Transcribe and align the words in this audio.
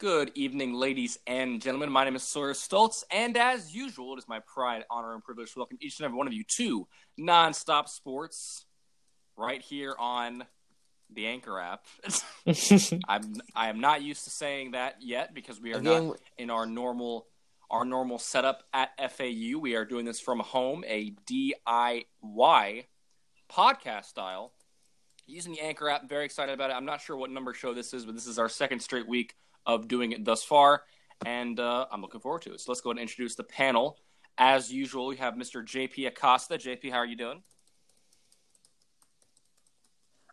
Good 0.00 0.32
evening, 0.34 0.72
ladies 0.72 1.18
and 1.26 1.60
gentlemen. 1.60 1.92
My 1.92 2.04
name 2.04 2.16
is 2.16 2.22
Sawyer 2.22 2.54
Stoltz, 2.54 3.04
and 3.10 3.36
as 3.36 3.74
usual, 3.74 4.14
it 4.14 4.18
is 4.18 4.26
my 4.26 4.38
pride, 4.38 4.82
honor, 4.90 5.12
and 5.12 5.22
privilege 5.22 5.52
to 5.52 5.58
welcome 5.58 5.76
each 5.78 5.98
and 5.98 6.06
every 6.06 6.16
one 6.16 6.26
of 6.26 6.32
you 6.32 6.42
to 6.56 6.88
Nonstop 7.20 7.86
Sports, 7.86 8.64
right 9.36 9.60
here 9.60 9.94
on 9.98 10.46
the 11.12 11.26
Anchor 11.26 11.60
app. 11.60 11.84
I'm 13.08 13.42
I 13.54 13.68
am 13.68 13.80
not 13.80 14.00
used 14.00 14.24
to 14.24 14.30
saying 14.30 14.70
that 14.70 14.96
yet 15.02 15.34
because 15.34 15.60
we 15.60 15.74
are 15.74 15.80
Again, 15.80 16.06
not 16.08 16.16
in 16.38 16.48
our 16.48 16.64
normal 16.64 17.26
our 17.70 17.84
normal 17.84 18.18
setup 18.18 18.62
at 18.72 18.92
FAU. 19.12 19.58
We 19.58 19.74
are 19.74 19.84
doing 19.84 20.06
this 20.06 20.18
from 20.18 20.40
home, 20.40 20.82
a 20.88 21.12
DIY 21.26 22.86
podcast 23.52 24.06
style 24.06 24.54
using 25.26 25.52
the 25.52 25.60
Anchor 25.60 25.90
app. 25.90 26.08
Very 26.08 26.24
excited 26.24 26.54
about 26.54 26.70
it. 26.70 26.72
I'm 26.72 26.86
not 26.86 27.02
sure 27.02 27.18
what 27.18 27.30
number 27.30 27.52
show 27.52 27.74
this 27.74 27.92
is, 27.92 28.06
but 28.06 28.14
this 28.14 28.26
is 28.26 28.38
our 28.38 28.48
second 28.48 28.80
straight 28.80 29.06
week 29.06 29.34
of 29.74 29.88
doing 29.88 30.12
it 30.12 30.24
thus 30.24 30.42
far, 30.42 30.82
and 31.24 31.58
uh, 31.58 31.86
I'm 31.90 32.00
looking 32.02 32.20
forward 32.20 32.42
to 32.42 32.54
it. 32.54 32.60
So 32.60 32.70
let's 32.72 32.80
go 32.80 32.90
ahead 32.90 32.98
and 33.00 33.08
introduce 33.08 33.34
the 33.34 33.44
panel. 33.44 33.98
As 34.38 34.72
usual, 34.72 35.06
we 35.06 35.16
have 35.16 35.34
Mr. 35.34 35.64
JP 35.64 36.06
Acosta. 36.06 36.54
JP, 36.54 36.90
how 36.90 36.98
are 36.98 37.06
you 37.06 37.16
doing? 37.16 37.42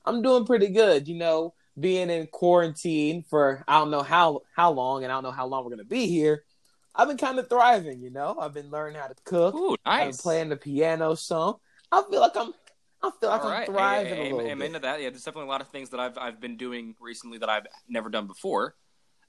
I'm 0.06 0.22
doing 0.22 0.46
pretty 0.46 0.70
good. 0.70 1.08
You 1.08 1.16
know, 1.16 1.54
being 1.80 2.10
in 2.10 2.28
quarantine 2.28 3.24
for 3.30 3.64
I 3.68 3.80
don't 3.80 3.92
know 3.92 4.04
how 4.04 4.42
how 4.56 4.72
long, 4.72 5.04
and 5.04 5.12
I 5.12 5.16
don't 5.16 5.24
know 5.24 5.32
how 5.32 5.48
long 5.48 5.64
we're 5.64 5.72
gonna 5.72 5.84
be 5.84 6.08
here. 6.08 6.44
I've 6.96 7.08
been 7.08 7.18
kind 7.18 7.38
of 7.38 7.50
thriving. 7.50 8.00
You 8.00 8.10
know, 8.10 8.38
I've 8.40 8.54
been 8.54 8.72
learning 8.72 9.00
how 9.00 9.08
to 9.08 9.16
cook. 9.26 9.56
Ooh, 9.56 9.76
I've 9.86 10.08
been 10.12 10.18
playing 10.18 10.50
the 10.50 10.58
piano 10.58 11.16
some. 11.16 11.56
I 11.92 12.04
feel 12.10 12.22
like 12.22 12.36
I'm. 12.36 12.54
I 13.04 13.12
feel 13.20 13.30
like 13.30 13.44
All 13.44 13.52
I'm 13.52 13.66
thriving 13.66 14.14
a 14.20 14.24
little 14.24 14.40
I'm 14.52 14.58
bit. 14.58 14.66
into 14.68 14.80
that. 14.80 15.02
Yeah, 15.02 15.10
there's 15.12 15.24
definitely 15.24 15.50
a 15.50 15.52
lot 15.52 15.62
of 15.62 15.68
things 15.68 15.90
that 15.92 16.00
I've 16.00 16.18
I've 16.18 16.42
been 16.42 16.58
doing 16.58 16.96
recently 17.00 17.38
that 17.40 17.50
I've 17.50 17.68
never 17.88 18.10
done 18.10 18.26
before. 18.26 18.76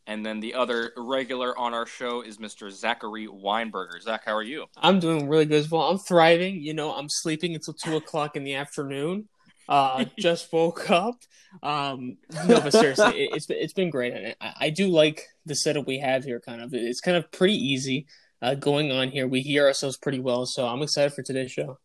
And 0.08 0.24
then 0.24 0.40
the 0.40 0.54
other 0.54 0.92
regular 0.96 1.56
on 1.58 1.74
our 1.74 1.84
show 1.84 2.22
is 2.22 2.38
Mr. 2.38 2.70
Zachary 2.70 3.28
Weinberger. 3.28 4.00
Zach, 4.00 4.22
how 4.24 4.34
are 4.34 4.42
you? 4.42 4.64
I'm 4.78 5.00
doing 5.00 5.28
really 5.28 5.44
good 5.44 5.58
as 5.58 5.70
well. 5.70 5.82
I'm 5.82 5.98
thriving. 5.98 6.62
You 6.62 6.72
know, 6.72 6.94
I'm 6.94 7.10
sleeping 7.10 7.54
until 7.54 7.74
two 7.74 7.96
o'clock 7.96 8.34
in 8.34 8.42
the 8.42 8.54
afternoon. 8.54 9.28
Uh, 9.68 10.06
just 10.18 10.50
woke 10.50 10.90
up. 10.90 11.16
Um, 11.62 12.16
no, 12.46 12.58
but 12.62 12.72
seriously, 12.72 13.24
it, 13.24 13.34
it's 13.34 13.44
been, 13.44 13.58
it's 13.60 13.74
been 13.74 13.90
great. 13.90 14.14
And 14.14 14.34
I, 14.40 14.54
I 14.60 14.70
do 14.70 14.88
like 14.88 15.26
the 15.44 15.54
setup 15.54 15.86
we 15.86 15.98
have 15.98 16.24
here. 16.24 16.40
Kind 16.40 16.62
of, 16.62 16.72
it's 16.72 17.02
kind 17.02 17.18
of 17.18 17.30
pretty 17.30 17.56
easy 17.56 18.06
uh, 18.40 18.54
going 18.54 18.90
on 18.90 19.10
here. 19.10 19.28
We 19.28 19.42
hear 19.42 19.66
ourselves 19.66 19.98
pretty 19.98 20.20
well, 20.20 20.46
so 20.46 20.66
I'm 20.66 20.80
excited 20.80 21.12
for 21.12 21.22
today's 21.22 21.52
show. 21.52 21.78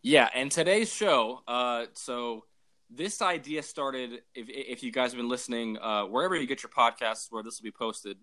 Yeah, 0.00 0.28
and 0.32 0.48
today's 0.48 0.92
show, 0.92 1.40
uh, 1.48 1.86
so 1.94 2.44
this 2.90 3.22
idea 3.22 3.62
started. 3.62 4.22
If 4.34 4.48
if 4.48 4.82
you 4.82 4.92
guys 4.92 5.12
have 5.12 5.18
been 5.18 5.28
listening, 5.28 5.78
uh, 5.78 6.04
wherever 6.04 6.36
you 6.36 6.46
get 6.46 6.62
your 6.62 6.70
podcasts, 6.70 7.26
where 7.30 7.42
this 7.42 7.60
will 7.60 7.64
be 7.64 7.72
posted, 7.72 8.18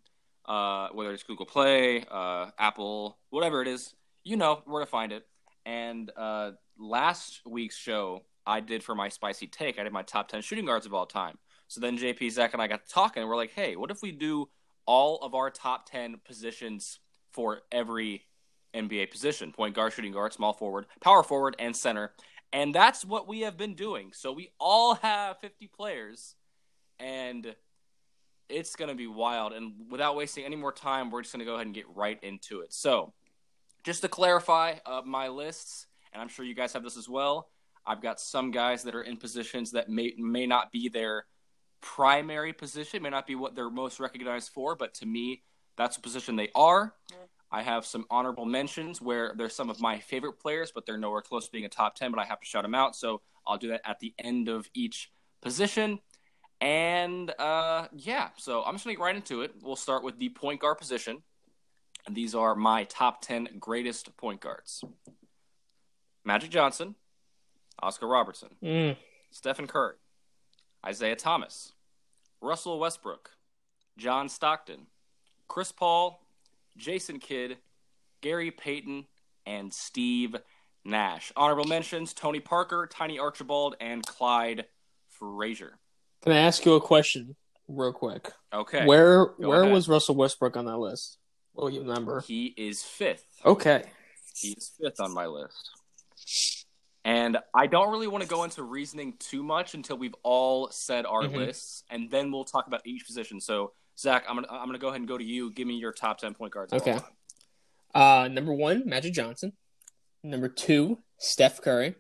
uh, 0.46 0.90
whether 0.94 1.12
it's 1.12 1.24
Google 1.24 1.46
Play, 1.46 2.06
uh, 2.10 2.52
Apple, 2.58 3.18
whatever 3.30 3.62
it 3.62 3.68
is, 3.68 3.94
you 4.24 4.38
know 4.38 4.62
where 4.66 4.84
to 4.84 4.90
find 4.90 5.12
it. 5.12 5.28
And 5.66 6.12
uh, 6.16 6.52
last 6.78 7.42
week's 7.46 7.78
show, 7.78 8.24
I 8.46 8.60
did 8.60 8.84
for 8.84 8.96
my 8.96 9.10
spicy 9.10 9.48
take. 9.48 9.80
I 9.80 9.84
did 9.84 9.94
my 9.94 10.04
top 10.04 10.28
ten 10.28 10.42
shooting 10.42 10.66
guards 10.66 10.86
of 10.86 10.94
all 10.94 11.06
time. 11.06 11.38
So 11.68 11.80
then 11.80 11.98
JP, 11.98 12.32
Zach, 12.32 12.54
and 12.54 12.62
I 12.62 12.68
got 12.68 12.82
talking. 12.90 13.22
And 13.22 13.30
we're 13.30 13.38
like, 13.38 13.54
hey, 13.54 13.76
what 13.76 13.92
if 13.92 14.02
we 14.02 14.12
do 14.12 14.50
all 14.86 15.18
of 15.20 15.36
our 15.36 15.50
top 15.50 15.90
ten 15.90 16.20
positions 16.26 17.00
for 17.32 17.62
every 17.72 18.26
NBA 18.74 19.12
position 19.12 19.52
point 19.52 19.76
guard, 19.76 19.94
shooting 19.94 20.12
guard, 20.12 20.34
small 20.34 20.54
forward, 20.54 20.86
power 21.02 21.24
forward, 21.24 21.56
and 21.60 21.76
center. 21.76 22.12
And 22.54 22.76
that's 22.76 23.06
what 23.06 23.28
we 23.28 23.42
have 23.42 23.58
been 23.58 23.76
doing. 23.76 24.12
So 24.14 24.32
we 24.32 24.52
all 24.60 24.96
have 24.96 25.40
50 25.40 25.68
players, 25.68 26.36
and 27.00 27.56
it's 28.50 28.76
going 28.76 28.90
to 28.90 28.96
be 28.96 29.08
wild. 29.08 29.54
And 29.54 29.74
without 29.90 30.16
wasting 30.16 30.44
any 30.44 30.58
more 30.58 30.74
time, 30.74 31.10
we're 31.12 31.22
just 31.22 31.34
going 31.34 31.40
to 31.40 31.46
go 31.46 31.56
ahead 31.56 31.66
and 31.66 31.76
get 31.76 31.86
right 31.96 32.20
into 32.22 32.62
it. 32.62 32.74
So, 32.74 33.14
just 33.84 34.02
to 34.04 34.08
clarify 34.08 34.76
uh, 34.86 35.02
my 35.04 35.30
lists, 35.30 35.88
and 36.14 36.22
I'm 36.22 36.28
sure 36.28 36.46
you 36.46 36.54
guys 36.54 36.74
have 36.74 36.84
this 36.84 36.98
as 36.98 37.10
well, 37.10 37.50
I've 37.86 38.02
got 38.02 38.20
some 38.20 38.52
guys 38.52 38.84
that 38.84 38.94
are 38.94 39.02
in 39.02 39.18
positions 39.18 39.72
that 39.72 39.90
may, 39.90 40.14
may 40.18 40.46
not 40.46 40.72
be 40.72 40.88
their 40.88 41.26
primary 41.82 42.54
position, 42.54 43.02
may 43.02 43.10
not 43.10 43.26
be 43.26 43.34
what 43.34 43.56
they're 43.56 43.72
most 43.72 44.00
recognized 44.00 44.50
for, 44.50 44.76
but 44.76 44.94
to 44.96 45.06
me, 45.06 45.42
that's 45.78 45.96
the 45.96 46.02
position 46.02 46.36
they 46.36 46.50
are. 46.54 46.94
I 47.52 47.64
have 47.64 47.86
some 47.86 48.06
honorable 48.10 48.46
mentions 48.46 49.02
where 49.02 49.34
there's 49.36 49.54
some 49.54 49.70
of 49.70 49.82
my 49.82 50.00
favorite 50.00 50.40
players, 50.40 50.72
but 50.74 50.86
they're 50.86 50.98
nowhere 50.98 51.22
close 51.22 51.46
to 51.48 51.52
being 51.52 51.66
a 51.66 51.70
top 51.70 51.96
10, 51.96 52.12
but 52.12 52.20
I 52.20 52.26
have 52.26 52.40
to 52.40 52.46
shout 52.46 52.64
them 52.64 52.74
out. 52.76 52.96
So 52.96 53.22
I'll 53.46 53.58
do 53.58 53.70
that 53.70 53.82
at 53.84 54.00
the 54.00 54.14
end 54.18 54.48
of 54.48 54.70
each 54.74 55.12
position. 55.42 56.00
And 56.62 57.32
uh, 57.40 57.88
yeah, 57.94 58.30
so 58.38 58.64
I'm 58.64 58.76
just 58.76 58.86
going 58.86 58.96
to 58.96 59.00
get 59.00 59.04
right 59.04 59.16
into 59.16 59.42
it. 59.42 59.54
We'll 59.62 59.76
start 59.76 60.04
with 60.04 60.18
the 60.18 60.30
point 60.30 60.62
guard 60.62 60.78
position. 60.78 61.24
And 62.08 62.16
these 62.16 62.34
are 62.34 62.56
my 62.56 62.86
top 62.86 63.22
10 63.22 63.50
greatest 63.60 64.16
point 64.18 64.40
guards 64.42 64.84
Magic 66.24 66.52
Johnson, 66.52 66.96
Oscar 67.82 68.08
Robertson, 68.08 68.50
Mm. 68.64 68.98
Stephen 69.32 69.68
Curry, 69.68 69.96
Isiah 70.88 71.16
Thomas, 71.16 71.74
Russell 72.42 72.80
Westbrook, 72.80 73.32
John 73.98 74.30
Stockton, 74.30 74.88
Chris 75.48 75.72
Paul, 75.72 76.21
Jason 76.78 77.20
Kidd, 77.20 77.58
Gary 78.22 78.52
Payton, 78.52 79.06
and 79.46 79.74
Steve 79.74 80.36
Nash. 80.86 81.32
Honorable 81.36 81.66
mentions 81.66 82.14
Tony 82.14 82.40
Parker, 82.40 82.88
Tiny 82.92 83.20
Archibald, 83.20 83.76
and 83.80 84.06
Clyde 84.06 84.66
Frazier. 85.10 85.80
Can 86.24 86.32
I 86.34 86.38
ask 86.38 86.66
you 86.66 86.74
a 86.76 86.82
question, 86.82 87.36
real 87.68 87.94
quick? 87.94 88.32
Okay. 88.54 88.86
Where 88.86 89.26
where 89.38 89.62
ahead. 89.62 89.74
was 89.74 89.88
Russell 89.90 90.16
Westbrook 90.16 90.56
on 90.58 90.66
that 90.66 90.78
list? 90.78 91.18
What 91.54 91.74
you 91.74 91.82
remember? 91.82 92.22
He 92.22 92.54
is 92.58 92.82
fifth. 92.84 93.26
Okay. 93.46 93.84
He 94.40 94.50
is 94.52 94.72
fifth 94.82 95.00
on 95.00 95.14
my 95.14 95.26
list. 95.26 95.72
And 97.04 97.38
I 97.56 97.66
don't 97.68 97.92
really 97.92 98.08
want 98.08 98.24
to 98.24 98.30
go 98.30 98.44
into 98.44 98.62
reasoning 98.62 99.16
too 99.18 99.42
much 99.42 99.74
until 99.74 99.98
we've 99.98 100.16
all 100.24 100.70
said 100.70 101.06
our 101.06 101.24
Mhm. 101.24 101.36
lists, 101.36 101.84
and 101.90 102.10
then 102.12 102.32
we'll 102.32 102.46
talk 102.46 102.68
about 102.68 102.86
each 102.86 103.06
position. 103.06 103.42
So, 103.42 103.74
Zach, 104.02 104.26
I'm 104.28 104.36
gonna 104.36 104.48
I'm 104.50 104.66
gonna 104.66 104.80
go 104.80 104.88
ahead 104.88 105.00
and 105.00 105.08
go 105.08 105.18
to 105.18 105.24
you. 105.24 105.52
Give 105.52 105.68
me 105.68 105.76
your 105.76 105.92
top 105.92 106.18
ten 106.18 106.34
point 106.34 106.54
guards. 106.54 106.74
Okay. 106.74 106.98
Uh, 107.94 108.30
number 108.32 108.54
one, 108.54 108.84
Magic 108.86 109.14
Johnson. 109.14 109.54
Number 110.24 110.50
two, 110.50 111.00
Steph 111.18 111.62
Curry. 111.62 111.96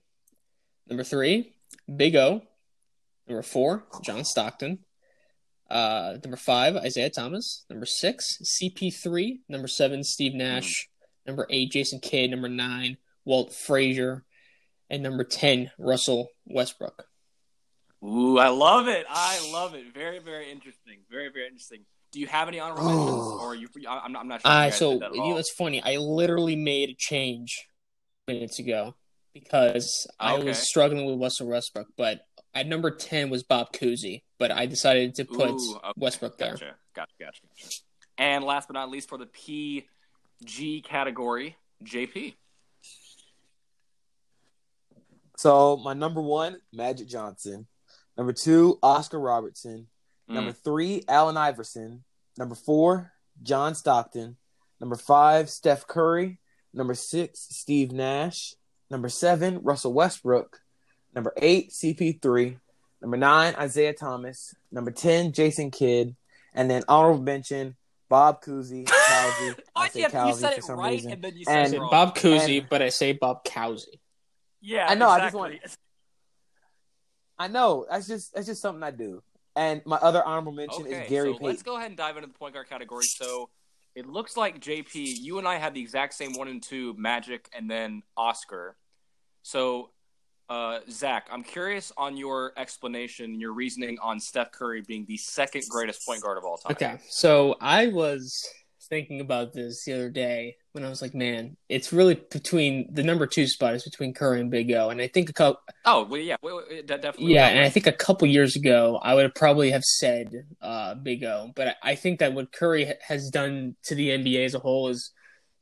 Number 0.88 1.04
three, 1.04 1.54
Big 1.94 2.16
O. 2.16 2.42
Number 3.28 3.44
four, 3.44 3.86
John 4.04 4.26
Stockton. 4.26 4.80
Uh, 5.70 6.18
number 6.24 6.38
five, 6.38 6.76
Isiah 6.84 7.10
Thomas. 7.10 7.66
Number 7.70 7.86
six, 7.86 8.38
CP3. 8.44 9.40
Number 9.48 9.68
seven, 9.68 10.04
Steve 10.04 10.34
Nash. 10.34 10.90
Number 11.26 11.48
eight, 11.50 11.72
Jason 11.72 12.00
Kidd. 12.00 12.32
Number 12.32 12.50
nine, 12.50 12.98
Walt 13.26 13.54
Frazier. 13.54 14.26
And 14.90 15.02
number 15.02 15.24
10, 15.24 15.72
Russell 15.78 16.28
Westbrook. 16.46 17.06
Ooh, 18.04 18.40
I 18.40 18.50
love 18.50 18.88
it. 18.88 19.06
I 19.10 19.52
love 19.52 19.76
it. 19.76 19.94
Very, 19.94 20.20
very 20.20 20.52
interesting. 20.52 21.00
Very, 21.10 21.30
very 21.30 21.46
interesting. 21.48 21.82
Do 22.12 22.20
you 22.20 22.28
have 22.28 22.48
any 22.48 22.60
honorable 22.60 22.88
mentions, 22.88 23.42
or 23.42 23.56
you? 23.56 23.70
I'm, 23.88 24.12
not, 24.12 24.22
I'm 24.22 24.28
not 24.28 24.42
sure. 24.42 24.52
if 24.52 24.58
Uh, 24.58 24.72
so 24.72 24.92
did 24.94 25.02
that 25.02 25.06
at 25.12 25.16
you 25.16 25.22
all. 25.22 25.30
know, 25.32 25.38
it's 25.38 25.52
funny. 25.52 25.82
I 25.84 25.98
literally 25.98 26.56
made 26.56 26.90
a 26.90 26.96
change 26.98 27.68
minutes 28.28 28.60
ago 28.60 28.96
because 29.34 30.08
I 30.20 30.40
was 30.40 30.58
struggling 30.58 31.06
with 31.06 31.22
Russell 31.22 31.48
Westbrook, 31.48 31.88
but 31.96 32.22
at 32.54 32.68
number 32.68 32.92
ten 32.92 33.30
was 33.30 33.44
Bob 33.44 33.72
Cousy, 33.72 34.24
but 34.40 34.52
I 34.52 34.66
decided 34.66 35.16
to 35.16 35.26
put 35.26 35.52
Ooh, 35.52 35.76
okay. 35.78 35.92
Westbrook 35.96 36.38
there. 36.38 36.52
Gotcha, 36.52 36.76
gotcha, 36.96 37.12
gotcha, 37.20 37.42
gotcha. 37.48 37.78
And 38.18 38.44
last 38.44 38.68
but 38.68 38.74
not 38.74 38.90
least, 38.90 39.08
for 39.08 39.18
the 39.18 39.28
PG 39.28 40.82
category, 40.82 41.56
JP. 41.86 42.34
So 45.38 45.78
my 45.78 45.94
number 45.94 46.22
one, 46.22 46.58
Magic 46.74 47.08
Johnson. 47.08 47.68
Number 48.22 48.34
two, 48.34 48.78
Oscar 48.84 49.20
Robertson. 49.20 49.88
Mm. 50.30 50.34
Number 50.36 50.52
three, 50.52 51.04
Allen 51.08 51.38
Iverson. 51.38 52.04
Number 52.38 52.54
four, 52.54 53.14
John 53.42 53.74
Stockton. 53.74 54.38
Number 54.80 54.96
five, 54.96 55.50
Steph 55.50 55.88
Curry. 55.88 56.38
Number 56.72 56.94
six, 56.94 57.48
Steve 57.50 57.92
Nash. 57.92 58.54
Number 58.92 59.10
seven, 59.10 59.62
Russell 59.64 59.94
Westbrook. 59.94 60.60
Number 61.16 61.34
eight, 61.38 61.72
CP3. 61.72 62.60
Number 63.02 63.18
nine, 63.18 63.56
Isiah 63.60 63.94
Thomas. 63.94 64.54
Number 64.72 64.92
10, 64.92 65.32
Jason 65.32 65.72
Kidd. 65.72 66.16
And 66.54 66.70
then 66.70 66.84
honorable 66.88 67.24
mention, 67.24 67.76
Bob 68.08 68.44
Cousy. 68.44 68.86
Cousy. 68.88 69.56
I 69.76 69.90
say 69.90 70.02
you 70.02 70.10
said 70.36 70.54
for 70.54 70.60
it 70.60 70.64
some 70.64 70.78
right, 70.78 70.92
reason. 70.92 71.14
and 71.14 71.24
then 71.24 71.36
you 71.36 71.46
said 71.46 71.74
I 71.74 71.76
it 71.76 71.80
wrong. 71.80 71.90
Bob 71.90 72.16
Cousy, 72.16 72.60
And- 72.60 72.70
but 72.70 72.84
I 72.84 72.90
say 72.90 73.14
Bob 73.14 73.44
Cousy. 73.44 74.00
yeah, 74.62 74.86
I 74.88 74.94
know, 74.94 75.10
I 75.10 75.22
just 75.22 75.34
exactly. 75.34 75.60
I 77.42 77.48
know. 77.48 77.88
That's 77.90 78.08
just 78.08 78.36
that's 78.36 78.46
just 78.46 78.62
something 78.62 78.84
I 78.84 78.92
do. 78.92 79.24
And 79.56 79.82
my 79.84 79.98
other 79.98 80.24
honorable 80.24 80.52
mention 80.52 80.84
Okay, 80.86 81.02
is 81.04 81.10
Gary 81.10 81.30
so 81.30 81.34
Payton. 81.34 81.48
let's 81.48 81.64
go 81.64 81.76
ahead 81.76 81.88
and 81.88 81.98
dive 81.98 82.16
into 82.16 82.28
the 82.28 82.34
point 82.36 82.54
guard 82.54 82.70
category. 82.70 83.06
So 83.06 83.50
it 83.96 84.06
looks 84.06 84.38
like 84.38 84.60
JP, 84.60 84.94
you 84.94 85.40
and 85.40 85.48
I 85.48 85.56
had 85.58 85.74
the 85.74 85.82
exact 85.82 86.14
same 86.14 86.34
one 86.34 86.48
and 86.48 86.62
two, 86.62 86.94
Magic, 87.00 87.50
and 87.52 87.70
then 87.70 88.04
Oscar. 88.16 88.78
So 89.42 89.90
uh, 90.50 90.82
Zach, 90.92 91.30
I'm 91.32 91.42
curious 91.44 91.92
on 91.98 92.16
your 92.16 92.54
explanation, 92.58 93.40
your 93.40 93.54
reasoning 93.54 93.98
on 94.04 94.20
Steph 94.20 94.52
Curry 94.52 94.82
being 94.82 95.06
the 95.08 95.18
second 95.18 95.64
greatest 95.68 96.06
point 96.06 96.22
guard 96.22 96.38
of 96.38 96.44
all 96.44 96.58
time. 96.58 96.74
Okay, 96.74 97.00
so 97.10 97.56
I 97.60 97.88
was 97.88 98.48
thinking 98.84 99.20
about 99.20 99.52
this 99.52 99.84
the 99.84 99.94
other 99.94 100.10
day 100.12 100.58
when 100.74 100.86
I 100.86 100.90
was 100.90 101.02
like, 101.02 101.14
man, 101.14 101.58
it's 101.68 101.92
really 101.92 102.16
between 102.16 102.94
the 102.94 103.04
number 103.04 103.28
two 103.28 103.48
spot 103.48 103.76
is 103.76 103.84
between 103.84 104.14
Curry 104.14 104.40
and 104.40 104.50
Big 104.50 104.72
O, 104.72 104.90
and 104.90 105.02
I 105.02 105.08
think 105.08 105.30
a 105.30 105.34
couple. 105.34 105.62
Oh 105.86 106.06
well, 106.06 106.22
yeah, 106.22 106.38
well, 106.42 106.64
definitely. 106.86 107.34
Yeah, 107.34 107.48
and 107.48 107.60
I 107.60 107.70
think 107.70 107.88
a 107.88 107.92
couple 107.92 108.28
years 108.28 108.56
ago 108.56 109.00
I 109.02 109.14
would 109.14 109.24
have 109.24 109.36
probably 109.36 109.72
have 109.72 109.84
said 109.84 110.46
uh, 110.62 110.96
Big 110.96 111.24
O, 111.24 111.52
but 111.56 111.76
I 111.84 111.96
think 111.96 112.20
that 112.20 112.34
what 112.34 112.52
Curry 112.52 112.94
has 113.08 113.30
done 113.30 113.76
to 113.84 113.96
the 113.96 114.10
NBA 114.10 114.46
as 114.46 114.56
a 114.56 114.60
whole 114.60 114.88
is 114.88 115.12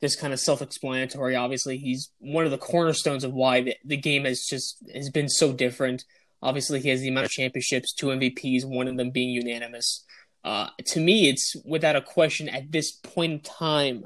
just 0.00 0.20
kind 0.20 0.32
of 0.32 0.40
self-explanatory. 0.40 1.36
Obviously, 1.36 1.76
he's 1.76 2.10
one 2.18 2.44
of 2.44 2.50
the 2.50 2.58
cornerstones 2.58 3.24
of 3.24 3.32
why 3.32 3.62
the, 3.62 3.76
the 3.84 3.96
game 3.96 4.24
has 4.24 4.46
just 4.48 4.82
has 4.94 5.10
been 5.10 5.28
so 5.28 5.52
different. 5.52 6.04
Obviously, 6.42 6.80
he 6.80 6.88
has 6.88 7.00
the 7.00 7.08
amount 7.08 7.26
of 7.26 7.32
championships, 7.32 7.92
two 7.92 8.06
MVPs, 8.06 8.64
one 8.64 8.88
of 8.88 8.96
them 8.96 9.10
being 9.10 9.30
unanimous. 9.30 10.04
Uh, 10.42 10.68
to 10.86 11.00
me, 11.00 11.28
it's 11.28 11.54
without 11.66 11.96
a 11.96 12.00
question 12.00 12.48
at 12.48 12.72
this 12.72 12.92
point 12.92 13.32
in 13.32 13.40
time 13.40 14.04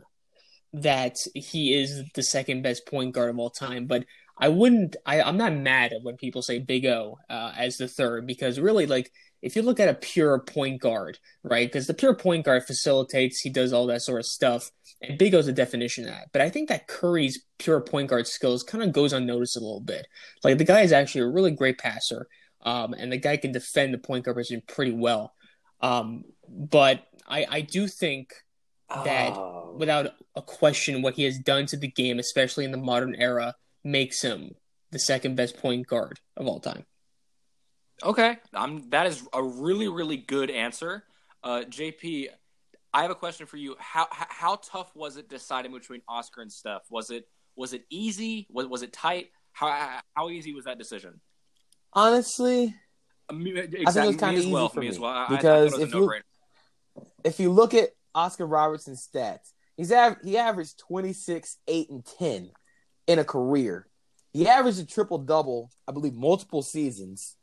that 0.75 1.17
he 1.35 1.73
is 1.73 2.03
the 2.15 2.23
second 2.23 2.63
best 2.63 2.87
point 2.87 3.15
guard 3.15 3.31
of 3.31 3.39
all 3.39 3.51
time. 3.51 3.87
But 3.87 4.05
I 4.37 4.49
wouldn't. 4.49 4.97
I, 5.07 5.23
I'm 5.23 5.37
not 5.37 5.55
mad 5.55 5.93
at 5.93 6.03
when 6.03 6.17
people 6.17 6.43
say 6.43 6.59
Big 6.59 6.85
O 6.87 7.19
uh, 7.31 7.53
as 7.57 7.77
the 7.77 7.89
third 7.89 8.27
because 8.27 8.59
really, 8.59 8.87
like, 8.87 9.13
if 9.43 9.55
you 9.55 9.63
look 9.63 9.79
at 9.79 9.89
a 9.89 9.95
pure 9.95 10.41
point 10.41 10.81
guard, 10.81 11.19
right? 11.45 11.69
Because 11.69 11.87
the 11.87 11.95
pure 11.95 12.17
point 12.17 12.45
guard 12.45 12.65
facilitates, 12.65 13.41
he 13.41 13.51
does 13.51 13.73
all 13.73 13.87
that 13.87 14.03
sort 14.03 14.21
of 14.21 14.27
stuff, 14.27 14.71
and 15.01 15.19
Big 15.19 15.35
O's 15.35 15.47
a 15.47 15.53
definition 15.53 16.05
of 16.05 16.11
that. 16.11 16.29
But 16.33 16.43
I 16.43 16.51
think 16.51 16.69
that 16.69 16.89
Curry's 16.89 17.45
pure 17.59 17.81
point 17.81 18.11
guard 18.11 18.27
skills 18.27 18.65
kind 18.65 18.83
of 18.83 18.93
goes 18.93 19.13
unnoticed 19.13 19.57
a 19.57 19.61
little 19.61 19.81
bit. 19.81 20.07
Like 20.43 20.59
the 20.59 20.65
guy 20.65 20.81
is 20.81 20.93
actually 20.93 21.23
a 21.23 21.29
really 21.29 21.53
great 21.53 21.79
passer, 21.79 22.27
um, 22.63 22.95
and 22.95 23.13
the 23.13 23.19
guy 23.19 23.37
can 23.37 23.53
defend 23.53 23.95
the 23.95 23.99
point 23.99 24.25
guard 24.25 24.37
position 24.37 24.63
pretty 24.67 24.93
well. 24.93 25.33
Um, 25.81 26.25
but 26.49 27.07
I, 27.29 27.47
I 27.49 27.61
do 27.61 27.87
think 27.87 28.35
that 29.05 29.33
oh. 29.33 29.75
without 29.77 30.13
a 30.37 30.43
question, 30.43 31.03
what 31.03 31.15
he 31.15 31.25
has 31.25 31.39
done 31.39 31.67
to 31.67 31.77
the 31.77 31.89
game, 31.89 32.19
especially 32.19 32.65
in 32.65 32.71
the 32.71 32.79
modern 32.79 33.15
era, 33.15 33.55
makes 33.83 34.23
him 34.23 34.55
the 34.91 34.99
second 34.99 35.37
best 35.37 35.59
point 35.59 35.87
guard 35.87 36.21
of 36.37 36.47
all 36.47 36.61
time. 36.61 36.85
Okay, 38.03 38.39
um, 38.53 38.85
that 38.91 39.07
is 39.07 39.27
a 39.33 39.43
really, 39.43 39.89
really 39.89 40.17
good 40.17 40.51
answer, 40.51 41.05
uh, 41.43 41.63
JP. 41.69 42.29
I 42.93 43.03
have 43.03 43.11
a 43.11 43.15
question 43.15 43.47
for 43.47 43.57
you. 43.57 43.77
How 43.79 44.07
how 44.11 44.57
tough 44.57 44.95
was 44.95 45.17
it 45.17 45.29
deciding 45.29 45.73
between 45.73 46.03
Oscar 46.09 46.43
and 46.43 46.51
Steph? 46.51 46.83
Was 46.91 47.11
it 47.11 47.29
was 47.57 47.73
it 47.73 47.85
easy? 47.91 48.47
Was 48.51 48.67
was 48.67 48.83
it 48.83 48.93
tight? 48.93 49.29
How 49.53 50.01
how 50.15 50.31
easy 50.31 50.53
was 50.53 50.65
that 50.65 50.79
decision? 50.79 51.21
Honestly, 51.93 52.75
exactly. 53.31 53.87
I 53.87 53.93
think 53.93 54.05
it 54.05 54.07
was 54.07 54.17
kind 54.17 54.37
of 54.37 54.43
easy 54.43 54.53
well, 54.53 54.69
for 54.69 54.81
me, 54.81 54.91
me 54.91 54.99
well. 54.99 55.27
because 55.29 55.79
if 55.79 55.95
you 55.95 56.13
if 57.25 57.41
you 57.41 57.51
look 57.51 57.75
at 57.75 57.91
Oscar 58.15 58.47
Robertson's 58.47 59.07
stats, 59.07 59.53
he's 59.77 59.93
av- 59.93 60.19
he 60.23 60.37
averaged 60.37 60.79
26, 60.79 61.59
8, 61.67 61.91
and 61.91 62.05
10 62.19 62.51
in 63.07 63.19
a 63.19 63.25
career. 63.25 63.87
He 64.33 64.49
averaged 64.49 64.81
a 64.81 64.87
triple 64.87 65.19
double, 65.19 65.71
I 65.87 65.93
believe, 65.93 66.15
multiple 66.15 66.63
seasons. 66.63 67.37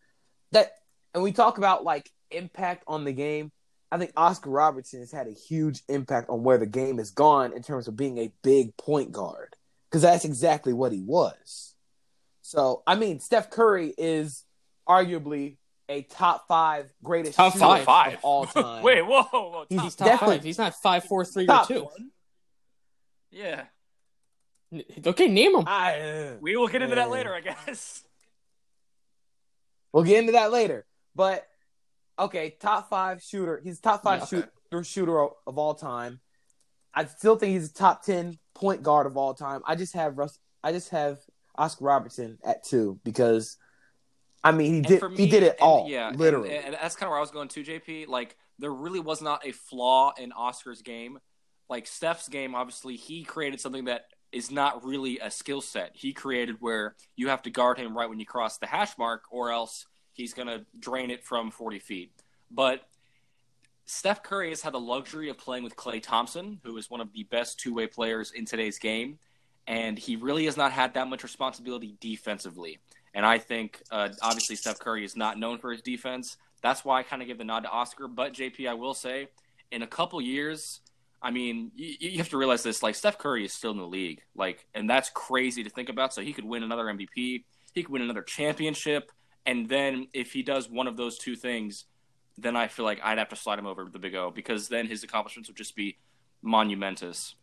That 0.51 0.71
and 1.13 1.23
we 1.23 1.31
talk 1.31 1.57
about 1.57 1.83
like 1.83 2.09
impact 2.29 2.83
on 2.87 3.05
the 3.05 3.13
game. 3.13 3.51
I 3.91 3.97
think 3.97 4.11
Oscar 4.15 4.49
Robertson 4.49 4.99
has 4.99 5.11
had 5.11 5.27
a 5.27 5.31
huge 5.31 5.83
impact 5.89 6.29
on 6.29 6.43
where 6.43 6.57
the 6.57 6.65
game 6.65 6.97
has 6.97 7.11
gone 7.11 7.53
in 7.53 7.61
terms 7.61 7.87
of 7.87 7.97
being 7.97 8.17
a 8.17 8.31
big 8.41 8.75
point 8.77 9.11
guard 9.11 9.55
because 9.89 10.01
that's 10.01 10.23
exactly 10.23 10.71
what 10.71 10.93
he 10.93 11.01
was. 11.01 11.75
So, 12.41 12.83
I 12.87 12.95
mean, 12.95 13.19
Steph 13.19 13.49
Curry 13.49 13.93
is 13.97 14.45
arguably 14.87 15.57
a 15.91 16.01
top 16.03 16.47
five 16.47 16.89
greatest 17.03 17.35
top 17.35 17.53
five, 17.53 17.83
five. 17.83 18.13
of 18.15 18.19
all 18.23 18.45
time. 18.47 18.83
Wait, 18.83 19.01
whoa, 19.01 19.23
whoa 19.23 19.65
he's, 19.69 19.81
he's 19.81 19.95
top 19.95 20.19
five. 20.19 20.43
He's 20.43 20.57
not 20.57 20.75
five, 20.75 21.03
four, 21.03 21.25
three, 21.25 21.47
or 21.47 21.65
two. 21.65 21.83
One? 21.83 22.11
Yeah. 23.29 23.63
Okay, 25.05 25.27
name 25.27 25.53
them. 25.53 25.65
I, 25.67 25.99
uh, 25.99 26.33
we 26.39 26.55
will 26.55 26.69
get 26.69 26.81
into 26.81 26.95
that 26.95 27.09
later, 27.09 27.33
I 27.33 27.41
guess. 27.41 28.03
We'll 29.91 30.05
get 30.05 30.19
into 30.19 30.31
that 30.31 30.51
later. 30.51 30.85
But 31.13 31.45
okay, 32.17 32.55
top 32.59 32.89
five 32.89 33.21
shooter. 33.21 33.59
He's 33.61 33.81
top 33.81 34.03
five 34.03 34.19
yeah, 34.19 34.39
okay. 34.39 34.47
shooter 34.71 34.83
shooter 34.85 35.27
of 35.45 35.57
all 35.57 35.75
time. 35.75 36.21
I 36.93 37.05
still 37.05 37.35
think 37.35 37.53
he's 37.53 37.69
a 37.69 37.73
top 37.73 38.03
ten 38.05 38.39
point 38.53 38.83
guard 38.83 39.07
of 39.07 39.17
all 39.17 39.33
time. 39.33 39.61
I 39.65 39.75
just 39.75 39.93
have 39.93 40.17
Russ. 40.17 40.39
I 40.63 40.71
just 40.71 40.89
have 40.89 41.19
Oscar 41.57 41.85
Robertson 41.85 42.37
at 42.45 42.63
two 42.63 42.99
because 43.03 43.57
I 44.43 44.51
mean, 44.51 44.75
he 44.75 44.81
did 44.81 45.03
me, 45.03 45.17
he 45.17 45.27
did 45.27 45.43
it 45.43 45.57
all. 45.61 45.87
Yeah, 45.89 46.11
literally. 46.15 46.55
And, 46.55 46.65
and 46.65 46.73
that's 46.75 46.95
kind 46.95 47.07
of 47.07 47.11
where 47.11 47.17
I 47.17 47.21
was 47.21 47.31
going 47.31 47.47
to, 47.49 47.63
JP. 47.63 48.07
Like 48.07 48.35
there 48.59 48.71
really 48.71 48.99
was 48.99 49.21
not 49.21 49.45
a 49.45 49.51
flaw 49.51 50.13
in 50.17 50.31
Oscar's 50.31 50.81
game. 50.81 51.19
Like 51.69 51.87
Steph's 51.87 52.27
game, 52.27 52.55
obviously, 52.55 52.95
he 52.95 53.23
created 53.23 53.61
something 53.61 53.85
that 53.85 54.05
is 54.31 54.49
not 54.51 54.83
really 54.83 55.19
a 55.19 55.29
skill 55.29 55.61
set. 55.61 55.91
He 55.93 56.13
created 56.13 56.57
where 56.59 56.95
you 57.15 57.29
have 57.29 57.41
to 57.43 57.49
guard 57.49 57.77
him 57.77 57.97
right 57.97 58.09
when 58.09 58.19
you 58.19 58.25
cross 58.25 58.57
the 58.57 58.65
hash 58.65 58.97
mark, 58.97 59.23
or 59.29 59.51
else 59.51 59.85
he's 60.13 60.33
going 60.33 60.47
to 60.47 60.65
drain 60.79 61.11
it 61.11 61.23
from 61.23 61.51
40 61.51 61.79
feet. 61.79 62.11
But 62.49 62.81
Steph 63.85 64.23
Curry 64.23 64.49
has 64.49 64.61
had 64.61 64.73
the 64.73 64.79
luxury 64.79 65.29
of 65.29 65.37
playing 65.37 65.63
with 65.63 65.75
Klay 65.75 66.01
Thompson, 66.01 66.59
who 66.63 66.77
is 66.77 66.89
one 66.89 67.01
of 67.01 67.11
the 67.13 67.23
best 67.23 67.59
two 67.59 67.73
way 67.73 67.87
players 67.87 68.31
in 68.31 68.45
today's 68.45 68.79
game. 68.79 69.19
And 69.67 69.97
he 69.97 70.15
really 70.15 70.45
has 70.45 70.57
not 70.57 70.71
had 70.71 70.93
that 70.95 71.07
much 71.07 71.23
responsibility 71.23 71.95
defensively. 71.99 72.79
And 73.13 73.25
I 73.25 73.37
think 73.37 73.81
uh, 73.91 74.09
obviously 74.21 74.55
Steph 74.55 74.79
Curry 74.79 75.03
is 75.03 75.15
not 75.15 75.37
known 75.37 75.57
for 75.57 75.71
his 75.71 75.81
defense. 75.81 76.37
That's 76.61 76.85
why 76.85 76.99
I 76.99 77.03
kind 77.03 77.21
of 77.21 77.27
give 77.27 77.37
the 77.37 77.43
nod 77.43 77.61
to 77.61 77.69
Oscar. 77.69 78.07
But 78.07 78.33
JP, 78.33 78.69
I 78.69 78.73
will 78.73 78.93
say, 78.93 79.27
in 79.71 79.81
a 79.81 79.87
couple 79.87 80.21
years, 80.21 80.81
I 81.21 81.31
mean, 81.31 81.71
you, 81.75 81.95
you, 81.99 82.17
have 82.17 82.29
to 82.29 82.37
realize 82.37 82.63
this: 82.63 82.81
like 82.81 82.95
Steph 82.95 83.17
Curry 83.17 83.45
is 83.45 83.53
still 83.53 83.71
in 83.71 83.77
the 83.77 83.87
league, 83.87 84.21
like, 84.35 84.65
and 84.73 84.89
that's 84.89 85.09
crazy 85.09 85.63
to 85.63 85.69
think 85.69 85.89
about. 85.89 86.13
So 86.13 86.21
he 86.21 86.33
could 86.33 86.45
win 86.45 86.63
another 86.63 86.85
MVP, 86.85 87.43
he 87.73 87.83
could 87.83 87.89
win 87.89 88.01
another 88.01 88.23
championship, 88.23 89.11
and 89.45 89.69
then 89.69 90.07
if 90.13 90.33
he 90.33 90.41
does 90.41 90.69
one 90.69 90.87
of 90.87 90.97
those 90.97 91.17
two 91.17 91.35
things, 91.35 91.85
then 92.37 92.55
I 92.55 92.67
feel 92.67 92.85
like 92.85 92.99
I'd 93.03 93.17
have 93.17 93.29
to 93.29 93.35
slide 93.35 93.59
him 93.59 93.67
over 93.67 93.85
the 93.85 93.99
Big 93.99 94.15
O 94.15 94.31
because 94.31 94.67
then 94.67 94.87
his 94.87 95.03
accomplishments 95.03 95.49
would 95.49 95.57
just 95.57 95.75
be 95.75 95.97
monumentous. 96.41 97.35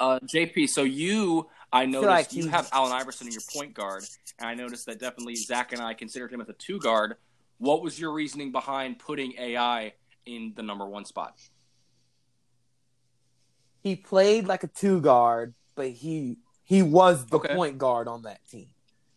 Uh, 0.00 0.18
JP, 0.20 0.68
so 0.68 0.82
you, 0.82 1.48
I 1.74 1.86
noticed 1.86 2.08
I 2.08 2.14
like 2.14 2.32
you 2.32 2.48
have 2.48 2.68
Allen 2.72 2.92
Iverson 2.92 3.26
in 3.26 3.32
your 3.32 3.42
point 3.52 3.74
guard, 3.74 4.04
and 4.38 4.48
I 4.48 4.54
noticed 4.54 4.86
that 4.86 5.00
definitely 5.00 5.34
Zach 5.34 5.72
and 5.72 5.82
I 5.82 5.92
considered 5.92 6.32
him 6.32 6.40
as 6.40 6.48
a 6.48 6.52
two 6.52 6.78
guard. 6.78 7.16
What 7.58 7.82
was 7.82 7.98
your 7.98 8.12
reasoning 8.12 8.52
behind 8.52 9.00
putting 9.00 9.34
AI 9.36 9.94
in 10.24 10.52
the 10.54 10.62
number 10.62 10.86
one 10.86 11.04
spot? 11.04 11.36
He 13.82 13.96
played 13.96 14.46
like 14.46 14.62
a 14.62 14.68
two 14.68 15.00
guard, 15.00 15.54
but 15.74 15.88
he 15.88 16.38
he 16.62 16.82
was 16.82 17.26
the 17.26 17.38
okay. 17.38 17.54
point 17.56 17.78
guard 17.78 18.06
on 18.06 18.22
that 18.22 18.38
team. 18.48 18.68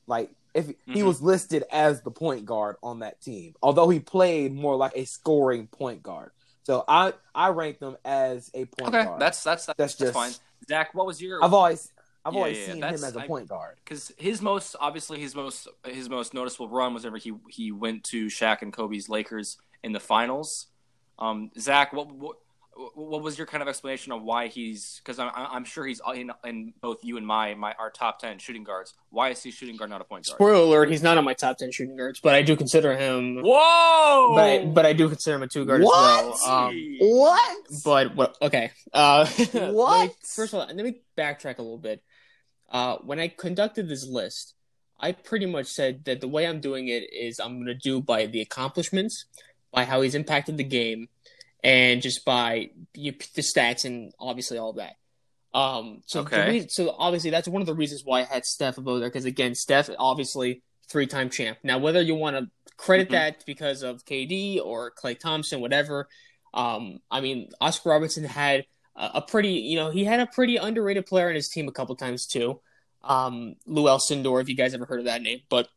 Like 0.07 0.31
if 0.55 0.67
mm-hmm. 0.67 0.93
he 0.93 1.03
was 1.03 1.21
listed 1.21 1.63
as 1.71 2.01
the 2.01 2.11
point 2.11 2.45
guard 2.45 2.77
on 2.81 2.99
that 2.99 3.21
team, 3.21 3.53
although 3.61 3.89
he 3.89 3.99
played 3.99 4.51
more 4.51 4.75
like 4.75 4.93
a 4.95 5.05
scoring 5.05 5.67
point 5.67 6.01
guard. 6.01 6.31
So 6.63 6.83
I 6.87 7.13
I 7.35 7.49
rank 7.49 7.77
them 7.77 7.97
as 8.03 8.49
a 8.55 8.65
point 8.65 8.95
okay. 8.95 9.03
guard. 9.05 9.21
That's 9.21 9.43
that's 9.43 9.67
that's, 9.67 9.77
that's 9.77 9.95
just 9.95 10.13
fine. 10.13 10.31
Zach, 10.67 10.95
what 10.95 11.05
was 11.05 11.21
your? 11.21 11.43
I've 11.43 11.53
always 11.53 11.91
I've 12.25 12.33
yeah, 12.33 12.39
always 12.39 12.57
yeah, 12.57 12.65
seen 12.65 12.83
him 12.83 12.83
as 12.83 13.15
a 13.15 13.21
point 13.21 13.47
guard 13.47 13.77
because 13.83 14.12
his 14.17 14.41
most 14.41 14.75
obviously 14.79 15.19
his 15.19 15.33
most 15.33 15.67
his 15.86 16.09
most 16.09 16.33
noticeable 16.33 16.69
run 16.69 16.93
was 16.93 17.05
ever 17.05 17.17
he 17.17 17.33
he 17.50 17.71
went 17.71 18.03
to 18.05 18.27
Shaq 18.27 18.62
and 18.62 18.74
Kobe's 18.74 19.07
Lakers 19.07 19.57
in 19.83 19.93
the 19.93 20.00
finals. 20.00 20.67
Um, 21.19 21.51
Zach, 21.57 21.93
what, 21.93 22.12
what 22.12 22.38
what 22.95 23.24
was 23.24 23.38
your 23.38 23.47
kind 23.47 23.62
of 23.62 23.67
explanation 23.67 24.12
of 24.12 24.21
why 24.21 24.47
he's 24.47 25.01
because 25.03 25.19
I'm 25.19 25.31
I'm 25.36 25.65
sure 25.65 25.86
he's 25.86 26.01
in, 26.13 26.31
in 26.45 26.74
both 26.81 27.03
you 27.03 27.17
and 27.17 27.25
my 27.25 27.55
my 27.55 27.74
our 27.79 27.89
top 27.89 28.19
ten 28.19 28.38
shooting 28.39 28.63
guards. 28.63 28.93
Why 29.09 29.29
is 29.29 29.41
he 29.41 29.51
shooting 29.51 29.77
guard 29.77 29.89
not 29.89 30.01
a 30.01 30.03
point 30.03 30.27
guard? 30.27 30.38
Spoiler 30.38 30.63
alert: 30.63 30.89
He's 30.89 31.03
not 31.03 31.17
on 31.17 31.24
my 31.24 31.33
top 31.33 31.57
ten 31.57 31.71
shooting 31.71 31.97
guards, 31.97 32.19
but 32.19 32.36
I 32.36 32.41
do 32.41 32.55
consider 32.55 32.95
him. 32.95 33.41
Whoa! 33.41 34.33
But 34.36 34.43
I, 34.43 34.65
but 34.65 34.86
I 34.86 34.93
do 34.93 35.09
consider 35.09 35.38
him 35.38 35.43
a 35.43 35.47
two 35.47 35.65
guard 35.65 35.81
what? 35.81 36.25
as 36.25 36.41
well. 36.45 36.67
Um, 36.67 36.97
what? 37.00 37.57
But 37.83 38.15
what? 38.15 38.38
Okay. 38.41 38.71
Uh, 38.93 39.25
what? 39.51 40.09
me, 40.09 40.15
first 40.24 40.53
of 40.53 40.59
all, 40.59 40.67
let 40.67 40.75
me 40.75 41.01
backtrack 41.17 41.57
a 41.57 41.62
little 41.62 41.77
bit. 41.77 42.03
Uh, 42.69 42.97
when 42.97 43.19
I 43.19 43.27
conducted 43.29 43.88
this 43.88 44.07
list, 44.07 44.53
I 45.00 45.12
pretty 45.12 45.45
much 45.45 45.67
said 45.67 46.05
that 46.05 46.21
the 46.21 46.27
way 46.27 46.47
I'm 46.47 46.59
doing 46.59 46.88
it 46.88 47.13
is 47.13 47.39
I'm 47.39 47.55
going 47.55 47.67
to 47.67 47.75
do 47.75 48.01
by 48.01 48.25
the 48.25 48.41
accomplishments, 48.41 49.25
by 49.71 49.86
how 49.86 50.01
he's 50.01 50.15
impacted 50.15 50.57
the 50.57 50.63
game 50.63 51.07
and 51.63 52.01
just 52.01 52.25
by 52.25 52.71
the 52.93 53.12
stats 53.38 53.86
and 53.86 54.13
obviously 54.19 54.57
all 54.57 54.74
that. 54.74 54.95
Um, 55.53 56.01
so 56.05 56.21
okay. 56.21 56.50
Re- 56.50 56.67
so 56.69 56.95
obviously 56.97 57.29
that's 57.29 57.47
one 57.47 57.62
of 57.62 57.67
the 57.67 57.74
reasons 57.74 58.03
why 58.03 58.21
I 58.21 58.25
had 58.25 58.45
Steph 58.45 58.77
above 58.77 59.00
there 59.00 59.09
because 59.09 59.25
again, 59.25 59.55
Steph 59.55 59.89
obviously 59.97 60.62
three 60.89 61.07
time 61.07 61.29
champ. 61.29 61.59
Now 61.63 61.77
whether 61.77 62.01
you 62.01 62.15
want 62.15 62.38
to 62.38 62.50
credit 62.77 63.07
mm-hmm. 63.07 63.13
that 63.13 63.45
because 63.45 63.83
of 63.83 64.05
KD 64.05 64.59
or 64.63 64.91
Klay 64.91 65.19
Thompson, 65.19 65.62
whatever. 65.62 66.07
Um, 66.53 67.00
I 67.12 67.21
mean, 67.21 67.50
Oscar 67.59 67.89
Robertson 67.89 68.24
had 68.24 68.65
a, 68.97 69.21
pretty, 69.21 69.49
you 69.49 69.75
know, 69.77 69.89
he 69.91 70.03
had 70.03 70.19
a 70.19 70.25
pretty 70.27 70.57
underrated 70.57 71.05
player 71.05 71.29
in 71.29 71.35
his 71.35 71.49
team 71.49 71.67
a 71.67 71.71
couple 71.71 71.95
times 71.95 72.25
too. 72.25 72.59
Um, 73.03 73.55
Lou 73.65 73.83
Alcindor, 73.85 74.41
if 74.41 74.49
you 74.49 74.55
guys 74.55 74.73
ever 74.73 74.85
heard 74.85 74.99
of 74.99 75.05
that 75.05 75.21
name, 75.21 75.41
but 75.49 75.67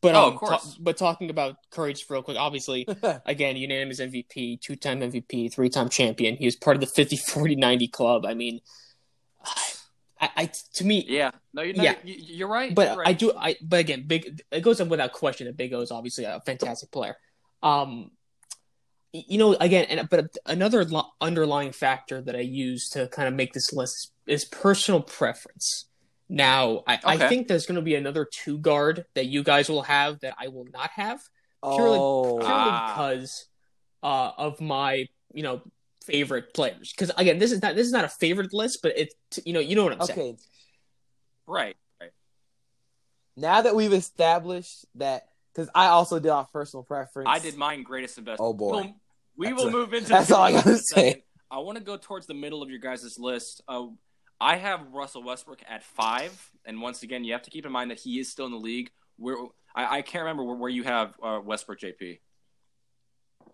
But 0.00 0.14
Oh, 0.14 0.28
um, 0.28 0.34
of 0.34 0.38
course. 0.38 0.62
ta- 0.74 0.76
but 0.80 0.96
talking 0.96 1.28
about 1.30 1.56
Curry 1.70 1.94
real 2.08 2.22
quick, 2.22 2.36
obviously, 2.38 2.86
again, 3.26 3.56
unanimous 3.56 3.98
MVP, 4.00 4.60
two 4.60 4.76
time 4.76 5.00
MVP, 5.00 5.52
three 5.52 5.68
time 5.68 5.88
champion. 5.88 6.36
He 6.36 6.44
was 6.46 6.54
part 6.56 6.76
of 6.76 6.80
the 6.80 6.86
50 6.86 7.16
40 7.16 7.56
90 7.56 7.88
club. 7.88 8.24
I 8.24 8.34
mean, 8.34 8.60
I, 10.20 10.30
I 10.36 10.50
to 10.74 10.84
me, 10.84 11.04
Yeah, 11.08 11.30
no, 11.52 11.62
you're, 11.62 11.74
Yeah. 11.76 11.94
you, 12.04 12.14
you're 12.18 12.48
right. 12.48 12.74
but 12.74 12.88
you're 12.88 12.96
right. 12.98 13.08
I 13.08 13.12
do. 13.12 13.32
I 13.36 13.56
but 13.62 13.80
again, 13.80 14.04
big. 14.06 14.42
It 14.50 14.60
goes 14.62 14.82
without 14.82 15.12
question 15.12 15.46
that 15.46 15.56
Big 15.56 15.72
O 15.74 15.80
is 15.80 15.90
obviously 15.90 16.24
a 16.24 16.40
fantastic 16.44 16.90
player. 16.90 17.16
Um, 17.62 18.10
you 19.12 19.38
know, 19.38 19.54
again, 19.54 19.86
and 19.88 20.08
but 20.08 20.36
another 20.46 20.84
lo- 20.84 21.08
underlying 21.20 21.72
factor 21.72 22.20
that 22.20 22.36
I 22.36 22.40
use 22.40 22.88
to 22.90 23.08
kind 23.08 23.26
of 23.28 23.34
make 23.34 23.52
this 23.52 23.72
list 23.72 24.12
is 24.26 24.44
personal 24.44 25.00
preference. 25.00 25.86
Now, 26.28 26.82
I, 26.86 26.98
I 27.04 27.16
think 27.28 27.48
there's 27.48 27.64
going 27.64 27.76
to 27.76 27.82
be 27.82 27.94
another 27.94 28.26
two 28.30 28.58
guard 28.58 29.06
that 29.14 29.26
you 29.26 29.42
guys 29.42 29.70
will 29.70 29.82
have 29.82 30.20
that 30.20 30.34
I 30.38 30.48
will 30.48 30.66
not 30.72 30.90
have 30.90 31.20
Purely- 31.62 31.98
oh, 31.98 32.38
purely 32.38 32.46
Ah. 32.52 32.92
because 32.94 33.46
uh, 34.02 34.30
of 34.36 34.60
my 34.60 35.08
you 35.32 35.42
know 35.42 35.62
favorite 36.04 36.52
players. 36.54 36.92
Because 36.92 37.10
again, 37.16 37.38
this 37.38 37.50
is 37.50 37.62
not 37.62 37.74
this 37.74 37.86
is 37.86 37.92
not 37.92 38.04
a 38.04 38.08
favorite 38.08 38.52
list, 38.52 38.80
but 38.82 38.96
it 38.98 39.14
you 39.44 39.54
know 39.54 39.60
you 39.60 39.74
know 39.74 39.84
what 39.84 39.94
I'm 39.94 40.02
saying. 40.02 40.18
okay. 40.20 40.36
right, 41.46 41.76
right. 42.00 42.10
Now 43.36 43.62
that 43.62 43.74
we've 43.74 43.92
established 43.92 44.84
that, 44.96 45.27
because 45.58 45.70
I 45.74 45.88
also 45.88 46.20
did 46.20 46.28
off 46.28 46.52
personal 46.52 46.84
preference. 46.84 47.28
I 47.28 47.40
did 47.40 47.56
mine 47.56 47.82
greatest 47.82 48.16
and 48.16 48.26
best. 48.26 48.40
Oh, 48.40 48.52
boy. 48.52 48.70
We'll- 48.70 48.94
we 49.36 49.46
That's 49.48 49.62
will 49.62 49.68
a- 49.68 49.72
move 49.72 49.94
into. 49.94 50.08
that's 50.08 50.32
all 50.32 50.42
I 50.42 50.50
in 50.50 50.56
gotta 50.56 50.78
say. 50.78 51.22
I 51.50 51.58
want 51.58 51.78
to 51.78 51.84
go 51.84 51.96
towards 51.96 52.26
the 52.26 52.34
middle 52.34 52.60
of 52.60 52.70
your 52.70 52.80
guys' 52.80 53.16
list. 53.18 53.62
Uh, 53.68 53.86
I 54.40 54.56
have 54.56 54.80
Russell 54.92 55.22
Westbrook 55.22 55.62
at 55.68 55.84
five, 55.84 56.50
and 56.64 56.80
once 56.80 57.04
again, 57.04 57.22
you 57.22 57.32
have 57.34 57.42
to 57.42 57.50
keep 57.50 57.64
in 57.64 57.70
mind 57.70 57.92
that 57.92 58.00
he 58.00 58.18
is 58.18 58.30
still 58.30 58.46
in 58.46 58.52
the 58.52 58.58
league. 58.58 58.90
Where 59.16 59.36
I, 59.76 59.98
I 59.98 60.02
can't 60.02 60.22
remember 60.22 60.42
where, 60.42 60.56
where 60.56 60.70
you 60.70 60.82
have 60.82 61.14
uh, 61.22 61.40
Westbrook, 61.44 61.78
JP. 61.78 62.18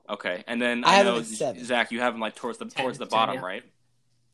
Okay, 0.08 0.44
and 0.46 0.60
then 0.60 0.84
I 0.84 0.88
I, 0.88 0.94
have 0.94 1.06
know 1.06 1.22
seven. 1.22 1.62
Zach, 1.64 1.92
you 1.92 2.00
have 2.00 2.14
him 2.14 2.20
like 2.20 2.34
towards 2.34 2.56
the 2.56 2.64
10, 2.64 2.82
towards 2.82 2.98
the 2.98 3.06
10, 3.06 3.10
bottom, 3.10 3.34
yeah. 3.36 3.40
right? 3.42 3.62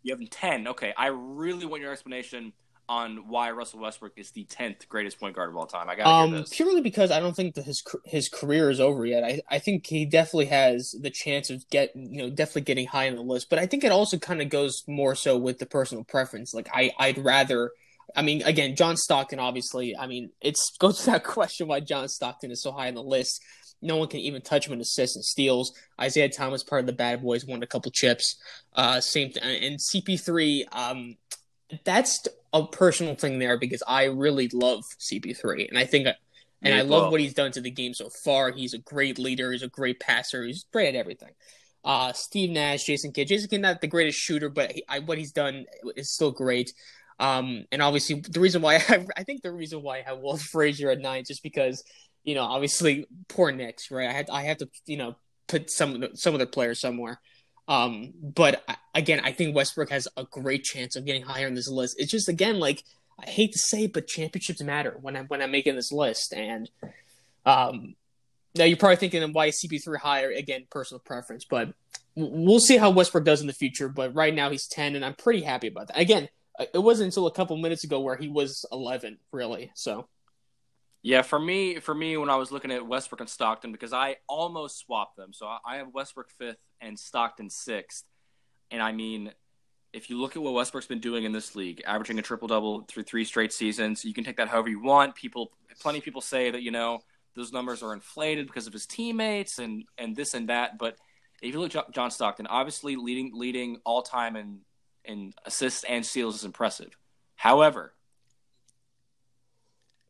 You 0.05 0.12
have 0.12 0.21
him 0.21 0.29
ten. 0.29 0.69
Okay, 0.69 0.95
I 0.97 1.09
really 1.09 1.67
want 1.67 1.83
your 1.83 1.91
explanation 1.91 2.53
on 2.91 3.29
why 3.29 3.53
Russell 3.53 3.79
Westbrook 3.79 4.15
is 4.17 4.33
the 4.33 4.43
tenth 4.45 4.89
greatest 4.89 5.21
point 5.21 5.37
guard 5.37 5.49
of 5.49 5.57
all 5.57 5.65
time. 5.65 5.89
I 5.89 5.95
gotta 5.95 6.37
Um, 6.37 6.45
purely 6.51 6.81
because 6.81 7.13
I 7.13 7.21
don't 7.21 7.37
think 7.37 7.55
that 7.55 7.65
his 7.65 7.85
his 8.05 8.29
career 8.29 8.69
is 8.69 8.81
over 8.81 9.07
yet. 9.07 9.23
I 9.23 9.41
I 9.49 9.61
think 9.61 9.87
he 9.87 10.05
definitely 10.05 10.47
has 10.47 10.93
the 11.01 11.09
chance 11.09 11.51
of 11.51 11.63
get 11.71 11.95
you 11.95 12.19
know 12.19 12.31
definitely 12.31 12.63
getting 12.63 12.89
high 12.89 13.09
on 13.09 13.15
the 13.15 13.23
list. 13.23 13.49
But 13.49 13.61
I 13.61 13.67
think 13.67 13.85
it 13.85 13.93
also 13.93 14.19
kind 14.19 14.43
of 14.43 14.49
goes 14.49 14.83
more 14.89 15.15
so 15.15 15.39
with 15.39 15.61
the 15.61 15.67
personal 15.67 16.03
preference. 16.03 16.53
Like 16.53 16.69
I 16.75 16.91
I'd 16.99 17.19
rather. 17.19 17.71
I 18.17 18.23
mean, 18.23 18.43
again, 18.43 18.75
John 18.75 18.97
Stockton. 18.97 19.39
Obviously, 19.39 19.97
I 19.97 20.09
mean, 20.09 20.31
it's 20.41 20.77
goes 20.79 20.99
to 21.05 21.13
that 21.13 21.23
question 21.23 21.69
why 21.69 21.79
John 21.79 22.09
Stockton 22.09 22.51
is 22.51 22.61
so 22.61 22.73
high 22.73 22.89
on 22.89 22.95
the 22.95 23.05
list. 23.05 23.41
No 23.81 23.99
one 23.99 24.09
can 24.09 24.19
even 24.19 24.43
touch 24.43 24.67
him 24.67 24.73
in 24.73 24.81
assists 24.81 25.15
and 25.15 25.25
steals. 25.25 25.73
Isiah 26.05 26.29
Thomas, 26.29 26.65
part 26.65 26.81
of 26.81 26.87
the 26.87 26.93
Bad 26.93 27.23
Boys, 27.23 27.47
won 27.47 27.63
a 27.63 27.67
couple 27.67 27.91
chips. 27.93 28.37
Uh, 28.75 29.01
same 29.01 29.31
thing. 29.31 29.43
And 29.43 29.79
CP3, 29.79 30.65
um, 30.73 31.17
that's 31.85 32.29
a 32.52 32.66
personal 32.66 33.14
thing 33.14 33.38
there 33.38 33.59
because 33.59 33.83
I 33.87 34.04
really 34.04 34.49
love 34.52 34.85
CP3, 34.99 35.69
and 35.69 35.78
I 35.78 35.85
think, 35.85 36.09
and 36.62 36.75
I 36.75 36.83
love 36.83 37.11
what 37.11 37.21
he's 37.21 37.35
done 37.35 37.52
to 37.52 37.61
the 37.61 37.71
game 37.71 37.95
so 37.95 38.09
far. 38.09 38.50
He's 38.52 38.75
a 38.75 38.78
great 38.78 39.19
leader. 39.19 39.52
He's 39.52 39.62
a 39.62 39.69
great 39.69 40.00
passer. 40.00 40.45
He's 40.45 40.66
great 40.73 40.88
at 40.88 40.95
everything. 40.95 41.30
Uh, 41.85 42.12
Steve 42.12 42.50
Nash, 42.50 42.85
Jason 42.85 43.12
Kidd. 43.12 43.28
Jason 43.28 43.49
Kidd 43.49 43.62
not 43.62 43.80
the 43.80 43.87
greatest 43.87 44.19
shooter, 44.19 44.49
but 44.49 44.73
he, 44.73 44.85
I, 44.88 44.99
what 44.99 45.19
he's 45.19 45.33
done 45.33 45.64
is 45.97 46.12
still 46.12 46.30
great. 46.30 46.73
Um, 47.19 47.66
and 47.71 47.83
obviously 47.83 48.21
the 48.21 48.40
reason 48.40 48.62
why 48.62 48.76
I, 48.88 49.07
I 49.16 49.25
think 49.25 49.42
the 49.42 49.52
reason 49.52 49.83
why 49.83 49.99
I 49.99 50.02
have 50.02 50.19
Walt 50.19 50.40
Frazier 50.40 50.90
at 50.90 51.00
nine 51.00 51.25
just 51.26 51.42
because 51.42 51.85
you 52.25 52.35
know 52.35 52.45
obviously 52.45 53.07
poor 53.28 53.52
Knicks, 53.52 53.90
right? 53.90 54.09
I 54.09 54.12
had 54.12 54.30
I 54.30 54.42
have 54.42 54.59
to 54.59 54.69
you 54.87 54.97
know 54.97 55.16
put 55.47 55.71
some 55.71 56.09
some 56.14 56.35
of 56.35 56.38
their 56.38 56.47
players 56.47 56.80
somewhere. 56.80 57.21
Um, 57.71 58.12
but 58.21 58.65
again, 58.97 59.21
I 59.23 59.31
think 59.31 59.55
Westbrook 59.55 59.91
has 59.91 60.09
a 60.17 60.25
great 60.25 60.65
chance 60.65 60.97
of 60.97 61.07
getting 61.07 61.23
higher 61.23 61.47
on 61.47 61.55
this 61.55 61.69
list. 61.69 61.95
It's 61.99 62.11
just 62.11 62.29
again 62.29 62.59
like 62.59 62.83
I 63.25 63.31
hate 63.31 63.53
to 63.53 63.59
say, 63.59 63.85
it, 63.85 63.93
but 63.93 64.07
championships 64.07 64.62
matter 64.62 64.97
when 65.00 65.17
I'm 65.17 65.27
when 65.27 65.41
I'm 65.41 65.53
making 65.53 65.77
this 65.77 65.93
list. 65.93 66.33
And 66.33 66.69
um, 67.47 67.95
now 68.57 68.65
you're 68.65 68.77
probably 68.77 68.97
thinking, 68.97 69.33
why 69.33 69.47
is 69.47 69.65
CP3 69.65 69.99
higher? 69.99 70.31
Again, 70.31 70.67
personal 70.71 71.00
preference, 71.00 71.45
but 71.49 71.73
we'll 72.15 72.61
see 72.61 72.77
how 72.77 72.91
Westbrook 72.91 73.25
does 73.25 73.41
in 73.41 73.47
the 73.47 73.53
future. 73.53 73.89
But 73.89 74.15
right 74.15 74.35
now 74.35 74.50
he's 74.50 74.67
10, 74.69 74.97
and 74.97 75.05
I'm 75.05 75.15
pretty 75.15 75.43
happy 75.43 75.69
about 75.69 75.89
that. 75.89 75.99
Again, 75.99 76.29
it 76.59 76.83
wasn't 76.83 77.07
until 77.07 77.27
a 77.27 77.33
couple 77.33 77.57
minutes 77.57 77.85
ago 77.85 78.00
where 78.00 78.17
he 78.17 78.29
was 78.29 78.67
11, 78.73 79.19
really. 79.33 79.71
So 79.75 80.09
Yeah, 81.02 81.23
for 81.23 81.38
me, 81.38 81.80
for 81.80 81.95
me, 81.95 82.16
when 82.19 82.28
I 82.28 82.37
was 82.37 82.52
looking 82.52 82.71
at 82.71 82.87
Westbrook 82.87 83.21
and 83.21 83.28
Stockton, 83.28 83.73
because 83.73 83.92
I 83.92 84.16
almost 84.28 84.78
swapped 84.78 85.16
them, 85.16 85.33
so 85.33 85.47
I- 85.47 85.76
have 85.76 85.95
Westbrook 85.95 86.30
fifth 86.30 86.59
and 86.80 86.99
Stockton 86.99 87.49
sixth, 87.49 88.04
and 88.71 88.83
I 88.83 88.92
mean, 88.92 89.33
if 89.92 90.11
you 90.11 90.21
look 90.21 90.37
at 90.37 90.42
what 90.42 90.52
Westbrook's 90.54 90.87
been 90.87 91.00
doing 91.00 91.25
in 91.25 91.33
this 91.33 91.57
league, 91.57 91.83
averaging 91.87 92.19
a 92.19 92.23
triple 92.23 92.49
double 92.49 92.83
through 92.83 93.04
three 93.04 93.25
straight 93.25 93.52
seasons, 93.52 94.04
you 94.04 94.14
can 94.14 94.25
take 94.25 94.37
that 94.37 94.49
however 94.49 94.69
you 94.69 94.80
want. 94.80 95.14
People, 95.16 95.52
plenty 95.80 95.99
of 95.99 96.04
people 96.04 96.21
say 96.21 96.50
that 96.50 96.62
you 96.62 96.71
know 96.71 97.00
those 97.35 97.52
numbers 97.52 97.83
are 97.83 97.92
inflated 97.92 98.47
because 98.47 98.66
of 98.66 98.73
his 98.73 98.87
teammates 98.87 99.59
and 99.59 99.85
and 99.99 100.14
this 100.14 100.35
and 100.35 100.49
that, 100.49 100.78
but 100.78 100.97
if 101.42 101.54
you 101.54 101.61
look 101.61 101.75
at 101.75 101.90
John 101.92 102.11
Stockton, 102.11 102.47
obviously 102.47 102.97
leading 102.97 103.33
leading 103.35 103.80
all 103.85 104.02
time 104.02 104.37
in 104.37 104.61
in 105.04 105.33
assists 105.47 105.85
and 105.85 106.04
steals 106.04 106.37
is 106.37 106.45
impressive. 106.45 106.97
However, 107.37 107.95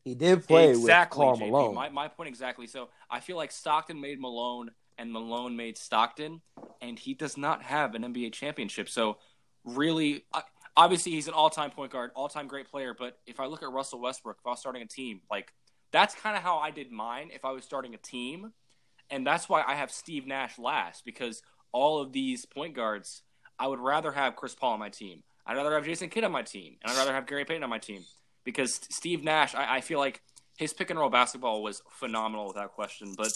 he 0.03 0.15
did 0.15 0.47
play 0.47 0.69
exactly, 0.69 1.25
with 1.25 1.37
Karl 1.37 1.37
JP. 1.37 1.51
Malone. 1.51 1.75
My, 1.75 1.89
my 1.89 2.07
point 2.07 2.27
exactly. 2.27 2.67
So 2.67 2.89
I 3.09 3.19
feel 3.19 3.37
like 3.37 3.51
Stockton 3.51 4.01
made 4.01 4.19
Malone 4.19 4.71
and 4.97 5.11
Malone 5.11 5.55
made 5.55 5.77
Stockton, 5.77 6.41
and 6.81 6.97
he 6.97 7.13
does 7.13 7.37
not 7.37 7.63
have 7.63 7.95
an 7.95 8.03
NBA 8.03 8.33
championship. 8.33 8.89
So 8.89 9.17
really, 9.63 10.25
obviously, 10.75 11.11
he's 11.11 11.27
an 11.27 11.33
all-time 11.33 11.71
point 11.71 11.91
guard, 11.91 12.11
all-time 12.15 12.47
great 12.47 12.69
player. 12.69 12.95
But 12.97 13.19
if 13.27 13.39
I 13.39 13.45
look 13.45 13.63
at 13.63 13.71
Russell 13.71 13.99
Westbrook, 13.99 14.37
if 14.39 14.47
I 14.47 14.51
was 14.51 14.59
starting 14.59 14.81
a 14.81 14.87
team, 14.87 15.21
like 15.29 15.53
that's 15.91 16.15
kind 16.15 16.35
of 16.35 16.41
how 16.41 16.57
I 16.57 16.71
did 16.71 16.91
mine. 16.91 17.29
If 17.33 17.45
I 17.45 17.51
was 17.51 17.63
starting 17.63 17.93
a 17.93 17.97
team, 17.97 18.53
and 19.09 19.25
that's 19.25 19.47
why 19.47 19.63
I 19.65 19.75
have 19.75 19.91
Steve 19.91 20.25
Nash 20.25 20.57
last 20.57 21.05
because 21.05 21.43
all 21.71 22.01
of 22.01 22.11
these 22.11 22.45
point 22.45 22.75
guards, 22.75 23.21
I 23.59 23.67
would 23.67 23.79
rather 23.79 24.11
have 24.11 24.35
Chris 24.35 24.55
Paul 24.55 24.73
on 24.73 24.79
my 24.79 24.89
team. 24.89 25.23
I'd 25.45 25.57
rather 25.57 25.73
have 25.73 25.85
Jason 25.85 26.09
Kidd 26.09 26.23
on 26.23 26.31
my 26.31 26.43
team, 26.43 26.77
and 26.81 26.91
I'd 26.91 26.97
rather 26.97 27.13
have 27.13 27.27
Gary 27.27 27.45
Payton 27.45 27.63
on 27.63 27.69
my 27.69 27.79
team 27.79 28.03
because 28.43 28.79
Steve 28.89 29.23
Nash, 29.23 29.55
I, 29.55 29.77
I 29.77 29.81
feel 29.81 29.99
like 29.99 30.21
his 30.57 30.73
pick 30.73 30.89
and 30.89 30.99
roll 30.99 31.09
basketball 31.09 31.63
was 31.63 31.81
phenomenal 31.89 32.47
without 32.47 32.73
question. 32.73 33.13
But 33.17 33.31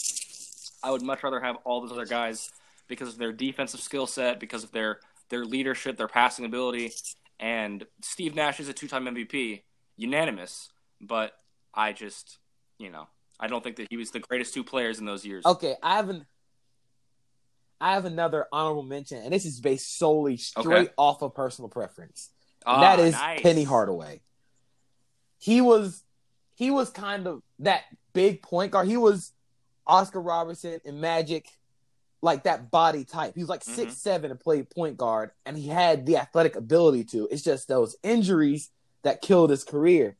I 0.82 0.90
would 0.90 1.02
much 1.02 1.22
rather 1.22 1.40
have 1.40 1.56
all 1.64 1.80
those 1.80 1.92
other 1.92 2.06
guys 2.06 2.50
because 2.88 3.08
of 3.08 3.18
their 3.18 3.32
defensive 3.32 3.80
skill 3.80 4.06
set, 4.06 4.38
because 4.40 4.64
of 4.64 4.72
their 4.72 5.00
their 5.28 5.44
leadership, 5.44 5.96
their 5.96 6.08
passing 6.08 6.44
ability, 6.44 6.92
and 7.40 7.84
Steve 8.02 8.34
Nash 8.34 8.60
is 8.60 8.68
a 8.68 8.72
two 8.72 8.86
time 8.88 9.06
MVP, 9.06 9.62
unanimous. 9.96 10.70
But 11.00 11.32
I 11.74 11.92
just, 11.92 12.38
you 12.78 12.90
know, 12.90 13.08
I 13.38 13.48
don't 13.48 13.62
think 13.62 13.76
that 13.76 13.88
he 13.90 13.96
was 13.96 14.10
the 14.12 14.20
greatest 14.20 14.54
two 14.54 14.64
players 14.64 14.98
in 14.98 15.04
those 15.04 15.26
years. 15.26 15.44
Okay, 15.44 15.74
I 15.82 15.96
have 15.96 16.08
an 16.08 16.26
I 17.80 17.94
have 17.94 18.04
another 18.04 18.46
honorable 18.52 18.82
mention, 18.82 19.18
and 19.18 19.32
this 19.32 19.44
is 19.44 19.60
based 19.60 19.98
solely 19.98 20.36
straight 20.36 20.66
Okay. 20.66 20.88
off 20.96 21.22
of 21.22 21.34
personal 21.34 21.68
preference. 21.68 22.30
And 22.64 22.76
ah, 22.76 22.80
that 22.80 23.00
is 23.00 23.12
nice. 23.12 23.42
Penny 23.42 23.64
Hardaway. 23.64 24.22
He 25.38 25.60
was 25.60 26.02
he 26.54 26.70
was 26.70 26.88
kind 26.90 27.26
of 27.26 27.42
that 27.58 27.82
big 28.14 28.42
point 28.42 28.72
guard. 28.72 28.88
He 28.88 28.96
was 28.96 29.32
Oscar 29.86 30.20
Robertson 30.20 30.80
and 30.84 31.00
Magic, 31.00 31.46
like 32.22 32.44
that 32.44 32.70
body 32.70 33.04
type. 33.04 33.34
He 33.34 33.42
was 33.42 33.50
like 33.50 33.60
Mhm. 33.62 33.74
six 33.74 33.96
seven 33.98 34.30
and 34.30 34.40
played 34.40 34.70
point 34.70 34.96
guard, 34.96 35.30
and 35.44 35.56
he 35.56 35.68
had 35.68 36.06
the 36.06 36.16
athletic 36.16 36.56
ability 36.56 37.04
to. 37.04 37.28
It's 37.30 37.42
just 37.42 37.68
those 37.68 37.96
injuries 38.02 38.70
that 39.02 39.20
killed 39.22 39.50
his 39.50 39.64
career. 39.64 40.16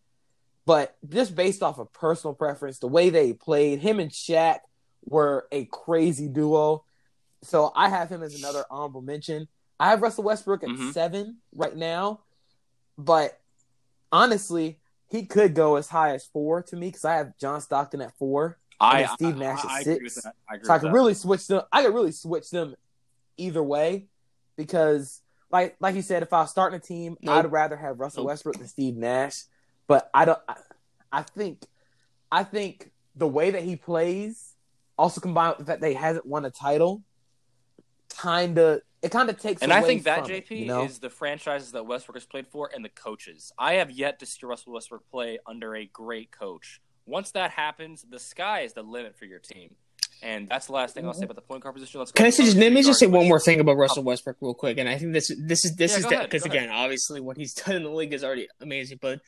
But 0.67 0.97
just 1.09 1.35
based 1.35 1.63
off 1.63 1.79
of 1.79 1.93
personal 1.93 2.35
preference, 2.35 2.79
the 2.81 2.89
way 2.89 3.09
they 3.09 3.33
played, 3.33 3.79
him 3.81 3.99
and 4.01 4.11
Shaq 4.11 4.59
were 5.05 5.47
a 5.53 5.65
crazy 5.67 6.29
duo. 6.29 6.85
So 7.43 7.73
I 7.75 7.89
have 7.89 8.09
him 8.11 8.23
as 8.23 8.35
another 8.35 8.65
honorable 8.71 9.03
mention. 9.03 9.49
I 9.79 9.91
have 9.91 10.03
Russell 10.03 10.25
Westbrook 10.25 10.65
at 10.65 10.71
Mhm. 10.71 10.93
seven 10.93 11.41
right 11.55 11.77
now, 11.77 12.23
but 12.99 13.41
honestly, 14.11 14.81
he 15.09 15.25
could 15.27 15.55
go 15.55 15.77
as 15.77 15.89
high 15.89 16.15
as 16.15 16.25
four 16.25 16.63
to 16.65 16.77
me 16.77 16.89
because 16.89 17.05
I 17.05 17.15
have 17.17 17.37
John 17.39 17.61
Stockton 17.61 18.01
at 18.01 18.17
four. 18.19 18.59
I, 18.81 19.03
and 19.03 19.11
Steve 19.13 19.37
Nash 19.37 19.65
I, 19.65 19.69
at 19.69 19.71
I 19.71 19.81
agree 19.81 19.95
six. 20.09 20.17
with 20.17 20.25
that. 20.25 20.35
I 20.51 20.55
agree 20.57 20.67
So 20.67 20.73
I 20.75 20.79
could 20.79 20.89
that. 20.89 20.93
really 20.93 21.15
switch 21.15 21.47
them. 21.47 21.63
I 21.73 21.83
could 21.83 21.95
really 21.95 22.13
switch 22.13 22.51
them 22.51 22.75
either 23.37 23.63
way 23.63 24.07
because, 24.57 25.23
like, 25.51 25.77
like 25.81 25.95
you 25.95 26.03
said, 26.03 26.23
if 26.23 26.33
I 26.33 26.41
was 26.41 26.51
starting 26.51 26.77
a 26.77 26.81
team, 26.83 27.17
Nope. 27.23 27.37
I'd 27.37 27.53
rather 27.53 27.77
have 27.77 28.01
Russell 28.01 28.25
Nope. 28.25 28.29
Westbrook 28.29 28.59
than 28.59 28.69
Steve 28.69 28.97
Nash. 28.97 29.45
But 29.87 30.11
I 30.13 30.25
don't. 30.25 30.39
I, 30.49 30.57
I 31.13 31.23
think, 31.23 31.63
I 32.31 32.43
think 32.43 32.91
the 33.15 33.29
way 33.29 33.51
that 33.53 33.63
he 33.63 33.77
plays, 33.77 34.53
also 34.99 35.21
combined 35.21 35.57
with 35.57 35.67
the 35.67 35.73
fact 35.73 35.81
that 35.81 35.89
he 35.89 35.95
hasn't 35.95 36.27
won 36.27 36.45
a 36.45 36.51
title, 36.51 37.03
kind 38.19 38.59
of 38.59 38.81
it 39.07 39.11
kind 39.13 39.31
of 39.31 39.41
takes. 39.41 39.63
And 39.63 39.73
I 39.73 39.83
think 39.83 40.05
that 40.05 40.27
from 40.27 40.33
it, 40.33 40.49
JP 40.49 40.61
you 40.61 40.67
know? 40.67 40.85
is 40.85 40.99
the 40.99 41.11
franchises 41.11 41.73
that 41.73 41.87
Westbrook 41.87 42.17
has 42.17 42.27
played 42.27 42.47
for 42.47 42.71
and 42.75 42.85
the 42.85 42.89
coaches. 42.89 43.53
I 43.59 43.75
have 43.75 43.91
yet 43.91 44.19
to 44.21 44.27
see 44.27 44.45
Russell 44.45 44.73
Westbrook 44.75 45.09
play 45.11 45.39
under 45.47 45.75
a 45.75 45.87
great 45.87 46.31
coach 46.31 46.81
Once 47.07 47.31
that 47.33 47.53
happens, 47.53 48.05
the 48.09 48.19
sky 48.19 48.61
is 48.61 48.73
the 48.73 48.83
limit 48.83 49.17
for 49.17 49.25
your 49.25 49.39
team. 49.39 49.77
And 50.23 50.49
that's 50.49 50.67
the 50.67 50.73
last 50.73 50.95
thing 50.95 51.07
I'll 51.07 51.13
say 51.13 51.19
mm-hmm. 51.19 51.25
about 51.25 51.37
the 51.37 51.43
point 51.43 51.63
guard 51.63 51.75
position. 51.75 52.01
Let's 52.01 52.11
go. 52.11 52.17
Can 52.17 52.27
I 52.27 52.31
say 52.31 52.45
just, 52.45 52.57
let 52.57 52.73
me 52.73 52.83
just 52.83 52.99
say 52.99 53.07
one 53.07 53.29
more 53.29 53.39
thing 53.39 53.61
about 53.61 53.77
Russell 53.77 54.01
oh. 54.01 54.07
Westbrook 54.07 54.37
real 54.41 54.55
quick, 54.55 54.79
and 54.79 54.89
I 54.89 54.99
think 54.99 55.13
this 55.13 55.31
this 55.39 55.65
is 55.65 55.77
this 55.77 55.93
Yeah, 55.93 55.99
is 55.99 56.05
go 56.05 56.11
ahead, 56.11 56.31
because 56.31 56.43
go 56.43 56.51
ahead. 56.51 56.65
again, 56.65 56.75
obviously 56.75 57.21
what 57.21 57.37
he's 57.37 57.55
done 57.55 57.77
in 57.77 57.83
the 57.83 57.91
league 57.91 58.13
is 58.13 58.25
already 58.25 58.49
amazing, 58.61 58.99
but 59.01 59.21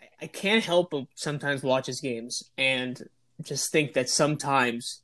I, 0.00 0.24
I 0.24 0.26
can't 0.28 0.64
help 0.64 0.90
but 0.90 1.06
sometimes 1.14 1.62
watch 1.62 1.86
his 1.86 2.00
games 2.00 2.44
and 2.56 3.02
just 3.42 3.72
think 3.72 3.94
that 3.94 4.08
sometimes 4.08 5.02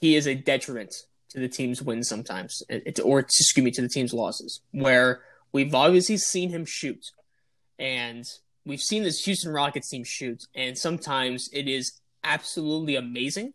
he 0.00 0.14
is 0.14 0.26
a 0.28 0.34
detriment 0.34 0.94
to 1.30 1.40
the 1.40 1.48
team's 1.48 1.82
wins. 1.82 2.08
Sometimes, 2.08 2.62
it, 2.68 3.00
or 3.02 3.20
excuse 3.20 3.64
me, 3.64 3.70
to 3.72 3.82
the 3.82 3.88
team's 3.88 4.12
losses, 4.12 4.60
where 4.72 5.20
we've 5.52 5.74
obviously 5.74 6.16
seen 6.16 6.50
him 6.50 6.64
shoot, 6.64 7.12
and 7.78 8.24
we've 8.64 8.80
seen 8.80 9.02
this 9.02 9.24
Houston 9.24 9.52
Rockets 9.52 9.88
team 9.88 10.04
shoot, 10.04 10.44
and 10.54 10.76
sometimes 10.76 11.48
it 11.52 11.68
is 11.68 12.00
absolutely 12.24 12.96
amazing, 12.96 13.54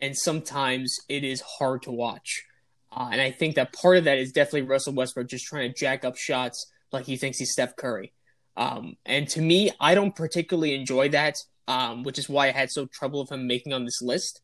and 0.00 0.16
sometimes 0.16 0.98
it 1.08 1.24
is 1.24 1.40
hard 1.40 1.82
to 1.82 1.90
watch. 1.90 2.44
Uh, 2.90 3.08
and 3.10 3.20
I 3.20 3.30
think 3.30 3.56
that 3.56 3.72
part 3.72 3.96
of 3.96 4.04
that 4.04 4.18
is 4.18 4.32
definitely 4.32 4.62
Russell 4.62 4.94
Westbrook 4.94 5.28
just 5.28 5.46
trying 5.46 5.72
to 5.72 5.78
jack 5.78 6.04
up 6.04 6.16
shots 6.16 6.70
like 6.92 7.06
he 7.06 7.16
thinks 7.16 7.38
he's 7.38 7.52
Steph 7.52 7.76
Curry. 7.76 8.12
Um, 8.56 8.96
and 9.04 9.28
to 9.30 9.40
me, 9.40 9.72
I 9.80 9.94
don't 9.94 10.14
particularly 10.14 10.74
enjoy 10.74 11.08
that, 11.10 11.38
um, 11.66 12.04
which 12.04 12.18
is 12.18 12.28
why 12.28 12.48
I 12.48 12.52
had 12.52 12.70
so 12.70 12.86
trouble 12.86 13.20
with 13.20 13.32
him 13.32 13.46
making 13.46 13.72
on 13.72 13.84
this 13.84 14.00
list. 14.00 14.40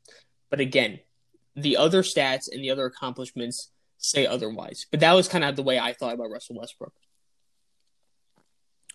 But 0.51 0.61
again, 0.61 0.99
the 1.57 1.77
other 1.77 2.03
stats 2.03 2.49
and 2.51 2.63
the 2.63 2.71
other 2.71 2.87
accomplishments 2.87 3.71
say 3.99 4.27
otherwise. 4.27 4.87
But 4.91 5.01
that 5.01 5.13
was 5.13 5.29
kind 5.29 5.45
of 5.45 5.57
the 5.57 5.63
way 5.63 5.79
I 5.79 5.93
thought 5.93 6.15
about 6.15 6.31
Russell 6.31 6.57
Westbrook. 6.59 6.95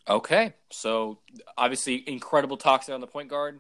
Okay, 0.08 0.54
so 0.72 1.20
obviously 1.58 2.04
incredible 2.08 2.58
talks 2.58 2.86
there 2.86 2.96
on 2.96 3.02
the 3.02 3.08
point 3.08 3.30
guard. 3.30 3.60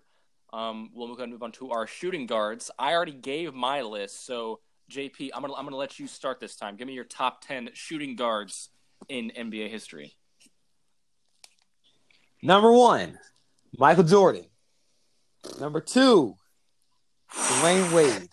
Um, 0.53 0.91
we'll 0.93 1.07
go 1.07 1.13
ahead 1.13 1.23
and 1.23 1.31
move 1.31 1.43
on 1.43 1.51
to 1.53 1.71
our 1.71 1.87
shooting 1.87 2.27
guards. 2.27 2.69
I 2.77 2.93
already 2.93 3.13
gave 3.13 3.53
my 3.53 3.81
list, 3.81 4.25
so 4.25 4.59
JP, 4.91 5.31
I'm 5.33 5.41
gonna 5.41 5.55
I'm 5.55 5.65
gonna 5.65 5.75
let 5.75 5.99
you 5.99 6.07
start 6.07 6.39
this 6.39 6.55
time. 6.55 6.75
Give 6.75 6.87
me 6.87 6.93
your 6.93 7.03
top 7.03 7.41
ten 7.43 7.69
shooting 7.73 8.15
guards 8.15 8.69
in 9.09 9.31
NBA 9.35 9.69
history. 9.69 10.15
Number 12.43 12.71
one, 12.71 13.17
Michael 13.77 14.03
Jordan. 14.03 14.45
Number 15.59 15.81
two, 15.81 16.35
Dwyane 17.33 17.91
Wade. 17.91 18.29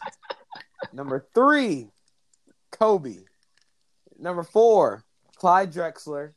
Number 0.93 1.27
three, 1.35 1.89
Kobe. 2.71 3.19
Number 4.19 4.43
four, 4.43 5.05
Clyde 5.37 5.73
Drexler. 5.73 6.33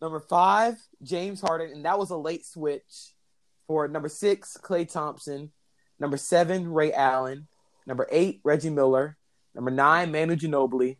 Number 0.00 0.20
five, 0.20 0.76
James 1.02 1.40
Harden, 1.40 1.72
and 1.72 1.84
that 1.84 1.98
was 1.98 2.10
a 2.10 2.16
late 2.16 2.46
switch 2.46 3.14
for 3.66 3.86
number 3.86 4.08
six, 4.08 4.56
Klay 4.62 4.90
Thompson. 4.90 5.52
Number 5.98 6.16
seven, 6.16 6.72
Ray 6.72 6.92
Allen. 6.92 7.46
Number 7.86 8.08
eight, 8.10 8.40
Reggie 8.42 8.70
Miller. 8.70 9.16
Number 9.54 9.70
nine, 9.70 10.10
Manu 10.10 10.36
Ginobili. 10.36 10.96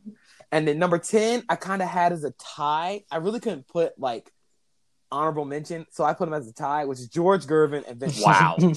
And 0.52 0.66
then 0.66 0.78
number 0.78 0.98
10, 0.98 1.44
I 1.48 1.56
kind 1.56 1.82
of 1.82 1.88
had 1.88 2.12
as 2.12 2.24
a 2.24 2.32
tie. 2.32 3.04
I 3.10 3.18
really 3.18 3.40
couldn't 3.40 3.68
put 3.68 3.98
like 3.98 4.30
honorable 5.10 5.44
mention, 5.44 5.86
so 5.90 6.04
I 6.04 6.14
put 6.14 6.28
him 6.28 6.34
as 6.34 6.48
a 6.48 6.52
tie, 6.52 6.84
which 6.84 6.98
is 6.98 7.08
George 7.08 7.46
Gervin 7.46 7.88
and 7.88 7.98
Vince. 7.98 8.22
Wow. 8.24 8.56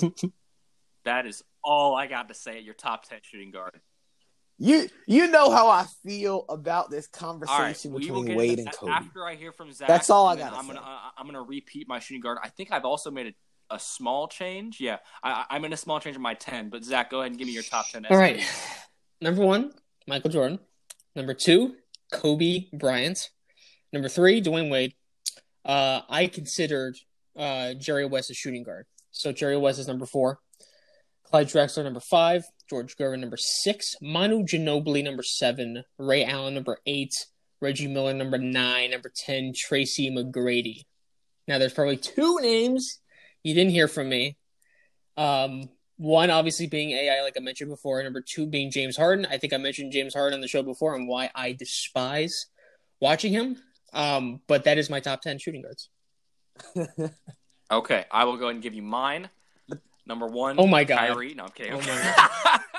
That 1.05 1.25
is 1.25 1.43
all 1.61 1.95
I 1.95 2.07
got 2.07 2.29
to 2.29 2.33
say 2.33 2.55
at 2.55 2.63
your 2.63 2.75
top 2.75 3.03
ten 3.03 3.19
shooting 3.23 3.51
guard. 3.51 3.81
You 4.59 4.87
you 5.07 5.27
know 5.27 5.51
how 5.51 5.67
I 5.67 5.85
feel 6.05 6.45
about 6.47 6.91
this 6.91 7.07
conversation 7.07 7.91
we 7.91 8.11
will 8.11 8.21
between 8.21 8.37
Wade 8.37 8.59
and 8.59 8.67
that 8.67 8.75
Kobe. 8.75 8.91
after 8.91 9.25
I 9.25 9.35
hear 9.35 9.51
from 9.51 9.71
Zach. 9.71 9.87
That's 9.87 10.09
all 10.09 10.27
I 10.27 10.35
gotta 10.35 10.55
I'm 10.55 10.67
gonna 10.67 10.79
uh, 10.79 11.09
I'm 11.17 11.25
gonna 11.25 11.41
repeat 11.41 11.87
my 11.87 11.99
shooting 11.99 12.21
guard. 12.21 12.37
I 12.43 12.49
think 12.49 12.71
I've 12.71 12.85
also 12.85 13.09
made 13.09 13.33
a, 13.69 13.75
a 13.75 13.79
small 13.79 14.27
change. 14.27 14.79
Yeah, 14.79 14.97
I, 15.23 15.45
I'm 15.49 15.65
in 15.65 15.73
a 15.73 15.77
small 15.77 15.99
change 15.99 16.15
in 16.15 16.21
my 16.21 16.35
ten. 16.35 16.69
But 16.69 16.83
Zach, 16.83 17.09
go 17.09 17.21
ahead 17.21 17.31
and 17.31 17.39
give 17.39 17.47
me 17.47 17.53
your 17.53 17.63
top 17.63 17.89
ten. 17.89 18.05
All 18.05 18.17
right. 18.17 18.41
Number 19.21 19.43
one, 19.43 19.73
Michael 20.07 20.29
Jordan. 20.29 20.59
Number 21.15 21.33
two, 21.33 21.75
Kobe 22.11 22.65
Bryant. 22.73 23.29
Number 23.91 24.09
three, 24.09 24.41
Dwyane 24.41 24.69
Wade. 24.69 24.93
Uh, 25.65 26.01
I 26.09 26.27
considered 26.27 26.95
uh, 27.35 27.73
Jerry 27.73 28.05
West 28.05 28.29
a 28.29 28.33
shooting 28.33 28.63
guard. 28.63 28.85
So 29.11 29.31
Jerry 29.31 29.57
West 29.57 29.79
is 29.79 29.87
number 29.87 30.05
four. 30.05 30.39
Clyde 31.33 31.47
Drexler, 31.47 31.83
number 31.83 31.99
five. 31.99 32.43
George 32.69 32.95
Gervin, 32.95 33.19
number 33.19 33.37
six. 33.37 33.95
Manu 33.99 34.43
Ginobili, 34.43 35.03
number 35.03 35.23
seven. 35.23 35.83
Ray 35.97 36.25
Allen, 36.25 36.53
number 36.53 36.77
eight. 36.85 37.25
Reggie 37.59 37.87
Miller, 37.87 38.13
number 38.13 38.37
nine. 38.37 38.91
Number 38.91 39.11
10, 39.11 39.53
Tracy 39.55 40.11
McGrady. 40.11 40.83
Now, 41.47 41.57
there's 41.57 41.73
probably 41.73 41.97
two 41.97 42.39
names 42.39 42.99
you 43.41 43.55
didn't 43.55 43.71
hear 43.71 43.87
from 43.87 44.09
me. 44.09 44.37
Um, 45.17 45.69
one 45.97 46.29
obviously 46.29 46.67
being 46.67 46.91
AI, 46.91 47.23
like 47.23 47.33
I 47.35 47.39
mentioned 47.39 47.71
before. 47.71 48.03
Number 48.03 48.21
two 48.21 48.45
being 48.45 48.69
James 48.69 48.95
Harden. 48.95 49.25
I 49.25 49.39
think 49.39 49.53
I 49.53 49.57
mentioned 49.57 49.91
James 49.91 50.13
Harden 50.13 50.35
on 50.35 50.41
the 50.41 50.47
show 50.47 50.61
before 50.61 50.93
and 50.93 51.07
why 51.07 51.31
I 51.33 51.53
despise 51.53 52.45
watching 52.99 53.33
him. 53.33 53.57
Um, 53.91 54.41
but 54.47 54.65
that 54.65 54.77
is 54.77 54.87
my 54.87 54.99
top 54.99 55.23
ten 55.23 55.39
shooting 55.39 55.63
guards. 55.63 55.89
Okay, 57.71 58.05
I 58.11 58.25
will 58.25 58.37
go 58.37 58.45
ahead 58.45 58.55
and 58.55 58.61
give 58.61 58.75
you 58.75 58.83
mine. 58.83 59.29
Number 60.05 60.27
one. 60.27 60.55
Oh 60.59 60.67
my 60.67 60.83
God. 60.83 60.97
Kyrie. 60.99 61.33
No, 61.33 61.43
I'm 61.45 61.49
kidding. 61.51 61.73
Oh 61.73 61.77
Okay. 61.77 61.91
my 61.93 62.59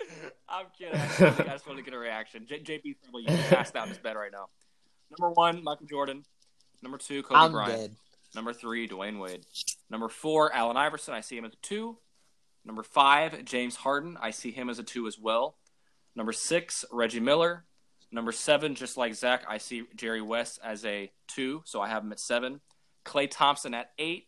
I'm 0.48 0.66
kidding. 0.76 0.94
I 1.00 1.06
just, 1.06 1.20
wanted, 1.20 1.40
I 1.40 1.52
just 1.52 1.66
wanted 1.66 1.78
to 1.78 1.84
get 1.90 1.94
a 1.94 1.98
reaction. 1.98 2.46
J- 2.46 2.60
JP 2.60 2.96
probably 3.04 3.24
passed 3.48 3.76
out 3.76 3.84
in 3.84 3.90
his 3.90 3.98
bed 3.98 4.16
right 4.16 4.32
now. 4.32 4.46
Number 5.18 5.32
one, 5.34 5.62
Michael 5.62 5.86
Jordan. 5.86 6.24
Number 6.82 6.98
two, 6.98 7.22
Kobe 7.22 7.38
I'm 7.38 7.52
Bryant. 7.52 7.78
dead. 7.80 7.96
Number 8.34 8.52
three, 8.52 8.88
Dwyane 8.88 9.20
Wade. 9.20 9.44
Number 9.90 10.08
four, 10.08 10.52
Allen 10.54 10.76
Iverson. 10.76 11.14
I 11.14 11.20
see 11.20 11.36
him 11.36 11.44
as 11.44 11.52
a 11.52 11.56
two. 11.62 11.98
Number 12.64 12.82
five, 12.82 13.44
James 13.44 13.76
Harden. 13.76 14.16
I 14.20 14.30
see 14.30 14.50
him 14.50 14.68
as 14.70 14.78
a 14.78 14.82
two 14.82 15.06
as 15.06 15.18
well. 15.18 15.56
Number 16.16 16.32
six, 16.32 16.84
Reggie 16.90 17.20
Miller. 17.20 17.64
Number 18.12 18.32
seven, 18.32 18.74
just 18.74 18.96
like 18.96 19.14
Zach, 19.14 19.44
I 19.48 19.58
see 19.58 19.84
Jerry 19.94 20.20
West 20.20 20.58
as 20.64 20.84
a 20.84 21.12
two, 21.28 21.62
so 21.64 21.80
I 21.80 21.88
have 21.88 22.02
him 22.02 22.10
at 22.12 22.18
seven. 22.18 22.60
Klay 23.04 23.28
Thompson 23.30 23.72
at 23.72 23.90
eight. 23.98 24.26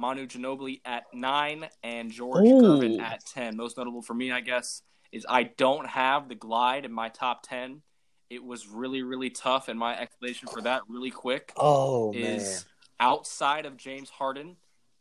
Manu 0.00 0.26
Ginobili 0.26 0.80
at 0.84 1.04
nine, 1.12 1.68
and 1.82 2.10
George 2.10 2.46
Ooh. 2.46 2.62
Gervin 2.62 3.00
at 3.00 3.24
ten. 3.26 3.56
Most 3.56 3.76
notable 3.76 4.02
for 4.02 4.14
me, 4.14 4.32
I 4.32 4.40
guess, 4.40 4.82
is 5.12 5.26
I 5.28 5.42
don't 5.44 5.86
have 5.86 6.28
the 6.28 6.34
glide 6.34 6.84
in 6.84 6.92
my 6.92 7.10
top 7.10 7.42
ten. 7.42 7.82
It 8.30 8.42
was 8.42 8.66
really, 8.66 9.02
really 9.02 9.30
tough, 9.30 9.68
and 9.68 9.78
my 9.78 9.98
explanation 9.98 10.48
for 10.48 10.62
that, 10.62 10.82
really 10.88 11.10
quick, 11.10 11.52
Oh 11.56 12.12
man. 12.12 12.22
is 12.22 12.64
outside 12.98 13.66
of 13.66 13.76
James 13.76 14.08
Harden, 14.08 14.56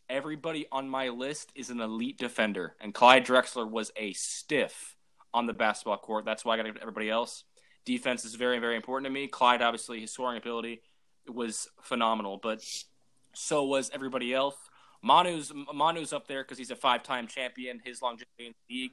everybody 0.09 0.65
on 0.71 0.89
my 0.89 1.09
list 1.09 1.51
is 1.55 1.69
an 1.69 1.79
elite 1.79 2.17
defender, 2.17 2.75
and 2.81 2.93
Clyde 2.93 3.25
Drexler 3.25 3.69
was 3.69 3.91
a 3.95 4.13
stiff 4.13 4.95
on 5.33 5.45
the 5.45 5.53
basketball 5.53 5.97
court. 5.97 6.25
That's 6.25 6.43
why 6.43 6.55
I 6.55 6.57
got 6.57 6.63
to 6.63 6.69
give 6.69 6.75
it 6.77 6.79
to 6.79 6.83
everybody 6.83 7.09
else. 7.09 7.43
Defense 7.85 8.25
is 8.25 8.35
very, 8.35 8.59
very 8.59 8.75
important 8.75 9.05
to 9.05 9.11
me. 9.11 9.27
Clyde, 9.27 9.61
obviously, 9.61 10.01
his 10.01 10.11
scoring 10.11 10.37
ability 10.37 10.81
was 11.27 11.67
phenomenal, 11.83 12.39
but 12.41 12.63
so 13.33 13.63
was 13.63 13.91
everybody 13.93 14.33
else. 14.33 14.55
Manu's 15.01 15.51
Manu's 15.73 16.13
up 16.13 16.27
there 16.27 16.43
because 16.43 16.57
he's 16.57 16.71
a 16.71 16.75
five-time 16.75 17.27
champion. 17.27 17.79
His 17.83 18.01
longevity 18.01 18.27
in 18.39 18.53
the 18.67 18.75
league. 18.75 18.91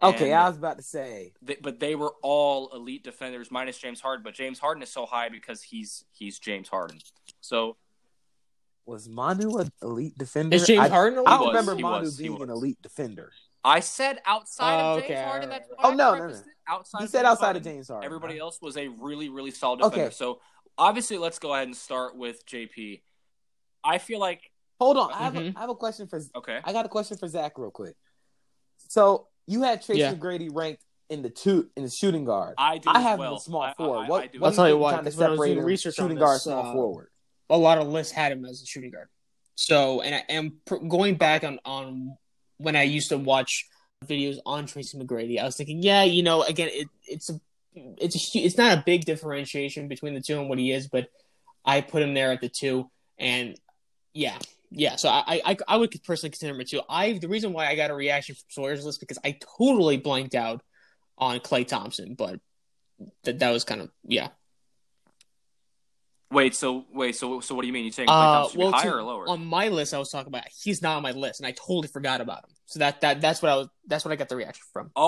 Okay, 0.00 0.30
And 0.30 0.40
I 0.40 0.48
was 0.48 0.56
about 0.56 0.76
to 0.76 0.82
say. 0.84 1.32
they, 1.42 1.56
but 1.60 1.80
they 1.80 1.96
were 1.96 2.12
all 2.22 2.68
elite 2.72 3.02
defenders 3.02 3.50
minus 3.50 3.76
James 3.78 4.00
Harden. 4.00 4.22
But 4.22 4.34
James 4.34 4.58
Harden 4.60 4.82
is 4.82 4.90
so 4.90 5.06
high 5.06 5.28
because 5.28 5.62
he's 5.62 6.04
he's 6.12 6.38
James 6.38 6.68
Harden. 6.68 6.98
So 7.40 7.76
Was 8.86 9.08
Manu 9.08 9.56
an 9.58 9.70
elite 9.82 10.16
defender? 10.16 10.54
Is 10.56 10.66
James 10.66 10.86
I, 10.86 10.88
Harden? 10.88 11.18
I 11.26 11.30
don't 11.36 11.40
was, 11.40 11.48
remember 11.48 11.74
he 11.76 11.82
Manu 11.82 12.04
was, 12.04 12.16
being 12.16 12.40
an 12.40 12.48
elite 12.50 12.80
defender. 12.80 13.32
I 13.64 13.80
said 13.80 14.20
outside 14.24 14.80
Oh, 14.80 14.94
of 14.94 15.00
James 15.00 15.10
okay, 15.10 15.22
Harden. 15.24 15.48
alright, 15.50 15.62
That's 15.68 15.82
why 15.82 15.88
Oh, 15.88 15.92
I 15.92 15.94
no, 15.96 16.14
no, 16.14 16.28
no. 16.28 16.40
Outside 16.68 16.98
He 16.98 17.04
of 17.04 17.10
said 17.10 17.18
James 17.22 17.26
outside 17.32 17.44
Harden. 17.46 17.56
of 17.62 17.64
James 17.64 17.88
Harden. 17.88 18.04
Everybody 18.06 18.34
right? 18.34 18.40
else 18.40 18.58
was 18.62 18.76
a 18.76 18.86
really, 18.88 19.28
really 19.30 19.50
solid 19.50 19.80
defender. 19.80 20.04
Okay. 20.04 20.14
So 20.14 20.40
obviously, 20.78 21.18
let's 21.18 21.40
go 21.40 21.52
ahead 21.54 21.66
and 21.66 21.76
start 21.76 22.16
with 22.16 22.46
JP. 22.46 23.02
I 23.82 23.98
feel 23.98 24.20
like 24.20 24.52
Hold 24.80 24.96
on, 24.96 25.12
I 25.12 25.18
have, 25.24 25.36
a, 25.36 25.52
I 25.56 25.60
have 25.60 25.70
a 25.70 25.74
question 25.74 26.06
for. 26.06 26.20
okay. 26.36 26.60
I 26.62 26.72
got 26.72 26.86
a 26.86 26.88
question 26.88 27.16
for 27.16 27.26
Zach 27.28 27.58
real 27.58 27.70
quick. 27.70 27.94
So 28.88 29.26
you 29.46 29.62
had 29.62 29.82
Tracy 29.82 30.00
Yeah. 30.00 30.14
McGrady 30.14 30.48
ranked 30.52 30.84
in 31.10 31.22
the 31.22 31.30
two 31.30 31.68
in 31.76 31.82
the 31.84 31.90
shooting 31.90 32.24
guard. 32.24 32.54
I 32.58 32.78
do. 32.78 32.88
I 32.90 33.00
have 33.00 33.18
well. 33.18 33.30
him 33.30 33.34
in 33.34 33.40
small 33.40 33.62
I- 33.62 33.70
I- 33.70 33.74
forward. 33.74 34.04
I- 34.04 34.08
what 34.08 34.22
I 34.22 34.26
do. 34.28 34.40
what 34.40 34.48
I'll 34.48 34.54
tell 34.54 34.68
you 34.68 34.74
think 34.74 34.82
what, 34.82 34.94
Kind 34.94 34.98
of 35.00 35.04
because 35.06 35.20
I 35.22 35.28
was 35.30 35.36
separate 35.38 35.46
doing 35.48 35.58
him 35.58 35.64
research 35.64 35.98
on 35.98 36.04
shooting 36.04 36.16
this, 36.18 36.24
guard, 36.24 36.40
small 36.40 36.66
uh, 36.66 36.72
forward. 36.72 37.08
a 37.50 37.56
lot 37.58 37.78
of 37.78 37.88
lists 37.88 38.12
had 38.12 38.30
him 38.32 38.44
as 38.44 38.62
a 38.62 38.66
shooting 38.66 38.90
guard. 38.90 39.08
So, 39.56 40.00
and 40.02 40.14
I 40.14 40.24
am 40.28 40.60
pr- 40.64 40.76
going 40.76 41.16
back 41.16 41.42
on 41.44 41.58
on 41.64 42.16
when 42.58 42.76
I 42.76 42.82
used 42.84 43.08
to 43.08 43.18
watch 43.18 43.66
videos 44.06 44.38
on 44.46 44.66
Tracy 44.66 44.96
McGrady. 44.98 45.40
I 45.40 45.44
was 45.44 45.56
thinking, 45.56 45.82
yeah, 45.82 46.04
you 46.04 46.22
know, 46.22 46.42
again, 46.42 46.68
it, 46.70 46.88
it's 47.06 47.30
a 47.30 47.40
it's 47.74 48.36
a 48.36 48.38
it's 48.38 48.56
not 48.56 48.78
a 48.78 48.82
big 48.84 49.04
differentiation 49.04 49.88
between 49.88 50.14
the 50.14 50.20
two 50.20 50.38
and 50.38 50.48
what 50.48 50.58
he 50.58 50.70
is, 50.72 50.86
but 50.88 51.08
I 51.64 51.80
put 51.80 52.02
him 52.02 52.14
there 52.14 52.30
at 52.32 52.40
the 52.40 52.48
two, 52.48 52.88
and 53.18 53.58
yeah, 54.14 54.38
yeah. 54.70 54.96
So 54.96 55.08
I 55.08 55.40
I, 55.44 55.56
I 55.66 55.76
would 55.76 55.90
personally 56.04 56.30
consider 56.30 56.54
him 56.54 56.60
a 56.60 56.64
two. 56.64 56.80
I 56.88 57.14
the 57.14 57.28
reason 57.28 57.52
why 57.52 57.66
I 57.68 57.76
got 57.76 57.90
a 57.90 57.94
reaction 57.94 58.34
from 58.34 58.44
Sawyer's 58.50 58.84
list 58.84 59.00
because 59.00 59.18
I 59.24 59.38
totally 59.58 59.96
blanked 59.96 60.34
out 60.34 60.62
on 61.16 61.40
Klay 61.40 61.66
Thompson, 61.66 62.14
but 62.14 62.40
that 63.24 63.38
that 63.40 63.50
was 63.50 63.64
kind 63.64 63.80
of 63.80 63.90
yeah. 64.04 64.28
Wait, 66.30 66.54
so 66.54 66.84
wait, 66.92 67.16
so 67.16 67.40
so 67.40 67.54
what 67.54 67.62
do 67.62 67.68
you 67.68 67.72
mean? 67.72 67.86
You 67.86 67.90
saying 67.90 68.08
Klay 68.08 68.12
Uh, 68.12 68.40
Thompson 68.42 68.60
well, 68.60 68.72
higher 68.72 68.90
to- 68.90 68.96
or 68.98 69.02
lower? 69.02 69.28
on 69.30 69.46
my 69.46 69.68
list, 69.68 69.94
I 69.94 69.98
was 69.98 70.10
talking 70.10 70.28
about 70.28 70.44
he's 70.62 70.82
not 70.82 70.96
on 70.98 71.02
my 71.02 71.12
list, 71.12 71.40
and 71.40 71.46
I 71.46 71.52
totally 71.52 71.88
forgot 71.88 72.20
about 72.20 72.44
him. 72.44 72.50
So 72.66 72.80
that 72.80 73.00
that 73.00 73.22
that's 73.22 73.40
what 73.40 73.50
I 73.50 73.56
was. 73.56 73.68
That's 73.86 74.04
what 74.04 74.12
I 74.12 74.16
got 74.16 74.28
the 74.28 74.36
reaction 74.36 74.62
from. 74.74 74.90
Oh, 74.94 75.02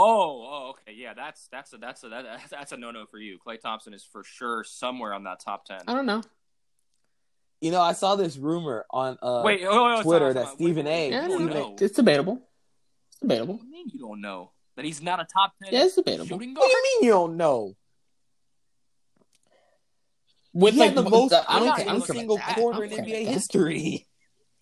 oh, 0.49 0.71
okay, 0.71 0.97
yeah, 0.97 1.13
that's 1.13 1.47
that's 1.53 1.75
a 1.75 1.77
that's 1.77 2.03
a 2.05 2.09
that, 2.09 2.41
that's 2.51 2.73
a 2.73 2.79
no 2.79 2.91
no 2.91 3.05
for 3.05 3.19
you. 3.19 3.39
Klay 3.47 3.61
Thompson 3.61 3.93
is 3.93 4.03
for 4.03 4.25
sure 4.25 4.65
somewhere 4.65 5.13
on 5.13 5.25
that 5.25 5.41
top 5.41 5.67
ten. 5.67 5.81
I 5.87 5.95
don't 5.95 6.07
know. 6.07 6.23
You 7.61 7.71
know, 7.71 7.81
I 7.81 7.93
saw 7.93 8.17
this 8.17 8.37
rumor 8.39 8.87
on 8.91 9.19
uh, 9.21 9.43
Wait, 9.45 9.63
oh, 9.65 9.99
oh, 9.99 10.03
Twitter 10.03 10.27
sorry, 10.27 10.35
that 10.35 10.45
sorry, 10.45 10.57
Stephen 10.57 10.87
wait, 10.87 11.09
A. 11.09 11.11
Yeah, 11.11 11.19
I 11.19 11.23
You 11.25 11.29
don't 11.29 11.39
don't 11.41 11.47
know. 11.51 11.69
know. 11.71 11.77
It's 11.81 11.95
debatable. 11.97 12.43
It's 13.11 13.19
debatable. 13.21 13.55
What 13.55 13.63
do 13.63 13.67
you 13.69 13.73
mean 13.73 13.91
you 13.93 13.99
don't 13.99 14.21
know 14.21 14.53
that 14.77 14.85
he's 14.85 15.03
not 15.03 15.21
a 15.21 15.27
top 15.31 15.53
ten 15.63 15.73
Yeah, 15.73 15.85
it's 15.85 15.95
debatable. 15.97 16.27
shooting 16.27 16.55
What 16.55 16.67
do 16.67 16.71
you 16.71 16.83
mean 17.01 17.05
you 17.09 17.11
don't 17.11 17.37
know? 17.37 17.77
With 20.53 20.75
he 20.75 20.81
like 20.81 20.95
had 20.95 21.05
the 21.05 21.09
most 21.09 21.33
I 21.33 21.59
don't 21.59 21.67
not 21.67 21.77
care. 21.77 21.87
I 21.87 21.89
even 21.91 21.99
don't 22.01 22.07
care 22.07 22.17
single 22.17 22.37
about 22.37 22.47
that. 22.49 22.57
quarter 22.57 22.85
in 22.85 22.91
don't 22.91 23.01
NBA 23.07 23.27
history. 23.27 24.07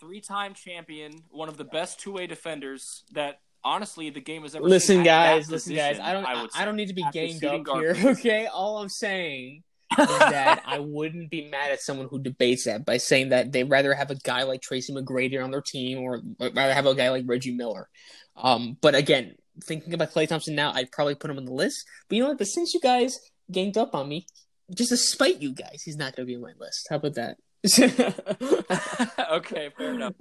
Three-time 0.01 0.55
champion, 0.55 1.13
one 1.31 1.49
of 1.49 1.57
the 1.57 1.65
best 1.65 1.99
two-way 1.99 2.27
defenders 2.27 3.05
that 3.13 3.41
honestly 3.65 4.11
the 4.11 4.21
game 4.21 4.43
has 4.43 4.55
ever 4.55 4.69
Listen, 4.69 4.97
seen. 4.97 5.01
at 5.01 5.05
guys. 5.05 5.51
Listen, 5.51 5.73
position, 5.75 5.97
guys. 5.97 6.01
I 6.01 6.13
don't. 6.13 6.25
I, 6.25 6.47
I, 6.63 6.65
don't 6.65 6.77
need 6.77 6.89
to 6.89 6.95
be 6.95 7.03
At 7.05 7.13
ganged 7.13 7.45
up 7.45 7.65
here. 7.79 7.95
position. 7.95 8.11
Okay. 8.11 8.47
All 8.47 8.79
I'm 8.79 8.89
saying 8.89 9.57
is 9.57 9.63
that 9.97 10.63
I 10.67 10.79
wouldn't 10.79 11.31
be 11.31 11.49
mad 11.49 11.71
at 11.71 11.81
someone 11.81 12.09
who 12.09 12.19
debates 12.19 12.65
that 12.65 12.85
by 12.85 12.99
saying 12.99 13.31
that 13.31 13.53
they'd 13.53 13.65
rather 13.71 13.95
have 13.95 14.11
a 14.11 14.17
guy 14.17 14.43
like 14.43 14.61
Tracy 14.63 14.93
McGrady 14.93 15.43
on 15.43 15.51
their 15.51 15.63
team 15.63 15.99
or 16.01 16.21
rather 16.39 16.75
have 16.75 16.87
a 16.87 16.95
guy 16.95 17.11
like 17.11 17.25
Reggie 17.27 17.55
Miller. 17.55 17.89
Um, 18.37 18.77
but 18.81 18.95
again, 18.95 19.35
thinking 19.65 19.95
about 19.95 20.13
Klay 20.13 20.29
Thompson 20.29 20.55
now, 20.55 20.73
I'd 20.73 20.93
probably 20.93 21.15
put 21.15 21.31
him 21.31 21.39
on 21.39 21.45
the 21.45 21.53
list. 21.53 21.85
But 22.09 22.17
you 22.17 22.23
know 22.23 22.29
what? 22.29 22.39
But 22.39 22.47
since 22.49 22.75
you 22.75 22.81
guys 22.81 23.19
ganged 23.51 23.79
up 23.79 23.95
on 23.95 24.09
me, 24.09 24.27
just 24.75 24.91
to 24.91 24.97
spite 24.97 25.41
you 25.41 25.53
guys, 25.55 25.83
he's 25.85 25.97
not 25.97 26.15
going 26.15 26.27
to 26.27 26.31
be 26.31 26.37
on 26.37 26.43
my 26.43 26.53
list. 26.59 26.87
How 26.91 26.97
about 26.97 27.15
that? 27.15 27.37
okay, 29.33 29.71
fair 29.77 29.95
enough. 29.95 30.15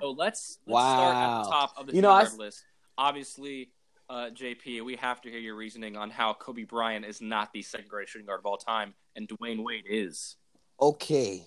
So 0.00 0.10
let's, 0.10 0.58
let's 0.66 0.74
Wow. 0.74 0.94
start 0.94 1.16
at 1.16 1.42
the 1.44 1.50
top 1.50 1.72
of 1.78 1.86
the 1.86 1.94
You 1.94 2.02
know, 2.02 2.10
I 2.10 2.24
list. 2.36 2.62
Obviously, 2.98 3.70
uh, 4.12 4.28
JP, 4.28 4.84
we 4.84 4.96
have 4.96 5.22
to 5.22 5.30
hear 5.30 5.38
your 5.38 5.54
reasoning 5.56 5.96
on 5.96 6.10
how 6.10 6.34
Kobe 6.34 6.64
Bryant 6.64 7.06
is 7.06 7.22
not 7.22 7.50
the 7.54 7.62
second 7.62 7.88
greatest 7.88 8.12
shooting 8.12 8.26
guard 8.26 8.40
of 8.40 8.46
all 8.46 8.58
time, 8.58 8.92
and 9.16 9.26
Dwyane 9.26 9.64
Wade 9.64 9.86
is. 9.88 10.36
Okay. 10.78 11.46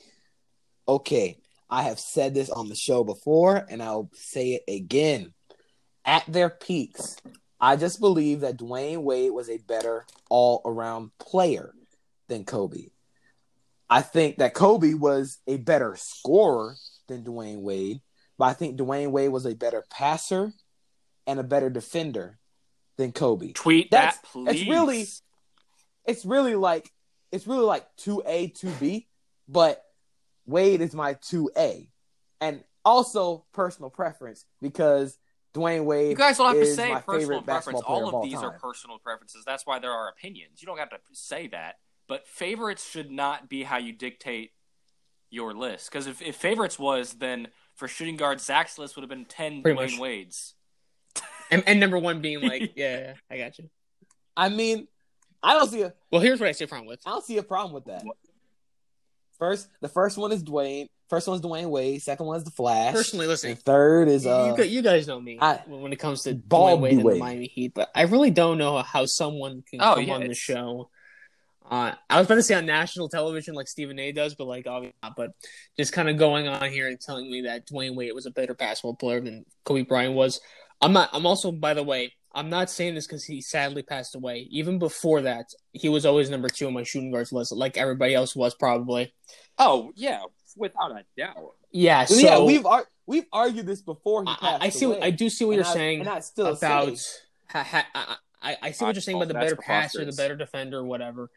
Okay. 0.88 1.38
I 1.70 1.84
have 1.84 2.00
said 2.00 2.34
this 2.34 2.50
on 2.50 2.68
the 2.68 2.76
show 2.76 3.04
before, 3.04 3.68
and 3.70 3.84
I'll 3.84 4.10
say 4.14 4.54
it 4.54 4.64
again. 4.68 5.34
At 6.06 6.24
their 6.28 6.50
peaks, 6.50 7.18
I 7.62 7.76
just 7.76 8.00
believe 8.00 8.40
that 8.42 8.58
Dwyane 8.58 9.04
Wade 9.04 9.32
was 9.32 9.48
a 9.48 9.58
better 9.58 10.08
all 10.32 10.64
around 10.66 11.12
player 11.20 11.72
than 12.30 12.46
Kobe. 12.46 12.88
I 13.92 14.02
think 14.02 14.38
that 14.38 14.56
Kobe 14.56 14.96
was 14.96 15.38
a 15.46 15.58
better 15.58 15.96
scorer 15.98 16.78
than 17.08 17.24
Dwyane 17.24 17.62
Wade, 17.62 18.02
but 18.40 18.46
I 18.46 18.54
think 18.54 18.80
Dwayne 18.80 19.12
Wade 19.12 19.32
was 19.32 19.46
a 19.46 19.54
better 19.54 19.84
passer 19.92 20.52
and 21.28 21.40
a 21.40 21.44
better 21.44 21.70
defender 21.70 22.40
than 22.98 23.12
Kobe. 23.12 23.52
Tweet 23.54 23.92
That's- 23.92 24.18
that, 24.18 24.24
please. 24.30 24.62
it's 24.62 24.70
really- 24.70 25.06
it's 26.06 26.26
really 26.26 26.56
like 26.56 26.92
it's 27.32 27.48
really 27.48 27.66
like 27.66 27.86
two 27.98 28.22
A, 28.26 28.48
two 28.48 28.70
B, 28.80 29.08
but 29.48 29.84
Wade 30.46 30.80
is 30.82 30.94
my 30.94 31.14
two 31.16 31.50
A, 31.58 31.90
and 32.40 32.64
also 32.86 33.46
personal 33.52 33.90
preference 33.90 34.46
because 34.62 35.18
Dwyane 35.54 35.86
Wade. 35.86 36.12
You 36.12 36.16
guys 36.16 36.38
don't 36.38 36.48
have 36.56 36.64
to 36.64 36.74
say 36.74 36.94
my 36.94 37.02
personal 37.02 37.20
favorite 37.42 37.46
preference. 37.46 37.82
All 37.82 38.04
of 38.04 38.08
of 38.10 38.14
all 38.16 38.24
these 38.24 38.36
are 38.36 38.52
personal 38.60 39.00
preferences. 39.00 39.44
That's 39.46 39.66
why 39.66 39.80
there 39.80 39.92
are 39.92 40.08
opinions. 40.10 40.62
You 40.62 40.68
don't 40.68 40.78
have 40.78 40.90
to 40.92 40.98
say 41.14 41.48
that. 41.48 41.80
But 42.08 42.28
favorites 42.28 42.88
should 42.88 43.10
not 43.10 43.50
be 43.50 43.64
how 43.64 43.78
you 43.78 43.92
dictate 43.92 44.52
your 45.32 45.54
list. 45.54 45.90
Because 45.92 46.06
if, 46.08 46.22
if 46.22 46.36
favorites 46.36 46.78
was, 46.78 47.14
then 47.14 47.48
for 47.74 47.88
shooting 47.88 48.16
guard, 48.16 48.40
Zach's 48.40 48.78
list 48.78 48.96
would 48.96 49.02
have 49.02 49.10
been 49.10 49.26
10 49.26 49.64
Pretty 49.64 49.78
Dwayne 49.80 49.92
much. 49.92 50.00
Wades. 50.00 50.55
And, 51.52 51.64
and 51.68 51.80
number 51.80 51.98
one 52.00 52.22
being 52.22 52.42
like, 52.42 52.74
yeah, 52.76 53.00
yeah, 53.00 53.14
I 53.30 53.38
got 53.38 53.58
you. 53.60 53.70
I 54.36 54.50
mean, 54.50 54.88
I 55.44 55.54
don't 55.54 55.70
see 55.70 55.82
a 55.84 55.94
Well, 56.12 56.22
here's 56.22 56.40
what 56.40 56.50
I 56.50 56.54
say 56.54 56.66
problem 56.66 56.88
with. 56.88 57.02
I 57.06 57.12
don't 57.12 57.24
see 57.26 57.38
a 57.38 57.44
problem 57.44 57.74
with 57.74 57.86
that. 57.86 58.04
First, 59.38 59.68
the 59.82 59.90
first 59.90 60.18
one 60.18 60.32
is 60.32 60.44
Dwayne. 60.44 60.88
First 61.10 61.28
one's 61.28 61.42
Dwyane 61.42 61.70
Wade. 61.70 62.02
Second 62.02 62.26
one's 62.26 62.46
the 62.46 62.52
Flash. 62.52 62.94
Personally, 62.94 63.28
listen, 63.28 63.52
and 63.52 63.60
third 63.60 64.08
is 64.08 64.26
you, 64.26 64.32
uh. 64.32 64.56
you, 64.58 64.64
you 64.64 64.82
guys 64.82 65.08
know 65.08 65.20
me 65.22 65.38
I- 65.40 65.62
when 65.68 65.94
it 65.94 65.98
comes 65.98 66.24
to 66.24 66.34
Ball 66.34 66.78
Dwyane 66.78 66.82
Wade 66.82 66.98
and 67.00 67.10
the 67.10 67.16
Miami 67.16 67.48
Heat, 67.48 67.74
but 67.76 67.90
I 67.94 68.04
really 68.04 68.32
don't 68.32 68.58
know 68.58 68.78
how 68.82 69.06
someone 69.06 69.64
can 69.70 69.82
Oh, 69.82 69.96
come 69.96 70.04
yeah, 70.04 70.14
on 70.16 70.28
the 70.28 70.34
show. 70.34 70.90
Uh, 71.70 71.94
I 72.10 72.18
was 72.20 72.28
about 72.28 72.36
to 72.36 72.44
say 72.44 72.56
on 72.56 72.66
national 72.66 73.10
television 73.10 73.56
like 73.56 73.68
Stephen 73.68 74.00
A. 74.00 74.12
does, 74.12 74.36
but 74.36 74.46
like 74.46 74.68
obviously 74.68 74.96
not. 75.04 75.16
But 75.16 75.32
just 75.78 75.94
kind 75.94 76.10
of 76.10 76.18
going 76.18 76.48
on 76.48 76.70
here 76.72 76.88
and 76.88 77.00
telling 77.00 77.30
me 77.30 77.42
that 77.42 77.68
Dwyane 77.68 77.96
Wade 77.96 78.14
was 78.14 78.26
a 78.26 78.32
better 78.32 78.54
basketball 78.54 78.96
player 78.96 79.20
than 79.20 79.46
Kobe 79.64 79.82
Bryant 79.84 80.14
was. 80.16 80.40
I'm 80.82 80.94
not. 80.94 81.10
I'm 81.14 81.26
also, 81.26 81.52
by 81.52 81.74
the 81.74 81.84
way, 81.84 82.14
I'm 82.34 82.50
not 82.50 82.70
saying 82.70 82.96
this 82.96 83.08
because 83.08 83.24
he 83.24 83.42
sadly 83.42 83.82
passed 83.82 84.16
away. 84.16 84.48
Even 84.52 84.78
before 84.80 85.22
that, 85.22 85.48
he 85.72 85.90
was 85.90 86.06
always 86.06 86.30
number 86.30 86.50
two 86.50 86.68
on 86.68 86.74
my 86.74 86.84
shooting 86.84 87.12
guards 87.12 87.32
list, 87.32 87.52
like 87.52 87.78
everybody 87.78 88.14
else 88.14 88.36
was 88.36 88.54
probably. 88.56 89.14
Oh, 89.58 89.92
yeah, 89.96 90.22
without 90.58 90.92
a 90.92 91.06
doubt. 91.18 91.54
Yeah. 91.72 92.06
So 92.06 92.16
yeah, 92.16 92.40
we've 92.44 92.66
ar- 92.66 92.88
we've 93.06 93.26
argued 93.32 93.66
this 93.68 93.82
before 93.82 94.24
he 94.24 94.30
I, 94.30 94.36
passed 94.36 94.64
I 94.64 94.70
see. 94.70 94.86
away. 94.86 95.00
I 95.02 95.12
do 95.12 95.30
see 95.30 95.46
what 95.46 95.52
And 95.54 95.58
you're 95.66 95.72
I- 95.72 95.74
saying 95.74 96.00
and 96.02 96.10
I 96.10 96.20
still 96.20 96.48
about. 96.48 96.98
say- 96.98 97.20
Ha, 97.50 97.64
ha, 97.64 97.86
I, 97.94 98.16
I, 98.42 98.58
I 98.64 98.72
see 98.72 98.84
what 98.84 98.96
you're 98.96 99.02
saying 99.02 99.18
about 99.18 99.28
the 99.28 99.34
better 99.36 99.56
passer, 99.56 100.04
the 100.04 100.12
better 100.12 100.36
defender, 100.36 100.84
whatever. 100.84 101.30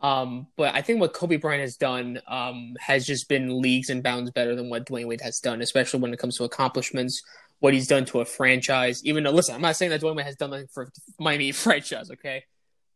Um, 0.00 0.48
but 0.56 0.74
I 0.74 0.82
think 0.82 1.00
what 1.00 1.14
Kobe 1.14 1.36
Bryant 1.36 1.60
has 1.62 1.76
done 1.76 2.20
um, 2.26 2.74
has 2.80 3.06
just 3.06 3.28
been 3.28 3.62
leagues 3.62 3.88
and 3.88 4.02
bounds 4.02 4.32
better 4.32 4.56
than 4.56 4.68
what 4.68 4.84
Dwyane 4.86 5.06
Wade 5.06 5.20
has 5.20 5.38
done, 5.38 5.62
especially 5.62 6.00
when 6.00 6.12
it 6.12 6.18
comes 6.18 6.36
to 6.38 6.44
accomplishments, 6.44 7.22
what 7.62 7.72
he's 7.72 7.86
done 7.86 8.04
to 8.04 8.20
a 8.20 8.24
franchise. 8.24 9.02
Even 9.04 9.22
though, 9.22 9.30
listen, 9.30 9.54
I'm 9.54 9.60
not 9.60 9.76
saying 9.76 9.90
that 9.90 10.00
Dwyane 10.00 10.16
Wade 10.16 10.26
has 10.26 10.34
done 10.34 10.50
nothing 10.50 10.66
for 10.72 10.90
Miami 11.20 11.52
franchise, 11.52 12.10
okay? 12.10 12.42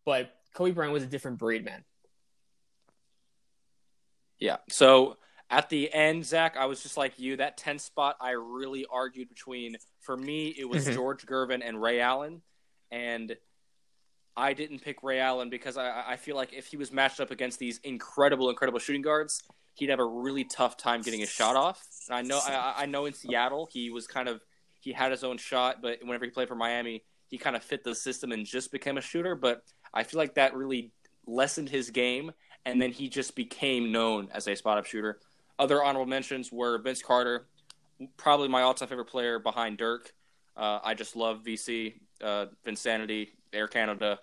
But 0.05 0.35
Kobe 0.55 0.73
Bryant 0.73 0.93
was 0.93 1.05
a 1.05 1.07
different 1.07 1.39
breed, 1.39 1.65
man. 1.65 1.85
Yeah. 4.41 4.57
So 4.69 5.19
at 5.51 5.71
the 5.71 5.93
end, 5.95 6.27
Zach, 6.27 6.57
I 6.59 6.67
was 6.67 6.83
just 6.83 6.97
like 6.97 7.17
you. 7.17 7.37
That 7.37 7.57
10 7.57 7.79
spot, 7.79 8.17
I 8.21 8.33
really 8.33 8.87
argued 8.91 9.29
between, 9.29 9.77
for 10.01 10.17
me, 10.17 10.49
it 10.49 10.69
was 10.69 10.85
Mhm. 10.89 10.95
George 10.95 11.25
Gervin 11.25 11.63
and 11.65 11.81
Ray 11.81 12.01
Allen. 12.01 12.43
And 12.91 13.37
I 14.37 14.53
didn't 14.53 14.81
pick 14.81 15.05
Ray 15.05 15.21
Allen 15.21 15.49
because 15.49 15.77
I, 15.77 16.03
I 16.09 16.17
feel 16.17 16.35
like 16.35 16.53
if 16.53 16.67
he 16.67 16.77
was 16.77 16.91
matched 16.91 17.21
up 17.21 17.31
against 17.31 17.61
these 17.61 17.79
incredible, 17.85 18.51
incredible 18.51 18.81
shooting 18.81 19.03
guards, 19.03 19.45
he'd 19.75 19.91
have 19.91 20.01
a 20.01 20.05
really 20.05 20.43
tough 20.43 20.77
time 20.77 21.03
getting 21.03 21.23
a 21.23 21.27
shot 21.27 21.55
off. 21.55 21.81
And 22.09 22.19
I 22.19 22.23
know, 22.23 22.41
I, 22.45 22.75
I 22.79 22.87
know 22.87 23.07
in 23.07 23.13
Seattle, 23.13 23.69
he 23.73 23.91
was 23.91 24.09
kind 24.09 24.29
of, 24.29 24.41
he 24.87 24.93
had 24.93 25.11
his 25.11 25.25
own 25.25 25.37
shot, 25.37 25.83
but 25.83 25.99
whenever 26.01 26.25
he 26.25 26.31
played 26.31 26.47
for 26.47 26.55
Miami, 26.55 27.03
he 27.27 27.39
kind 27.39 27.57
of 27.57 27.65
fit 27.65 27.83
the 27.83 27.93
system 27.93 28.31
and 28.31 28.47
just 28.47 28.71
became 28.71 28.97
a 28.97 29.01
shooter. 29.01 29.35
But 29.35 29.65
I 29.93 30.05
feel 30.05 30.19
like 30.19 30.37
that 30.37 30.55
really 30.55 30.93
lessened 31.27 31.69
his 31.69 31.91
game, 31.91 32.31
and 32.65 32.81
then 32.81 32.93
he 32.93 33.09
just 33.09 33.35
became 33.35 33.91
known 33.91 34.29
as 34.33 34.47
a 34.47 34.55
spot 34.55 34.79
up 34.79 34.87
shooter. 34.87 35.19
Other 35.59 35.83
honorable 35.83 36.07
mentions 36.07 36.53
were 36.53 36.79
Vince 36.79 37.03
Carter, 37.03 37.49
probably 38.17 38.47
my 38.47 38.63
all-time 38.63 38.87
favorite 38.87 39.07
player 39.07 39.41
behind 39.41 39.77
Dirk. 39.77 40.15
Uh, 40.57 40.79
I 40.85 40.95
just 40.95 41.17
love 41.17 41.43
VC, 41.45 41.95
uh, 42.23 42.47
Vinsanity, 42.65 43.31
Air 43.53 43.67
Canada, 43.67 44.21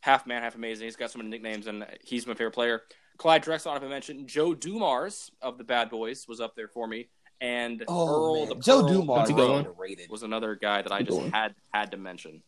half 0.00 0.26
man, 0.26 0.40
half 0.40 0.54
amazing. 0.54 0.86
He's 0.86 0.96
got 0.96 1.10
so 1.10 1.18
many 1.18 1.28
nicknames, 1.28 1.66
and 1.66 1.84
he's 2.02 2.26
my 2.26 2.32
favorite 2.32 2.54
player. 2.54 2.84
Clyde 3.18 3.44
Drexler, 3.44 3.82
I 3.82 3.86
mentioned, 3.86 4.28
Joe 4.28 4.54
Dumars 4.54 5.30
of 5.42 5.58
the 5.58 5.64
Bad 5.64 5.90
Boys 5.90 6.26
was 6.26 6.40
up 6.40 6.56
there 6.56 6.68
for 6.68 6.88
me, 6.88 7.08
and 7.40 7.84
Oh 7.88 8.08
Earl 8.08 8.34
man, 8.34 8.48
the 8.48 8.54
Joe 8.56 8.80
Pearl 8.82 8.88
Dumars 8.88 9.18
That's 9.18 9.30
a 9.30 9.34
good 9.34 9.50
was 9.50 9.58
underrated. 9.66 10.10
was 10.10 10.22
another 10.22 10.54
guy 10.54 10.82
that 10.82 10.92
I 10.92 11.02
just 11.02 11.18
one. 11.18 11.30
had 11.30 11.54
had 11.72 11.90
to 11.92 11.96
mention. 11.96 12.42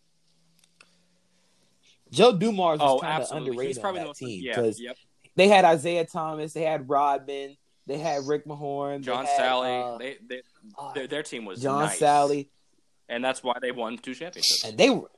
Joe 2.11 2.37
Dumars 2.37 2.81
was 2.81 2.91
Oh, 2.91 3.01
kind 3.01 3.15
of 3.15 3.21
absolutely. 3.23 3.49
underrated 3.51 3.69
He's 3.77 3.79
probably 3.79 4.01
on 4.01 4.07
the 4.07 4.07
that 4.07 4.09
most 4.09 4.19
team 4.19 4.43
yeah, 4.43 4.55
because 4.57 4.81
yep. 4.81 4.97
they 5.37 5.49
had 5.49 5.75
Isiah 5.75 6.07
Thomas, 6.07 6.53
they 6.55 6.63
had 6.63 6.89
Rodman, 6.89 7.57
they 7.87 7.99
had 7.99 8.27
Rick 8.27 8.47
Mahorn, 8.47 9.03
John 9.03 9.25
they 9.25 9.31
had, 9.31 9.37
Sally. 9.37 9.71
uh, 9.83 9.99
they, 9.99 10.17
they, 10.27 10.43
uh, 10.79 10.93
their, 10.95 11.07
their 11.07 11.23
team 11.23 11.45
was 11.45 11.61
John 11.61 11.81
nice. 11.85 11.99
Sally, 11.99 12.51
and 13.09 13.23
that's 13.23 13.43
why 13.43 13.55
they 13.61 13.73
won 13.73 13.99
two 13.99 14.15
championships. 14.15 14.65
and 14.65 14.79
they 14.79 14.89
were 14.91 15.11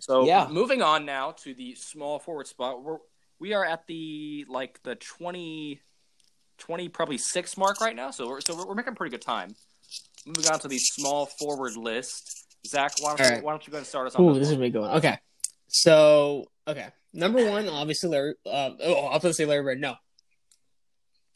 So 0.00 0.26
Yeah. 0.26 0.48
moving 0.50 0.82
on 0.82 1.06
now 1.06 1.30
to 1.44 1.54
the 1.54 1.74
small 1.76 2.18
forward 2.18 2.46
spot. 2.46 2.82
We're, 2.82 2.98
we 3.38 3.54
are 3.54 3.64
at 3.64 3.86
the 3.86 4.44
like 4.48 4.82
the 4.82 4.94
20, 4.96 5.80
20 6.66 6.88
probably 6.88 7.18
six 7.18 7.56
mark 7.56 7.80
right 7.80 7.94
now. 7.94 8.10
So 8.10 8.28
we're 8.28 8.40
so 8.40 8.56
we're, 8.56 8.66
we're 8.66 8.74
making 8.74 8.94
pretty 8.94 9.10
good 9.10 9.22
time. 9.22 9.54
Moving 10.26 10.50
on 10.50 10.58
to 10.60 10.68
the 10.68 10.78
small 10.78 11.26
forward 11.26 11.76
list. 11.76 12.46
Zach, 12.66 12.92
why 13.00 13.14
don't, 13.14 13.26
you, 13.26 13.34
right. 13.34 13.44
why 13.44 13.52
don't 13.52 13.66
you 13.66 13.70
go 13.70 13.76
and 13.78 13.86
start 13.86 14.06
us 14.06 14.14
on 14.14 14.24
Ooh, 14.24 14.32
this 14.32 14.44
this 14.44 14.50
is 14.52 14.58
me 14.58 14.70
going. 14.70 14.90
Okay, 14.92 15.18
so 15.68 16.46
okay, 16.66 16.86
number 17.12 17.48
one, 17.50 17.68
obviously 17.68 18.08
Larry. 18.08 18.34
Uh, 18.46 18.70
oh, 18.82 19.06
I 19.06 19.14
was 19.14 19.22
going 19.22 19.30
to 19.30 19.34
say 19.34 19.44
Larry 19.44 19.62
Bird. 19.62 19.80
No, 19.80 19.96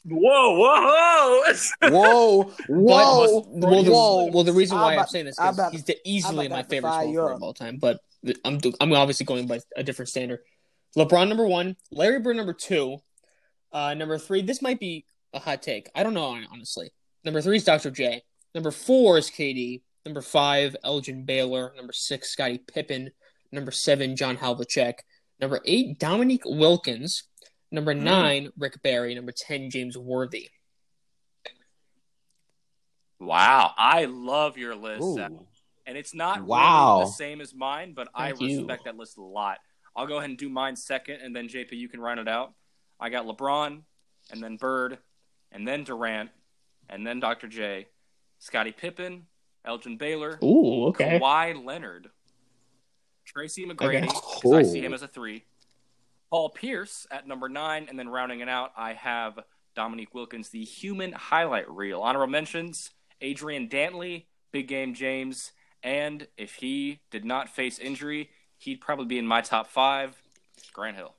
Whoa, 0.05 0.57
whoa, 0.57 1.41
whoa! 1.81 1.89
whoa, 1.89 2.43
But- 2.67 2.71
whoa, 2.71 3.45
well, 3.49 3.83
the, 3.83 3.91
whoa. 3.91 4.25
well, 4.31 4.43
the 4.43 4.53
reason 4.53 4.77
why 4.79 4.93
I'm 4.93 4.99
I'm, 4.99 5.07
saying 5.07 5.25
this 5.25 5.37
is 5.39 5.71
he's 5.71 5.83
the, 5.83 5.97
easily 6.05 6.47
my 6.47 6.63
favorite 6.63 6.89
fire 6.89 7.05
small 7.05 7.13
forward 7.13 7.33
of 7.33 7.43
all 7.43 7.53
time. 7.53 7.77
But 7.77 7.99
I'm 8.43 8.59
I'm 8.79 8.93
obviously 8.93 9.25
going 9.25 9.47
by 9.47 9.59
a 9.75 9.83
different 9.83 10.09
standard. 10.09 10.39
LeBron 10.97 11.27
number 11.27 11.45
one, 11.45 11.75
Larry 11.91 12.19
Bird 12.19 12.37
number 12.37 12.53
two, 12.53 12.97
Uh, 13.71 13.93
number 13.93 14.17
three, 14.17 14.41
this 14.41 14.61
might 14.61 14.79
be 14.79 15.05
a 15.33 15.39
hot 15.39 15.61
take. 15.61 15.89
I 15.95 16.03
don't 16.03 16.13
know, 16.13 16.37
honestly. 16.51 16.91
Number 17.23 17.41
three 17.41 17.57
is 17.57 17.63
Dr. 17.63 17.91
J. 17.91 18.23
Number 18.55 18.71
four 18.71 19.17
is 19.17 19.29
KD. 19.29 19.81
Number 20.05 20.21
five, 20.21 20.75
Elgin 20.83 21.25
Baylor. 21.25 21.73
Number 21.75 21.93
six, 21.93 22.31
Scottie 22.31 22.57
Pippen. 22.59 23.11
Number 23.51 23.71
seven, 23.71 24.15
John 24.15 24.37
Havlicek. 24.37 24.95
Number 25.39 25.59
eight, 25.65 25.99
Dominique 25.99 26.45
Wilkins. 26.45 27.23
Number 27.71 27.93
Mm. 27.93 28.01
nine, 28.01 28.49
Rick 28.57 28.81
Barry. 28.81 29.13
Number 29.13 29.31
ten, 29.35 29.69
James 29.69 29.97
Worthy. 29.97 30.49
Wow, 33.19 33.73
I 33.77 34.05
love 34.05 34.57
your 34.57 34.75
list, 34.75 35.19
and 35.85 35.97
it's 35.97 36.13
not 36.13 36.41
Wow. 36.43 36.99
really 36.99 37.05
the 37.05 37.11
same 37.11 37.41
as 37.41 37.53
mine, 37.53 37.93
but 37.93 38.07
I 38.13 38.29
Thank 38.29 38.41
you. 38.41 38.57
respect 38.59 38.85
that 38.85 38.95
list 38.95 39.17
a 39.17 39.21
lot. 39.21 39.59
I'll 39.95 40.07
go 40.07 40.17
ahead 40.17 40.29
and 40.29 40.39
do 40.39 40.47
mine 40.47 40.75
second, 40.77 41.19
and 41.21 41.35
then 41.35 41.49
JP, 41.49 41.75
you 41.75 41.89
can 41.89 41.99
round 41.99 42.19
it 42.21 42.29
out. 42.29 42.53
I 42.99 43.09
got 43.09 43.25
LeBron, 43.25 43.83
and 44.31 44.41
then 44.43 44.55
Bird, 44.55 44.99
and 45.51 45.67
then 45.67 45.83
Durant, 45.83 46.29
and 46.89 47.05
then 47.05 47.19
Dr. 47.19 47.47
J, 47.47 47.87
Scottie 48.39 48.71
Pippen, 48.71 49.25
Elgin 49.65 49.97
Baylor, 49.97 50.39
Ooh, 50.43 50.85
okay. 50.87 51.19
Kawhi 51.19 51.63
Leonard, 51.65 52.09
Tracy 53.25 53.65
McGrady, 53.65 54.09
Okay. 54.43 54.57
I 54.57 54.63
see 54.63 54.81
him 54.81 54.93
as 54.93 55.01
a 55.01 55.07
three. 55.07 55.45
Paul 56.29 56.49
Pierce 56.49 57.07
at 57.11 57.27
number 57.27 57.49
nine, 57.49 57.87
and 57.89 57.97
then 57.97 58.07
rounding 58.07 58.39
it 58.39 58.49
out, 58.49 58.71
I 58.77 58.93
have 58.93 59.39
Dominique 59.75 60.13
Wilkins, 60.13 60.49
the 60.49 60.63
human 60.63 61.11
highlight 61.11 61.69
reel. 61.69 62.01
Honorable 62.01 62.31
mentions: 62.31 62.91
Adrian 63.21 63.67
Dantley, 63.67 64.25
Big 64.51 64.67
Game 64.67 64.93
James, 64.93 65.51
and 65.83 66.27
if 66.37 66.55
he 66.55 66.99
did 67.11 67.25
not 67.25 67.49
face 67.49 67.79
injury, 67.79 68.29
he'd 68.57 68.81
probably 68.81 69.05
be 69.05 69.17
in 69.17 69.25
my 69.25 69.41
top 69.41 69.67
five. 69.67 70.21
Grant 70.73 70.97
Hill. 70.97 71.13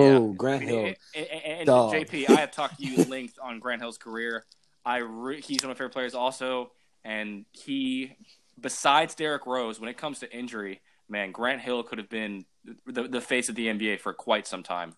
Oh, 0.00 0.32
I 0.32 0.34
Grant 0.36 0.62
Hill. 0.62 0.84
and- 0.86 0.96
and- 1.14 1.42
and 1.44 1.66
Dog. 1.66 1.92
JP, 1.94 2.28
I 2.30 2.34
have 2.40 2.50
talked 2.52 2.78
to 2.78 2.84
you 2.86 3.00
at 3.02 3.08
length 3.10 3.38
on 3.42 3.58
Grant 3.58 3.80
Hill's 3.82 3.98
career. 3.98 4.44
I 4.84 4.98
re- 4.98 5.40
he's 5.40 5.62
one 5.62 5.70
of 5.70 5.76
my 5.76 5.78
favorite 5.78 5.92
players 5.92 6.14
also, 6.14 6.70
and 7.04 7.44
he, 7.52 8.12
besides 8.60 9.14
Derrick 9.14 9.46
Rose, 9.46 9.80
when 9.80 9.88
it 9.88 9.96
comes 9.96 10.20
to 10.20 10.32
injury, 10.32 10.80
man, 11.08 11.32
Grant 11.32 11.60
Hill 11.60 11.82
could 11.82 11.98
have 11.98 12.08
been 12.08 12.44
the 12.86 13.04
the 13.08 13.20
face 13.20 13.48
of 13.48 13.54
the 13.54 13.66
NBA 13.68 14.00
for 14.00 14.12
quite 14.12 14.46
some 14.46 14.62
time. 14.62 14.94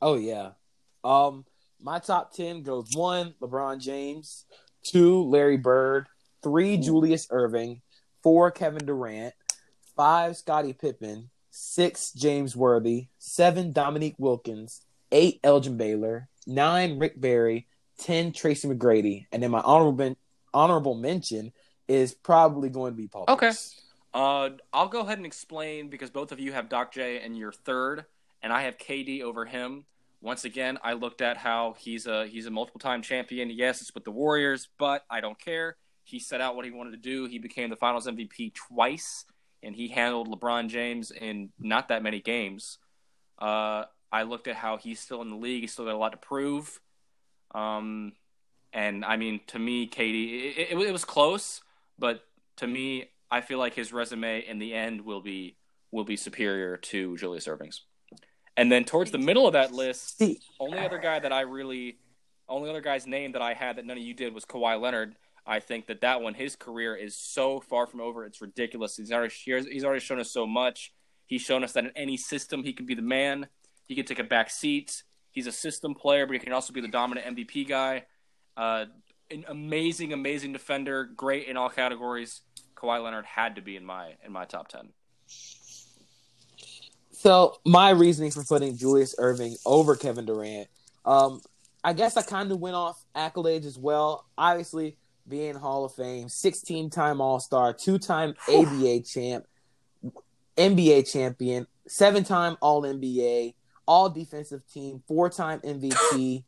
Oh 0.00 0.14
yeah. 0.16 0.50
Um, 1.04 1.44
my 1.80 1.98
top 1.98 2.32
ten 2.32 2.62
goes 2.62 2.90
one, 2.94 3.34
LeBron 3.40 3.80
James, 3.80 4.44
two, 4.84 5.22
Larry 5.24 5.56
Bird, 5.56 6.06
three, 6.42 6.76
Julius 6.76 7.26
Erving, 7.28 7.80
four, 8.22 8.50
Kevin 8.50 8.84
Durant, 8.86 9.34
five, 9.96 10.36
Scottie 10.36 10.72
Pippen, 10.72 11.30
six, 11.52 12.12
James 12.12 12.56
Worthy, 12.56 13.06
seven, 13.18 13.72
Dominique 13.72 14.16
Wilkins, 14.18 14.80
eight, 15.12 15.38
Elgin 15.44 15.76
Baylor, 15.76 16.28
nine, 16.46 16.98
Rick 16.98 17.20
Barry, 17.20 17.68
ten, 17.98 18.32
Tracy 18.32 18.66
McGrady, 18.66 19.26
and 19.30 19.42
then 19.42 19.52
my 19.52 19.60
honorable 19.60 19.92
men- 19.92 20.16
honorable 20.52 20.94
mention 20.94 21.52
is 21.86 22.14
probably 22.14 22.70
going 22.70 22.92
to 22.92 22.96
be 22.96 23.06
Paul. 23.06 23.26
Okay. 23.28 23.52
Uh, 24.14 24.50
I'll 24.72 24.88
go 24.88 25.00
ahead 25.00 25.18
and 25.18 25.26
explain 25.26 25.88
because 25.88 26.10
both 26.10 26.32
of 26.32 26.40
you 26.40 26.52
have 26.52 26.68
Doc 26.68 26.92
J 26.92 27.20
and 27.20 27.36
you're 27.36 27.52
third, 27.52 28.04
and 28.42 28.52
I 28.52 28.62
have 28.62 28.78
KD 28.78 29.22
over 29.22 29.44
him. 29.44 29.84
Once 30.20 30.44
again, 30.44 30.78
I 30.82 30.92
looked 30.92 31.20
at 31.20 31.36
how 31.36 31.74
he's 31.78 32.06
a 32.06 32.26
he's 32.26 32.46
a 32.46 32.50
multiple 32.50 32.80
time 32.80 33.02
champion. 33.02 33.50
Yes, 33.50 33.80
it's 33.80 33.94
with 33.94 34.04
the 34.04 34.10
Warriors, 34.10 34.68
but 34.78 35.04
I 35.10 35.20
don't 35.20 35.38
care. 35.38 35.76
He 36.04 36.18
set 36.18 36.40
out 36.40 36.56
what 36.56 36.64
he 36.64 36.70
wanted 36.70 36.92
to 36.92 36.96
do. 36.96 37.26
He 37.26 37.38
became 37.38 37.70
the 37.70 37.76
Finals 37.76 38.06
MVP 38.06 38.54
twice, 38.54 39.24
and 39.62 39.74
he 39.74 39.88
handled 39.88 40.28
LeBron 40.28 40.68
James 40.68 41.10
in 41.10 41.50
not 41.58 41.88
that 41.88 42.02
many 42.02 42.20
games. 42.20 42.78
Uh, 43.38 43.84
I 44.10 44.24
looked 44.24 44.48
at 44.48 44.56
how 44.56 44.76
he's 44.76 45.00
still 45.00 45.22
in 45.22 45.30
the 45.30 45.36
league. 45.36 45.62
He's 45.62 45.72
still 45.72 45.84
got 45.86 45.94
a 45.94 45.98
lot 45.98 46.12
to 46.12 46.18
prove. 46.18 46.80
Um, 47.54 48.12
and 48.72 49.04
I 49.04 49.16
mean, 49.16 49.40
to 49.48 49.58
me, 49.58 49.88
KD, 49.88 50.56
it, 50.56 50.72
it, 50.72 50.78
it 50.78 50.92
was 50.92 51.04
close, 51.04 51.60
but 51.98 52.24
to 52.56 52.66
me, 52.66 53.10
I 53.30 53.40
feel 53.40 53.58
like 53.58 53.74
his 53.74 53.92
resume 53.92 54.44
in 54.46 54.58
the 54.58 54.74
end 54.74 55.02
will 55.02 55.20
be 55.20 55.56
will 55.90 56.04
be 56.04 56.16
superior 56.16 56.76
to 56.78 57.16
Julius 57.18 57.46
Erving's. 57.46 57.82
And 58.56 58.70
then 58.70 58.84
towards 58.84 59.10
the 59.10 59.18
middle 59.18 59.46
of 59.46 59.54
that 59.54 59.72
list, 59.72 60.22
only 60.60 60.78
other 60.78 60.98
guy 60.98 61.18
that 61.18 61.32
I 61.32 61.42
really, 61.42 61.98
only 62.48 62.68
other 62.68 62.80
guy's 62.80 63.06
name 63.06 63.32
that 63.32 63.42
I 63.42 63.54
had 63.54 63.76
that 63.76 63.86
none 63.86 63.96
of 63.96 64.02
you 64.02 64.14
did 64.14 64.34
was 64.34 64.44
Kawhi 64.44 64.80
Leonard. 64.80 65.16
I 65.46 65.60
think 65.60 65.86
that 65.86 66.02
that 66.02 66.22
one, 66.22 66.34
his 66.34 66.54
career 66.56 66.94
is 66.94 67.16
so 67.16 67.60
far 67.60 67.86
from 67.86 68.00
over. 68.00 68.24
It's 68.24 68.40
ridiculous. 68.40 68.96
He's 68.96 69.10
already 69.10 69.34
he's 69.44 69.84
already 69.84 70.00
shown 70.00 70.20
us 70.20 70.30
so 70.30 70.46
much. 70.46 70.92
He's 71.26 71.42
shown 71.42 71.64
us 71.64 71.72
that 71.72 71.84
in 71.84 71.92
any 71.96 72.16
system 72.16 72.62
he 72.62 72.72
can 72.72 72.86
be 72.86 72.94
the 72.94 73.02
man. 73.02 73.48
He 73.86 73.94
can 73.94 74.04
take 74.04 74.18
a 74.18 74.24
back 74.24 74.50
seat. 74.50 75.02
He's 75.30 75.46
a 75.46 75.52
system 75.52 75.94
player, 75.94 76.26
but 76.26 76.34
he 76.34 76.38
can 76.38 76.52
also 76.52 76.72
be 76.72 76.80
the 76.80 76.88
dominant 76.88 77.36
MVP 77.36 77.68
guy. 77.68 78.04
Uh, 78.56 78.86
an 79.30 79.44
amazing, 79.48 80.12
amazing 80.12 80.52
defender. 80.52 81.04
Great 81.04 81.48
in 81.48 81.56
all 81.56 81.70
categories. 81.70 82.42
Kawhi 82.76 83.02
Leonard 83.02 83.24
had 83.24 83.56
to 83.56 83.62
be 83.62 83.76
in 83.76 83.84
my 83.84 84.14
in 84.24 84.30
my 84.30 84.44
top 84.44 84.68
ten. 84.68 84.90
So 87.12 87.58
my 87.64 87.90
reasoning 87.90 88.30
for 88.30 88.44
putting 88.44 88.76
Julius 88.76 89.14
Erving 89.18 89.56
over 89.64 89.96
Kevin 89.96 90.26
Durant, 90.26 90.68
um, 91.04 91.40
I 91.84 91.92
guess 91.92 92.16
I 92.16 92.22
kind 92.22 92.50
of 92.50 92.60
went 92.60 92.74
off 92.74 93.04
accolades 93.14 93.64
as 93.64 93.78
well. 93.78 94.26
Obviously, 94.36 94.96
being 95.28 95.54
Hall 95.54 95.84
of 95.84 95.94
Fame, 95.94 96.28
16 96.28 96.90
time 96.90 97.20
All 97.20 97.40
Star, 97.40 97.72
two 97.72 97.98
time 97.98 98.34
ABA 98.48 99.00
champ, 99.00 99.46
NBA 100.56 101.10
champion, 101.10 101.66
seven 101.86 102.24
time 102.24 102.56
All 102.60 102.82
NBA, 102.82 103.54
All 103.86 104.10
Defensive 104.10 104.62
Team, 104.72 105.02
four 105.06 105.28
time 105.28 105.60
MVP, 105.60 106.44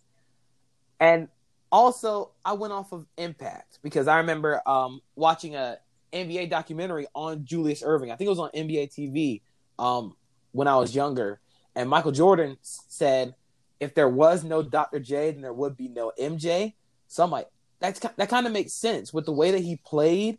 and 1.01 1.29
also 1.71 2.31
I 2.45 2.53
went 2.53 2.73
off 2.73 2.93
of 2.93 3.07
impact 3.17 3.79
because 3.83 4.09
I 4.09 4.19
remember 4.19 4.61
um, 4.67 5.01
watching 5.17 5.57
a 5.57 5.79
NBA 6.13 6.51
documentary 6.51 7.07
on 7.15 7.45
Julius 7.45 7.83
Erving. 7.83 8.13
I 8.13 8.17
think 8.17 8.27
it 8.27 8.31
was 8.31 8.39
on 8.39 8.51
NBA 8.51 8.95
TV. 8.95 9.41
Um, 9.79 10.15
when 10.55 10.69
I 10.69 10.77
was 10.77 10.95
younger. 10.95 11.41
And 11.75 11.91
Michael 11.91 12.13
Jordan 12.13 12.57
said, 12.63 13.35
if 13.81 13.95
there 13.95 14.09
was 14.09 14.45
no 14.45 14.63
Dr. 14.63 15.01
J, 15.01 15.33
then 15.33 15.43
there 15.43 15.53
would 15.53 15.77
be 15.77 15.89
no 15.89 16.13
MJ. 16.19 16.75
So 17.09 17.25
I'm 17.25 17.31
like, 17.31 17.49
that's 17.85 18.01
that 18.17 18.29
kind 18.29 18.47
of 18.47 18.53
makes 18.53 18.73
sense 18.73 19.13
with 19.13 19.27
the 19.27 19.33
way 19.33 19.51
that 19.51 19.61
he 19.63 19.77
played 19.77 20.39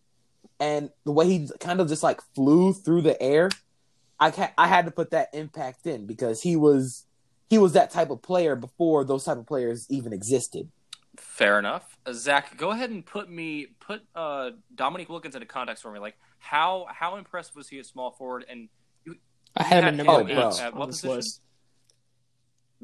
and 0.60 0.90
the 1.04 1.12
way 1.12 1.26
he 1.28 1.48
kind 1.60 1.80
of 1.80 1.88
just 1.88 2.04
like 2.04 2.20
flew 2.34 2.74
through 2.74 3.02
the 3.02 3.22
air. 3.22 3.50
I 4.20 4.32
ca- 4.32 4.54
I 4.58 4.68
had 4.68 4.86
to 4.86 4.92
put 4.92 5.12
that 5.12 5.30
impact 5.34 5.86
in 5.86 6.06
because 6.06 6.42
he 6.42 6.56
was 6.56 7.06
he 7.50 7.58
was 7.58 7.74
that 7.74 7.92
type 7.92 8.10
of 8.10 8.22
player 8.22 8.56
before 8.56 9.04
those 9.04 9.24
type 9.26 9.38
of 9.38 9.46
players 9.46 9.86
even 9.90 10.14
existed. 10.14 10.72
Fair 11.18 11.60
enough. 11.60 11.98
Uh, 12.06 12.14
Zach, 12.14 12.58
go 12.58 12.72
ahead 12.72 12.90
and 12.90 13.06
put 13.06 13.30
me 13.30 13.68
put 13.80 14.02
uh, 14.16 14.52
Dominique 14.74 15.10
Wilkins 15.10 15.36
into 15.36 15.46
context 15.48 15.84
for 15.84 15.92
me. 15.92 16.00
Like 16.00 16.16
how 16.40 16.88
how 16.90 17.18
impressed 17.18 17.56
was 17.56 17.68
he 17.70 17.80
at 17.80 17.86
small 17.86 18.12
forward 18.12 18.46
and 18.50 18.70
I 19.56 19.64
had 19.64 19.84
him 19.84 19.88
at 19.88 19.94
had 19.96 19.98
number 20.06 20.22
him 20.22 20.38
eight 20.38 20.44
at- 20.44 20.60
at 20.62 20.76
what 20.76 20.88
position? 20.88 21.16
list. 21.16 21.42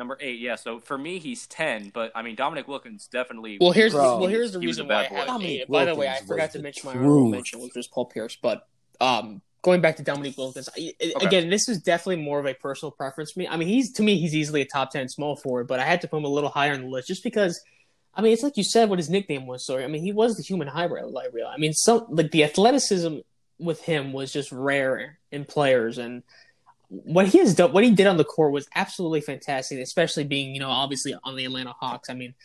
Number 0.02 0.18
eight? 0.20 0.40
Yeah. 0.40 0.56
So 0.56 0.80
for 0.80 0.98
me, 0.98 1.20
he's 1.20 1.46
ten. 1.46 1.92
But 1.94 2.12
I 2.16 2.24
mean, 2.24 2.34
Dominique 2.36 2.68
Wilkins 2.68 3.06
definitely. 3.06 3.60
Well, 3.62 3.70
here's 3.70 3.94
Bro. 3.94 4.18
well 4.18 4.28
here's 4.30 4.52
the 4.52 4.60
He 4.60 4.66
reason 4.66 4.88
why 4.88 4.96
I 4.96 5.02
bad 5.04 5.10
boy. 5.12 5.32
have 5.32 5.42
him 5.42 5.66
By 5.70 5.86
the 5.86 5.94
way, 5.94 6.08
I 6.10 6.22
forgot 6.22 6.50
to 6.54 6.60
mention 6.60 6.88
my 6.88 6.94
honorable 6.94 7.22
truth. 7.26 7.32
mention, 7.32 7.60
which 7.62 7.76
was 7.76 7.88
Paul 7.88 8.06
Pierce. 8.08 8.36
But 8.42 8.68
um, 9.00 9.44
going 9.62 9.80
back 9.80 9.98
to 9.98 10.04
Dominique 10.04 10.40
Wilkins, 10.40 10.70
I, 10.76 10.94
I- 11.00 11.14
Okay. 11.18 11.26
again, 11.28 11.50
this 11.52 11.70
is 11.70 11.78
definitely 11.84 12.24
more 12.24 12.40
of 12.40 12.48
a 12.48 12.56
personal 12.56 12.90
preference 12.92 13.34
for 13.34 13.40
me. 13.42 13.48
I 13.48 13.58
mean, 13.58 13.68
he's 13.68 13.92
to 13.94 14.02
me, 14.02 14.20
he's 14.20 14.34
easily 14.34 14.62
a 14.62 14.66
top 14.66 14.90
ten 14.90 15.08
small 15.08 15.36
forward, 15.36 15.68
but 15.68 15.80
I 15.80 15.84
had 15.84 16.02
to 16.02 16.08
put 16.08 16.18
him 16.18 16.26
a 16.26 16.30
little 16.30 16.50
higher 16.50 16.74
on 16.74 16.82
the 16.82 16.88
list 16.88 17.08
just 17.08 17.24
because. 17.24 17.62
I 18.14 18.22
mean, 18.22 18.34
it's 18.34 18.44
like 18.44 18.58
you 18.58 18.64
said 18.66 18.90
what 18.90 19.00
his 19.00 19.10
nickname 19.10 19.46
was. 19.48 19.66
Sorry, 19.66 19.86
I 19.86 19.88
mean, 19.88 20.04
he 20.04 20.12
was 20.12 20.36
the 20.36 20.44
human 20.44 20.68
hybrid. 20.68 21.06
Like, 21.12 21.32
real. 21.32 21.48
I 21.48 21.58
mean, 21.58 21.72
some 21.74 22.08
like 22.10 22.32
the 22.32 22.44
athleticism 22.44 23.20
with 23.58 23.82
him 23.84 24.12
was 24.12 24.34
just 24.34 24.52
rare 24.52 25.20
in 25.32 25.46
players, 25.46 25.98
and 25.98 26.24
what 26.92 27.28
he 27.28 27.38
has 27.38 27.56
done, 27.56 27.72
what 27.72 27.86
he 27.86 27.92
did 27.92 28.06
on 28.06 28.18
the 28.18 28.26
court 28.26 28.52
was 28.52 28.68
absolutely 28.76 29.22
fantastic. 29.22 29.80
Especially 29.80 30.26
being, 30.26 30.54
you 30.54 30.60
know, 30.60 30.70
obviously 30.70 31.16
on 31.24 31.38
the 31.38 31.46
Atlanta 31.46 31.74
Hawks. 31.80 32.10
I 32.10 32.14
mean, 32.14 32.36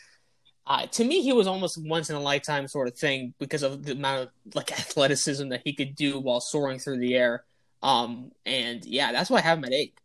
uh, 0.66 0.86
to 0.86 1.04
me, 1.04 1.20
he 1.20 1.32
was 1.32 1.48
almost 1.48 1.78
once 1.78 2.10
in 2.10 2.16
a 2.16 2.20
lifetime 2.20 2.68
sort 2.68 2.86
of 2.86 2.96
thing 2.96 3.34
because 3.40 3.64
of 3.64 3.84
the 3.84 3.92
amount 3.92 4.22
of 4.22 4.54
like 4.54 4.70
athleticism 4.78 5.48
that 5.48 5.62
he 5.64 5.72
could 5.72 5.96
do 5.96 6.20
while 6.20 6.40
soaring 6.40 6.78
through 6.78 6.98
the 6.98 7.16
air. 7.16 7.44
Um, 7.82 8.30
and 8.44 8.84
yeah, 8.84 9.10
that's 9.10 9.30
why 9.30 9.38
I 9.38 9.42
have 9.42 9.58
him 9.58 9.64
at 9.64 9.72
eight. 9.72 9.98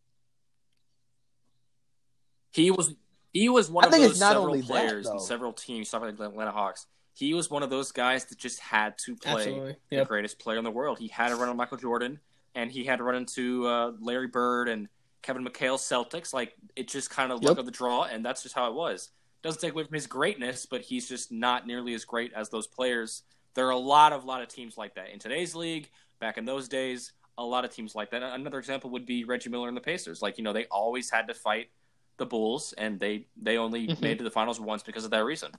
He 2.51 2.71
was 2.71 2.93
he 3.31 3.47
was 3.47 3.69
one 3.69 3.85
I 3.85 3.87
of 3.87 3.93
think 3.93 4.03
those 4.03 4.11
it's 4.11 4.19
not 4.19 4.33
several 4.33 4.45
only 4.45 4.61
that, 4.61 4.67
players 4.67 5.05
though. 5.05 5.13
and 5.13 5.21
several 5.21 5.53
teams, 5.53 5.87
stuff 5.87 6.01
like 6.01 6.17
the 6.17 6.25
Atlanta 6.25 6.51
Hawks. 6.51 6.87
He 7.13 7.33
was 7.33 7.49
one 7.49 7.63
of 7.63 7.69
those 7.69 7.91
guys 7.91 8.25
that 8.25 8.37
just 8.37 8.59
had 8.59 8.97
to 9.05 9.15
play 9.15 9.31
Absolutely. 9.33 9.75
the 9.89 10.05
greatest 10.05 10.39
player 10.39 10.57
in 10.57 10.63
the 10.63 10.71
world. 10.71 10.97
He 10.99 11.07
had 11.07 11.29
to 11.29 11.35
run 11.35 11.49
on 11.49 11.57
Michael 11.57 11.77
Jordan, 11.77 12.19
and 12.55 12.71
he 12.71 12.83
had 12.83 12.97
to 12.97 13.03
run 13.03 13.15
into 13.15 13.65
uh, 13.67 13.91
Larry 13.99 14.27
Bird 14.27 14.67
and 14.69 14.87
Kevin 15.21 15.45
McHale 15.45 15.77
Celtics. 15.77 16.33
Like 16.33 16.53
it 16.75 16.87
just 16.87 17.09
kind 17.09 17.31
of 17.31 17.41
luck 17.43 17.51
Yep. 17.51 17.59
of 17.59 17.65
the 17.65 17.71
draw, 17.71 18.03
and 18.03 18.25
that's 18.25 18.43
just 18.43 18.55
how 18.55 18.67
it 18.67 18.73
was. 18.73 19.09
Doesn't 19.43 19.61
take 19.61 19.73
away 19.73 19.83
from 19.83 19.93
his 19.95 20.07
greatness, 20.07 20.65
but 20.65 20.81
he's 20.81 21.07
just 21.09 21.31
not 21.31 21.65
nearly 21.65 21.93
as 21.93 22.05
great 22.05 22.31
as 22.33 22.49
those 22.49 22.67
players. 22.67 23.23
There 23.55 23.65
are 23.67 23.71
a 23.71 23.77
lot 23.77 24.13
of 24.13 24.23
lot 24.25 24.41
of 24.41 24.47
teams 24.47 24.77
like 24.77 24.95
that 24.95 25.09
in 25.09 25.19
today's 25.19 25.55
league. 25.55 25.89
Back 26.19 26.37
in 26.37 26.45
those 26.45 26.67
days, 26.67 27.13
a 27.37 27.43
lot 27.43 27.65
of 27.65 27.71
teams 27.71 27.95
like 27.95 28.11
that. 28.11 28.21
Another 28.21 28.59
example 28.59 28.91
would 28.91 29.05
be 29.05 29.23
Reggie 29.23 29.49
Miller 29.49 29.67
and 29.67 29.75
the 29.75 29.81
Pacers. 29.81 30.21
Like 30.21 30.37
you 30.37 30.43
know, 30.43 30.53
they 30.53 30.65
always 30.65 31.09
had 31.09 31.27
to 31.27 31.33
fight 31.33 31.69
the 32.17 32.25
Bulls, 32.25 32.73
and 32.77 32.99
they 32.99 33.27
they 33.41 33.57
only 33.57 33.87
Mhm. 33.87 34.01
made 34.01 34.11
it 34.11 34.17
to 34.19 34.23
the 34.23 34.29
finals 34.31 34.59
once 34.59 34.83
because 34.83 35.05
of 35.05 35.11
that 35.11 35.25
reason. 35.25 35.51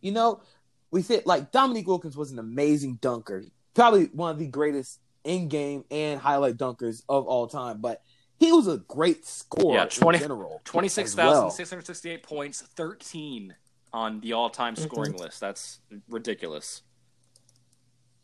You 0.00 0.12
know, 0.12 0.42
we 0.90 1.02
said 1.02 1.24
like 1.26 1.52
Dominique 1.52 1.86
Wilkins 1.86 2.16
was 2.16 2.32
an 2.32 2.38
amazing 2.38 2.96
dunker, 2.96 3.44
probably 3.74 4.06
one 4.06 4.30
of 4.30 4.38
the 4.38 4.46
greatest 4.48 5.00
in-game 5.24 5.84
and 5.90 6.20
highlight 6.20 6.56
dunkers 6.56 7.02
of 7.08 7.26
all 7.26 7.46
time. 7.46 7.80
But 7.80 8.02
he 8.38 8.50
was 8.52 8.66
a 8.68 8.78
great 8.78 9.24
scorer 9.26 9.74
Yeah, 9.76 9.84
20 9.86 10.16
in 10.16 10.22
general. 10.22 10.60
Twenty 10.64 10.88
six 10.88 11.10
as 11.10 11.16
well. 11.16 11.32
thousand 11.32 11.50
six 11.56 11.70
hundred 11.70 11.86
sixty 11.86 12.10
eight 12.10 12.22
points, 12.22 12.62
thirteen 12.76 13.54
on 13.92 14.20
the 14.20 14.32
all 14.32 14.50
time 14.50 14.74
Mhm. 14.74 14.82
scoring 14.82 15.16
list. 15.16 15.38
That's 15.40 15.80
ridiculous. 16.08 16.82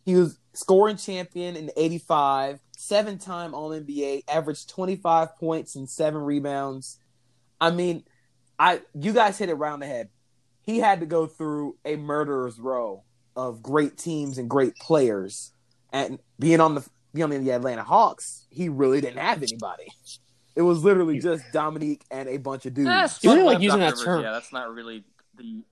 He 0.05 0.15
was 0.15 0.39
scoring 0.55 0.97
champion 0.97 1.55
in 1.57 1.71
'85, 1.77 2.61
seven-time 2.77 3.55
All 3.55 3.71
NBA, 3.73 4.25
averaged 4.27 4.71
25 4.71 5.37
points 5.37 5.77
and 5.77 5.89
seven 5.89 6.23
rebounds. 6.23 6.99
I 7.61 7.71
mean, 7.71 8.05
I 8.59 8.83
you 8.95 9.13
guys 9.13 9.37
hit 9.39 9.51
it 9.51 9.55
round 9.55 9.83
the 9.83 9.87
head. 9.87 10.09
He 10.63 10.79
had 10.79 11.01
to 11.01 11.07
go 11.07 11.27
through 11.27 11.77
a 11.85 11.97
murderer's 11.97 12.59
row 12.59 13.05
of 13.37 13.63
great 13.63 13.97
teams 13.99 14.39
and 14.39 14.49
great 14.51 14.75
players, 14.77 15.53
and 15.93 16.19
being 16.39 16.61
on 16.61 16.75
the 16.77 16.87
being 17.15 17.25
on 17.25 17.45
the 17.45 17.51
Atlanta 17.53 17.83
Hawks, 17.83 18.47
he 18.51 18.69
really 18.69 19.01
didn't 19.01 19.19
have 19.19 19.43
anybody. 19.43 19.89
It 20.55 20.63
was 20.63 20.83
literally 20.83 21.21
just 21.21 21.45
Dominique 21.53 22.03
and 22.11 22.29
a 22.29 22.37
bunch 22.37 22.67
of 22.67 22.75
dudes. 22.75 22.89
That's 22.89 23.23
You 23.23 23.33
really 23.33 23.45
like 23.45 23.61
using 23.61 23.79
that 23.81 23.93
Rivers. 23.93 24.05
term. 24.05 24.23
Yeah, 24.23 24.33
that's 24.33 24.53
not 24.53 24.73
really 24.75 25.05
the 25.37 25.63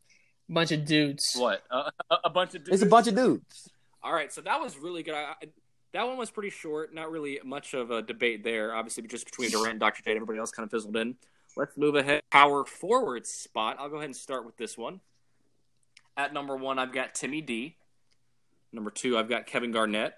Bunch 0.49 0.71
of 0.71 0.85
dudes. 0.85 1.35
what 1.37 1.63
uh, 1.73 1.91
a, 2.09 2.17
a 2.27 2.31
bunch 2.31 2.55
of. 2.55 2.63
Dudes. 2.65 2.75
It's 2.75 2.83
a 2.83 2.87
bunch 2.89 3.09
of 3.09 3.17
dudes. 3.17 3.69
All 4.03 4.13
right, 4.13 4.33
so 4.33 4.41
that 4.43 4.61
was 4.61 4.79
really 4.79 5.03
good. 5.03 5.15
I, 5.15 5.33
I, 5.43 5.47
that 5.93 6.07
one 6.07 6.17
was 6.17 6.31
pretty 6.31 6.51
short. 6.51 6.95
Not 6.95 7.11
really 7.11 7.41
much 7.45 7.75
of 7.75 7.91
a 7.91 8.01
debate 8.01 8.45
there. 8.45 8.73
Obviously, 8.75 9.03
just 9.09 9.25
between 9.25 9.51
Durant 9.51 9.71
and 9.73 9.81
Dr. 9.81 10.03
J. 10.05 10.13
Everybody 10.13 10.39
else 10.39 10.53
kind 10.53 10.65
of 10.65 10.71
fizzled 10.71 10.97
in. 10.97 11.17
Let's 11.57 11.77
move 11.77 11.97
ahead. 11.97 12.23
Power 12.31 12.65
forward 12.65 13.27
spot. 13.27 13.77
I'll 13.81 13.89
go 13.89 13.97
ahead 13.97 14.05
and 14.07 14.17
start 14.17 14.47
with 14.47 14.57
this 14.57 14.79
one. 14.79 15.01
At 16.17 16.33
number 16.33 16.55
one, 16.55 16.79
I've 16.79 16.93
got 16.93 17.15
Timmy 17.15 17.41
D. 17.41 17.77
Number 18.77 18.91
two, 18.91 19.17
I've 19.17 19.29
got 19.31 19.47
Kevin 19.47 19.73
Garnett. 19.73 20.13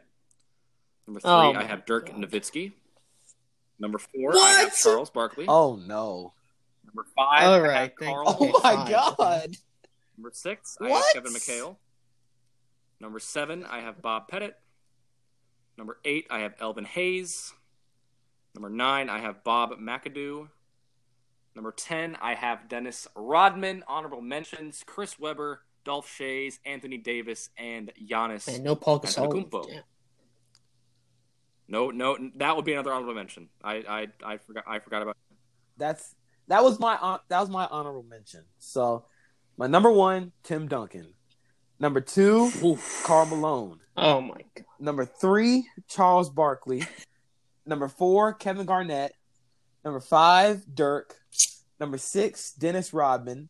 Number 1.07 1.21
three, 1.21 1.31
Oh 1.31 1.53
I 1.55 1.63
have 1.63 1.87
Dirk 1.87 2.09
God. 2.09 2.17
Nowitzki. 2.17 2.73
Number 3.79 3.99
four, 3.99 4.35
I 4.37 4.63
have 4.65 4.77
Charles 4.77 5.11
Barkley. 5.11 5.45
Oh 5.47 5.77
no! 5.87 6.33
Number 6.85 7.07
five, 7.17 7.45
All 7.45 7.55
I 7.71 7.73
have 7.83 7.93
thank- 8.01 8.13
Karl. 8.17 8.37
Oh 8.41 8.61
my 8.65 8.75
fine. 8.75 8.91
god! 8.91 9.57
Number 10.17 10.31
six, 10.33 10.77
I 10.81 10.89
have 10.91 11.05
Kevin 11.15 11.33
McHale. 11.33 11.77
Number 13.01 13.21
seven, 13.21 13.65
I 13.65 13.79
have 13.81 14.03
Bob 14.03 14.27
Pettit. 14.27 14.57
Number 15.77 15.99
eight, 16.05 16.27
I 16.29 16.41
have 16.41 16.55
Elvin 16.61 16.85
Hayes. 16.85 17.53
Number 18.57 18.69
nine, 18.69 19.09
I 19.09 19.21
have 19.21 19.45
Bob 19.45 19.71
McAdoo. 19.81 20.49
Number 21.55 21.71
ten, 21.71 22.17
I 22.21 22.35
have 22.35 22.69
Dennis 22.69 23.07
Rodman. 23.15 23.85
Honorable 23.87 24.21
mentions: 24.21 24.83
Chris 24.85 25.17
Webber, 25.21 25.61
Dolph 25.89 26.07
Schayes, 26.07 26.59
Anthony 26.67 26.99
Davis, 26.99 27.49
and 27.57 27.91
Giannis. 27.99 28.47
Man, 28.47 28.63
no 28.63 28.77
Paul 28.77 29.01
Gasol. 29.01 29.51
Damn. 29.51 29.83
No, 31.67 31.91
no, 31.91 32.19
that 32.37 32.55
would 32.55 32.67
be 32.67 32.75
another 32.75 32.93
honorable 32.93 33.15
mention. 33.15 33.49
I, 33.65 33.77
I, 33.89 34.07
I 34.23 34.37
forgot. 34.37 34.65
I 34.69 34.81
forgot 34.81 35.01
about. 35.01 35.17
That's 35.79 36.15
that 36.49 36.63
was 36.63 36.79
my 36.79 36.97
hon- 36.97 37.21
that 37.31 37.41
was 37.41 37.49
my 37.49 37.67
honorable 37.71 38.03
mention. 38.03 38.45
So 38.59 39.07
my 39.57 39.67
number 39.67 39.91
one, 39.91 40.33
Tim 40.43 40.69
Duncan. 40.69 41.15
Number 41.81 42.03
two, 42.03 42.51
Oof. 42.63 43.03
Karl 43.07 43.25
Malone. 43.25 43.81
Oh 43.97 44.21
my 44.21 44.43
god. 44.55 44.67
Number 44.79 45.07
three, 45.07 45.67
Charles 45.89 46.29
Barkley. 46.29 46.85
Number 47.65 47.89
four, 47.89 48.35
Kevin 48.35 48.67
Garnett. 48.67 49.15
Number 49.87 50.01
five, 50.01 50.65
Dirk. 50.75 51.15
Number 51.81 51.97
six, 51.97 52.53
Dennis 52.53 52.93
Rodman. 52.93 53.49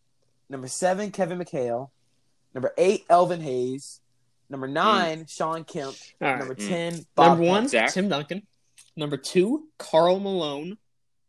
Number 0.49 0.69
seven, 0.69 1.11
Kevin 1.11 1.41
McHale. 1.41 1.91
Number 2.59 2.75
eight, 2.77 3.05
Elvin 3.09 3.41
Hayes. 3.41 4.01
Number 4.51 4.67
nine, 4.67 5.27
Shawn 5.29 5.63
Kemp. 5.63 5.95
All 6.21 6.27
right. 6.29 6.39
Number 6.41 6.57
Mm. 6.57 6.69
ten, 6.69 7.07
Bob 7.15 7.39
Number 7.39 7.45
one, 7.53 7.69
Zach? 7.69 7.93
Tim 7.93 8.09
Duncan. 8.09 8.49
Number 8.97 9.17
two, 9.17 9.69
Karl 9.79 10.19
Malone. 10.19 10.77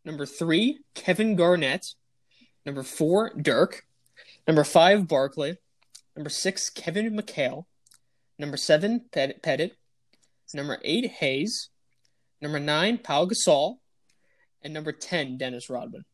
Number 0.03 0.25
three, 0.25 0.79
Kevin 0.95 1.35
Garnett. 1.35 1.93
Number 2.65 2.81
four, 2.81 3.31
Dirk. 3.39 3.85
Number 4.47 4.63
five, 4.63 5.07
Barkley. 5.07 5.57
Number 6.15 6.31
six, 6.31 6.71
Kevin 6.71 7.15
McHale. 7.15 7.65
Number 8.39 8.57
seven, 8.57 9.01
Pet- 9.11 9.43
Pettit. 9.43 9.77
Number 10.51 10.79
eight, 10.83 11.11
Hayes. 11.11 11.69
Number 12.41 12.59
nine, 12.59 12.97
Paul 12.97 13.27
Gasol. 13.27 13.77
And 14.63 14.73
number 14.73 14.93
ten, 14.93 15.37
Dennis 15.37 15.69
Rodman. 15.69 16.05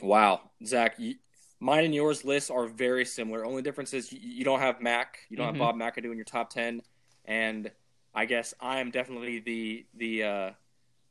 Wow, 0.00 0.50
Zach, 0.64 0.94
you, 0.98 1.16
mine 1.60 1.84
and 1.84 1.94
yours 1.94 2.24
lists 2.24 2.50
are 2.50 2.66
very 2.66 3.04
similar. 3.04 3.44
Only 3.44 3.62
difference 3.62 3.92
is 3.94 4.12
you, 4.12 4.20
you 4.22 4.44
don't 4.44 4.60
have 4.60 4.80
Mac, 4.80 5.18
you 5.28 5.36
don't 5.36 5.46
Mhm. 5.54 5.58
have 5.58 5.58
Bob 5.58 5.76
McAdoo 5.76 6.10
in 6.10 6.16
your 6.16 6.24
top 6.24 6.50
ten, 6.50 6.82
and 7.24 7.70
I 8.14 8.24
guess 8.24 8.54
I 8.60 8.80
am 8.80 8.90
definitely 8.90 9.40
the 9.40 9.86
the 9.94 10.22
uh, 10.22 10.50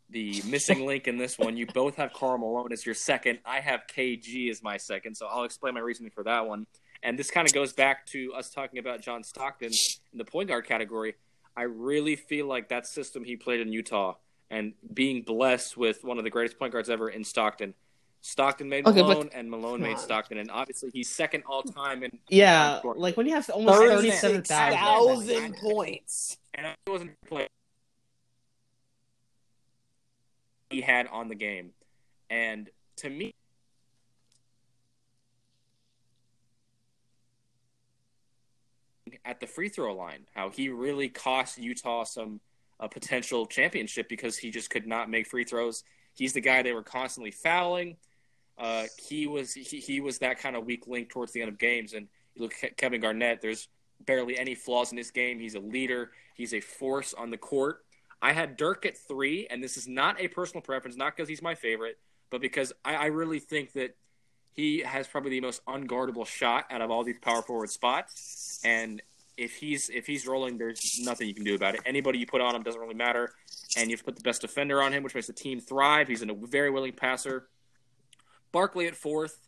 the 0.10 0.42
missing 0.46 0.86
link 0.86 1.08
in 1.08 1.18
this 1.18 1.38
one. 1.38 1.58
You 1.58 1.66
both 1.74 1.96
have 1.96 2.14
Karl 2.14 2.38
Malone 2.38 2.72
as 2.72 2.86
your 2.86 2.96
second. 2.96 3.40
I 3.46 3.60
have 3.60 3.82
KG 3.88 4.50
as 4.50 4.64
my 4.64 4.78
second, 4.78 5.16
so 5.16 5.28
I'll 5.28 5.44
explain 5.44 5.74
my 5.74 5.82
reasoning 5.82 6.12
for 6.12 6.24
that 6.24 6.48
one. 6.48 6.66
And 7.04 7.20
this 7.20 7.30
kind 7.30 7.48
of 7.48 7.54
goes 7.54 7.74
back 7.74 8.06
to 8.08 8.34
us 8.34 8.50
talking 8.50 8.80
about 8.80 9.02
John 9.02 9.24
Stockton 9.24 9.72
in 10.12 10.18
the 10.18 10.26
point 10.26 10.50
guard 10.50 10.66
category. 10.66 11.16
I 11.56 11.64
really 11.64 12.16
feel 12.16 12.48
like 12.48 12.70
that 12.70 12.88
system 12.88 13.24
he 13.24 13.36
played 13.36 13.60
in 13.60 13.72
Utah 13.72 14.16
and 14.50 14.74
being 14.94 15.22
blessed 15.22 15.76
with 15.78 16.04
one 16.04 16.18
of 16.18 16.24
the 16.24 16.30
greatest 16.30 16.58
point 16.58 16.72
guards 16.72 16.90
ever 16.90 17.10
in 17.10 17.24
Stockton. 17.24 17.74
Stockton 18.28 18.68
made 18.68 18.86
Okay, 18.86 19.02
Malone, 19.02 19.30
and 19.34 19.50
Malone 19.50 19.80
made. 19.82 19.98
Stockton, 19.98 20.38
and 20.38 20.52
obviously 20.52 20.90
he's 20.92 21.08
second 21.10 21.44
all 21.48 21.64
time. 21.64 22.04
And 22.04 22.20
Yeah, 22.28 22.82
Sure. 22.82 22.94
like 22.96 23.16
when 23.16 23.26
you 23.26 23.34
have 23.34 23.50
almost 23.50 23.80
thirty-seven 23.80 24.44
thousand. 24.44 25.28
36,000 25.28 25.56
points. 25.56 26.38
and 26.54 26.66
it 26.68 26.76
wasn't 26.90 27.12
playing. 27.26 27.48
he 30.70 30.82
had 30.82 31.08
on 31.08 31.30
the 31.30 31.36
game, 31.36 31.72
and 32.30 32.70
to 32.98 33.10
me, 33.10 33.34
at 39.26 39.40
the 39.40 39.48
free 39.48 39.70
throw 39.70 39.94
line, 39.96 40.26
how 40.36 40.50
he 40.50 40.70
really 40.70 41.10
cost 41.10 41.58
Utah 41.58 42.04
some 42.04 42.40
a 42.80 42.88
potential 42.88 43.46
championship 43.46 44.08
because 44.08 44.38
he 44.38 44.52
just 44.52 44.70
could 44.70 44.86
not 44.86 45.10
make 45.10 45.26
free 45.28 45.44
throws. 45.44 45.84
He's 46.14 46.34
the 46.34 46.42
guy 46.42 46.62
they 46.62 46.74
were 46.74 46.84
constantly 46.84 47.32
fouling. 47.32 47.98
Uh, 48.58 48.86
he 49.08 49.28
was 49.28 49.54
he, 49.54 49.80
he 49.80 50.00
was 50.00 50.20
that 50.20 50.40
kind 50.40 50.56
of 50.56 50.66
weak 50.66 50.88
link 50.88 51.10
towards 51.10 51.32
the 51.32 51.42
end 51.42 51.50
of 51.50 51.58
games. 51.58 51.94
And 51.94 52.08
you 52.36 52.44
look 52.44 52.54
at 52.64 52.78
Kevin 52.78 53.02
Garnett. 53.02 53.42
There's 53.42 53.68
barely 54.06 54.38
any 54.38 54.56
flaws 54.56 54.92
in 54.92 54.98
his 54.98 55.12
game. 55.12 55.40
He's 55.40 55.56
a 55.56 55.60
leader. 55.60 56.12
He's 56.36 56.54
a 56.54 56.60
force 56.60 57.14
on 57.14 57.30
the 57.30 57.38
court. 57.38 57.84
I 58.22 58.34
had 58.34 58.58
Dirk 58.58 58.86
at 58.86 58.98
three, 58.98 59.48
and 59.50 59.64
this 59.64 59.78
is 59.78 59.88
not 59.88 60.20
a 60.20 60.28
personal 60.28 60.62
preference, 60.62 60.98
not 60.98 61.16
because 61.16 61.30
he's 61.30 61.42
my 61.42 61.54
favorite, 61.54 62.00
but 62.32 62.42
because 62.42 62.74
I, 62.84 62.96
I 62.96 63.06
really 63.08 63.40
think 63.40 63.74
that 63.74 63.96
he 64.54 64.80
has 64.80 65.08
probably 65.08 65.32
the 65.32 65.42
most 65.42 65.64
unguardable 65.66 66.26
shot 66.26 66.66
out 66.72 66.82
of 66.82 66.90
all 66.90 67.04
these 67.04 67.20
power 67.20 67.44
forward 67.44 67.70
spots. 67.70 68.60
And 68.64 69.02
if 69.38 69.54
he's 69.54 69.90
if 69.90 70.08
he's 70.08 70.26
rolling, 70.26 70.58
there's 70.58 71.00
nothing 71.00 71.28
you 71.28 71.36
can 71.36 71.44
do 71.44 71.54
about 71.54 71.76
it. 71.76 71.82
Anybody 71.86 72.18
you 72.18 72.26
put 72.26 72.42
on 72.42 72.56
him 72.56 72.64
doesn't 72.64 72.82
really 72.82 72.96
matter. 72.96 73.34
And 73.78 73.92
you've 73.92 74.04
put 74.04 74.16
the 74.16 74.24
best 74.24 74.42
defender 74.42 74.82
on 74.82 74.94
him, 74.94 75.04
which 75.04 75.14
makes 75.14 75.28
the 75.28 75.34
team 75.34 75.60
thrive. 75.60 76.08
He's 76.08 76.24
a 76.24 76.28
very 76.34 76.72
willing 76.72 76.94
passer. 76.94 77.48
Barkley 78.52 78.88
at 78.88 78.96
fourth. 78.96 79.40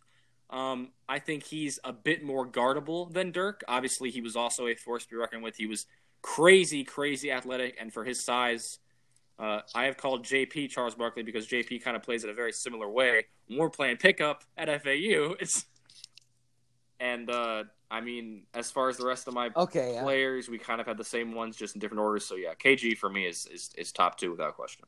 Um, 0.50 0.88
I 1.08 1.20
think 1.20 1.44
he's 1.44 1.78
a 1.84 1.92
bit 1.92 2.24
more 2.24 2.44
guardable 2.44 3.12
than 3.12 3.30
Dirk. 3.30 3.62
Obviously, 3.68 4.10
he 4.10 4.20
was 4.20 4.34
also 4.34 4.66
a 4.66 4.74
force 4.74 5.04
to 5.04 5.10
be 5.10 5.16
reckoned 5.16 5.42
with. 5.42 5.56
He 5.56 5.66
was 5.66 5.86
crazy, 6.22 6.84
crazy 6.84 7.30
athletic, 7.30 7.76
and 7.80 7.92
for 7.92 8.04
his 8.04 8.24
size, 8.24 8.78
uh, 9.38 9.60
I 9.74 9.84
have 9.84 9.96
called 9.96 10.24
JP 10.24 10.70
Charles 10.70 10.94
Barkley 10.94 11.22
because 11.22 11.46
JP 11.46 11.82
kind 11.82 11.96
of 11.96 12.02
plays 12.02 12.24
it 12.24 12.30
a 12.30 12.34
very 12.34 12.52
similar 12.52 12.90
way. 12.90 13.26
When 13.46 13.58
we're 13.58 13.70
playing 13.70 13.96
pickup 13.96 14.44
at 14.58 14.68
FAU, 14.82 15.34
it's 15.40 15.64
and 16.98 17.30
uh, 17.30 17.64
I 17.90 18.00
mean, 18.00 18.42
as 18.54 18.70
far 18.70 18.88
as 18.88 18.96
the 18.96 19.06
rest 19.06 19.26
of 19.26 19.34
my 19.34 19.50
Okay, 19.56 19.98
players, 20.02 20.48
we 20.48 20.58
kind 20.58 20.80
of 20.80 20.86
had 20.86 20.98
the 20.98 21.04
same 21.04 21.32
ones, 21.32 21.56
just 21.56 21.74
in 21.74 21.80
different 21.80 22.02
orders. 22.02 22.26
So 22.26 22.36
yeah, 22.36 22.54
KG 22.54 22.96
for 22.96 23.08
me 23.08 23.26
is 23.26 23.46
is, 23.46 23.70
is 23.78 23.92
top 23.92 24.18
two 24.18 24.30
without 24.30 24.54
question. 24.54 24.84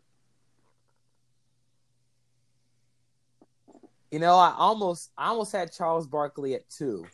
You 4.12 4.18
know, 4.18 4.36
I 4.36 4.54
almost 4.56 5.10
I 5.16 5.28
almost 5.28 5.52
had 5.52 5.72
Charles 5.72 6.06
Barkley 6.06 6.54
at 6.54 6.68
two, 6.68 7.06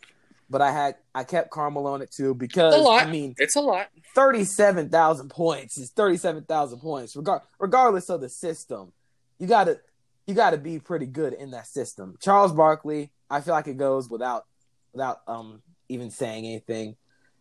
but 0.50 0.60
I 0.60 0.72
had 0.72 0.96
I 1.14 1.22
kept 1.22 1.50
Karl 1.50 1.70
Malone 1.70 2.02
at 2.02 2.10
two 2.10 2.34
because 2.34 2.74
A 2.74 2.78
lot. 2.78 3.06
I 3.06 3.10
mean 3.10 3.36
It's 3.38 3.54
a 3.54 3.60
lot. 3.60 3.86
thirty-seven 4.16 4.88
thousand 4.90 5.30
points 5.30 5.78
is 5.78 5.90
thirty-seven 5.90 6.44
thousand 6.44 6.80
points, 6.80 7.14
regard 7.14 7.42
regardless 7.60 8.10
of 8.10 8.20
the 8.20 8.28
system. 8.28 8.92
You 9.38 9.46
gotta 9.46 9.80
you 10.26 10.34
gotta 10.34 10.58
be 10.58 10.80
pretty 10.80 11.06
good 11.06 11.34
in 11.34 11.52
that 11.52 11.68
system. 11.68 12.16
Charles 12.20 12.52
Barkley, 12.52 13.12
I 13.30 13.42
feel 13.42 13.54
like 13.54 13.68
it 13.68 13.78
goes 13.78 14.10
without 14.10 14.46
without 14.92 15.20
um 15.28 15.62
even 15.88 16.10
saying 16.10 16.44
anything. 16.46 16.96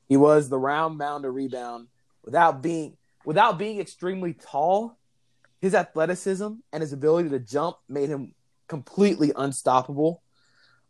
He 0.08 0.18
was 0.18 0.50
the 0.50 0.60
round 0.60 1.00
bounder 1.00 1.32
rebound 1.32 1.88
without 2.24 2.62
being 2.62 2.96
without 3.26 3.58
being 3.58 3.80
extremely 3.80 4.34
tall, 4.34 5.00
his 5.60 5.74
athleticism 5.74 6.48
and 6.72 6.82
his 6.82 6.94
ability 6.94 7.30
to 7.30 7.40
jump 7.40 7.78
made 7.90 8.08
him 8.08 8.36
completely 8.68 9.32
unstoppable. 9.36 10.22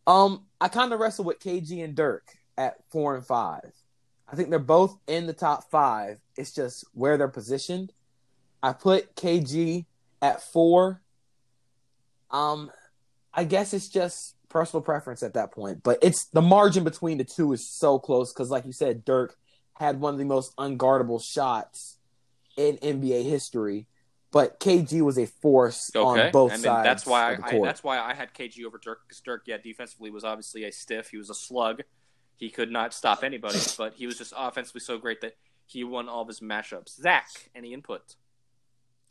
Um, 0.06 0.46
I 0.60 0.68
kind 0.68 0.94
of 0.94 1.00
wrestle 1.00 1.26
with 1.26 1.40
KG 1.40 1.84
and 1.84 1.96
Dirk 1.96 2.28
at 2.58 2.76
four 2.90 3.16
and 3.16 3.26
five. 3.26 3.72
I 4.28 4.36
think 4.36 4.50
they're 4.50 4.60
both 4.60 4.98
in 5.08 5.28
the 5.28 5.34
top 5.34 5.70
five. 5.70 6.20
It's 6.36 6.54
just 6.54 6.86
where 6.94 7.18
they're 7.18 7.28
positioned. 7.28 7.94
I 8.62 8.74
put 8.74 9.16
KG 9.16 9.86
at 10.22 10.42
four. 10.42 11.02
Um, 12.32 12.72
I 13.34 13.44
guess 13.44 13.74
it's 13.74 13.88
just 13.88 14.36
personal 14.50 14.82
preference 14.82 15.24
at 15.24 15.36
that 15.36 15.52
point, 15.52 15.84
but 15.84 16.00
it's 16.02 16.26
the 16.34 16.42
margin 16.42 16.84
between 16.84 17.18
the 17.18 17.24
two 17.24 17.54
is 17.54 17.70
so 17.70 18.00
close 18.00 18.34
because, 18.34 18.50
like 18.50 18.66
you 18.66 18.74
said, 18.74 19.06
Dirk 19.06 19.36
had 19.74 20.00
one 20.00 20.14
of 20.14 20.18
the 20.18 20.26
most 20.26 20.56
unguardable 20.58 21.22
shots 21.24 21.98
in 22.58 22.78
NBA 22.78 23.24
history, 23.30 23.88
but 24.32 24.60
KG 24.60 25.02
was 25.02 25.18
a 25.18 25.26
force 25.26 25.90
Okay, 25.96 26.26
on 26.26 26.32
both 26.32 26.52
I 26.52 26.56
mean, 26.56 26.64
sides. 26.64 26.84
that's 26.84 27.06
why 27.06 27.32
of 27.34 27.38
the 27.38 27.46
I, 27.56 27.58
I 27.60 27.62
that's 27.64 27.84
why 27.84 28.00
I 28.00 28.14
had 28.14 28.34
KG 28.34 28.64
over 28.66 28.78
Dirk 28.78 29.00
because 29.08 29.22
Dirk, 29.22 29.44
yeah, 29.46 29.58
defensively 29.58 30.12
was 30.12 30.24
obviously 30.24 30.64
a 30.66 30.72
stiff. 30.72 31.10
He 31.10 31.18
was 31.18 31.30
a 31.30 31.36
slug. 31.36 31.82
He 32.36 32.50
could 32.50 32.72
not 32.72 32.94
stop 32.94 33.24
anybody, 33.24 33.60
but 33.78 33.94
he 33.96 34.06
was 34.06 34.18
just 34.18 34.34
offensively 34.38 34.82
so 34.82 34.98
great 34.98 35.22
that 35.22 35.34
he 35.66 35.84
won 35.84 36.08
all 36.10 36.22
of 36.22 36.28
his 36.28 36.40
matchups. 36.40 36.96
Zach, 37.02 37.28
any 37.56 37.74
input? 37.74 38.02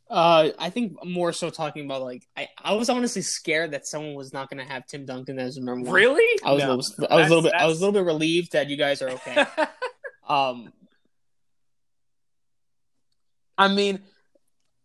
Uh, 0.08 0.50
I 0.58 0.70
think 0.70 1.04
more 1.04 1.32
so 1.32 1.50
talking 1.50 1.84
about 1.84 2.02
like 2.02 2.22
I, 2.36 2.48
I 2.62 2.74
was 2.74 2.88
honestly 2.88 3.22
scared 3.22 3.72
that 3.72 3.86
someone 3.88 4.14
was 4.14 4.32
not 4.32 4.48
going 4.48 4.64
to 4.64 4.72
have 4.72 4.86
Tim 4.86 5.04
Duncan 5.04 5.38
as 5.40 5.56
number 5.56 5.82
one. 5.86 5.92
Really? 5.92 6.40
I 6.44 6.52
was 6.52 6.62
No. 6.62 6.72
a 6.72 6.76
little, 6.76 7.06
I 7.10 7.16
was 7.16 7.26
a 7.26 7.28
little 7.28 7.42
bit 7.42 7.52
That's- 7.52 7.62
I 7.62 7.66
was 7.66 7.78
a 7.78 7.80
little 7.80 7.92
bit 8.00 8.06
relieved 8.06 8.52
that 8.52 8.70
you 8.70 8.76
guys 8.76 9.02
are 9.02 9.08
okay. 9.10 9.44
um, 10.28 10.72
I 13.58 13.68
mean, 13.68 14.00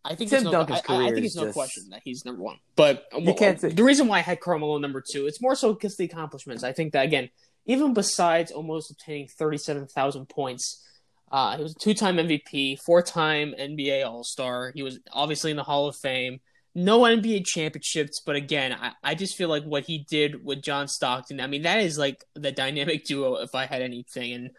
I 0.04 0.14
think 0.16 0.30
Tim 0.30 0.38
it's 0.38 0.44
no, 0.44 0.50
Duncan's 0.50 0.80
I- 0.88 1.06
I, 1.06 1.12
think 1.12 1.26
it's 1.26 1.36
no 1.36 1.44
just- 1.44 1.54
question 1.54 1.90
that 1.90 2.02
he's 2.04 2.24
number 2.24 2.42
one. 2.42 2.56
But 2.76 3.06
You 3.16 3.34
can't 3.34 3.60
say- 3.60 3.68
the 3.70 3.84
reason 3.84 4.08
why 4.08 4.18
I 4.18 4.22
had 4.22 4.40
Karl 4.40 4.58
Malone 4.58 4.80
number 4.82 5.00
two, 5.00 5.26
it's 5.26 5.40
more 5.40 5.54
so 5.54 5.72
because 5.72 5.96
the 5.96 6.04
accomplishments. 6.04 6.64
I 6.64 6.72
think 6.72 6.92
that 6.94 7.04
again, 7.06 7.30
even 7.66 7.94
besides 7.94 8.50
almost 8.50 8.90
obtaining 8.90 9.28
thirty-seven 9.28 9.86
thousand 9.86 10.28
points, 10.28 10.84
uh, 11.30 11.56
he 11.56 11.62
was 11.62 11.72
a 11.72 11.78
two-time 11.78 12.16
MVP, 12.16 12.76
four-time 12.84 13.54
NBA 13.58 14.04
All-Star. 14.04 14.72
He 14.74 14.82
was 14.82 14.98
obviously 15.12 15.50
in 15.52 15.56
the 15.56 15.62
Hall 15.62 15.86
of 15.88 15.96
Fame. 15.96 16.40
No 16.74 17.00
NBA 17.02 17.44
championships, 17.46 18.20
but 18.24 18.34
again, 18.34 18.72
I, 18.72 18.92
I 19.04 19.14
just 19.14 19.36
feel 19.36 19.48
like 19.50 19.62
what 19.62 19.84
he 19.84 20.06
did 20.10 20.42
with 20.44 20.62
John 20.62 20.88
Stockton. 20.88 21.38
I 21.38 21.46
mean, 21.46 21.62
that 21.62 21.80
is 21.80 21.96
like 21.98 22.24
the 22.34 22.50
dynamic 22.50 23.04
duo. 23.06 23.36
If 23.36 23.54
I 23.54 23.66
had 23.66 23.82
anything, 23.82 24.32
and, 24.32 24.50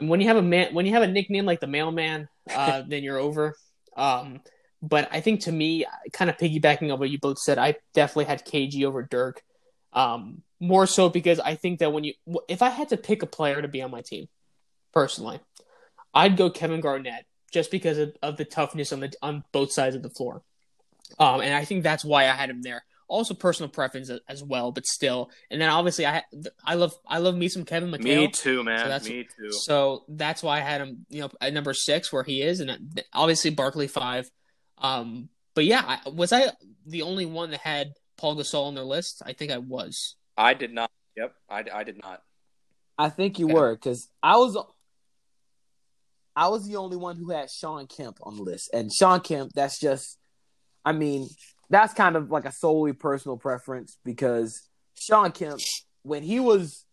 and 0.00 0.08
when 0.08 0.20
you 0.20 0.26
have 0.28 0.38
a 0.38 0.42
man, 0.42 0.74
when 0.74 0.86
you 0.86 0.92
have 0.94 1.02
a 1.02 1.06
nickname 1.08 1.44
like 1.46 1.60
the 1.60 1.66
Mailman, 1.68 2.28
uh, 2.52 2.82
then 2.88 3.04
you're 3.04 3.18
over. 3.18 3.54
Um, 3.96 4.40
but 4.82 5.08
I 5.12 5.20
think 5.20 5.40
to 5.42 5.52
me, 5.52 5.84
kind 6.12 6.30
of 6.30 6.36
piggybacking 6.36 6.92
on 6.92 6.98
what 6.98 7.10
you 7.10 7.18
both 7.18 7.38
said, 7.38 7.58
I 7.58 7.76
definitely 7.94 8.26
had 8.26 8.44
KG 8.46 8.84
over 8.84 9.02
Dirk. 9.02 9.42
Um, 9.92 10.42
more 10.60 10.86
so 10.86 11.08
because 11.08 11.40
I 11.40 11.54
think 11.54 11.78
that 11.80 11.92
when 11.92 12.04
you, 12.04 12.14
if 12.48 12.62
I 12.62 12.68
had 12.70 12.88
to 12.90 12.96
pick 12.96 13.22
a 13.22 13.26
player 13.26 13.60
to 13.62 13.68
be 13.68 13.80
on 13.82 13.90
my 13.90 14.02
team, 14.02 14.28
personally, 14.92 15.40
I'd 16.14 16.36
go 16.36 16.50
Kevin 16.50 16.80
Garnett 16.80 17.26
just 17.52 17.70
because 17.70 17.98
of, 17.98 18.16
of 18.22 18.36
the 18.36 18.44
toughness 18.44 18.92
on 18.92 19.00
the 19.00 19.12
on 19.22 19.44
both 19.52 19.72
sides 19.72 19.96
of 19.96 20.02
the 20.02 20.10
floor. 20.10 20.42
Um, 21.18 21.40
and 21.40 21.54
I 21.54 21.64
think 21.64 21.82
that's 21.82 22.04
why 22.04 22.24
I 22.24 22.32
had 22.32 22.50
him 22.50 22.62
there. 22.62 22.84
Also, 23.10 23.32
personal 23.32 23.70
preference 23.70 24.10
as 24.28 24.44
well, 24.44 24.70
but 24.70 24.84
still. 24.84 25.30
And 25.50 25.60
then 25.62 25.70
obviously, 25.70 26.04
I 26.06 26.24
I 26.62 26.74
love 26.74 26.92
I 27.06 27.18
love 27.18 27.34
me 27.34 27.48
some 27.48 27.64
Kevin 27.64 27.90
McHale. 27.90 28.02
Me 28.04 28.28
too, 28.28 28.62
man. 28.62 28.80
So 28.80 28.84
that's- 28.84 29.08
Me 29.08 29.24
too. 29.24 29.50
So 29.52 30.04
that's 30.08 30.42
why 30.42 30.58
I 30.58 30.60
had 30.60 30.82
him, 30.82 31.06
you 31.08 31.22
know, 31.22 31.30
at 31.40 31.54
number 31.54 31.72
six 31.72 32.12
where 32.12 32.22
he 32.24 32.42
is, 32.42 32.60
and 32.60 32.70
uh, 32.70 32.76
obviously 33.14 33.50
Barkley 33.50 33.86
five. 33.88 34.30
Um, 34.80 35.28
but 35.54 35.64
yeah, 35.64 35.98
was 36.06 36.32
I 36.32 36.50
the 36.86 37.02
only 37.02 37.26
one 37.26 37.50
that 37.50 37.60
had 37.60 37.92
Paul 38.16 38.36
Gasol 38.36 38.66
on 38.66 38.74
their 38.74 38.84
list? 38.84 39.22
I 39.24 39.32
think 39.32 39.50
I 39.50 39.58
was. 39.58 40.16
I 40.36 40.54
did 40.54 40.72
not. 40.72 40.90
Yep, 41.16 41.34
I, 41.50 41.64
I 41.74 41.84
did 41.84 42.00
not. 42.02 42.22
I 42.96 43.08
think 43.10 43.38
you 43.38 43.46
Okay. 43.46 43.54
were 43.54 43.74
because 43.74 44.08
I 44.22 44.36
was 44.36 44.56
I 46.36 46.48
was 46.48 46.66
the 46.68 46.76
only 46.76 46.96
one 46.96 47.16
who 47.16 47.30
had 47.30 47.50
Shawn 47.50 47.86
Kemp 47.88 48.18
on 48.22 48.36
the 48.36 48.42
list, 48.42 48.70
and 48.72 48.92
Shawn 48.92 49.20
Kemp. 49.20 49.52
That's 49.54 49.80
just, 49.80 50.18
I 50.84 50.92
mean, 50.92 51.28
that's 51.68 51.92
kind 51.94 52.14
of 52.14 52.30
like 52.30 52.44
a 52.44 52.52
solely 52.52 52.92
personal 52.92 53.36
preference 53.36 53.98
because 54.04 54.68
Shawn 54.94 55.32
Kemp, 55.32 55.60
when 56.02 56.22
he 56.22 56.38
was 56.38 56.84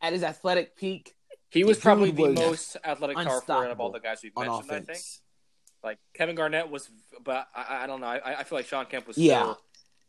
at 0.00 0.12
his 0.12 0.22
athletic 0.22 0.76
peak 0.76 1.14
He 1.50 1.64
was 1.64 1.78
probably 1.80 2.12
the 2.12 2.22
was 2.22 2.34
most 2.34 2.76
athletic 2.84 3.16
power 3.16 3.40
forward 3.40 3.70
of 3.72 3.80
all 3.80 3.90
the 3.90 3.98
guys 3.98 4.20
we've 4.22 4.36
mentioned. 4.36 4.70
I 4.70 4.80
think 4.80 5.02
like 5.82 5.98
Kevin 6.14 6.34
Garnett 6.34 6.70
was, 6.70 6.88
but 7.24 7.48
I, 7.54 7.84
I 7.84 7.86
don't 7.86 8.00
know. 8.00 8.06
I, 8.06 8.40
I 8.40 8.44
feel 8.44 8.58
like 8.58 8.66
Shawn 8.66 8.86
Kemp 8.86 9.06
was. 9.06 9.18
Yeah. 9.18 9.54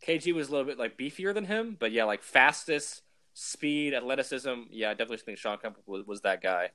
KG 0.05 0.33
was 0.33 0.49
a 0.49 0.51
little 0.51 0.65
bit 0.65 0.77
like 0.77 0.97
beefier 0.97 1.33
than 1.33 1.45
him, 1.45 1.75
but 1.79 1.91
yeah, 1.91 2.03
like 2.03 2.21
fastest, 2.21 3.01
speed, 3.33 3.93
athleticism. 3.93 4.53
Yeah, 4.69 4.89
I 4.89 4.93
definitely 4.93 5.17
think 5.17 5.37
Shawn 5.37 5.57
Kemp 5.57 5.77
was, 5.85 6.05
was 6.05 6.21
that 6.21 6.41
guy. 6.41 6.69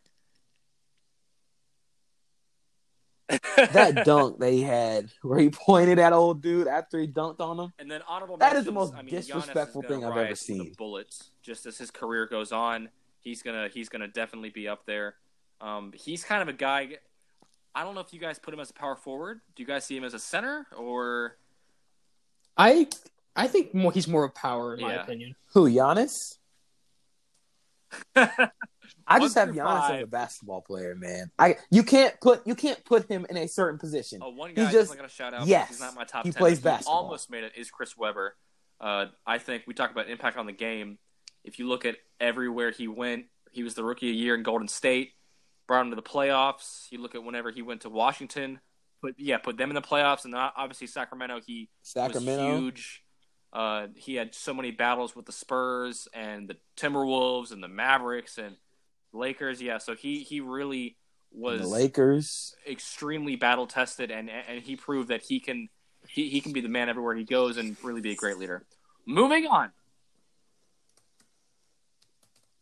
that 3.57 4.05
dunk 4.05 4.39
they 4.39 4.61
had 4.61 5.11
where 5.23 5.39
he 5.39 5.49
pointed 5.49 5.99
at 5.99 6.13
old 6.13 6.43
dude 6.43 6.67
after 6.67 6.99
he 6.99 7.07
dunked 7.07 7.41
on 7.41 7.59
him. 7.59 7.73
And 7.79 7.91
then 7.91 8.03
honorable 8.07 8.37
That 8.37 8.57
is 8.57 8.65
the 8.65 8.73
most 8.73 8.95
I 8.95 9.03
mean, 9.03 9.15
disrespectful 9.15 9.83
thing 9.83 10.05
I've 10.05 10.17
ever 10.17 10.35
seen. 10.35 10.75
Bullets, 10.77 11.31
just 11.43 11.65
as 11.67 11.79
his 11.79 11.91
career 11.91 12.27
goes 12.27 12.53
on, 12.53 12.89
he's 13.21 13.43
gonna 13.43 13.69
he's 13.73 13.89
gonna 13.89 14.09
definitely 14.09 14.51
be 14.51 14.69
up 14.69 14.85
there. 14.87 15.15
Um, 15.61 15.93
he's 15.95 16.25
kind 16.25 16.43
of 16.43 16.49
a 16.49 16.53
guy. 16.53 16.99
I 17.75 17.85
don't 17.85 17.95
know 17.95 18.01
if 18.03 18.13
you 18.13 18.21
guys 18.21 18.39
put 18.39 18.53
him 18.53 18.61
as 18.61 18.71
a 18.71 18.75
power 18.75 18.97
forward. 18.97 19.41
Do 19.57 19.63
you 19.63 19.67
guys 19.67 19.85
see 19.85 19.97
him 19.97 20.05
as 20.05 20.15
a 20.15 20.19
center 20.19 20.67
or? 20.77 21.37
I 22.57 22.87
I 23.35 23.47
think 23.49 23.73
more, 23.75 23.93
he's 23.93 24.07
more 24.09 24.25
of 24.25 24.35
power 24.35 24.75
in 24.75 24.83
my 24.83 24.95
opinion. 24.95 25.35
Who 25.55 25.69
Giannis? 25.71 26.37
I 29.07 29.19
just 29.21 29.35
have 29.35 29.49
through 29.49 29.59
Giannis 29.59 29.91
as 29.91 30.03
a 30.03 30.07
basketball 30.07 30.61
player, 30.63 30.95
man. 30.95 31.31
I 31.39 31.57
you 31.71 31.83
can't 31.83 32.19
put 32.21 32.47
you 32.47 32.55
can't 32.55 32.83
put 32.85 33.09
him 33.11 33.27
in 33.29 33.37
a 33.37 33.47
certain 33.49 33.79
position. 33.79 34.21
Oh, 34.23 34.31
one 34.31 34.51
He 34.51 34.57
guy 34.57 34.63
I 34.69 34.73
just- 34.73 34.91
just 34.91 34.97
got 34.97 35.03
to 35.03 35.15
shout 35.15 35.35
out. 35.35 35.47
yes, 35.47 35.69
he's 35.71 35.81
not 35.81 35.95
my 35.95 36.05
top. 36.05 36.25
he 36.25 36.33
10, 36.33 36.39
plays 36.39 36.61
but 36.61 36.71
basketball. 36.71 37.05
almost 37.05 37.31
made 37.31 37.45
it. 37.45 37.53
Is 37.57 37.71
Chris 37.71 37.97
Webber? 37.97 38.37
Uh, 38.81 39.07
I 39.27 39.39
think 39.39 39.65
we 39.67 39.75
talk 39.75 39.91
about 39.91 40.09
impact 40.11 40.37
on 40.37 40.47
the 40.47 40.53
game. 40.53 40.99
If 41.45 41.59
you 41.59 41.69
look 41.69 41.85
at 41.85 41.97
everywhere 42.21 42.71
he 42.71 42.89
went, 42.89 43.27
he 43.51 43.63
was 43.63 43.75
the 43.75 43.85
rookie 43.85 44.09
of 44.11 44.15
the 44.15 44.19
year 44.19 44.35
in 44.35 44.43
Golden 44.43 44.69
State. 44.69 45.13
Brought 45.73 45.87
him 45.87 45.91
to 45.93 45.97
the 45.97 46.03
playoffs. 46.03 46.93
You 46.93 47.01
look 47.01 47.15
at 47.15 47.25
whenever 47.25 47.51
he 47.51 47.63
went 47.63 47.81
to 47.81 47.89
Washington, 47.89 48.61
put 49.01 49.15
yeah, 49.17 49.39
put 49.39 49.57
them 49.57 49.71
in 49.71 49.75
the 49.75 49.81
playoffs, 49.81 50.27
and 50.27 50.35
obviously 50.35 50.87
Sacramento. 50.87 51.41
He 51.47 51.71
Sacramento. 51.81 52.45
was 52.51 52.61
huge. 52.61 53.05
Uh, 53.55 53.87
he 53.97 54.17
had 54.17 54.35
so 54.35 54.53
many 54.53 54.71
battles 54.71 55.17
with 55.17 55.25
the 55.25 55.33
Spurs 55.33 56.09
and 56.13 56.47
the 56.47 56.59
Timberwolves 56.77 57.53
and 57.53 57.63
the 57.63 57.69
Mavericks 57.69 58.37
and 58.37 58.57
Lakers. 59.15 59.63
Yeah, 59.63 59.79
so 59.79 59.95
he 59.95 60.19
he 60.25 60.41
really 60.41 60.99
was 61.31 61.63
The 61.63 61.69
Lakers. 61.69 62.55
extremely 62.69 63.37
battle 63.37 63.67
tested, 63.67 64.11
and 64.11 64.29
and 64.29 64.61
he 64.63 64.77
proved 64.77 65.09
that 65.09 65.23
he 65.23 65.41
can 65.41 65.71
he, 66.07 66.29
he 66.29 66.43
can 66.43 66.53
be 66.53 66.61
the 66.61 66.69
man 66.69 66.91
everywhere 66.91 67.15
he 67.15 67.25
goes 67.25 67.57
and 67.57 67.79
really 67.83 68.03
be 68.03 68.11
a 68.11 68.15
great 68.15 68.37
leader. 68.37 68.67
Moving 69.07 69.47
on. 69.47 69.73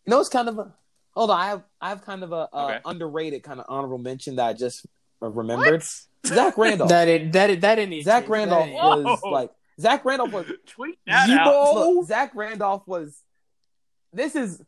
You 0.07 0.13
know, 0.13 0.21
it's 0.21 0.29
kind 0.29 0.49
of 0.49 0.61
a 0.61 0.75
hold 1.13 1.31
on. 1.31 1.41
I 1.41 1.47
have 1.49 1.63
I 1.81 1.89
have 1.91 2.05
kind 2.05 2.23
of 2.23 2.33
a, 2.33 2.49
a 2.53 2.65
Okay. 2.67 2.79
underrated 2.85 3.43
kind 3.43 3.61
of 3.61 3.67
honorable 3.69 3.99
mention 3.99 4.37
that 4.37 4.47
I 4.47 4.53
just 4.53 4.87
uh, 5.23 5.29
remembered. 5.29 5.83
Zach 6.27 6.57
Randolph. 6.59 6.89
That 6.91 7.09
it, 7.09 7.33
that 7.33 7.51
it, 7.51 7.61
that 7.63 7.75
didn't 7.77 7.91
need 7.91 8.03
Zach 8.05 8.27
to- 8.27 8.31
Randolph 8.33 8.67
that 8.67 8.75
Whoa. 8.75 9.03
was 9.03 9.21
like 9.25 9.51
Zach 9.81 10.05
Randolph 10.05 10.33
was 10.33 10.47
Tweet 10.67 10.99
Z-Bo. 11.09 11.73
Look, 11.97 12.07
Zach 12.09 12.33
Randolph 12.35 12.87
was. 12.87 13.19
This 14.13 14.35
is 14.35 14.61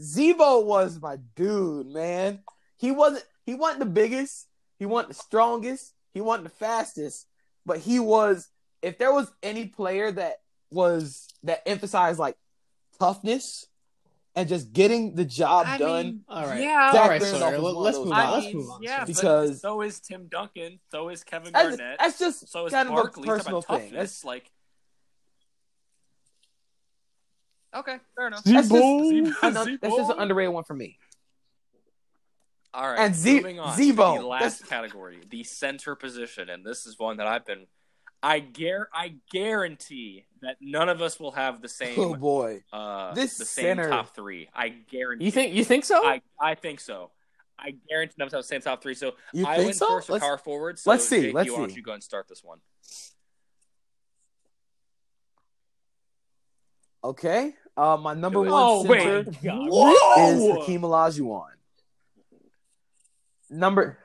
Z-Bo 0.00 0.60
was 0.60 1.00
my 1.00 1.16
dude, 1.34 1.88
man. 1.88 2.40
He 2.78 2.90
wasn't. 2.92 3.24
He 3.44 3.54
wasn't 3.54 3.80
the 3.80 3.86
biggest. 3.86 4.46
He 4.78 4.86
wasn't 4.86 5.08
the 5.14 5.22
strongest. 5.22 5.92
He 6.14 6.20
wasn't 6.20 6.44
the 6.44 6.54
fastest. 6.54 7.26
But 7.64 7.78
he 7.78 7.98
was. 8.00 8.48
If 8.82 8.98
there 8.98 9.12
was 9.12 9.30
any 9.42 9.66
player 9.66 10.10
that 10.12 10.36
was 10.70 11.28
that 11.42 11.62
emphasized 11.66 12.18
like 12.18 12.36
toughness 12.98 13.66
and 14.36 14.48
just 14.48 14.72
getting 14.72 15.14
the 15.14 15.24
job 15.24 15.66
I 15.66 15.78
done, 15.78 16.04
mean, 16.06 16.24
All 16.28 16.46
right. 16.46 16.60
Yeah. 16.60 16.92
Zach 16.92 17.00
All 17.02 17.08
right, 17.08 17.20
Randolph 17.22 17.40
Sawyer, 17.40 17.58
let- 17.58 17.74
one 17.74 17.84
let's 17.84 17.96
move 17.98 18.06
on. 18.06 18.10
guys. 18.12 18.42
Let's 18.44 18.54
move 18.54 18.70
on. 18.70 18.82
Yeah, 18.82 19.04
Because- 19.06 19.50
but 19.50 19.58
so 19.60 19.80
is 19.80 20.00
Tim 20.00 20.28
Duncan. 20.28 20.78
So 20.92 21.08
is 21.08 21.24
Kevin 21.24 21.52
Garnett. 21.52 21.98
that's 21.98 22.18
just 22.18 22.48
so 22.48 22.66
is 22.66 22.72
kind 22.72 22.88
Barkley. 22.90 23.28
of 23.28 23.34
a 23.34 23.38
Talk 23.42 23.48
about 23.48 23.66
personal 23.66 23.80
thing. 23.80 23.92
That's 23.94 24.24
like. 24.24 24.50
Okay, 27.74 27.96
fair 28.14 28.28
enough. 28.28 28.42
that's 28.44 28.68
just, 28.68 28.68
Z-Bo. 28.70 29.08
an- 29.10 29.24
that's 29.82 29.96
just 29.96 30.10
an 30.12 30.18
underrated 30.18 30.52
one 30.54 30.64
for 30.64 30.74
me. 30.74 30.98
All 32.72 32.88
right, 32.90 32.98
And 32.98 33.14
Z- 33.14 33.36
moving 33.36 33.58
on 33.60 33.74
Z-Bo. 33.76 34.16
to 34.16 34.20
the 34.22 34.26
last 34.26 34.60
That's- 34.60 34.68
category, 34.68 35.20
the 35.30 35.44
center 35.44 35.94
position, 35.94 36.48
and 36.50 36.64
this 36.64 36.86
is 36.86 36.98
one 36.98 37.16
that 37.18 37.26
I've 37.26 37.44
been. 37.46 37.66
I 38.22 38.40
gar- 38.40 38.88
I 38.92 39.14
guarantee 39.30 40.24
that 40.40 40.56
none 40.60 40.88
of 40.88 41.00
us 41.02 41.20
will 41.20 41.32
have 41.32 41.60
the 41.62 41.68
same. 41.68 41.98
Oh 41.98 42.14
boy, 42.14 42.64
uh, 42.72 43.14
This 43.14 43.36
the 43.38 43.44
same 43.44 43.64
center- 43.76 43.88
top 43.90 44.14
three. 44.14 44.48
I 44.54 44.70
guarantee. 44.70 45.26
You 45.26 45.30
think 45.30 45.54
you 45.54 45.64
think 45.64 45.84
so? 45.84 46.04
I 46.04 46.22
I 46.40 46.54
think 46.54 46.80
so. 46.80 47.10
I 47.58 47.74
guarantee 47.88 48.14
I'm 48.20 48.42
saying 48.42 48.62
top 48.62 48.82
three. 48.82 48.94
So 48.94 49.12
You 49.32 49.46
I 49.46 49.54
think 49.56 49.66
went 49.66 49.76
so? 49.76 49.86
first 49.88 50.08
Let's- 50.10 50.24
power 50.24 50.38
forward. 50.38 50.78
So 50.78 50.90
let's 50.90 51.08
see, 51.08 51.28
JP, 51.30 51.34
let's 51.34 51.50
why 51.50 51.56
don't 51.58 51.76
you 51.76 51.82
go 51.82 51.92
and 51.92 52.02
start 52.02 52.26
this 52.28 52.42
one? 52.42 52.60
Okay. 57.04 57.54
Uh, 57.76 57.96
my 58.00 58.14
number 58.14 58.42
Do 58.44 58.50
one 58.50 58.62
Oh, 58.64 58.82
center 58.84 58.90
wait. 59.30 59.42
God. 59.42 59.66
is 59.68 59.72
Whoa! 59.72 60.60
Hakeem 60.60 60.80
Olajuwon. 60.82 61.44
Number 63.50 63.98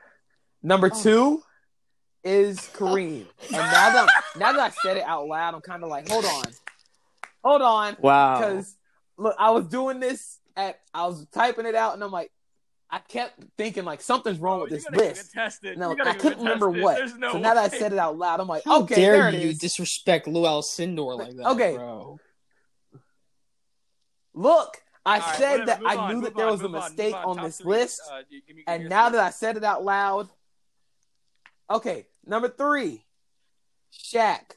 number 0.62 0.90
Oh. 0.94 1.02
two 1.02 1.42
is 2.24 2.58
Kareem. 2.74 3.26
And 3.42 3.52
now 3.52 3.90
that 3.90 4.08
now 4.36 4.52
that 4.52 4.60
I 4.60 4.70
said 4.70 4.96
it 4.96 5.04
out 5.04 5.26
loud, 5.26 5.54
I'm 5.54 5.60
kind 5.60 5.82
of 5.82 5.88
like, 5.88 6.08
hold 6.08 6.24
on, 6.24 6.44
hold 7.42 7.62
on, 7.62 7.96
Wow. 8.00 8.38
because 8.38 8.76
look, 9.18 9.34
I 9.38 9.50
was 9.50 9.66
doing 9.66 10.00
this 10.00 10.38
at 10.56 10.78
I 10.94 11.06
was 11.06 11.26
typing 11.32 11.66
it 11.66 11.74
out, 11.74 11.94
and 11.94 12.02
I'm 12.02 12.10
like, 12.10 12.30
I 12.90 12.98
kept 12.98 13.42
thinking 13.56 13.84
like 13.84 14.00
something's 14.02 14.38
wrong 14.38 14.60
with 14.60 14.70
this 14.70 14.86
list. 14.90 15.32
tested. 15.32 15.78
No, 15.78 15.96
I 16.04 16.12
couldn't 16.14 16.38
remember 16.40 16.70
what. 16.70 16.98
so 17.08 17.38
now 17.38 17.54
that 17.54 17.56
I 17.56 17.68
said 17.68 17.92
it 17.92 17.98
out 17.98 18.16
loud, 18.18 18.38
I'm 18.40 18.48
like, 18.48 18.62
How 18.64 18.82
okay, 18.82 18.94
dare 18.94 19.12
there 19.12 19.28
it 19.28 19.34
you 19.34 19.48
is. 19.50 19.58
disrespect 19.58 20.26
Lew 20.26 20.42
Alcindor 20.42 21.18
like 21.18 21.36
that, 21.36 21.46
Okay. 21.52 21.74
bro? 21.76 22.20
Look, 24.34 24.76
I 25.04 25.36
said 25.36 25.66
that 25.66 25.80
I 25.84 26.12
knew 26.12 26.20
that 26.22 26.36
there 26.36 26.46
was 26.46 26.62
a 26.62 26.68
mistake 26.68 27.14
on 27.14 27.42
this 27.42 27.60
list. 27.64 28.00
uh, 28.10 28.22
And 28.66 28.88
now 28.88 29.08
that 29.10 29.20
I 29.20 29.30
said 29.30 29.56
it 29.56 29.64
out 29.64 29.84
loud, 29.84 30.28
okay, 31.70 32.06
number 32.26 32.48
three, 32.48 33.04
Shaq. 33.92 34.56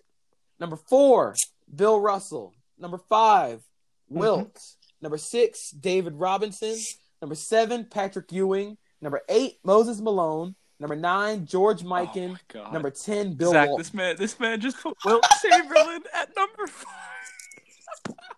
Number 0.60 0.76
four, 0.76 1.36
Bill 1.74 2.00
Russell. 2.00 2.54
Number 2.78 2.98
five, 2.98 3.60
mm-hmm. 3.60 4.20
Wilt. 4.20 4.62
Number 5.02 5.18
six, 5.18 5.72
David 5.72 6.16
Robinson. 6.16 6.76
Number 7.22 7.36
seven, 7.36 7.86
Patrick 7.86 8.32
Ewing. 8.32 8.78
Number 9.02 9.22
eight, 9.30 9.58
Moses 9.64 10.00
Malone. 10.02 10.56
Number 10.80 10.96
nine, 10.96 11.46
George 11.46 11.84
oh 11.84 11.88
Mikan. 11.88 12.38
God. 12.48 12.74
Number 12.74 12.90
ten, 12.90 13.34
Bill 13.34 13.52
Zach, 13.52 13.70
Walton. 13.70 13.82
this 13.82 13.94
man, 13.94 14.16
this 14.18 14.40
man 14.40 14.60
just 14.60 14.82
put 14.82 14.98
Wilt 15.06 15.26
Chamberlain 15.42 16.04
at 16.14 16.36
number 16.36 16.68
five. 16.68 18.16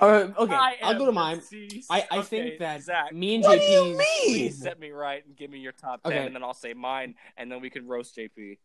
Uh, 0.00 0.28
okay, 0.38 0.54
I 0.54 0.76
I'll 0.82 0.98
go 0.98 1.06
to 1.06 1.12
mine. 1.12 1.38
deceased. 1.38 1.88
I, 1.90 2.06
I 2.10 2.18
Okay, 2.18 2.26
think 2.26 2.58
that 2.60 2.82
Zach, 2.82 3.12
me 3.12 3.34
and 3.36 3.44
What 3.44 3.58
do 3.58 3.64
you 3.64 3.80
JP's 3.82 3.98
mean? 3.98 4.34
please 4.34 4.62
set 4.62 4.78
me 4.80 4.90
right 4.90 5.24
and 5.26 5.36
give 5.36 5.50
me 5.50 5.58
your 5.58 5.72
top 5.72 6.02
ten, 6.02 6.12
and 6.26 6.34
then 6.34 6.42
I'll 6.42 6.54
say 6.54 6.72
mine, 6.74 7.14
and 7.36 7.50
then 7.50 7.60
we 7.60 7.70
can 7.70 7.86
roast 7.86 8.16
JP. 8.16 8.58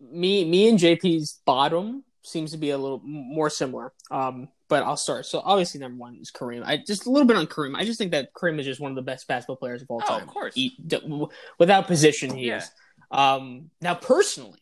me 0.00 0.44
me 0.44 0.68
and 0.68 0.78
JP's 0.78 1.40
bottom 1.44 2.04
seems 2.22 2.50
to 2.52 2.58
be 2.58 2.70
a 2.70 2.76
little 2.78 3.00
more 3.04 3.48
similar. 3.48 3.92
Um, 4.10 4.48
but 4.68 4.82
I'll 4.84 4.96
start. 4.96 5.26
So 5.26 5.40
obviously, 5.44 5.80
number 5.80 5.98
one 5.98 6.16
is 6.20 6.30
Kareem. 6.30 6.62
I 6.64 6.76
just 6.76 7.06
a 7.06 7.10
little 7.10 7.26
bit 7.26 7.36
on 7.36 7.46
Kareem. 7.46 7.74
I 7.76 7.84
just 7.84 7.98
think 7.98 8.12
that 8.12 8.32
Kareem 8.34 8.58
is 8.60 8.66
just 8.66 8.80
one 8.80 8.92
of 8.92 8.96
the 8.96 9.02
best 9.02 9.26
basketball 9.26 9.56
players 9.56 9.82
of 9.82 9.90
all 9.90 10.02
Oh, 10.04 10.08
time. 10.08 10.22
of 10.22 10.28
course. 10.28 10.54
He- 10.54 10.76
d- 10.86 11.00
w- 11.00 11.28
without 11.58 11.86
position, 11.86 12.36
he 12.36 12.48
Yeah. 12.48 12.58
is. 12.58 12.70
Um, 13.10 13.70
now 13.80 13.94
personally, 13.94 14.60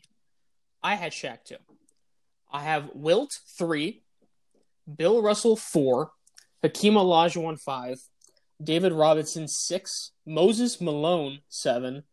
I 0.82 0.94
had 0.94 1.12
Shaq 1.12 1.44
two. 1.44 1.56
I 2.50 2.62
have 2.62 2.90
Wilt 2.94 3.38
three, 3.58 4.02
Bill 4.96 5.20
Russell 5.20 5.56
four, 5.56 6.12
Hakeem 6.62 6.94
Olajuwon 6.94 7.60
five, 7.60 7.98
David 8.62 8.92
Robinson 8.92 9.46
six, 9.48 10.12
Moses 10.26 10.80
Malone 10.80 11.40
seven, 11.48 12.04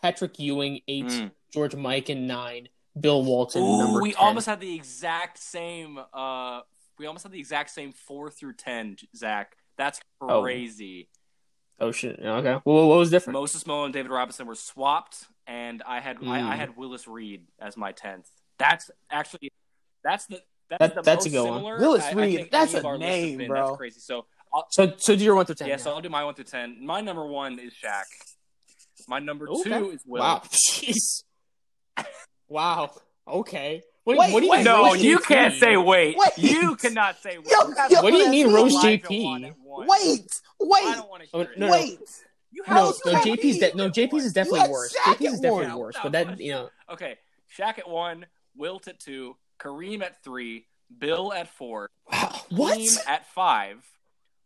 Patrick 0.00 0.38
Ewing 0.38 0.80
eight, 0.88 1.04
Mm. 1.06 1.30
George 1.52 1.72
Mikan 1.74 2.22
nine, 2.22 2.68
Bill 2.98 3.22
Walton 3.24 3.62
Ooh, 3.62 3.78
number 3.78 4.00
we 4.00 4.12
10. 4.12 4.22
almost 4.24 4.46
had 4.46 4.60
the 4.60 4.74
exact 4.74 5.38
same. 5.38 5.98
Uh, 6.12 6.60
we 6.98 7.06
almost 7.06 7.22
had 7.24 7.32
the 7.32 7.38
exact 7.38 7.70
same 7.70 7.92
four 7.92 8.30
through 8.30 8.54
ten, 8.54 8.96
Zach. 9.16 9.56
That's 9.76 10.00
Oh. 10.20 10.42
crazy. 10.42 11.08
Oh 11.80 11.90
shit. 11.90 12.18
Okay. 12.20 12.60
Well, 12.64 12.88
what 12.88 12.98
was 12.98 13.10
different? 13.10 13.34
Moses 13.34 13.66
Malone 13.66 13.86
and 13.86 13.94
David 13.94 14.10
Robinson 14.10 14.46
were 14.46 14.54
swapped, 14.54 15.26
and 15.46 15.82
I 15.84 16.00
had 16.00 16.18
I, 16.18 16.20
Mm. 16.20 16.28
I 16.50 16.56
had 16.56 16.76
Willis 16.76 17.06
Reed 17.08 17.46
as 17.58 17.76
my 17.76 17.92
tenth. 17.92 18.28
That's 18.58 18.90
actually 19.10 19.50
that's 20.04 20.26
the 20.26 20.42
that's 20.78 20.94
That- 20.94 20.94
the 20.94 21.02
that's 21.10 21.26
a 21.26 21.28
most 21.30 21.32
good 21.34 21.48
one. 21.50 21.58
similar. 21.58 21.78
Willis 21.78 22.04
I- 22.04 22.10
I 22.10 22.12
Reed, 22.12 22.48
that's 22.50 22.74
a 22.74 22.84
our 22.84 22.98
lists 22.98 23.10
have 23.10 23.22
name, 23.22 23.38
been. 23.38 23.48
bro. 23.48 23.66
That's 23.66 23.76
crazy. 23.78 24.00
So 24.00 24.26
I'll, 24.54 24.66
So 24.70 24.92
so 24.98 25.16
do 25.16 25.24
your 25.24 25.34
one 25.34 25.46
through 25.46 25.54
ten. 25.56 25.68
yeah, 25.68 25.76
so 25.76 25.92
I'll 25.92 26.00
do 26.00 26.08
my 26.08 26.24
one 26.24 26.34
through 26.34 26.44
ten. 26.44 26.84
My 26.84 27.00
number 27.00 27.26
one 27.26 27.58
is 27.58 27.72
Shaq. 27.72 28.04
My 29.08 29.18
number 29.18 29.48
Okay. 29.48 29.70
two 29.78 29.90
is 29.90 30.02
Will. 30.06 30.20
Wow. 30.20 30.42
Jeez. 30.50 31.24
wow. 32.48 32.90
Okay. 33.26 33.82
What, 34.04 34.18
Wait, 34.18 34.32
what 34.32 34.40
do 34.40 34.46
you 34.46 34.50
wait, 34.50 34.56
mean? 34.58 34.64
No, 34.64 34.84
roast 34.86 35.00
you 35.00 35.18
JP? 35.20 35.26
can't 35.28 35.54
say 35.54 35.76
wait. 35.76 36.16
Wait. 36.18 36.30
You 36.36 36.74
cannot 36.74 37.18
say 37.22 37.38
wait. 37.38 37.46
Yo, 37.48 37.68
yo, 37.88 38.02
What 38.02 38.10
do 38.10 38.16
you 38.16 38.28
mean 38.30 38.52
Rose 38.52 38.74
JP? 38.82 39.24
One 39.24 39.44
at 39.44 39.54
one. 39.60 39.86
Wait, 39.86 40.26
I 40.60 40.64
wait, 40.64 40.82
don't 40.96 41.08
want 41.08 41.22
to 41.22 41.28
Oh, 41.32 41.38
hear 41.42 41.52
it. 41.52 41.58
no, 41.58 41.66
no. 41.68 41.72
wait. 41.72 42.00
You 42.50 42.62
No, 42.68 42.74
have 42.74 42.94
no, 43.06 43.12
How's 43.14 43.24
JP's 43.24 43.58
de- 43.58 43.74
no, 43.76 43.88
JP's 43.90 44.24
is 44.24 44.32
definitely 44.32 44.68
worse. 44.70 44.92
Shaq 44.94 45.14
JP's 45.14 45.34
is 45.34 45.40
definitely 45.40 45.66
one. 45.68 45.78
worse. 45.78 45.94
No, 45.96 46.02
But 46.02 46.12
no, 46.12 46.24
that 46.24 46.40
you 46.40 46.52
know, 46.52 46.70
Okay, 46.90 47.16
Shaq 47.56 47.78
at 47.78 47.88
one, 47.88 48.26
Wilt 48.56 48.88
at 48.88 48.98
two, 48.98 49.36
Kareem 49.62 50.02
at 50.02 50.22
three, 50.24 50.66
Bill 50.98 51.32
at 51.32 51.48
four, 51.48 51.88
wow. 52.10 52.40
What? 52.50 52.78
Hakeem 52.78 52.98
at 53.06 53.26
five, 53.32 53.84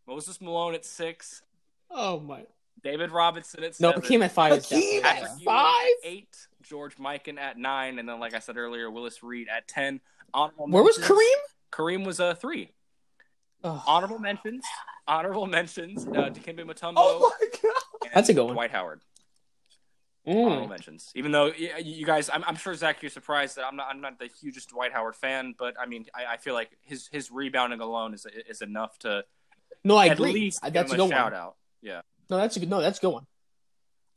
Moses 0.07 0.39
Malone 0.41 0.75
at 0.75 0.85
six, 0.85 1.41
Oh 1.89 2.19
my. 2.19 2.43
David 2.83 3.11
Robinson 3.11 3.63
at 3.63 3.79
No, 3.79 3.89
seven, 3.89 4.01
Hakeem 4.01 4.21
at 4.21 4.31
five 4.31 4.53
is 4.53 4.69
Hakeem 4.69 5.03
at 5.03 5.21
yeah. 5.21 5.27
Five? 5.43 5.73
at 6.03 6.09
eight, 6.09 6.47
George 6.61 6.95
Mikan 6.97 7.37
at 7.39 7.57
nine, 7.57 7.97
and 7.99 8.07
then 8.07 8.19
like 8.19 8.33
I 8.33 8.39
said 8.39 8.57
earlier, 8.57 8.91
Willis 8.91 9.23
Reed 9.23 9.47
at 9.49 9.67
ten. 9.67 9.99
Honorable 10.33 10.67
Where 10.67 10.83
was 10.83 10.97
Kareem? 10.97 11.37
Kareem 11.71 12.05
was 12.05 12.19
a 12.19 12.35
three. 12.35 12.71
Oh, 13.63 13.83
Honorable 13.87 14.19
mentions. 14.19 14.63
Honorable 15.07 15.47
mentions. 15.47 16.05
Uh, 16.05 16.29
Dikembe 16.29 16.59
Mutombo. 16.65 16.93
Oh 16.97 17.33
my 17.41 17.47
god. 17.63 18.11
That's 18.13 18.29
a 18.29 18.33
good 18.33 18.45
one. 18.45 18.53
Dwight 18.53 18.71
Howard. 18.71 19.01
Honorable 20.27 20.67
mm. 20.67 20.69
mentions. 20.69 21.11
Even 21.15 21.31
though 21.31 21.45
you 21.47 22.05
guys, 22.05 22.29
I'm, 22.31 22.43
I'm 22.43 22.57
sure 22.57 22.75
Zach, 22.75 23.01
you're 23.01 23.09
surprised 23.09 23.55
that 23.55 23.65
I'm 23.65 23.77
not. 23.77 23.87
I'm 23.89 24.01
not 24.01 24.19
the 24.19 24.27
hugest 24.27 24.69
Dwight 24.69 24.91
Howard 24.91 25.15
fan, 25.15 25.55
but 25.57 25.75
I 25.79 25.85
mean, 25.85 26.05
I, 26.13 26.33
I 26.33 26.37
feel 26.37 26.53
like 26.53 26.77
his 26.81 27.07
his 27.11 27.31
rebounding 27.31 27.79
alone 27.79 28.13
is 28.13 28.25
is 28.49 28.61
enough 28.61 28.99
to 28.99 29.23
No, 29.85 29.95
I 29.95 30.07
at 30.07 30.13
agree. 30.19 30.33
least 30.33 30.59
Uh, 30.61 30.67
give 30.67 30.73
That's 30.73 30.91
a 30.91 30.95
him 30.95 30.99
a 31.01 31.03
good 31.05 31.09
shout 31.11 31.31
one. 31.31 31.41
out. 31.41 31.55
Yeah. 31.81 32.01
No, 32.29 32.37
that's 32.37 32.57
a 32.57 32.59
good. 32.59 32.69
No, 32.69 32.81
that's 32.81 32.97
a 32.99 33.01
good 33.01 33.13
one. 33.13 33.25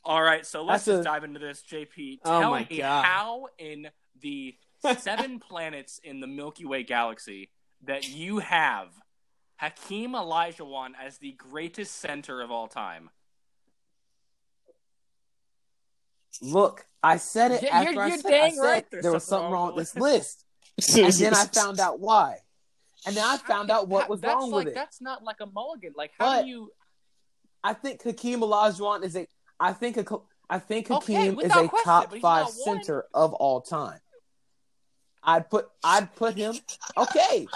All 0.04 0.22
right, 0.22 0.44
so 0.46 0.64
let's 0.64 0.86
That's 0.86 0.96
just 0.96 1.00
a- 1.02 1.04
dive 1.04 1.24
into 1.24 1.38
this, 1.38 1.62
JP. 1.70 2.20
Oh 2.24 2.40
Tell 2.40 2.50
my 2.50 2.66
me 2.68 2.78
God. 2.78 3.04
how 3.04 3.46
in 3.58 3.88
the 4.20 4.56
seven 4.98 5.38
planets 5.38 6.00
in 6.02 6.20
the 6.20 6.26
Milky 6.26 6.64
Way 6.64 6.82
galaxy 6.82 7.50
that 7.84 8.08
you 8.08 8.38
have 8.38 8.88
Hakeem 9.56 10.12
Olajuwon 10.12 10.92
as 11.00 11.18
the 11.18 11.32
greatest 11.32 11.96
center 11.96 12.40
of 12.40 12.50
all 12.50 12.66
time. 12.66 13.10
Look, 16.42 16.84
I 17.02 17.16
said 17.16 17.52
it 17.52 17.62
Yeah, 17.62 17.76
after 17.78 17.92
you're- 17.92 18.04
I 18.04 18.08
you're 18.08 18.18
said, 18.18 18.30
dang 18.30 18.52
I 18.52 18.54
said 18.54 18.62
right 18.62 18.86
there 19.02 19.12
was 19.12 19.24
something 19.24 19.50
wrong 19.50 19.68
wrong 19.68 19.76
with 19.76 19.92
this 19.92 20.00
list, 20.00 20.44
and 20.96 21.12
then 21.12 21.34
I 21.34 21.44
found 21.46 21.80
out 21.80 21.98
why, 22.00 22.38
and 23.06 23.16
then 23.16 23.24
I 23.24 23.36
found 23.38 23.70
out 23.70 23.88
what 23.88 24.08
was 24.08 24.20
that's 24.20 24.34
wrong 24.34 24.50
like, 24.50 24.64
with 24.66 24.68
it. 24.72 24.74
That's 24.74 25.00
not 25.00 25.22
like 25.24 25.36
a 25.40 25.46
mulligan. 25.46 25.92
Like 25.96 26.12
how 26.18 26.36
But- 26.36 26.42
do 26.42 26.48
you? 26.48 26.72
I 27.62 27.74
think 27.74 28.02
Hakeem 28.02 28.40
Olajuwon 28.40 29.04
is 29.04 29.16
a. 29.16 29.26
I 29.58 29.72
think 29.74 29.96
a. 29.98 30.04
I 30.48 30.58
think 30.58 30.90
Okay, 30.90 31.14
Hakeem 31.14 31.40
is 31.40 31.50
a 31.54 31.68
question, 31.68 31.84
top 31.84 32.16
five 32.18 32.48
center 32.48 33.04
of 33.12 33.34
all 33.34 33.60
time. 33.60 34.00
I'd 35.22 35.50
put. 35.50 35.68
I'd 35.84 36.14
put 36.16 36.36
him. 36.36 36.54
Okay. 36.96 37.46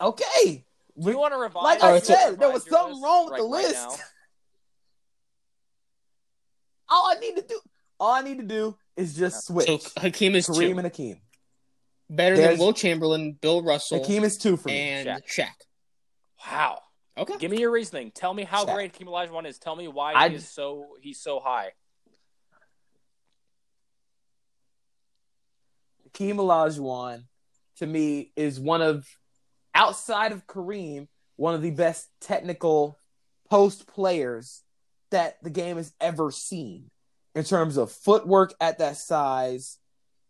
Okay. 0.00 0.64
You 0.96 1.18
want 1.18 1.32
to 1.34 1.38
revise? 1.38 1.62
Like 1.62 1.82
I 1.82 1.98
said, 2.00 2.38
there 2.38 2.50
was 2.50 2.68
something 2.68 3.00
wrong 3.02 3.26
with 3.30 3.36
the 3.38 3.44
right- 3.44 3.64
right 3.64 3.86
list. 3.88 4.02
Now? 6.92 6.96
All 6.96 7.10
I 7.10 7.14
need 7.20 7.36
to 7.36 7.42
do. 7.42 7.60
All 7.98 8.12
I 8.12 8.20
need 8.22 8.38
to 8.38 8.44
do 8.44 8.76
is 8.96 9.14
just 9.14 9.46
switch. 9.46 9.66
So 9.66 9.78
Hakeem 10.00 10.34
is 10.34 10.46
Kareem 10.46 10.72
two. 10.72 10.78
and 10.78 10.86
Hakeem. 10.86 11.20
Better 12.10 12.36
there's- 12.36 12.58
than 12.58 12.66
Will 12.66 12.72
Chamberlain, 12.74 13.32
Bill 13.40 13.62
Russell, 13.62 13.98
Hakeem 14.00 14.24
is 14.24 14.36
two 14.36 14.56
for 14.56 14.68
me. 14.68 14.78
and 14.78 15.08
Shaq. 15.08 15.26
Shaq. 15.26 15.54
Wow. 16.50 16.82
Okay. 17.16 17.36
Give 17.38 17.50
me 17.50 17.58
your 17.60 17.70
reasoning. 17.70 18.10
Tell 18.10 18.34
me 18.34 18.42
how 18.44 18.64
Shaq. 18.64 18.74
great 18.74 18.92
Hakeem 18.92 19.06
Olajuwon 19.08 19.46
is. 19.46 19.58
Tell 19.58 19.76
me 19.76 19.88
why 19.88 20.12
I- 20.14 20.28
he 20.30 20.34
is 20.36 20.48
so 20.50 20.96
he's 21.00 21.20
so 21.20 21.40
high. 21.40 21.72
Hakeem 26.04 26.36
Olajuwon, 26.36 27.24
to 27.76 27.86
me, 27.86 28.32
is 28.36 28.60
one 28.60 28.82
of, 28.82 29.06
outside 29.74 30.32
of 30.32 30.46
Kareem, 30.46 31.08
one 31.36 31.54
of 31.54 31.62
the 31.62 31.70
best 31.70 32.08
technical 32.20 32.98
post 33.50 33.86
players 33.86 34.62
that 35.12 35.42
the 35.42 35.50
game 35.50 35.76
has 35.76 35.92
ever 36.00 36.30
seen 36.30 36.90
in 37.34 37.44
terms 37.44 37.76
of 37.76 37.90
footwork 37.90 38.52
at 38.60 38.78
that 38.78 38.96
size, 38.96 39.78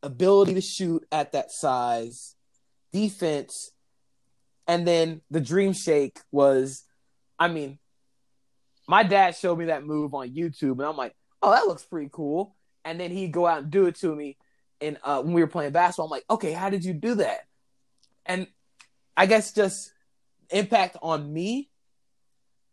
ability 0.02 0.54
to 0.54 0.60
shoot 0.60 1.04
at 1.10 1.32
that 1.32 1.50
size, 1.50 2.36
defense, 2.92 3.72
and 4.68 4.86
then 4.86 5.22
the 5.30 5.40
dream 5.40 5.72
shake 5.72 6.20
was, 6.30 6.84
I 7.38 7.48
mean, 7.48 7.78
my 8.86 9.02
dad 9.02 9.34
showed 9.34 9.58
me 9.58 9.64
that 9.66 9.84
move 9.84 10.14
on 10.14 10.30
YouTube, 10.30 10.72
and 10.72 10.82
I'm 10.82 10.96
like, 10.96 11.14
oh, 11.42 11.50
that 11.50 11.66
looks 11.66 11.82
pretty 11.82 12.10
cool. 12.12 12.54
And 12.84 13.00
then 13.00 13.10
he'd 13.10 13.32
go 13.32 13.46
out 13.46 13.62
and 13.62 13.70
do 13.70 13.86
it 13.86 13.96
to 13.96 14.14
me 14.14 14.36
and 14.82 14.98
uh, 15.04 15.22
when 15.22 15.32
we 15.32 15.40
were 15.40 15.48
playing 15.48 15.72
basketball, 15.72 16.06
I'm 16.06 16.10
like, 16.10 16.24
okay, 16.28 16.52
how 16.52 16.68
did 16.68 16.84
you 16.84 16.92
do 16.92 17.14
that? 17.16 17.40
And 18.26 18.48
I 19.16 19.26
guess 19.26 19.54
just 19.54 19.92
impact 20.50 20.96
on 21.00 21.32
me, 21.32 21.70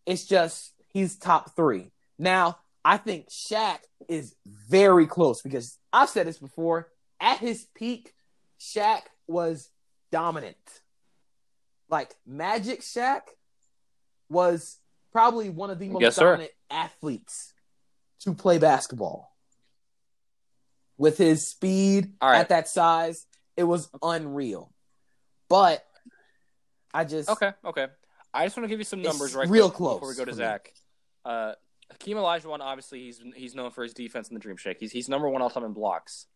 it's 0.06 0.26
just 0.26 0.74
he's 0.88 1.18
top 1.18 1.56
three. 1.56 1.92
Now, 2.20 2.58
I 2.84 2.98
think 2.98 3.30
Shaq 3.30 3.80
is 4.08 4.36
very 4.46 5.08
close 5.08 5.42
because 5.42 5.78
I've 5.92 6.10
said 6.10 6.28
this 6.28 6.38
before. 6.38 6.90
At 7.22 7.40
his 7.40 7.66
peak, 7.74 8.14
Shaq 8.60 9.02
was 9.28 9.70
dominant. 10.12 10.58
Like 11.90 12.16
Magic 12.28 12.82
Shaq 12.82 13.22
was 14.30 14.78
probably 15.12 15.50
one 15.50 15.70
of 15.70 15.80
the 15.80 15.90
most 15.90 16.02
Yes, 16.02 16.16
sir. 16.16 16.32
dominant 16.32 16.52
athletes 16.70 17.54
to 18.22 18.34
play 18.34 18.58
basketball. 18.58 19.34
With 20.98 21.18
his 21.18 21.48
speed 21.48 22.14
right. 22.22 22.40
at 22.40 22.50
that 22.50 22.68
size, 22.68 23.26
it 23.56 23.64
was 23.64 23.90
unreal. 24.04 24.74
But 25.48 25.86
I 26.94 27.06
just 27.06 27.30
Okay, 27.30 27.52
okay. 27.64 27.88
I 28.34 28.46
just 28.46 28.58
want 28.58 28.66
to 28.66 28.70
give 28.70 28.80
you 28.80 28.86
some 28.86 29.02
numbers 29.02 29.34
right 29.34 29.50
real 29.50 29.70
quick 29.70 29.78
close 29.78 29.96
before 29.96 30.10
we 30.10 30.16
go 30.16 30.26
to 30.26 30.32
for 30.32 30.38
me. 30.38 30.44
Zach. 30.44 30.74
Uh, 31.26 31.54
Hakeem 31.92 32.18
Olajuwon, 32.18 32.60
obviously, 32.60 33.04
he's 33.06 33.22
he's 33.36 33.56
known 33.56 33.72
for 33.72 33.84
his 33.84 33.94
defense 33.94 34.30
in 34.30 34.34
the 34.34 34.40
Dream 34.40 34.58
Shake. 34.58 34.78
He's 34.80 34.92
he's 34.92 35.10
number 35.10 35.30
one 35.30 35.42
all 35.42 35.50
time 35.50 35.64
in 35.64 35.74
blocks. 35.74 36.28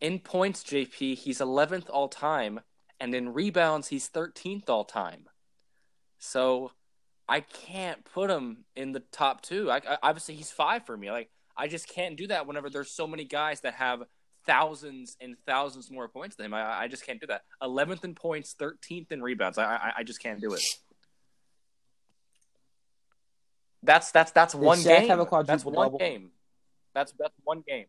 In 0.00 0.18
points, 0.18 0.62
JP, 0.64 1.16
he's 1.16 1.38
11th 1.38 1.88
all 1.88 2.08
time, 2.08 2.60
and 3.00 3.14
in 3.14 3.32
rebounds, 3.32 3.88
he's 3.88 4.08
13th 4.08 4.68
all 4.68 4.84
time. 4.84 5.26
So 6.18 6.72
I 7.28 7.40
can't 7.40 8.04
put 8.04 8.30
him 8.30 8.64
in 8.76 8.92
the 8.92 9.00
top 9.00 9.42
two. 9.42 9.70
I, 9.70 9.76
I 9.76 9.98
obviously 10.02 10.34
he's 10.34 10.50
five 10.50 10.84
for 10.86 10.96
me. 10.96 11.10
Like 11.10 11.30
I 11.56 11.68
just 11.68 11.88
can't 11.88 12.16
do 12.16 12.26
that 12.28 12.46
whenever 12.46 12.70
there's 12.70 12.90
so 12.90 13.06
many 13.06 13.24
guys 13.24 13.60
that 13.60 13.74
have 13.74 14.02
thousands 14.46 15.16
and 15.20 15.36
thousands 15.46 15.90
more 15.90 16.08
points 16.08 16.36
than 16.36 16.46
him. 16.46 16.54
I, 16.54 16.82
I 16.82 16.88
just 16.88 17.06
can't 17.06 17.20
do 17.20 17.26
that. 17.28 17.42
11th 17.62 18.04
in 18.04 18.14
points, 18.14 18.54
13th 18.58 19.10
in 19.10 19.22
rebounds. 19.22 19.58
I, 19.58 19.64
I 19.64 19.92
I 19.98 20.02
just 20.02 20.22
can't 20.22 20.40
do 20.40 20.52
it. 20.52 20.62
That's 23.84 24.10
that's 24.10 24.32
that's 24.32 24.54
one 24.54 24.78
Shaq 24.78 24.84
game. 25.00 25.08
have 25.08 25.20
a 25.20 25.44
that's 25.44 25.64
one 25.64 25.74
double? 25.74 25.98
game. 25.98 26.30
That's 26.94 27.12
that's 27.18 27.34
one 27.44 27.62
game. 27.66 27.86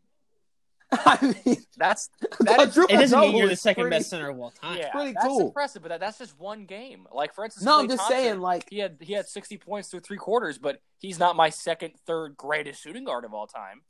I 0.91 1.33
mean, 1.45 1.57
That's 1.77 2.09
that 2.41 2.59
is, 2.61 2.73
quadruple 2.73 2.95
It 2.95 2.99
doesn't 2.99 3.19
mean 3.19 3.35
you're 3.37 3.47
the 3.49 3.55
second 3.55 3.85
pretty- 3.85 3.97
best 3.97 4.09
center 4.11 4.29
of 4.29 4.39
all 4.39 4.51
time. 4.51 4.77
yeah, 4.77 4.91
pretty 4.91 5.13
that's 5.13 5.25
cool. 5.25 5.47
impressive. 5.47 5.81
But 5.81 5.89
that, 5.89 5.99
that's 5.99 6.19
just 6.19 6.39
one 6.39 6.65
game. 6.65 7.07
Like 7.11 7.33
for 7.33 7.43
instance, 7.43 7.65
No, 7.65 7.77
Klay 7.77 7.81
I'm 7.81 7.87
just 7.87 7.99
Thompson, 8.01 8.17
saying, 8.17 8.39
like, 8.39 8.65
he 8.69 8.79
had 8.79 8.97
he 9.01 9.13
had 9.13 9.27
60 9.27 9.57
points 9.57 9.89
through 9.89 10.01
three 10.01 10.17
quarters, 10.17 10.59
but 10.59 10.81
he's 10.99 11.17
not 11.17 11.35
my 11.35 11.49
second, 11.49 11.93
third 12.05 12.37
greatest 12.37 12.83
shooting 12.83 13.03
guard 13.03 13.25
of 13.25 13.33
all 13.33 13.47
time. 13.47 13.81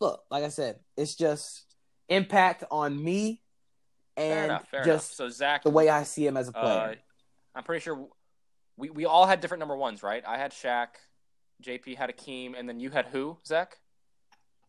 look, 0.00 0.22
like 0.30 0.44
I 0.44 0.48
said, 0.48 0.80
it's 0.96 1.14
just 1.14 1.64
impact 2.08 2.64
on 2.70 3.02
me 3.02 3.40
Fair 4.16 4.34
and 4.36 4.44
enough. 4.46 4.68
Fair 4.70 4.84
just 4.84 5.18
enough. 5.18 5.30
So 5.30 5.34
Zach, 5.34 5.62
the 5.64 5.70
way 5.70 5.88
I 5.88 6.02
see 6.02 6.26
him 6.26 6.36
as 6.36 6.48
a 6.48 6.56
uh, 6.56 6.60
player. 6.62 6.96
I'm 7.54 7.64
pretty 7.64 7.82
sure 7.82 8.08
we 8.76 8.90
we 8.90 9.04
all 9.04 9.26
had 9.26 9.40
different 9.40 9.60
number 9.60 9.76
ones, 9.76 10.02
right? 10.02 10.22
I 10.26 10.38
had 10.38 10.52
Shaq, 10.52 10.88
JP 11.62 11.96
had 11.96 12.10
Akeem, 12.16 12.58
and 12.58 12.68
then 12.68 12.80
you 12.80 12.90
had 12.90 13.06
who? 13.06 13.38
Zach? 13.46 13.78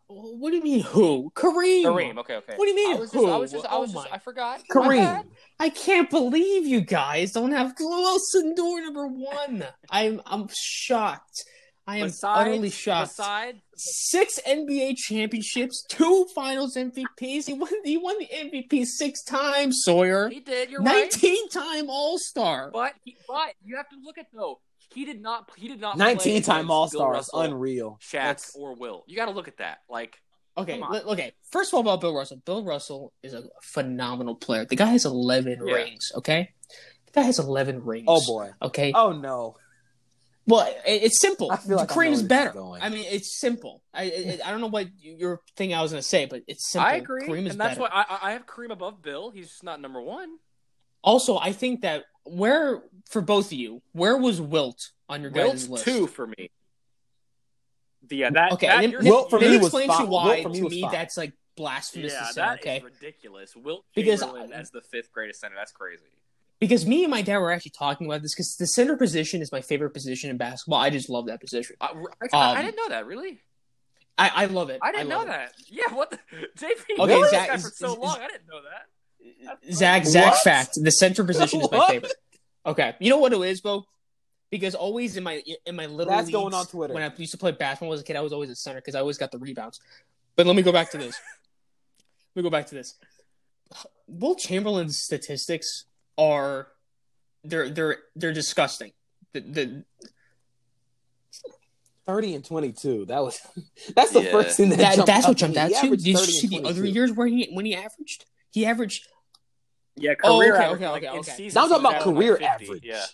What 0.08 0.52
do 0.52 0.58
you 0.58 0.62
mean 0.64 0.82
who? 0.82 1.32
Kareem. 1.36 1.84
Kareem. 1.84 2.18
Okay, 2.20 2.36
okay. 2.36 2.54
What 2.58 2.66
do 2.66 2.70
you 2.70 2.76
mean 2.76 2.96
I 2.96 3.00
was 3.00 3.12
who? 3.12 3.22
just, 3.24 3.34
I 3.34 3.38
was 3.38 3.52
just, 3.52 3.66
oh 3.66 3.70
I 3.70 3.76
Oh 3.78 3.82
was 3.82 3.92
just, 3.94 4.10
my- 4.12 4.16
I 4.16 4.20
forgot. 4.20 4.62
Kareem. 4.72 5.26
I 5.60 5.70
can't 5.70 6.12
believe 6.12 6.68
you 6.68 6.82
guys 6.82 7.32
don't 7.32 7.52
have 7.52 7.74
Wilson 7.80 8.54
Door 8.54 8.82
number 8.82 9.08
one. 9.08 9.66
I'm 9.90 10.22
I'm 10.28 10.48
shocked. 10.54 11.46
I 11.88 11.98
am 11.98 12.08
Besides- 12.08 12.40
utterly 12.40 12.70
shocked. 12.72 13.12
Besides, 13.18 13.60
Six 13.78 14.40
NBA 14.48 14.96
championships, 14.98 15.86
two 15.88 16.26
Finals 16.34 16.76
MVPs. 16.76 17.46
He 17.48 17.54
won. 17.54 17.70
He 17.84 17.98
won 17.98 18.18
the 18.20 18.28
MVP 18.34 18.86
six 18.86 19.22
times. 19.24 19.82
Sawyer, 19.84 20.30
he 20.30 20.40
did. 20.40 20.70
You're 20.72 20.82
right. 20.82 21.02
nineteen-time 21.12 21.90
All 21.90 22.18
Star. 22.18 22.72
But 22.72 22.94
he, 23.04 23.16
but 23.28 23.54
you 23.64 23.76
have 23.76 23.90
to 23.90 23.98
look 24.04 24.18
at 24.18 24.28
though. 24.34 24.60
He 24.94 25.04
did 25.06 25.22
not. 25.22 25.50
He 25.58 25.68
did 25.68 25.82
not. 25.82 25.98
Nineteen-time 25.98 26.72
All 26.72 26.88
Star 26.88 27.18
is 27.18 27.30
unreal. 27.34 28.00
Shaq 28.02 28.12
That's- 28.12 28.56
or 28.58 28.76
Will. 28.76 29.04
You 29.08 29.16
got 29.18 29.26
to 29.26 29.32
look 29.32 29.48
at 29.48 29.58
that. 29.58 29.80
Like 29.90 30.18
Okay, 30.58 30.80
Come 30.80 31.02
okay. 31.10 31.34
First 31.52 31.72
of 31.72 31.76
all, 31.76 31.82
about 31.82 32.00
Bill 32.00 32.16
Russell. 32.16 32.38
Bill 32.46 32.64
Russell 32.64 33.12
is 33.22 33.34
a 33.34 33.44
phenomenal 33.62 34.36
player. 34.36 34.64
The 34.64 34.78
guy 34.78 34.86
has 34.88 35.04
eleven 35.04 35.60
Yeah. 35.68 35.74
rings. 35.74 36.14
Okay, 36.16 36.50
the 37.08 37.12
guy 37.12 37.24
has 37.24 37.40
eleven 37.40 37.84
rings. 37.84 38.06
Oh 38.08 38.26
boy. 38.26 38.52
Okay. 38.62 38.94
Oh 38.96 39.12
no. 39.12 39.58
Well, 40.48 40.72
it's 40.86 41.20
simple. 41.20 41.52
I 41.52 41.58
feel 41.58 41.78
like 41.78 41.92
I 41.92 41.96
know 41.96 42.00
Kareem's 42.02 42.10
where 42.10 42.22
this 42.22 42.28
better. 42.28 42.50
going. 42.52 42.82
I 42.82 42.90
mean, 42.90 43.06
it's 43.10 43.40
simple. 43.40 43.82
I 43.94 44.04
I, 44.04 44.40
I 44.46 44.52
don't 44.52 44.62
know 44.62 44.68
what 44.68 44.88
your 45.00 45.42
thing 45.58 45.74
I 45.74 45.82
was 45.82 45.92
going 45.92 46.02
to 46.02 46.08
say, 46.08 46.26
but 46.26 46.44
it's 46.48 46.70
simple. 46.72 46.88
I 46.88 46.96
agree, 46.96 47.28
Kareem 47.28 47.46
is 47.48 47.52
and 47.54 47.60
that's 47.62 47.80
better. 47.80 47.90
why 47.92 48.06
I, 48.10 48.30
I 48.30 48.32
have 48.34 48.46
Kareem 48.46 48.70
above 48.72 49.02
Bill. 49.02 49.32
He's 49.32 49.48
just 49.50 49.64
not 49.64 49.82
number 49.82 50.02
one. 50.02 50.30
Also, 51.04 51.38
I 51.38 51.52
think 51.52 51.82
that 51.82 52.04
where 52.26 52.84
for 53.10 53.22
both 53.22 53.48
of 53.48 53.54
you, 53.54 53.82
where 53.94 54.18
was 54.18 54.40
Wilt 54.40 54.92
on 55.10 55.22
your 55.22 55.32
guys' 55.32 55.68
Wilt's 55.68 55.70
list? 55.70 55.86
two 55.86 56.08
for 56.08 56.28
me. 56.28 56.52
Yeah, 58.10 58.30
that 58.32 58.52
Okay, 58.54 58.68
That, 58.68 58.82
then, 58.82 58.92
you're- 58.92 59.10
Wilt 59.10 59.30
for 59.32 59.40
then 59.40 59.50
me 59.52 59.58
was 59.58 59.68
explain 59.68 59.88
five. 59.88 59.98
to 59.98 60.04
you 60.04 60.10
why 60.10 60.26
Wilt 60.28 60.44
for 60.44 60.50
me 60.50 60.62
to 60.62 60.70
me 60.70 60.82
five. 60.84 60.92
that's 60.92 61.18
like 61.18 61.34
blasphemous 61.58 62.14
yeah, 62.14 62.20
to 62.20 62.26
say. 62.34 62.42
that 62.42 62.54
is 62.54 62.60
okay, 62.60 62.82
ridiculous. 62.84 63.56
Wilt 63.56 63.84
Because 63.96 64.20
Chamberlain 64.20 64.54
I- 64.54 64.58
as 64.58 64.70
the 64.72 64.82
fifth 64.82 65.12
greatest 65.12 65.40
center. 65.40 65.56
That's 65.56 65.72
crazy. 65.72 66.04
Because 66.60 66.86
me 66.86 67.04
and 67.04 67.12
my 67.12 67.22
dad 67.22 67.38
were 67.40 67.52
actually 67.52 67.72
talking 67.78 68.08
about 68.08 68.22
this 68.22 68.34
because 68.34 68.56
the 68.58 68.68
center 68.68 68.96
position 68.96 69.42
is 69.42 69.52
my 69.52 69.62
favorite 69.62 69.92
position 69.92 70.30
in 70.30 70.38
basketball. 70.38 70.80
I 70.80 70.90
just 70.90 71.10
love 71.10 71.28
that 71.28 71.42
position. 71.42 71.76
I, 71.82 71.88
I, 71.88 72.28
I 72.38 72.58
Um, 72.60 72.66
didn't 72.66 72.78
know 72.78 72.90
that. 72.90 73.06
Really, 73.06 73.42
I, 74.18 74.32
I 74.34 74.46
love 74.46 74.70
it. 74.70 74.80
I 74.82 74.92
didn't 74.92 75.10
love 75.10 75.28
know 75.28 75.34
it. 75.34 75.38
that. 75.38 75.54
Yeah, 75.70 75.94
what 75.94 76.12
the 76.12 76.18
JP? 76.58 77.00
Okay, 77.00 77.14
you 77.14 77.20
were 77.20 77.28
Zach, 77.30 77.52
this 77.52 77.64
guy 77.64 77.70
for 77.70 77.76
so 77.76 77.94
is- 77.94 77.98
long. 78.00 78.18
I 78.22 78.28
didn't 78.28 78.48
know 78.48 78.62
that. 78.64 79.56
That's 79.64 79.78
Zach, 79.78 80.02
funny. 80.04 80.12
Zach, 80.12 80.32
What? 80.34 80.42
fact. 80.44 80.70
The 80.82 80.92
center 80.92 81.24
position 81.24 81.62
is 81.62 81.72
my 81.72 81.88
favorite. 81.88 82.14
Okay, 82.66 82.96
you 83.00 83.10
know 83.10 83.18
what 83.18 83.34
it 83.34 83.40
is, 83.42 83.62
Bo? 83.62 83.86
Because 84.52 84.76
always 84.76 85.18
in 85.18 85.24
my 85.24 85.42
in 85.66 85.76
my 85.76 85.88
little 85.88 86.14
That's 86.14 86.28
leagues, 86.28 86.36
going 86.38 86.54
on 86.54 86.66
Twitter. 86.68 86.94
when 86.94 87.04
I 87.04 87.12
used 87.18 87.32
to 87.32 87.38
play 87.38 87.52
basketball 87.52 87.94
as 87.94 88.02
a 88.02 88.04
kid, 88.04 88.16
I 88.16 88.22
was 88.22 88.32
always 88.32 88.50
a 88.50 88.56
center 88.56 88.80
because 88.80 88.96
I 88.96 89.00
always 89.00 89.18
got 89.18 89.32
the 89.32 89.40
rebounds. 89.40 89.80
But 90.36 90.46
let 90.46 90.56
me 90.56 90.62
go 90.62 90.72
back 90.72 90.92
to 90.92 90.98
this. 90.98 91.20
let 92.36 92.42
me 92.42 92.44
go 92.44 92.52
back 92.52 92.68
to 92.68 92.76
this. 92.76 92.96
Will 94.08 94.36
Chamberlain's 94.36 95.00
statistics 95.00 95.86
are 96.18 96.68
they're 97.44 97.70
they're 97.70 97.98
they're 98.16 98.34
disgusting. 98.34 98.92
The, 99.34 99.42
the 99.42 99.86
30 102.06 102.36
and 102.36 102.46
22. 102.46 103.06
That 103.06 103.24
was 103.24 103.40
that's 103.96 104.12
the 104.12 104.22
Yeah. 104.24 104.32
first 104.32 104.58
thing 104.58 104.70
that, 104.70 104.78
that, 104.98 105.06
that's 105.06 105.28
what 105.28 105.38
jumped 105.38 105.58
out 105.58 105.72
to 105.72 105.88
you. 105.88 105.98
Did 105.98 106.06
you 106.06 106.18
see 106.18 106.48
the 106.48 106.64
other 106.64 106.86
years 106.86 107.12
where 107.12 107.28
he 107.28 107.50
when 107.52 107.66
he 107.66 107.76
averaged? 107.76 108.26
He 108.52 108.66
averaged 108.66 109.08
Yeah, 109.98 110.14
Oh, 110.24 110.38
career 110.40 110.56
okay, 110.56 110.66
average, 110.66 110.82
okay, 110.82 110.88
okay, 111.08 111.08
in 111.08 111.20
okay. 111.20 111.32
seasons, 111.32 111.56
Now 111.56 111.64
I'm 111.64 111.70
talking 111.70 111.86
about 111.86 112.02
career 112.04 112.38
like 112.40 112.60
50. 112.60 112.66
average. 112.66 112.86
Yeah, 112.86 113.06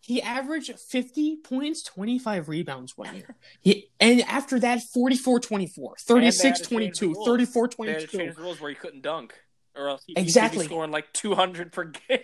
he 0.00 0.22
averaged 0.22 0.78
50 0.78 1.36
points, 1.38 1.82
25 1.82 2.48
rebounds 2.48 2.96
one 2.96 3.14
year. 3.16 3.34
He, 3.60 3.90
and 3.98 4.22
after 4.22 4.60
that 4.60 4.80
44 4.94 5.40
24, 5.40 5.96
36 5.98 6.60
22, 6.60 7.14
34 7.26 7.68
They 7.84 7.92
had 7.92 8.08
22. 8.08 8.40
rules 8.40 8.60
where 8.60 8.70
he 8.70 8.76
couldn't 8.76 9.02
dunk, 9.02 9.34
or 9.74 9.88
else 9.88 10.04
he, 10.06 10.12
he'd 10.14 10.20
Exactly. 10.22 10.60
be 10.60 10.64
scoring 10.66 10.92
like 10.92 11.12
200 11.12 11.72
per 11.72 11.84
game. 12.08 12.18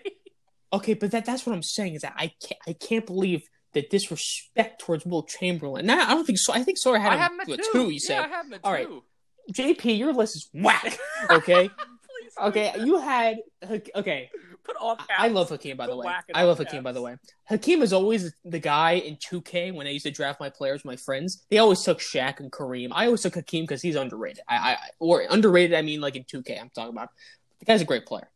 Okay, 0.72 0.94
but 0.94 1.10
that 1.10 1.24
that's 1.24 1.44
what 1.44 1.54
I'm 1.54 1.62
saying 1.62 1.94
is 1.94 2.02
that 2.02 2.14
I 2.16 2.32
can't 2.40 2.60
I 2.66 2.72
can't 2.72 3.06
believe 3.06 3.42
the 3.72 3.82
disrespect 3.82 4.80
towards 4.80 5.04
Will 5.04 5.22
Chamberlain. 5.22 5.86
Now 5.86 6.06
I 6.06 6.14
don't 6.14 6.24
think 6.24 6.38
so. 6.38 6.52
I 6.52 6.62
think 6.62 6.78
Sawyer 6.78 6.98
had 6.98 7.12
I 7.12 7.26
him 7.26 7.40
at 7.40 7.46
two. 7.46 7.56
two. 7.72 7.90
You 7.90 8.00
said, 8.00 8.16
yeah, 8.16 8.22
I 8.22 8.28
have 8.28 8.50
him 8.50 8.60
All 8.64 8.72
right. 8.72 8.88
JP, 9.52 9.98
your 9.98 10.12
list 10.12 10.36
is 10.36 10.48
whack. 10.54 10.98
Okay, 11.30 11.70
okay, 12.40 12.72
you 12.80 12.98
had 12.98 13.38
okay. 13.96 14.28
put 14.64 14.76
all. 14.76 14.98
I 15.16 15.28
love 15.28 15.50
Hakeem 15.50 15.76
by 15.76 15.86
the 15.86 15.96
way. 15.96 16.12
I 16.34 16.44
love 16.44 16.58
Hakeem 16.58 16.82
by 16.82 16.92
the 16.92 17.00
way. 17.00 17.16
Hakeem 17.44 17.82
is 17.82 17.92
always 17.92 18.32
the 18.44 18.58
guy 18.58 18.92
in 18.92 19.16
2K 19.16 19.72
when 19.72 19.86
I 19.86 19.90
used 19.90 20.04
to 20.06 20.10
draft 20.10 20.40
my 20.40 20.50
players, 20.50 20.84
my 20.84 20.96
friends. 20.96 21.44
They 21.50 21.58
always 21.58 21.82
took 21.82 22.00
Shaq 22.00 22.40
and 22.40 22.50
Kareem. 22.50 22.88
I 22.92 23.06
always 23.06 23.22
took 23.22 23.34
Hakeem 23.34 23.64
because 23.64 23.82
he's 23.82 23.96
underrated. 23.96 24.40
I, 24.48 24.56
I 24.56 24.76
or 24.98 25.22
underrated. 25.28 25.76
I 25.76 25.82
mean, 25.82 26.00
like 26.00 26.16
in 26.16 26.24
2K, 26.24 26.60
I'm 26.60 26.70
talking 26.70 26.92
about. 26.92 27.10
The 27.60 27.66
guy's 27.66 27.82
a 27.82 27.84
great 27.84 28.06
player, 28.06 28.28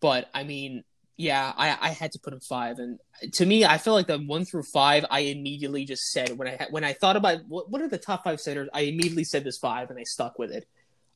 but 0.00 0.30
I 0.32 0.42
mean, 0.44 0.84
yeah, 1.20 1.52
I, 1.54 1.76
I 1.78 1.88
had 1.90 2.12
to 2.12 2.18
put 2.18 2.32
him 2.32 2.40
five, 2.40 2.78
and 2.78 2.98
to 3.32 3.44
me, 3.44 3.66
I 3.66 3.76
feel 3.76 3.92
like 3.92 4.06
the 4.06 4.18
one 4.18 4.46
through 4.46 4.62
five, 4.62 5.04
I 5.10 5.20
immediately 5.20 5.84
just 5.84 6.10
said 6.12 6.38
when 6.38 6.48
I 6.48 6.66
when 6.70 6.82
I 6.82 6.94
thought 6.94 7.16
about 7.16 7.40
what 7.46 7.70
what 7.70 7.82
are 7.82 7.88
the 7.88 7.98
top 7.98 8.24
five 8.24 8.40
centers, 8.40 8.70
I 8.72 8.82
immediately 8.82 9.24
said 9.24 9.44
this 9.44 9.58
five, 9.58 9.90
and 9.90 9.98
I 9.98 10.04
stuck 10.04 10.38
with 10.38 10.50
it. 10.50 10.66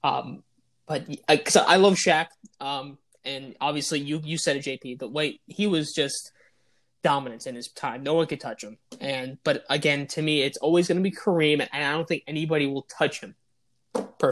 Um, 0.02 0.42
but 0.86 1.08
because 1.26 1.56
I 1.56 1.76
love 1.76 1.94
Shaq, 1.94 2.26
um, 2.60 2.98
and 3.24 3.56
obviously 3.62 3.98
you 3.98 4.20
you 4.22 4.36
said 4.36 4.56
it, 4.56 4.64
JP. 4.64 4.98
But 4.98 5.10
wait, 5.10 5.40
he 5.46 5.66
was 5.66 5.94
just 5.94 6.32
dominant 7.02 7.46
in 7.46 7.54
his 7.54 7.68
time. 7.68 8.02
No 8.02 8.12
one 8.12 8.26
could 8.26 8.40
touch 8.40 8.62
him. 8.62 8.76
And 9.00 9.38
but 9.42 9.64
again, 9.70 10.06
to 10.08 10.20
me, 10.20 10.42
it's 10.42 10.58
always 10.58 10.86
going 10.86 11.02
to 11.02 11.02
be 11.02 11.16
Kareem, 11.16 11.66
and 11.72 11.84
I 11.84 11.92
don't 11.92 12.06
think 12.06 12.24
anybody 12.26 12.66
will 12.66 12.86
touch 12.98 13.20
him. 13.20 13.36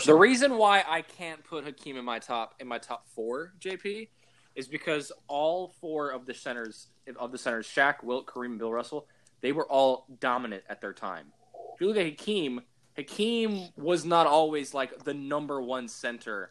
The 0.04 0.14
reason 0.14 0.58
why 0.58 0.84
I 0.86 1.00
can't 1.00 1.42
put 1.44 1.64
Hakeem 1.64 1.96
in 1.96 2.04
my 2.04 2.18
top 2.18 2.56
in 2.60 2.68
my 2.68 2.78
top 2.78 3.06
four, 3.14 3.54
JP, 3.58 4.08
is 4.54 4.68
because 4.68 5.12
all 5.28 5.74
four 5.80 6.10
of 6.10 6.26
the 6.26 6.34
centers 6.34 6.88
of 7.16 7.32
the 7.32 7.38
centers, 7.38 7.66
Shaq, 7.66 8.02
Wilt, 8.02 8.26
Kareem, 8.26 8.58
Bill 8.58 8.72
Russell, 8.72 9.06
they 9.40 9.52
were 9.52 9.66
all 9.66 10.06
dominant 10.20 10.62
at 10.68 10.80
their 10.80 10.92
time. 10.92 11.26
If 11.74 11.80
you 11.80 11.88
look 11.88 11.96
at 11.96 12.04
Hakeem, 12.04 12.60
Hakeem 12.96 13.68
was 13.76 14.04
not 14.04 14.26
always 14.26 14.74
like 14.74 15.04
the 15.04 15.14
number 15.14 15.60
one 15.62 15.88
center. 15.88 16.50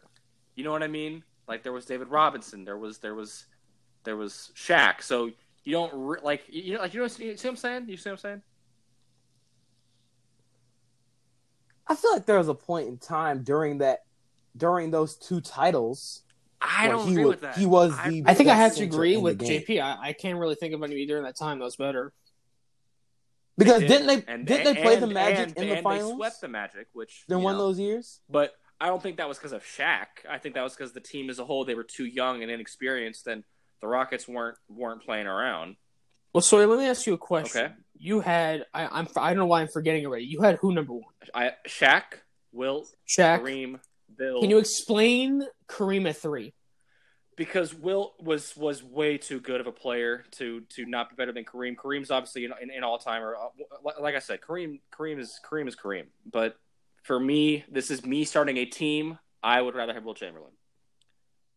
You 0.54 0.64
know 0.64 0.72
what 0.72 0.82
I 0.82 0.88
mean? 0.88 1.24
Like 1.48 1.62
there 1.62 1.72
was 1.72 1.86
David 1.86 2.08
Robinson, 2.08 2.64
there 2.64 2.76
was 2.76 2.98
there 2.98 3.14
was 3.14 3.46
there 4.04 4.16
was 4.16 4.50
Shaq. 4.56 5.02
So 5.02 5.30
You 5.64 5.72
don't 5.72 5.92
re- 5.94 6.18
like 6.22 6.42
you 6.48 6.74
know 6.74 6.80
like 6.80 6.92
you 6.92 7.00
know 7.00 7.04
you 7.04 7.08
see 7.08 7.28
what 7.28 7.44
I'm 7.44 7.56
saying? 7.56 7.88
You 7.88 7.96
see 7.96 8.10
what 8.10 8.14
I'm 8.14 8.18
saying? 8.18 8.42
I 11.86 11.94
feel 11.94 12.12
like 12.12 12.26
there 12.26 12.38
was 12.38 12.48
a 12.48 12.54
point 12.54 12.88
in 12.88 12.96
time 12.96 13.42
during 13.42 13.78
that, 13.78 14.00
during 14.56 14.90
those 14.90 15.16
two 15.16 15.40
titles. 15.40 16.22
I 16.64 16.88
don't 16.88 17.08
agree 17.10 17.24
wa- 17.24 17.30
with 17.30 17.40
that. 17.42 17.56
He 17.58 17.66
was 17.66 17.92
I- 17.98 18.08
the. 18.08 18.22
I 18.26 18.34
think 18.34 18.48
I 18.48 18.54
have 18.54 18.74
to 18.76 18.84
agree 18.84 19.16
with. 19.16 19.38
JP. 19.40 19.80
I, 19.82 20.08
I 20.08 20.12
can't 20.12 20.38
really 20.38 20.54
think 20.54 20.74
of 20.74 20.82
anybody 20.82 21.06
during 21.06 21.24
that 21.24 21.36
time 21.36 21.58
that 21.58 21.64
was 21.64 21.76
better. 21.76 22.12
because 23.58 23.80
did. 23.80 23.88
didn't 23.88 24.06
they 24.06 24.32
And- 24.32 24.46
didn't 24.46 24.66
and- 24.68 24.76
they 24.76 24.82
play 24.82 24.96
the 24.96 25.06
Magic 25.06 25.48
and- 25.48 25.56
in 25.58 25.68
the 25.68 25.74
and 25.76 25.82
finals? 25.84 26.10
They 26.12 26.16
swept 26.16 26.40
the 26.40 26.48
Magic, 26.48 26.86
which 26.92 27.24
Then 27.28 27.38
you 27.38 27.44
one 27.44 27.54
know, 27.54 27.66
those 27.66 27.78
years. 27.78 28.20
But 28.28 28.54
I 28.80 28.86
don't 28.86 29.02
think 29.02 29.18
that 29.18 29.28
was 29.28 29.38
because 29.38 29.52
of 29.52 29.62
Shaq. 29.64 30.06
I 30.28 30.38
think 30.38 30.54
that 30.54 30.62
was 30.62 30.74
because 30.74 30.92
the 30.92 31.00
team 31.00 31.30
as 31.30 31.38
a 31.38 31.44
whole 31.44 31.64
they 31.64 31.74
were 31.74 31.84
too 31.84 32.06
young 32.06 32.42
and 32.42 32.50
inexperienced, 32.50 33.26
and 33.26 33.44
the 33.80 33.86
Rockets 33.88 34.26
weren't 34.26 34.56
weren't 34.68 35.02
playing 35.02 35.26
around. 35.26 35.76
Well, 36.32 36.40
so 36.40 36.64
let 36.64 36.78
me 36.78 36.86
ask 36.88 37.06
you 37.06 37.12
a 37.12 37.18
question. 37.18 37.64
Okay. 37.66 37.74
You 37.98 38.20
had 38.20 38.64
I, 38.72 38.86
I'm 38.86 39.06
I 39.16 39.30
don't 39.30 39.38
know 39.38 39.46
why 39.46 39.60
I'm 39.60 39.68
forgetting 39.68 40.06
already. 40.06 40.24
You 40.24 40.40
had 40.40 40.56
who 40.56 40.72
number 40.72 40.94
one? 40.94 41.12
I 41.34 41.52
Shaq, 41.68 42.02
Wilt, 42.52 42.88
Shaq. 43.06 43.40
Kareem, 43.42 43.80
Bill. 44.16 44.40
Can 44.40 44.50
you 44.50 44.58
explain 44.58 45.46
Kareem 45.68 46.08
at 46.08 46.16
three? 46.16 46.54
because 47.36 47.74
Will 47.74 48.12
was 48.20 48.56
was 48.56 48.82
way 48.82 49.16
too 49.18 49.40
good 49.40 49.60
of 49.60 49.66
a 49.66 49.72
player 49.72 50.24
to 50.32 50.60
to 50.76 50.84
not 50.84 51.10
be 51.10 51.16
better 51.16 51.32
than 51.32 51.44
Kareem. 51.44 51.76
Kareem's 51.76 52.10
obviously 52.10 52.44
an, 52.44 52.52
an, 52.60 52.70
an 52.70 52.84
all 52.84 52.98
timer. 52.98 53.36
Uh, 53.36 53.90
like 54.00 54.14
I 54.14 54.18
said, 54.18 54.40
Kareem 54.40 54.80
Kareem 54.92 55.18
is 55.18 55.40
Kareem 55.48 55.66
is 55.66 55.76
Kareem. 55.76 56.06
But 56.30 56.56
for 57.02 57.18
me, 57.18 57.64
this 57.70 57.90
is 57.90 58.04
me 58.04 58.24
starting 58.24 58.58
a 58.58 58.64
team. 58.64 59.18
I 59.42 59.60
would 59.60 59.74
rather 59.74 59.92
have 59.92 60.04
Will 60.04 60.14
Chamberlain 60.14 60.52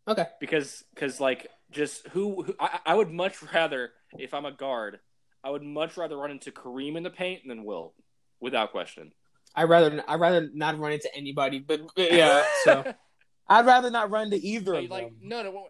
Okay. 0.07 0.25
because 0.39 0.83
because 0.93 1.19
like 1.19 1.47
just 1.71 2.07
who, 2.07 2.43
who 2.43 2.55
I, 2.59 2.79
I 2.85 2.95
would 2.95 3.11
much 3.11 3.43
rather 3.53 3.91
if 4.17 4.33
I'm 4.33 4.45
a 4.45 4.51
guard, 4.51 4.99
I 5.43 5.49
would 5.49 5.63
much 5.63 5.97
rather 5.97 6.17
run 6.17 6.31
into 6.31 6.51
Kareem 6.51 6.95
in 6.95 7.03
the 7.03 7.09
paint 7.09 7.41
than 7.47 7.63
Will, 7.63 7.93
without 8.39 8.71
question. 8.71 9.11
I 9.55 9.63
rather 9.63 10.03
I 10.07 10.15
rather 10.15 10.49
not 10.53 10.77
run 10.79 10.91
into 10.91 11.13
anybody, 11.15 11.59
but, 11.59 11.81
but 11.95 12.11
yeah. 12.11 12.43
So 12.63 12.93
I'd 13.47 13.65
rather 13.65 13.89
not 13.89 14.11
run 14.11 14.31
to 14.31 14.37
either 14.37 14.73
like, 14.73 14.85
of 14.85 14.91
like 14.91 15.03
them. 15.05 15.15
no 15.21 15.43
no. 15.43 15.51
When, 15.51 15.63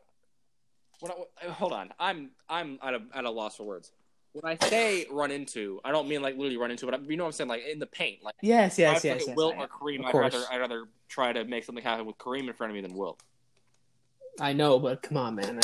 when 1.00 1.12
I, 1.42 1.52
hold 1.52 1.74
on, 1.74 1.90
I'm 2.00 2.32
I'm 2.50 2.80
at 2.82 2.94
a 2.94 3.02
at 3.14 3.26
a 3.26 3.30
loss 3.30 3.58
for 3.58 3.64
words. 3.64 3.92
When 4.34 4.52
I 4.52 4.68
say 4.68 5.06
run 5.10 5.32
into, 5.32 5.80
I 5.86 5.92
don't 5.92 6.10
mean 6.10 6.22
like 6.22 6.36
literally 6.36 6.58
run 6.58 6.72
into, 6.72 6.86
but 6.86 6.96
I, 6.96 6.98
you 6.98 7.16
know 7.16 7.24
what 7.24 7.30
I'm 7.30 7.34
saying, 7.34 7.50
like 7.50 7.66
in 7.66 7.80
the 7.80 7.86
paint. 7.86 8.24
Like 8.24 8.36
yes, 8.42 8.78
yes, 8.78 9.06
I 9.06 9.10
yes, 9.10 9.28
look 9.36 9.56
yes. 9.56 9.68
or 9.68 9.68
Kareem, 9.68 10.04
I'd 10.06 10.14
rather 10.14 10.44
I'd 10.52 10.60
rather 10.60 10.86
try 11.08 11.32
to 11.32 11.46
make 11.46 11.64
something 11.64 11.84
happen 11.84 12.06
with 12.06 12.18
Kareem 12.18 12.48
in 12.48 12.54
front 12.54 12.72
of 12.72 12.76
me 12.76 12.82
than 12.82 12.96
Wilt. 12.96 13.22
I 14.40 14.54
know, 14.54 14.80
but 14.80 15.02
come 15.02 15.16
on, 15.16 15.36
man. 15.36 15.46
I, 15.46 15.52
mean, 15.52 15.62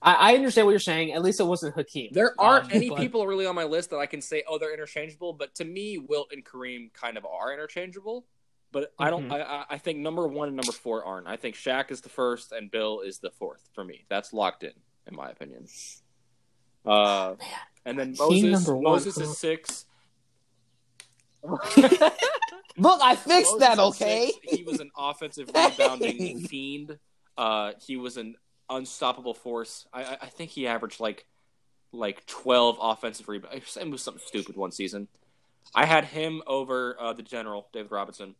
I, 0.00 0.14
I 0.32 0.34
understand 0.36 0.66
what 0.66 0.70
you're 0.72 0.78
saying. 0.80 1.12
At 1.12 1.22
least 1.22 1.40
it 1.40 1.44
wasn't 1.44 1.74
Hakeem. 1.74 2.10
There 2.12 2.34
aren't 2.40 2.66
Um, 2.66 2.70
any 2.72 2.88
but- 2.90 2.98
people 2.98 3.26
really 3.26 3.46
on 3.46 3.54
my 3.54 3.64
list 3.64 3.90
that 3.90 3.98
I 3.98 4.06
can 4.06 4.20
say, 4.20 4.44
oh, 4.46 4.58
they're 4.58 4.72
interchangeable. 4.72 5.32
But 5.32 5.54
to 5.56 5.64
me, 5.64 5.98
Wilt 5.98 6.28
and 6.32 6.44
Kareem 6.44 6.92
kind 6.92 7.16
of 7.16 7.26
are 7.26 7.52
interchangeable. 7.52 8.24
But 8.70 8.92
I 8.98 9.08
don't. 9.10 9.28
Mhm. 9.28 9.32
I, 9.32 9.40
I- 9.42 9.64
I 9.70 9.78
think 9.78 9.98
number 9.98 10.26
one 10.28 10.48
and 10.48 10.56
number 10.56 10.72
four 10.72 11.02
aren't. 11.04 11.26
I 11.26 11.36
think 11.36 11.54
Shaq 11.56 11.90
is 11.90 12.00
the 12.02 12.10
first 12.10 12.52
and 12.52 12.70
Bill 12.70 13.00
is 13.00 13.18
the 13.18 13.30
fourth 13.30 13.68
for 13.74 13.82
me. 13.82 14.04
That's 14.10 14.32
locked 14.32 14.62
in, 14.62 14.72
in 15.06 15.16
my 15.16 15.30
opinion. 15.30 15.66
Uh, 16.84 17.34
and 17.86 17.98
then 17.98 18.14
Moses. 18.18 18.68
one, 18.68 18.82
Moses 18.82 19.16
is 19.18 19.38
six. 19.38 19.86
Look, 21.44 23.00
I 23.02 23.16
fixed 23.16 23.26
Moses 23.52 23.58
that. 23.60 23.78
Okay. 23.78 24.32
six. 24.42 24.56
He 24.58 24.62
was 24.64 24.80
an 24.80 24.90
offensive 24.96 25.50
rebounding 25.54 26.40
fiend. 26.48 26.98
Uh, 27.36 27.72
he 27.86 27.96
was 27.96 28.16
an 28.16 28.36
unstoppable 28.70 29.34
force. 29.34 29.86
I, 29.92 30.18
I, 30.22 30.26
think 30.26 30.50
he 30.50 30.66
averaged 30.66 31.00
like 31.00 31.26
like 31.92 32.26
twelve 32.26 32.78
offensive 32.80 33.28
rebounds. 33.28 33.76
It 33.76 33.90
was 33.90 34.02
something 34.02 34.22
stupid 34.24 34.56
one 34.56 34.72
season. 34.72 35.08
I 35.74 35.84
had 35.86 36.04
him 36.04 36.42
over 36.46 36.96
uh, 36.98 37.12
the 37.12 37.22
general 37.22 37.68
David 37.72 37.90
Robinson 37.90 38.34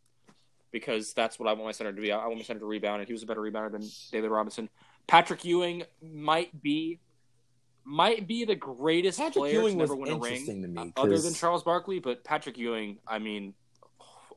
because 0.71 1.13
that's 1.13 1.39
what 1.39 1.47
I 1.47 1.53
want 1.53 1.65
my 1.65 1.71
center 1.71 1.93
to 1.93 2.01
be. 2.01 2.11
I 2.11 2.25
want 2.25 2.37
my 2.37 2.43
center 2.43 2.59
to 2.59 2.65
rebound, 2.65 3.01
and 3.01 3.07
he 3.07 3.13
was 3.13 3.23
a 3.23 3.25
better 3.25 3.41
rebounder 3.41 3.71
than 3.71 3.89
David 4.11 4.29
Robinson. 4.29 4.69
Patrick 5.07 5.43
Ewing 5.45 5.83
might 6.01 6.61
be 6.61 6.99
might 7.83 8.27
be 8.27 8.45
the 8.45 8.55
greatest 8.55 9.17
Patrick 9.17 9.35
player 9.35 9.53
Ewing 9.61 9.73
to 9.73 9.79
never 9.79 9.95
win 9.95 10.11
a 10.11 10.17
ring 10.17 10.73
me, 10.73 10.93
other 10.95 11.11
'cause- 11.11 11.23
than 11.23 11.33
Charles 11.33 11.63
Barkley, 11.63 11.99
but 11.99 12.23
Patrick 12.23 12.57
Ewing, 12.57 12.99
I 13.07 13.17
mean, 13.17 13.55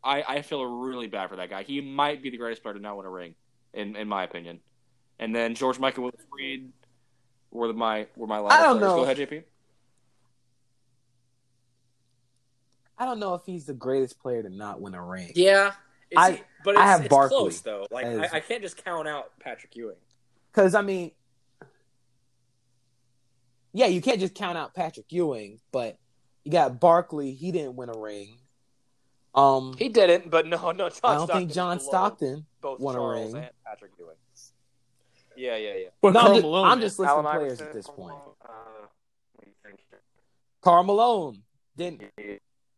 I, 0.03 0.23
I 0.23 0.43
feel 0.43 0.65
really 0.65 1.07
bad 1.07 1.29
for 1.29 1.37
that 1.37 1.51
guy. 1.51 1.63
He 1.63 1.81
might 1.81 2.23
be 2.23 2.31
the 2.31 2.39
greatest 2.39 2.63
player 2.63 2.75
to 2.75 2.81
not 2.81 2.97
win 2.97 3.07
a 3.07 3.11
ring, 3.11 3.35
in 3.75 3.97
in 3.97 4.09
my 4.09 4.25
opinion. 4.25 4.61
And 5.23 5.33
then 5.33 5.55
George 5.55 5.79
Mikan 5.79 5.99
Willis 5.99 6.17
Reed 6.37 6.73
were 7.53 7.69
the, 7.69 7.75
my 7.75 8.09
were 8.17 8.27
my 8.27 8.41
last 8.41 8.59
I 8.59 8.63
don't 8.65 8.79
players. 8.79 8.91
know. 8.91 8.97
Go 8.97 9.03
ahead, 9.05 9.17
JP. 9.19 9.45
I 12.99 13.05
don't 13.05 13.21
know 13.21 13.35
if 13.35 13.43
he's 13.47 13.65
the 13.67 13.73
greatest 13.75 14.19
player 14.21 14.43
to 14.43 14.51
not 14.51 14.81
win 14.81 14.95
a 14.95 15.03
ring. 15.05 15.31
Yeah, 15.37 15.73
I- 16.17 16.43
but 16.65 16.77
I 16.77 16.87
have 16.87 17.01
it's 17.03 17.09
Barkley 17.09 17.37
close 17.39 17.61
though. 17.61 17.87
Like 17.93 18.05
as- 18.07 18.33
I, 18.33 18.37
I 18.39 18.41
can't 18.41 18.63
just 18.63 18.83
count 18.85 19.07
out 19.07 19.31
Patrick 19.39 19.77
Ewing. 19.77 19.97
Because 20.51 20.75
I 20.75 20.83
mean, 20.83 21.13
yeah, 23.73 23.87
you 23.87 24.01
can't 24.01 24.19
just 24.19 24.35
count 24.35 24.59
out 24.59 24.75
Patrick 24.75 25.07
Ewing, 25.11 25.61
but 25.71 25.99
you 26.45 26.51
got 26.51 26.81
Barkley. 26.81 27.33
He 27.33 27.53
didn't 27.53 27.77
win 27.77 27.89
a 27.91 27.97
ring. 27.97 28.39
Um, 29.37 29.75
He 29.79 29.89
didn't, 29.89 30.31
but 30.31 30.47
no, 30.49 30.73
no. 30.73 30.89
John 30.91 30.99
I 31.05 31.15
don't 31.15 31.31
think 31.31 31.53
John 31.53 31.79
Stockton 31.79 32.45
both 32.61 32.81
won 32.81 32.97
a 32.97 32.99
Charles 32.99 33.33
ring. 33.35 33.43
and 33.45 33.53
Patrick 33.65 33.93
Ewing. 33.99 34.17
Yeah, 35.37 35.57
yeah, 35.57 35.75
yeah. 35.75 35.89
But 36.01 36.15
No, 36.15 36.21
I'm 36.21 36.33
just, 36.35 36.43
Malone, 36.43 36.67
I'm 36.67 36.81
just 36.81 36.99
listing 36.99 37.11
Allen 37.11 37.25
players 37.25 37.61
Iverson, 37.61 37.67
at 37.67 37.73
this 37.73 37.87
point. 37.87 38.17
Uh, 38.45 38.53
let 39.39 39.47
me 39.47 39.53
think. 39.65 39.81
Karl 40.63 40.85
Malone 40.85 41.43
didn't. 41.77 42.03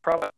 probably 0.02 0.30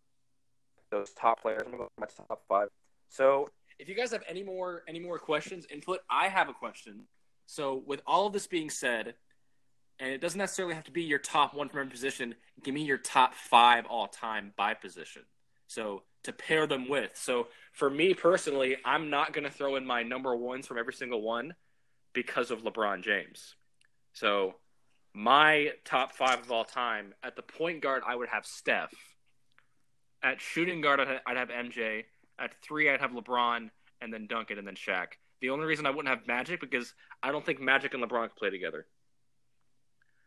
those 0.91 1.11
top 1.13 1.43
players. 1.43 1.63
I'm 1.65 1.73
gonna 1.73 1.89
my 1.99 2.07
top 2.07 2.43
five. 2.49 2.69
So, 3.09 3.49
if 3.79 3.89
you 3.89 3.95
guys 3.95 4.11
have 4.13 4.23
any 4.29 4.43
more 4.43 4.83
any 4.89 4.99
more 4.99 5.19
questions, 5.19 5.67
input. 5.71 6.01
I 6.11 6.29
have 6.29 6.49
a 6.49 6.55
question. 6.55 7.03
So, 7.47 7.83
with 7.87 8.01
all 8.07 8.27
of 8.27 8.33
this 8.33 8.47
being 8.47 8.71
said, 8.71 9.15
and 9.99 10.11
it 10.11 10.21
doesn't 10.21 10.39
necessarily 10.39 10.75
have 10.75 10.85
to 10.85 10.91
be 10.91 11.03
your 11.03 11.19
top 11.19 11.55
one 11.55 11.69
from 11.69 11.81
every 11.81 11.91
position. 11.91 12.35
Give 12.63 12.75
me 12.75 12.83
your 12.83 12.99
top 12.99 13.35
five 13.35 13.87
all 13.87 14.09
time 14.09 14.53
by 14.57 14.75
position. 14.75 15.23
So 15.69 16.03
to 16.25 16.33
pair 16.33 16.67
them 16.67 16.89
with. 16.89 17.13
So 17.15 17.49
for 17.73 17.89
me 17.89 18.15
personally, 18.15 18.77
I'm 18.85 19.11
not 19.11 19.33
going 19.33 19.45
to 19.45 19.51
throw 19.51 19.77
in 19.77 19.87
my 19.87 20.03
number 20.03 20.35
ones 20.37 20.67
from 20.67 20.79
every 20.79 20.93
single 20.93 21.23
one 21.23 21.55
because 22.17 22.51
of 22.51 22.63
LeBron 22.63 23.03
James. 23.03 23.55
So 24.15 24.55
my 25.13 25.73
top 25.85 26.13
five 26.13 26.41
of 26.41 26.51
all 26.51 26.65
time 26.65 27.13
at 27.23 27.37
the 27.37 27.43
point 27.43 27.83
guard, 27.83 28.03
I 28.07 28.17
would 28.17 28.31
have 28.31 28.47
Steph. 28.47 28.93
At 30.23 30.41
shooting 30.41 30.81
guard, 30.81 30.99
I'd 31.01 31.37
have 31.37 31.51
MJ. 31.51 32.05
At 32.39 32.53
three, 32.63 32.89
I'd 32.91 33.01
have 33.03 33.11
LeBron, 33.13 33.71
and 34.01 34.13
then 34.13 34.27
Duncan, 34.27 34.59
and 34.59 34.67
then 34.67 34.75
Shaq. 34.75 35.09
The 35.43 35.51
only 35.51 35.67
reason 35.67 35.87
I 35.87 35.91
wouldn't 35.91 36.09
have 36.09 36.27
Magic 36.27 36.59
because 36.59 36.95
I 37.23 37.31
don't 37.31 37.45
think 37.45 37.61
Magic 37.61 37.93
and 37.93 38.03
LeBron 38.03 38.29
could 38.29 38.37
play 38.37 38.51
together. 38.51 38.87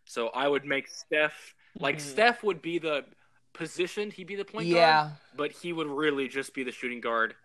So 0.05 0.27
I 0.29 0.47
would 0.47 0.65
make 0.65 0.87
Steph 0.87 1.55
like 1.79 1.97
Mhm. 1.97 2.01
Steph 2.01 2.43
would 2.43 2.61
be 2.61 2.77
the 2.77 3.05
positioned. 3.53 4.13
He'd 4.13 4.27
be 4.27 4.35
the 4.35 4.45
point 4.45 4.69
guard 4.69 4.75
Yeah, 4.75 5.11
but 5.35 5.51
he 5.51 5.73
would 5.73 5.87
really 5.87 6.27
just 6.27 6.53
be 6.53 6.63
the 6.63 6.71
shooting 6.71 7.01
guard. 7.01 7.35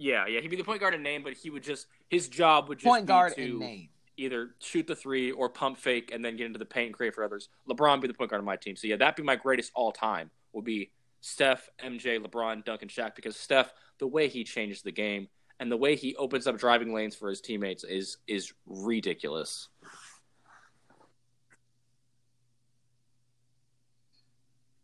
Yeah, 0.00 0.26
yeah, 0.28 0.40
he'd 0.40 0.48
be 0.48 0.56
the 0.56 0.64
point 0.64 0.80
guard 0.80 0.94
in 0.94 1.02
name, 1.02 1.22
but 1.24 1.34
he 1.34 1.50
would 1.50 1.64
just 1.64 1.88
his 2.08 2.28
job 2.28 2.68
would 2.68 2.78
just 2.78 2.86
point 2.86 3.04
be 3.04 3.08
guard 3.08 3.34
to 3.34 3.42
in 3.42 3.58
name. 3.58 3.88
either 4.16 4.50
shoot 4.60 4.86
the 4.86 4.94
three 4.94 5.32
or 5.32 5.48
pump 5.48 5.76
fake 5.76 6.12
and 6.12 6.24
then 6.24 6.36
get 6.36 6.46
into 6.46 6.58
the 6.58 6.64
paint 6.64 6.86
and 6.86 6.94
create 6.94 7.14
for 7.14 7.24
others. 7.24 7.48
LeBron 7.68 8.00
be 8.00 8.06
the 8.06 8.14
point 8.14 8.30
guard 8.30 8.38
on 8.38 8.46
my 8.46 8.56
team. 8.56 8.76
So 8.76 8.86
yeah, 8.86 8.96
that'd 8.96 9.16
be 9.16 9.24
my 9.24 9.36
greatest 9.36 9.72
all 9.74 9.90
time. 9.90 10.30
Would 10.52 10.64
be 10.64 10.92
Steph, 11.20 11.68
MJ, 11.84 12.24
LeBron, 12.24 12.64
Duncan, 12.64 12.88
Shaq 12.88 13.16
because 13.16 13.36
Steph, 13.36 13.72
the 13.98 14.06
way 14.06 14.28
he 14.28 14.44
changes 14.44 14.82
the 14.82 14.92
game 14.92 15.28
and 15.60 15.70
the 15.70 15.76
way 15.76 15.96
he 15.96 16.14
opens 16.16 16.46
up 16.46 16.56
driving 16.56 16.94
lanes 16.94 17.16
for 17.16 17.28
his 17.28 17.40
teammates 17.40 17.82
is 17.82 18.18
is 18.28 18.52
ridiculous. 18.66 19.68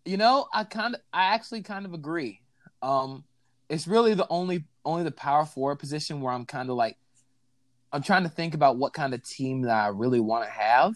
You 0.05 0.17
know, 0.17 0.49
I 0.53 0.65
kind 0.65 0.97
of, 0.97 1.01
I 1.13 1.35
actually 1.35 1.63
kind 1.63 1.87
of 1.87 1.95
agree. 1.95 2.41
Um, 2.83 3.25
it's 3.69 3.87
really 3.87 4.15
the 4.15 4.27
only, 4.29 4.65
only 4.85 5.03
the 5.05 5.11
power 5.11 5.45
forward 5.45 5.77
position 5.77 6.21
where 6.21 6.33
I'm 6.33 6.47
kind 6.47 6.71
of 6.71 6.77
like, 6.77 6.97
I'm 7.93 8.03
trying 8.03 8.25
to 8.25 8.29
think 8.29 8.55
about 8.55 8.77
what 8.77 8.93
kind 8.93 9.15
of 9.15 9.23
team 9.23 9.63
that 9.63 9.85
I 9.85 9.89
really 9.89 10.21
want 10.21 10.45
to 10.45 10.51
have 10.51 10.95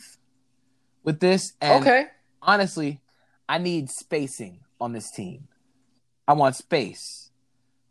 with 1.05 1.21
this. 1.21 1.53
And 1.61 2.09
honestly, 2.43 3.01
I 3.49 3.59
need 3.59 3.91
spacing 3.91 4.61
on 4.81 4.93
this 4.93 5.11
team. 5.11 5.49
I 6.27 6.33
want 6.35 6.57
space 6.57 7.31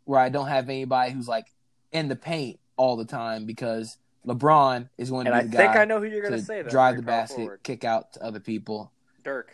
where 0.04 0.20
I 0.20 0.28
don't 0.28 0.48
have 0.48 0.68
anybody 0.68 1.12
who's 1.12 1.26
like 1.26 1.46
in 1.90 2.08
the 2.08 2.16
paint 2.16 2.60
all 2.76 2.96
the 2.96 3.04
time 3.04 3.46
because 3.46 3.96
LeBron 4.26 4.88
is 4.96 5.10
going 5.10 5.24
to 5.26 5.32
And 5.32 5.40
be 5.40 5.48
I 5.48 5.50
the 5.50 5.56
think 5.56 5.74
guy 5.74 5.82
I 5.82 5.84
know 5.86 6.00
who 6.00 6.06
you're 6.06 6.22
going 6.22 6.38
to 6.38 6.44
say. 6.44 6.62
Then, 6.62 6.70
drive 6.70 6.96
the 6.96 7.02
basket, 7.02 7.36
forward. 7.36 7.62
kick 7.62 7.84
out 7.84 8.12
to 8.12 8.22
other 8.22 8.40
people. 8.40 8.92
Dirk. 9.24 9.50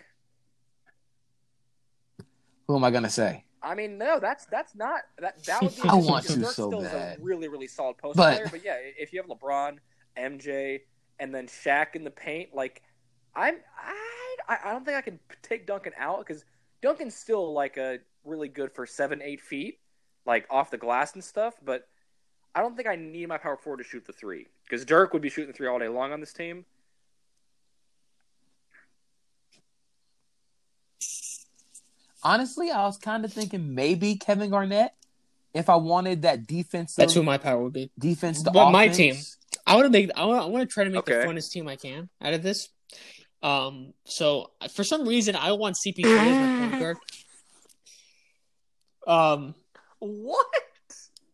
Who 2.67 2.77
am 2.77 2.85
I 2.85 2.91
going 2.91 3.05
to 3.05 3.11
say? 3.11 3.45
I 3.65 3.75
mean, 3.75 3.99
no, 3.99 4.19
that's 4.21 4.45
that's 4.47 4.75
not 4.75 5.03
that. 5.19 5.43
That 5.45 5.63
would 5.63 5.75
be. 5.75 5.83
I 5.89 5.95
want 5.95 6.27
to 6.27 6.39
Dirk 6.39 6.53
so 6.53 6.69
still 6.69 6.83
is 6.83 6.93
a 6.93 7.17
really, 7.21 7.49
really 7.49 7.67
solid 7.67 7.99
post 7.99 8.17
But- 8.17 8.37
player. 8.37 8.49
But 8.51 8.65
yeah, 8.65 8.77
if 8.81 9.13
you 9.13 9.23
have 9.23 9.31
LeBron, 9.31 9.79
MJ, 10.19 10.81
and 11.19 11.35
then 11.35 11.47
Shaq 11.47 11.95
in 11.95 12.05
the 12.05 12.11
paint, 12.11 12.55
like 12.55 12.83
I'm 13.35 13.57
I 14.49 14.59
I 14.63 14.73
don't 14.73 14.85
think 14.85 14.97
I 14.97 15.01
can 15.01 15.19
take 15.43 15.67
Duncan 15.67 15.93
out 15.99 16.19
because 16.27 16.45
Duncan's 16.83 17.15
still 17.15 17.53
like 17.53 17.77
a 17.77 17.99
really 18.25 18.49
good 18.49 18.73
for 18.73 18.87
seven 18.87 19.23
eight 19.23 19.41
feet, 19.41 19.79
like 20.27 20.47
off 20.51 20.71
the 20.71 20.79
glass 20.79 21.15
and 21.15 21.25
stuff. 21.25 21.55
But 21.65 21.89
I 22.55 22.61
don't 22.61 22.77
think 22.77 22.89
I 22.89 22.97
need 22.97 23.29
my 23.29 23.39
power 23.39 23.57
forward 23.57 23.79
to 23.79 23.85
shoot 23.85 24.05
the 24.07 24.13
three 24.13 24.47
because 24.65 24.85
Dirk 24.85 25.13
would 25.13 25.23
be 25.23 25.31
shooting 25.31 25.49
the 25.49 25.57
three 25.57 25.69
all 25.69 25.79
day 25.79 25.89
long 25.89 26.13
on 26.13 26.21
this 26.21 26.33
team. 26.33 26.65
Honestly, 32.25 32.71
I 32.71 32.85
was 32.87 32.97
kind 32.97 33.25
of 33.25 33.33
thinking 33.33 33.75
maybe 33.75 34.17
Kevin 34.17 34.51
Garnett 34.51 34.93
if 35.53 35.69
I 35.69 35.77
wanted 35.77 36.23
that 36.23 36.47
defense. 36.47 36.95
That's 36.95 37.15
who 37.15 37.23
my 37.23 37.39
power 37.39 37.63
would 37.63 37.75
be. 37.75 37.91
defense 37.99 38.43
to 38.43 38.51
But 38.51 38.71
my 38.71 38.89
team. 38.89 39.17
I 39.67 39.77
want 39.77 39.87
to 39.87 39.91
make. 39.91 40.11
I 40.17 40.25
want. 40.25 40.43
I 40.43 40.47
want 40.47 40.69
to 40.69 40.73
try 40.73 40.85
to 40.85 40.91
make 40.91 41.05
the 41.05 41.13
funnest 41.13 41.51
team 41.53 41.69
I 41.69 41.77
can 41.77 42.09
out 42.21 42.35
of 42.35 42.43
this. 42.43 42.69
Um. 43.43 43.93
So 44.05 44.51
for 44.75 44.85
some 44.85 45.07
reason, 45.07 45.37
I 45.37 45.53
want 45.53 45.77
CP3 45.77 46.05
as 46.05 46.61
my 46.61 46.69
point 46.69 46.81
guard. 46.81 46.97
Um. 49.07 49.55
What? 50.01 50.47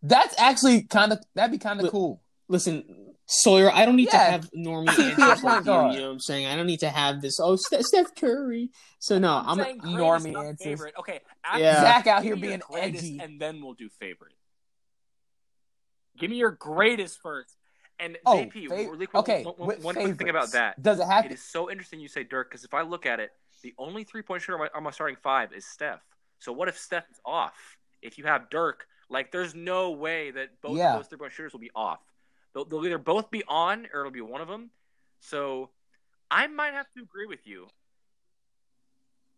That's 0.02 0.38
actually 0.38 0.82
kind 0.82 1.12
of 1.12 1.18
that'd 1.34 1.50
be 1.52 1.58
kind 1.58 1.78
of 1.80 1.84
Look, 1.84 1.92
cool. 1.92 2.22
Listen, 2.48 3.09
Sawyer. 3.32 3.70
I 3.70 3.84
don't 3.86 3.96
need 3.96 4.08
Yeah. 4.12 4.24
to 4.24 4.30
have 4.32 4.50
Normie 4.52 4.88
CP 4.88 5.14
oh 5.18 5.32
and 5.32 5.42
like 5.42 5.64
you. 5.64 5.70
You 5.72 6.00
know 6.00 6.06
what 6.08 6.12
I'm 6.14 6.20
saying? 6.20 6.46
I 6.46 6.56
don't 6.56 6.66
need 6.66 6.80
to 6.80 6.88
have 6.90 7.20
this. 7.22 7.38
Oh, 7.40 7.54
Steph, 7.56 7.82
Steph 7.82 8.14
Curry. 8.16 8.70
So 8.98 9.18
no, 9.18 9.42
I'm. 9.46 9.56
saying 9.58 9.78
greatest, 9.78 9.98
normie 10.00 10.32
not 10.32 10.46
answers. 10.46 10.64
favorite. 10.64 10.94
Okay, 10.98 11.20
after 11.44 11.60
Yeah. 11.62 11.80
Zach 11.80 12.06
out 12.08 12.22
here 12.22 12.34
give 12.34 12.42
me 12.42 12.48
your 12.48 12.58
being 12.68 12.82
edgy. 12.96 13.18
and 13.22 13.40
then 13.40 13.62
we'll 13.62 13.74
do 13.74 13.88
favorite. 13.88 14.32
Give 16.18 16.30
me 16.30 16.36
your 16.36 16.50
greatest 16.50 17.20
first. 17.22 17.56
And 17.98 18.16
Oh, 18.24 18.36
JP, 18.38 18.68
fa- 18.68 18.74
really 18.90 19.06
quick, 19.06 19.14
okay. 19.20 19.44
one, 19.44 19.54
one- 19.56 19.68
with 19.68 19.84
one 19.84 19.94
quick 19.94 20.16
thing 20.18 20.28
about 20.30 20.52
that. 20.52 20.82
Does 20.82 21.00
it 21.00 21.06
have 21.06 21.26
It 21.26 21.28
to? 21.28 21.34
is 21.34 21.42
so 21.42 21.70
interesting 21.70 22.00
you 22.00 22.08
say 22.08 22.24
Dirk 22.24 22.50
because 22.50 22.64
if 22.64 22.72
I 22.74 22.80
look 22.82 23.04
at 23.06 23.20
it, 23.20 23.30
the 23.62 23.74
only 23.78 24.04
three 24.04 24.22
point 24.22 24.42
shooter 24.42 24.54
on 24.54 24.60
my, 24.60 24.70
on 24.74 24.82
my 24.82 24.90
starting 24.90 25.16
five 25.22 25.52
is 25.52 25.66
Steph. 25.66 26.00
So 26.38 26.50
what 26.52 26.68
if 26.68 26.78
Steph 26.78 27.04
is 27.10 27.20
off? 27.26 27.76
If 28.00 28.16
you 28.16 28.24
have 28.24 28.48
Dirk, 28.48 28.86
like 29.10 29.30
there's 29.32 29.54
no 29.54 29.90
way 29.90 30.30
that 30.30 30.60
both 30.62 30.78
Yeah. 30.78 30.94
of 30.94 31.00
those 31.00 31.08
three 31.08 31.18
point 31.18 31.32
shooters 31.32 31.52
will 31.52 31.60
be 31.60 31.70
off. 31.74 32.00
They'll, 32.54 32.64
they'll 32.64 32.84
either 32.84 32.98
both 32.98 33.30
be 33.30 33.42
on 33.46 33.86
or 33.92 34.00
it'll 34.00 34.12
be 34.12 34.20
one 34.20 34.40
of 34.40 34.48
them. 34.48 34.70
So 35.20 35.70
I 36.30 36.46
might 36.46 36.72
have 36.74 36.86
to 36.96 37.02
agree 37.02 37.26
with 37.26 37.46
you. 37.46 37.66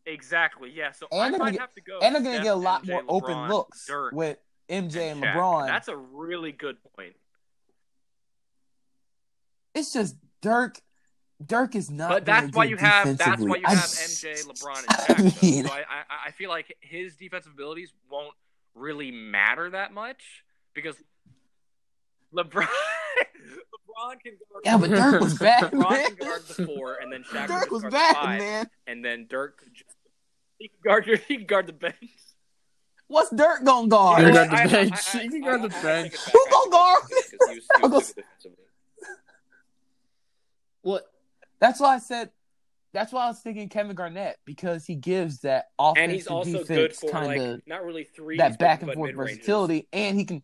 Exactly. 0.07 0.71
Yeah. 0.75 0.93
So 0.93 1.07
And 1.13 1.35
I 1.35 1.39
might 1.39 1.51
get- 1.53 1.61
have 1.61 1.75
to 1.75 1.81
go. 1.81 1.99
And 2.01 2.15
they're 2.15 2.23
gonna 2.23 2.43
get 2.43 2.53
a 2.53 2.57
lot 2.57 2.83
MJ, 2.85 2.89
more 2.93 3.05
open 3.09 3.49
looks 3.49 3.87
Dirk, 3.87 4.13
with 4.15 4.39
MJ 4.69 5.13
and. 5.13 5.23
LeBron. 5.23 5.67
That's 5.67 5.89
a 5.89 5.97
really 5.97 6.53
good 6.53 6.77
point. 6.97 7.15
it's 9.75 9.93
just 9.93 10.17
Dirk. 10.41 10.81
Dirk 11.45 11.75
is 11.75 11.91
not. 11.91 12.09
But 12.11 12.25
that's 12.25 12.55
why 12.57 12.65
you 12.65 12.77
have 12.77 13.17
that's 13.19 13.41
why 13.43 13.57
you 13.59 13.65
have 13.67 13.75
just- 13.81 14.25
MJ, 14.25 14.45
LeBron, 14.47 14.85
and 15.09 15.19
I 15.19 15.23
mean- 15.43 15.65
so 15.67 15.73
I, 15.73 15.81
I 15.89 16.05
I 16.27 16.31
feel 16.33 16.51
like 16.51 16.75
his 16.81 17.17
defensive 17.17 17.53
abilities 17.53 17.93
won't 18.11 18.35
really 18.75 19.11
matter 19.11 19.71
that 19.71 19.93
much 19.93 20.45
because 20.75 20.97
LeBron 22.35 22.69
LeBron 23.27 24.21
can 24.21 24.33
guard 24.51 24.63
Yeah, 24.65 24.77
but 24.79 24.91
Dirk 24.91 25.21
was 25.21 25.39
bad, 25.39 25.65
LeBron 25.65 25.91
man. 25.91 26.07
can 26.17 26.27
guard 26.29 26.43
the 26.43 26.67
four, 26.67 26.95
and 26.97 27.13
then 27.13 27.23
Shaq 27.25 27.49
Dirk 27.49 27.63
can 27.65 27.73
was 27.73 27.83
guard 27.83 27.93
bad, 27.93 28.15
the 28.15 28.21
five, 28.21 28.39
man. 28.41 28.71
and 28.87 29.05
then 29.05 29.27
Dirk 29.29 29.59
could 29.59 29.75
just 29.75 29.97
he 30.59 30.69
can 30.69 30.79
guard 30.85 31.07
your 31.07 31.17
he 31.17 31.37
can 31.39 31.47
guard 31.47 31.67
the 31.67 31.73
bench. 31.73 31.97
What's 33.09 33.31
Dirk 33.31 33.65
gonna 33.65 33.89
guard? 33.89 34.23
You 34.23 34.29
You 34.29 34.33
can 34.35 34.49
guard 34.49 34.51
the 34.51 34.57
I- 34.57 34.63
I- 34.63 34.67
bench. 34.85 35.15
I- 35.15 35.23
You 35.23 35.31
can 35.31 35.41
guard 35.43 35.61
I- 35.61 35.63
the 35.65 35.69
bench. 35.83 36.15
Who 36.33 36.47
gonna 36.51 36.71
guard? 36.71 37.03
because 37.09 37.31
he 37.31 37.37
was- 37.37 37.49
he 37.49 37.55
was 37.55 37.67
I'm 37.75 37.81
gonna- 37.83 37.91
good 38.05 38.15
defensively. 38.15 38.65
What? 40.83 41.05
That's 41.61 41.81
why 41.81 41.95
I 41.95 41.99
said. 41.99 42.31
That's 42.95 43.11
why 43.13 43.25
I 43.25 43.29
was 43.29 43.41
thinking 43.41 43.69
Kevin 43.71 43.95
Garnett 43.97 44.37
because 44.45 44.85
he 44.85 44.95
gives 44.97 45.41
that 45.41 45.67
offensive 45.79 46.03
And 46.03 46.13
he's 46.13 46.27
also 46.27 46.51
defense 46.59 46.69
good 46.69 46.97
for 46.97 47.11
kind 47.11 47.41
of 47.41 47.49
like 47.55 47.67
not 47.67 47.85
really 47.85 48.05
three 48.05 48.37
that 48.37 48.59
back 48.59 48.83
and 48.83 48.93
forth 48.93 49.09
mid-ranges. 49.09 49.39
versatility, 49.39 49.89
and 49.95 50.19
he 50.19 50.27
can 50.27 50.43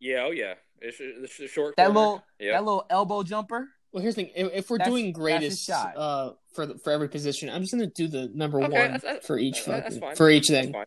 Yeah, 0.00 0.24
oh 0.24 0.30
yeah, 0.32 0.54
it's, 0.80 0.98
it's 1.00 1.36
the 1.38 1.46
short. 1.48 1.76
that 1.76 1.86
corner. 1.86 1.98
little 2.00 2.24
Yep. 2.38 2.52
that 2.54 2.64
little 2.64 2.86
elbow 2.90 3.22
jumper. 3.22 3.68
Well, 3.92 4.02
here's 4.02 4.14
the 4.14 4.24
thing. 4.24 4.32
If, 4.36 4.52
if 4.52 4.70
we're 4.70 4.78
That's- 4.78 4.92
doing 4.92 5.12
greatest 5.12 5.66
shot. 5.66 5.96
uh, 5.96 6.32
for 6.54 6.64
the, 6.66 6.78
for 6.78 6.92
every 6.92 7.08
position, 7.08 7.48
I'm 7.50 7.60
just 7.62 7.72
gonna 7.72 7.86
do 7.88 8.06
the 8.08 8.30
number 8.34 8.58
Okay, 8.58 8.64
one 8.64 8.72
that's- 8.72 9.02
that's- 9.02 9.26
for 9.26 9.38
each 9.38 9.64
That's 9.64 9.84
fucking 9.96 10.00
fine. 10.00 10.16
for 10.16 10.30
each 10.30 10.48
That's 10.48 10.64
thing. 10.66 10.72
fine. 10.74 10.86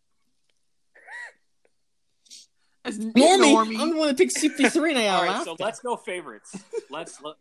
It's 2.86 2.98
Normie, 2.98 3.80
I'm 3.80 3.91
the 3.91 3.96
one 3.98 4.08
that 4.10 4.18
picked 4.18 4.34
CP3 4.36 4.89
and 4.89 5.00
I 5.00 5.08
All 5.08 5.24
out 5.24 5.46
so 5.46 5.56
let's 5.60 5.80
go 5.80 5.96
favorites. 5.96 6.54
Let's 6.89 7.22
let, 7.22 7.36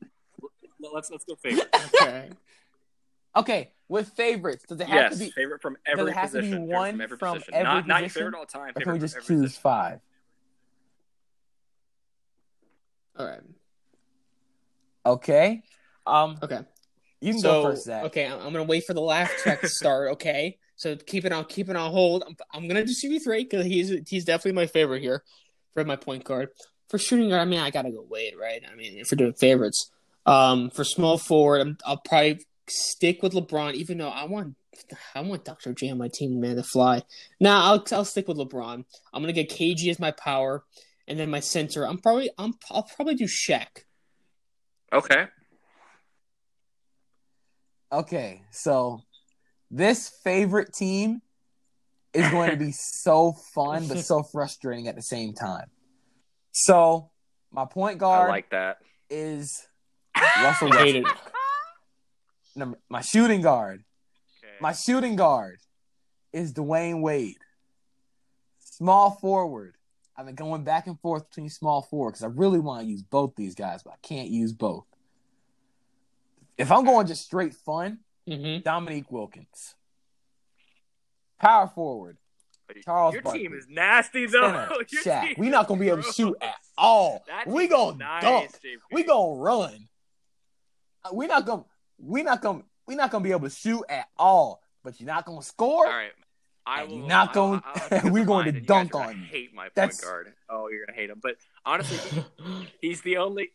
let's 0.92 1.10
let's 1.10 1.24
go 1.24 1.34
favorites. 1.36 1.68
Okay. 2.00 2.30
Okay, 3.34 3.72
with 3.88 4.08
favorites, 4.10 4.64
does 4.68 4.78
it 4.78 4.86
have 4.86 4.94
yes, 5.10 5.18
to 5.18 5.24
be? 5.24 5.30
favorite 5.30 5.62
from 5.62 5.72
does 5.86 5.98
every 5.98 6.10
it 6.12 6.14
have 6.14 6.30
to 6.32 6.42
be 6.42 6.48
position. 6.48 6.66
one 6.68 6.90
from 6.92 7.00
every 7.00 7.16
from 7.18 7.34
position. 7.34 7.54
every 7.54 7.64
not, 7.64 7.86
not 7.86 8.00
your 8.00 8.08
position? 8.08 8.20
favorite 8.26 8.38
all 8.38 8.46
time. 8.46 8.60
Or 8.62 8.66
Favorite 8.80 8.84
can 8.84 8.92
we 8.92 8.98
just 8.98 9.14
choose 9.16 9.26
position. 9.40 9.60
five? 9.62 10.00
All 13.18 13.26
right. 13.26 13.40
Okay. 15.04 15.62
Um, 16.06 16.36
Okay. 16.42 16.60
you 17.20 17.32
can 17.32 17.40
so 17.40 17.62
go 17.62 17.70
first, 17.70 17.84
Zach. 17.84 18.04
okay, 18.04 18.26
I'm, 18.26 18.38
I'm 18.38 18.52
gonna 18.52 18.64
wait 18.64 18.84
for 18.84 18.94
the 18.94 19.00
laugh 19.00 19.30
track 19.38 19.60
to 19.60 19.68
start. 19.68 20.10
Okay, 20.12 20.58
so 20.76 20.96
keep 20.96 21.24
it 21.24 21.32
on, 21.32 21.44
keep 21.44 21.68
it 21.68 21.76
on 21.76 21.90
hold. 21.90 22.24
I'm, 22.26 22.36
I'm 22.52 22.68
gonna 22.68 22.84
do 22.84 22.92
CP3 22.92 23.38
because 23.48 23.66
he's 23.66 23.90
he's 24.08 24.24
definitely 24.24 24.52
my 24.52 24.66
favorite 24.66 25.00
here 25.02 25.22
for 25.74 25.84
my 25.84 25.96
point 25.96 26.24
guard. 26.24 26.48
For 26.88 26.98
shooting 26.98 27.28
guard, 27.30 27.42
I 27.42 27.44
mean, 27.44 27.60
I 27.60 27.70
gotta 27.70 27.90
go 27.90 28.04
Wade, 28.08 28.34
right? 28.40 28.62
I 28.70 28.74
mean, 28.74 28.98
if 28.98 29.10
we're 29.10 29.16
doing 29.16 29.32
favorites, 29.34 29.90
um, 30.26 30.70
for 30.70 30.84
small 30.84 31.18
forward, 31.18 31.60
I'm, 31.60 31.78
I'll 31.86 31.96
probably 31.98 32.40
stick 32.68 33.22
with 33.22 33.32
LeBron, 33.32 33.74
even 33.74 33.98
though 33.98 34.08
I 34.08 34.24
want 34.24 34.56
I 35.14 35.20
want 35.20 35.44
Dr. 35.44 35.72
J 35.72 35.90
on 35.90 35.98
my 35.98 36.08
team, 36.12 36.40
man, 36.40 36.56
to 36.56 36.62
fly. 36.62 37.02
Nah, 37.40 37.72
I'll 37.72 37.84
I'll 37.92 38.04
stick 38.04 38.28
with 38.28 38.36
LeBron. 38.38 38.84
I'm 39.12 39.22
gonna 39.22 39.32
get 39.32 39.50
KG 39.50 39.88
as 39.90 39.98
my 40.00 40.10
power, 40.12 40.64
and 41.12 41.20
then 41.20 41.28
my 41.28 41.40
center. 41.40 41.86
I'm 41.86 41.98
probably 41.98 42.30
I'm 42.38 42.54
I'll 42.70 42.84
probably 42.96 43.14
do 43.14 43.26
Shaq. 43.26 43.84
Okay. 44.90 45.26
Okay, 47.92 48.40
so 48.50 49.02
this 49.70 50.10
favorite 50.24 50.72
team 50.72 51.20
is 52.14 52.30
going 52.30 52.50
to 52.50 52.56
be 52.56 52.72
so 52.76 53.32
fun 53.54 53.86
but 53.86 53.98
so 53.98 54.22
frustrating 54.22 54.88
at 54.88 54.96
the 54.96 55.02
same 55.02 55.34
time. 55.34 55.66
So 56.52 57.10
my 57.50 57.66
point 57.66 57.96
I 57.96 57.98
guard 57.98 58.30
like 58.30 58.48
that. 58.50 58.78
is 59.10 59.66
Russell 60.42 60.72
I 60.72 60.76
hate 60.78 60.96
it. 60.96 61.04
Westbrook. 61.04 61.32
Number- 62.56 62.78
My 62.88 63.02
shooting 63.02 63.42
guard, 63.42 63.84
Okay. 64.42 64.54
my 64.60 64.72
shooting 64.72 65.16
guard 65.16 65.58
is 66.32 66.54
Dwyane 66.54 67.02
Wade. 67.02 67.36
Small 68.58 69.10
forward. 69.10 69.74
I've 70.16 70.26
been 70.26 70.34
going 70.34 70.62
back 70.64 70.86
and 70.86 71.00
forth 71.00 71.28
between 71.30 71.48
small 71.48 71.82
forward 71.82 72.10
because 72.12 72.24
I 72.24 72.28
really 72.28 72.58
want 72.60 72.82
to 72.82 72.86
use 72.86 73.02
both 73.02 73.34
these 73.36 73.54
guys, 73.54 73.82
but 73.82 73.92
I 73.94 73.96
can't 74.06 74.28
use 74.28 74.52
both. 74.52 74.84
If 76.58 76.70
I'm 76.70 76.84
going 76.84 77.06
just 77.06 77.24
straight 77.24 77.54
fun, 77.54 77.98
hmm 78.28 78.58
Dominique 78.58 79.10
Wilkins. 79.10 79.74
Power 81.40 81.66
forward. 81.68 82.18
Charles 82.84 83.12
Your 83.14 83.22
Barkley. 83.22 83.42
team 83.42 83.52
is 83.54 83.66
nasty 83.68 84.24
though. 84.26 84.46
Center, 84.46 84.68
Your 84.90 85.02
Shaq. 85.02 85.22
team 85.26 85.34
We 85.36 85.48
not 85.50 85.66
gonna 85.66 85.80
be 85.80 85.88
able 85.88 86.02
to 86.02 86.12
shoot 86.12 86.34
at 86.40 86.54
all. 86.78 87.22
That 87.26 87.46
We 87.46 87.62
team 87.62 87.62
is 87.64 87.70
gonna 87.70 87.96
nice, 87.98 88.22
dunk. 88.22 88.50
JP. 88.50 88.76
We 88.92 89.02
gonna 89.04 89.34
run. 89.34 89.88
Uh, 91.04 91.10
We 91.12 91.26
not 91.26 91.44
gonna. 91.44 91.64
We 91.98 92.22
not 92.22 92.40
gonna. 92.40 92.62
We 92.86 92.94
not 92.94 93.10
gonna 93.10 93.24
be 93.24 93.30
able 93.32 93.48
to 93.48 93.54
shoot 93.54 93.84
at 93.90 94.06
all. 94.16 94.62
But 94.82 94.98
you're 95.00 95.06
not 95.06 95.26
gonna 95.26 95.42
score. 95.42 95.86
All 95.86 95.92
right. 95.92 96.12
I 96.64 96.82
And 96.82 96.90
will 96.90 96.98
not 97.08 97.32
going- 97.32 97.62
I- 97.64 98.00
I'll 98.04 98.10
we're 98.12 98.24
going 98.24 98.44
to 98.46 98.46
mind, 98.46 98.46
and 98.48 98.54
you 98.56 98.60
guys 98.60 98.66
dunk 98.66 98.94
on 98.94 99.18
you. 99.18 99.24
Hate 99.24 99.54
my 99.54 99.62
point 99.64 99.74
That's- 99.74 100.00
guard. 100.00 100.32
Oh, 100.48 100.68
you're 100.68 100.86
gonna 100.86 100.96
hate 100.98 101.10
him. 101.10 101.20
But 101.22 101.36
honestly, 101.64 102.24
he's 102.80 103.00
the 103.02 103.16
only. 103.18 103.50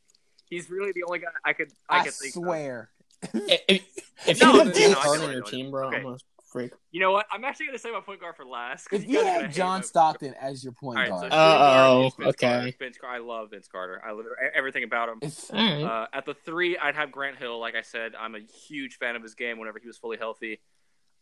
He's 0.50 0.70
really 0.70 0.92
the 0.94 1.04
only 1.04 1.20
guy 1.20 1.28
I 1.44 1.54
could. 1.54 1.72
I, 1.90 2.00
I, 2.00 2.04
could 2.06 2.14
think 2.14 2.36
of. 2.36 2.44
swear. 2.44 2.90
If, 3.34 3.84
if 4.28 4.42
No, 4.42 4.48
you 4.48 4.54
no, 4.54 4.58
have 4.60 4.68
no, 4.68 4.74
James 4.74 4.94
no, 4.94 5.00
Harden 5.00 5.26
on 5.26 5.32
your 5.34 5.42
team, 5.42 5.72
bro, 5.72 5.88
Okay. 5.88 5.98
I'm 5.98 6.06
a 6.06 6.18
freak. 6.52 6.72
You 6.92 7.00
know 7.02 7.12
what? 7.12 7.26
I'm 7.32 7.44
actually 7.44 7.66
gonna 7.68 7.78
say 7.80 7.92
my 7.92 8.00
point 8.00 8.22
guard 8.22 8.36
for 8.38 8.46
last. 8.46 8.88
'cause 8.88 9.02
If 9.02 9.08
you 9.10 9.20
you 9.20 9.24
guys 9.26 9.38
are 9.40 9.42
have 9.44 9.54
John 9.54 9.80
my- 9.80 9.84
Stockton 9.86 10.34
as 10.40 10.64
your 10.64 10.72
point 10.74 11.00
All 11.00 11.04
right, 11.04 11.08
so 11.10 11.12
guard, 11.16 11.24
shooting 11.24 11.38
guard 11.38 11.62
Uh-oh, 11.62 12.08
is 12.08 12.14
Vince 12.16 12.30
okay. 12.30 12.48
Carter. 12.48 12.74
Vince 12.80 12.98
Carter. 12.98 13.16
I 13.16 13.20
love 13.20 13.50
Vince 13.52 13.68
Carter. 13.68 14.02
I 14.06 14.12
love 14.12 14.26
everything 14.54 14.84
about 14.84 15.10
him. 15.10 15.20
if 15.22 15.54
All 15.54 15.58
right. 15.60 15.84
Uh, 15.84 16.08
at 16.14 16.26
the 16.26 16.34
three, 16.34 16.78
I'd 16.78 16.96
have 16.96 17.12
Grant 17.12 17.38
Hill. 17.38 17.60
Like 17.60 17.76
I 17.76 17.82
said, 17.82 18.14
I'm 18.18 18.36
a 18.36 18.40
huge 18.40 18.98
fan 18.98 19.16
of 19.16 19.24
his 19.24 19.36
game 19.36 19.60
whenever 19.60 19.80
he 19.80 19.88
was 19.88 19.98
fully 19.98 20.18
healthy. 20.18 20.60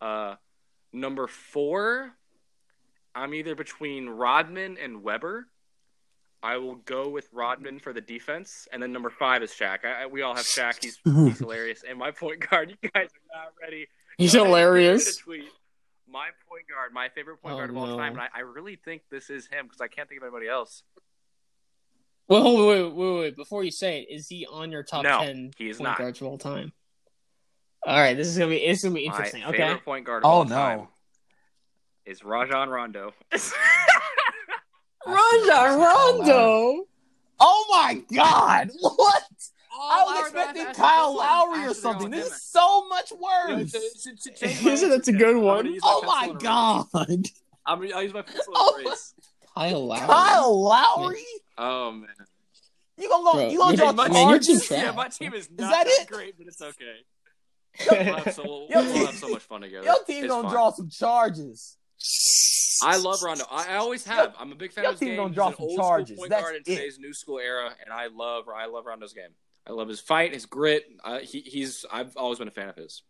Uh, 0.01 0.36
number 0.95 1.27
four, 1.27 2.11
I'm 3.13 3.33
either 3.33 3.55
between 3.55 4.07
Rodman 4.09 4.77
and 4.81 5.03
Webber. 5.03 5.47
I 6.43 6.57
will 6.57 6.75
go 6.75 7.09
with 7.09 7.27
Rodman 7.31 7.79
for 7.79 7.91
the 7.91 8.01
defense, 8.01 8.67
and 8.71 8.81
then 8.81 8.91
number 8.91 9.09
five 9.09 9.41
is 9.41 9.51
Shaq. 9.51 9.83
I, 9.83 10.03
I- 10.03 10.05
we 10.07 10.21
all 10.21 10.35
have 10.35 10.45
Shaq. 10.45 10.83
He's 10.83 10.99
he's 11.03 11.39
hilarious. 11.39 11.83
And 11.87 11.97
my 11.97 12.11
point 12.11 12.47
guard, 12.49 12.69
you 12.81 12.89
guys 12.89 13.07
are 13.07 13.39
not 13.43 13.53
ready. 13.61 13.87
He's 14.17 14.33
hilarious. 14.33 15.21
My 16.07 16.27
point 16.47 16.67
guard, 16.69 16.93
my 16.93 17.09
favorite 17.09 17.41
point 17.41 17.55
Oh, 17.55 17.57
guard 17.57 17.69
of 17.71 17.77
all 17.77 17.87
no. 17.87 17.97
time, 17.97 18.13
and 18.13 18.21
I, 18.21 18.27
I 18.35 18.39
really 18.41 18.75
think 18.75 19.01
this 19.09 19.29
is 19.31 19.47
him 19.47 19.65
because 19.65 19.81
I 19.81 19.87
can't 19.87 20.07
think 20.07 20.21
of 20.21 20.25
anybody 20.25 20.47
else. 20.47 20.83
Well, 22.27 22.55
wait, 22.67 22.83
wait, 22.83 22.93
wait, 22.95 23.19
wait. 23.19 23.35
Before 23.35 23.63
you 23.63 23.71
say 23.71 24.01
it, 24.01 24.13
is 24.13 24.27
he 24.27 24.45
on 24.51 24.71
your 24.71 24.83
top 24.83 25.03
No, 25.03 25.19
ten 25.19 25.51
he 25.57 25.69
is 25.69 25.77
point 25.77 25.89
not. 25.89 25.97
guards 25.97 26.21
of 26.21 26.27
all 26.27 26.37
time? 26.37 26.71
All 27.86 27.99
right, 27.99 28.17
this 28.17 28.27
is 28.27 28.38
gonna 28.38 28.49
be 28.49 28.57
it's 28.57 28.83
gonna 28.83 28.95
be 28.95 29.07
My 29.07 29.15
interesting. 29.15 29.43
favorite 29.43 29.63
Okay. 29.73 29.81
point 29.81 30.05
guard 30.05 30.23
of 30.23 30.29
Oh, 30.29 30.33
all 30.38 30.45
no. 30.45 30.55
time 30.55 30.88
is 32.05 32.23
Rajon 32.23 32.69
Rondo. 32.69 33.13
Rajon 35.05 35.79
Rondo. 35.79 36.86
Oh 37.39 37.65
my 37.69 38.01
God! 38.15 38.69
What? 38.79 39.23
Oh, 39.77 39.89
I 39.91 40.03
was 40.21 40.21
expecting 40.31 40.73
Kyle 40.73 41.15
Lowry 41.17 41.67
or 41.67 41.73
something. 41.73 42.09
This 42.09 42.27
is 42.27 42.41
so 42.41 42.88
much 42.88 43.11
worse. 43.11 43.73
Isn't 44.41 44.89
that 44.89 45.05
a 45.07 45.11
good 45.11 45.36
one? 45.36 45.77
Oh 45.83 46.01
my 46.07 46.33
God! 46.39 46.86
I'm 46.93 47.81
gonna 47.81 47.93
I'll 47.93 48.01
use 48.03 48.13
my 48.13 48.21
pencil 48.21 48.53
Oh 48.55 48.77
and. 48.79 48.95
Kyle 49.53 49.86
Lowry. 49.86 50.07
Kyle 50.07 50.63
Lowry? 50.63 51.25
Oh 51.57 51.91
man. 51.91 52.09
You 52.97 53.09
gonna 53.09 53.23
go? 53.23 53.33
Bro, 53.33 53.49
you 53.49 53.57
gonna 53.57 53.71
you 53.71 53.77
draw 53.77 53.91
my, 53.91 54.07
man, 54.07 54.29
your 54.29 54.39
team 54.39 54.59
charges? 54.59 54.71
yeah, 54.71 54.91
my 54.91 55.09
team 55.09 55.33
is 55.33 55.49
not 55.51 55.71
that 55.71 55.86
that, 55.86 56.01
it? 56.03 56.07
great, 56.07 56.38
but 56.38 56.47
it's 56.47 56.61
okay. 56.61 56.99
We'll 57.89 58.03
have 58.03 58.34
so, 58.34 58.43
we'll, 58.43 58.67
we'll 58.69 58.93
team- 58.93 59.05
have 59.05 59.15
so 59.15 59.30
much 59.30 59.41
fun 59.43 59.61
together. 59.61 59.86
Your 59.86 60.03
team 60.05 60.23
It's 60.26 60.32
gonna 60.34 60.43
fine. 60.43 60.51
draw 60.51 60.71
some 60.71 60.89
charges. 60.89 61.78
I 62.84 62.97
love 62.97 63.21
Rondo. 63.23 63.45
I, 63.49 63.78
always 63.78 64.05
have. 64.05 64.34
I'm 64.38 64.51
a 64.51 64.55
big 64.55 64.71
fan 64.73 64.84
your 64.84 64.91
of 64.93 64.93
his 64.95 64.99
team 64.99 65.09
game. 65.09 65.17
gonna 65.17 65.30
He's 65.30 65.36
draw 65.36 65.47
an 65.47 65.55
some 65.55 65.63
old 65.65 65.78
charges. 65.78 66.07
school 66.09 66.17
point 66.23 66.30
That's 66.30 66.43
guard 66.43 66.55
in 66.55 66.61
it. 66.61 66.65
today's 66.65 66.99
new 66.99 67.13
school 67.13 67.39
era, 67.39 67.71
and 67.84 67.93
I 67.93 68.07
love 68.07 68.45
I 68.49 68.65
love 68.65 68.86
Rondo's 68.86 69.13
game. 69.13 69.30
I 69.67 69.71
love 69.71 69.88
his 69.88 69.99
fight, 69.99 70.34
his 70.34 70.45
grit. 70.45 70.86
Uh, 71.03 71.19
he, 71.19 71.39
he's 71.39 71.86
I've 71.91 72.15
always 72.17 72.38
been 72.39 72.47
a 72.47 72.51
fan 72.51 72.69
of 72.69 72.76
his. 72.76 73.01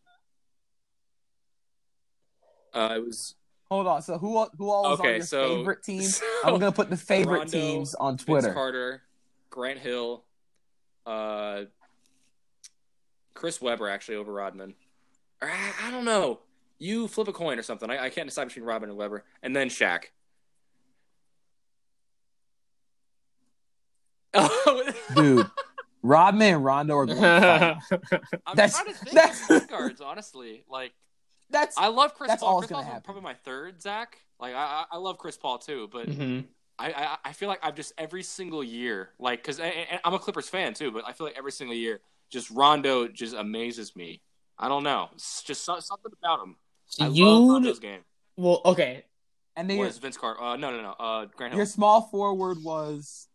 Uh, 2.74 2.94
it 2.98 3.06
was 3.06 3.36
Hold 3.72 3.88
on. 3.88 4.02
So 4.04 4.18
who 4.18 4.46
who 4.58 4.70
all 4.70 4.84
was 4.92 5.00
on 5.00 5.06
your 5.06 5.22
So 5.22 5.58
favorite 5.58 5.84
team? 5.84 6.02
so 6.04 6.26
I'm 6.44 6.54
gonna 6.60 6.72
put 6.72 6.90
the 6.90 6.98
favorite 6.98 7.38
Rondo, 7.40 7.52
teams 7.52 7.96
on 7.96 8.14
Vince 8.18 8.24
Twitter. 8.26 8.54
Carter, 8.54 9.02
Grant 9.50 9.80
Hill, 9.80 10.24
uh, 11.06 11.62
Chris 13.46 13.62
Webber 13.62 13.88
actually 13.88 14.16
over 14.18 14.34
Rodman. 14.34 14.74
Or, 15.40 15.48
I, 15.52 15.88
I 15.88 15.92
don't 15.92 16.04
know. 16.04 16.40
You 16.80 17.08
flip 17.08 17.28
a 17.28 17.32
coin 17.32 17.60
or 17.60 17.62
something. 17.62 17.92
I, 17.92 18.06
I 18.06 18.10
can't 18.10 18.28
decide 18.28 18.46
between 18.48 18.66
Rodman 18.66 18.90
and 18.90 18.98
Webber, 18.98 19.24
and 19.44 19.56
then 19.56 19.70
Shaq. 19.70 20.06
Oh, 24.34 24.92
Dude, 25.16 25.46
Rodman 26.02 26.56
and 26.56 26.66
Rondo 26.66 26.96
are 26.98 27.06
going 27.06 27.18
to 27.22 27.80
fight. 27.90 28.02
I'm 28.48 28.56
That's- 28.56 28.74
trying 28.74 28.88
to 28.88 29.00
think 29.00 29.16
that's- 29.16 29.50
of 29.52 29.68
guards, 29.70 30.02
honestly. 30.02 30.64
Like 30.68 30.94
That's 31.52 31.78
I 31.78 31.88
love 31.90 32.16
Chris 32.16 32.30
That's 32.30 32.42
Paul. 32.42 32.58
Chris 32.60 32.70
that's 32.70 32.76
Paul's 32.78 32.88
happen. 32.88 33.02
probably 33.04 33.22
my 33.22 33.36
third 33.36 33.80
Zach. 33.80 34.18
Like 34.40 34.56
I, 34.56 34.58
I 34.58 34.86
I 34.94 34.98
love 34.98 35.20
Chris 35.20 35.38
Paul 35.38 35.60
too, 35.60 35.88
but 35.92 36.10
hmm 36.10 36.40
I, 36.80 36.92
I 36.92 37.18
I 37.26 37.34
feel 37.34 37.48
like 37.48 37.60
I've 37.64 37.76
just 37.76 37.94
every 37.98 38.24
single 38.24 38.64
year, 38.64 39.12
like, 39.20 39.42
because 39.42 39.62
I'm 39.62 40.14
a 40.16 40.20
Clippers 40.20 40.50
fan 40.50 40.74
too, 40.74 40.92
but 40.92 41.06
I 41.08 41.14
feel 41.14 41.28
like 41.28 41.38
every 41.38 41.52
single 41.54 41.76
year, 41.76 42.02
just 42.36 42.52
Rondo 42.52 43.08
just 43.08 43.34
amazes 43.34 43.96
me. 43.96 44.22
I 44.60 44.68
don't 44.70 44.84
know, 44.84 45.10
it's 45.16 45.42
just 45.44 45.64
so, 45.66 45.80
something 45.80 46.12
about 46.22 46.44
him. 46.44 46.56
I 47.00 47.06
love 47.08 47.16
You 47.16 47.52
Rondo's 47.54 47.80
game. 47.80 48.02
well, 48.38 48.62
okay. 48.66 49.04
and 49.56 49.70
then 49.70 49.78
your, 49.78 49.86
Was 49.88 49.98
Vince 49.98 50.18
Carter? 50.18 50.42
Uh, 50.42 50.56
no, 50.58 50.70
no, 50.72 50.82
no. 50.82 50.92
Uh, 50.92 51.26
Grant 51.36 51.54
Hill. 51.54 51.58
your 51.60 51.66
small 51.66 52.02
forward 52.04 52.58
was 52.64 53.28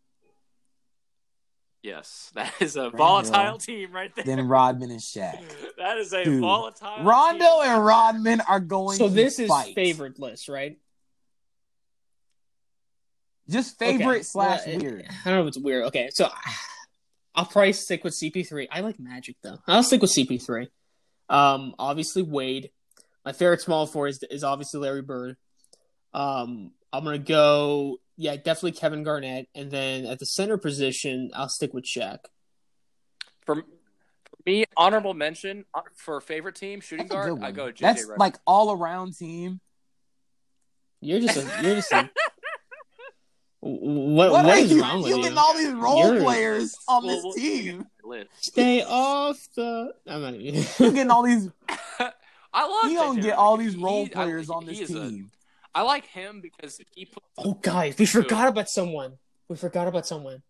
Yes, 1.83 2.31
that 2.35 2.53
is 2.61 2.75
a 2.75 2.81
Grant 2.91 2.97
volatile 2.97 3.43
Hill. 3.43 3.57
team 3.57 3.91
right 3.91 4.15
there. 4.15 4.23
then 4.23 4.47
Rodman 4.47 4.91
and 4.91 4.99
Shaq. 4.99 5.41
that 5.79 5.97
is 5.97 6.13
a 6.13 6.23
Dude, 6.23 6.39
volatile. 6.39 7.03
Rondo 7.03 7.43
team. 7.63 7.71
and 7.71 7.83
Rodman 7.85 8.41
are 8.41 8.59
going 8.59 8.97
So 8.97 9.07
to 9.09 9.13
this 9.13 9.39
is 9.39 9.47
fight. 9.49 9.73
favorite 9.75 10.19
list, 10.19 10.47
right? 10.47 10.77
Just 13.49 13.77
favorite 13.79 14.07
Okay. 14.17 14.23
slash 14.23 14.61
Well, 14.67 14.77
weird. 14.79 15.05
I 15.09 15.29
don't 15.29 15.35
know 15.35 15.41
if 15.41 15.47
it's 15.49 15.57
weird. 15.57 15.85
Okay, 15.87 16.09
so 16.13 16.29
I'll 17.33 17.45
probably 17.45 17.73
stick 17.73 18.03
with 18.03 18.13
CP3. 18.13 18.67
I 18.71 18.81
like 18.81 18.99
Magic 18.99 19.37
though. 19.41 19.57
I'll 19.67 19.83
stick 19.83 20.01
with 20.01 20.13
CP3. 20.13 20.67
Um, 21.29 21.75
obviously 21.79 22.23
Wade. 22.23 22.71
My 23.23 23.31
favorite 23.31 23.61
small 23.61 23.85
four 23.85 24.07
is 24.07 24.23
is 24.29 24.43
obviously 24.43 24.79
Larry 24.79 25.01
Bird. 25.01 25.37
Um, 26.13 26.71
I'm 26.91 27.03
gonna 27.03 27.19
go. 27.19 27.97
Yeah, 28.17 28.35
definitely 28.35 28.73
Kevin 28.73 29.03
Garnett, 29.03 29.47
and 29.55 29.71
then 29.71 30.05
at 30.05 30.19
the 30.19 30.25
center 30.25 30.57
position, 30.57 31.31
I'll 31.33 31.49
stick 31.49 31.73
with 31.73 31.85
Shaq. 31.85 32.19
For, 33.45 33.55
for 33.55 33.63
me, 34.45 34.65
honorable 34.75 35.13
mention 35.13 35.65
uh, 35.73 35.81
for 35.95 36.19
favorite 36.21 36.55
team 36.55 36.81
shooting 36.81 37.07
guard. 37.07 37.41
I 37.41 37.51
go 37.51 37.67
JJ 37.67 37.79
That's 37.79 38.05
Redick. 38.07 38.17
like 38.17 38.35
all 38.45 38.71
around 38.71 39.15
team. 39.17 39.59
You're 40.99 41.19
just 41.19 41.37
a, 41.37 41.63
you're 41.63 41.75
just 41.75 41.91
a, 41.93 42.09
what 43.61 44.31
What, 44.31 44.31
what 44.31 44.45
are 44.45 44.57
is 44.57 44.71
you? 44.71 44.81
wrong 44.81 45.01
with 45.01 45.09
you 45.11 45.17
you? 45.17 45.23
getting 45.23 45.37
all 45.37 45.53
these 45.55 45.71
role 45.71 46.07
You're- 46.13 46.23
players 46.23 46.75
on 46.87 47.05
Well, 47.05 47.15
this 47.15 47.23
well, 47.23 47.33
team. 47.33 47.85
Stay 48.41 48.83
off 48.83 49.37
the. 49.55 49.93
I'm 50.07 50.21
not 50.21 50.33
even. 50.35 50.65
You 50.79 50.91
getting 50.91 51.11
all 51.11 51.23
these. 51.23 51.49
I 52.53 52.67
love. 52.67 52.91
You 52.91 52.97
don't 52.97 53.21
get 53.21 53.37
all 53.37 53.55
these 53.57 53.75
role 53.77 54.05
I- 54.05 54.09
players 54.09 54.47
he- 54.47 54.53
on 54.53 54.65
this 54.65 54.77
he 54.77 54.83
is 54.83 54.91
a- 54.95 54.99
team. 55.09 55.31
I 55.73 55.83
like 55.83 56.05
him 56.07 56.41
because 56.41 56.81
he 56.91 57.05
put. 57.05 57.23
Oh, 57.37 57.53
guys, 57.53 57.95
we 57.97 58.05
forgot 58.05 58.49
about 58.49 58.67
someone. 58.67 59.13
We 59.47 59.55
forgot 59.55 59.87
about 59.87 60.05
someone. 60.05 60.41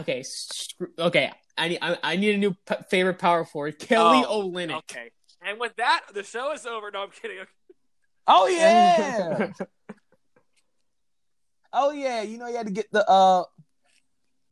Okay, 0.00 0.22
screw, 0.22 0.88
okay. 0.98 1.30
I 1.58 1.68
need 1.68 1.78
I, 1.82 1.98
I 2.02 2.16
need 2.16 2.34
a 2.36 2.38
new 2.38 2.52
p- 2.66 2.74
favorite 2.88 3.18
power 3.18 3.44
forward, 3.44 3.78
Kelly 3.78 4.24
Oh, 4.26 4.48
Olynyk. 4.50 4.78
Okay, 4.78 5.10
and 5.42 5.60
with 5.60 5.76
that, 5.76 6.00
the 6.14 6.22
show 6.22 6.52
is 6.52 6.64
over. 6.64 6.90
No, 6.90 7.02
I'm 7.02 7.10
kidding. 7.10 7.44
Oh 8.26 8.46
yeah. 8.48 9.50
Oh 11.72 11.90
yeah. 11.90 12.22
You 12.22 12.38
know 12.38 12.48
you 12.48 12.56
had 12.56 12.66
to 12.66 12.72
get 12.72 12.90
the 12.92 13.08
uh. 13.08 13.44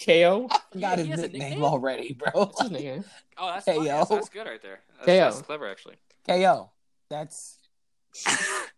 KO. 0.05 0.47
I 0.51 0.61
forgot 0.73 0.99
He 0.99 1.05
his 1.05 1.11
has 1.11 1.19
a 1.21 1.23
nickname 1.25 1.41
nickname? 1.43 1.63
already, 1.65 2.15
bro. 2.15 2.31
What's 2.33 2.63
his 2.63 2.71
name? 2.71 3.05
Oh, 3.37 3.49
that's 3.49 3.67
Hey, 3.67 3.77
funny. 3.77 3.89
yo. 3.89 3.97
That's, 3.99 4.09
that's 4.11 4.29
good 4.31 4.47
right 4.47 4.63
there. 4.63 4.81
That's, 4.97 5.07
KO. 5.07 5.13
that's 5.13 5.43
clever, 5.43 5.69
actually. 5.69 5.97
Ko. 6.27 6.71
That's 7.11 7.59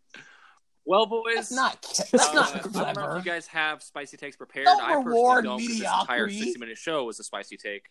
Well, 0.84 1.06
boys, 1.06 1.34
that's 1.36 1.52
not. 1.52 1.80
That's 1.82 2.12
uh, 2.14 2.34
not 2.34 2.54
I 2.54 2.58
don't 2.58 2.72
know 2.74 2.80
if 2.80 2.94
clever. 2.94 3.16
you 3.18 3.22
guys 3.22 3.46
have 3.48 3.82
spicy 3.84 4.16
takes 4.16 4.36
prepared. 4.36 4.66
Don't 4.66 4.80
I 4.80 4.94
personally 4.94 5.06
reward 5.12 5.44
don't. 5.44 5.58
'cause 5.58 5.78
This 5.78 5.80
entire 5.80 6.28
60 6.28 6.58
minute 6.58 6.76
show 6.78 7.04
was 7.04 7.20
a 7.20 7.24
spicy 7.24 7.56
take, 7.56 7.86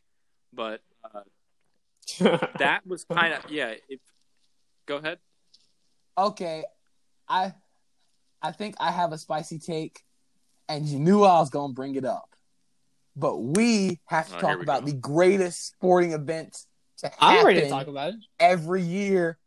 but 0.53 0.81
uh, 1.13 1.21
that 2.57 2.81
was 2.85 3.05
kind 3.05 3.33
of 3.33 3.49
yeah. 3.49 3.75
If, 3.87 3.99
go 4.85 4.97
ahead. 4.97 5.19
Okay, 6.17 6.65
I, 7.29 7.53
I 8.41 8.51
think 8.51 8.75
I 8.79 8.91
have 8.91 9.13
a 9.13 9.17
spicy 9.17 9.57
take, 9.59 10.01
and 10.75 10.85
you 10.87 10.99
knew 10.99 11.23
I 11.23 11.39
was 11.39 11.49
gonna 11.49 11.73
bring 11.73 11.95
it 11.95 12.05
up, 12.05 12.29
but 13.15 13.37
we 13.37 13.99
have 14.05 14.29
to 14.29 14.37
Oh, 14.37 14.39
talk 14.39 14.61
about 14.61 14.81
go. 14.85 14.91
the 14.91 14.97
greatest 14.97 15.67
sporting 15.67 16.13
event 16.13 16.57
to 16.99 17.11
I'm 17.23 17.31
happen 17.35 17.45
ready 17.47 17.61
to 17.61 17.69
talk 17.69 17.87
about 17.87 18.09
it. 18.09 18.15
every 18.39 18.81
year, 18.83 19.37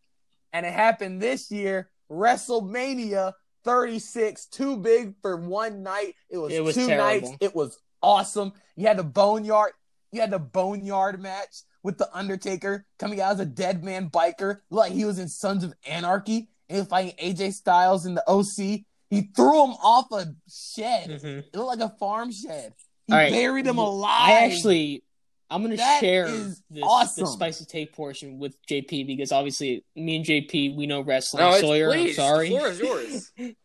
and 0.53 0.67
it 0.67 0.73
happened 0.73 1.21
this 1.23 1.51
year. 1.51 1.91
WrestleMania 2.11 3.33
36, 3.65 4.47
too 4.47 4.77
big 4.77 5.15
for 5.23 5.37
one 5.37 5.83
night. 5.83 6.15
It 6.29 6.39
was, 6.39 6.53
It 6.53 6.63
was 6.63 6.75
two 6.75 6.87
terrible. 6.87 7.29
nights. 7.29 7.37
It 7.41 7.55
was 7.55 7.79
awesome. 8.03 8.53
You 8.77 8.87
had 8.87 8.99
the 8.99 9.05
boneyard. 9.05 9.73
You 10.13 10.21
had 10.21 10.31
the 10.31 10.39
boneyard 10.39 11.21
match 11.21 11.63
with 11.83 11.97
the 11.99 12.09
Undertaker 12.17 12.87
coming 12.99 13.21
out 13.21 13.33
as 13.33 13.41
a 13.41 13.47
dead 13.47 13.83
man 13.83 14.11
biker, 14.11 14.59
like 14.71 14.93
he 14.93 15.05
was 15.05 15.19
in 15.19 15.29
Sons 15.29 15.65
of 15.65 15.75
Anarchy, 15.87 16.49
and 16.69 16.77
he 16.77 16.81
was 16.81 16.89
fighting 16.89 17.15
AJ 17.19 17.53
Styles 17.55 18.05
in 18.07 18.15
the 18.15 18.25
OC. 18.29 18.85
He 19.11 19.23
threw 19.37 19.65
him 19.65 19.71
off 19.83 20.11
a 20.13 20.27
shed. 20.51 21.11
Mhm. 21.11 21.39
It 21.53 21.55
looked 21.57 21.79
like 21.81 21.91
a 21.93 21.95
farm 21.99 22.33
shed. 22.33 22.73
He 23.07 23.13
All 23.13 23.19
right. 23.19 23.31
buried 23.33 23.67
him 23.67 23.79
alive. 23.79 24.11
I 24.31 24.45
actually, 24.47 25.05
I'm 25.51 25.63
gonna 25.63 25.77
That 25.77 26.01
share 26.01 26.27
is 26.27 26.63
this, 26.71 26.83
awesome. 26.83 27.25
this 27.25 27.33
spicy 27.35 27.65
take 27.67 27.93
portion 27.93 28.39
with 28.39 28.57
JP 28.67 29.07
because 29.07 29.31
obviously 29.31 29.85
me 29.95 30.17
and 30.17 30.25
JP 30.25 30.75
we 30.77 30.87
know 30.87 31.01
wrestling. 31.03 31.43
No, 31.43 31.49
it's- 31.51 31.61
Sawyer, 31.63 31.91
please, 31.91 32.19
I'm 32.19 32.25
sorry. 32.25 32.49
the 32.49 32.57
floor 32.57 32.69
is 32.69 32.81
yours. 32.81 33.33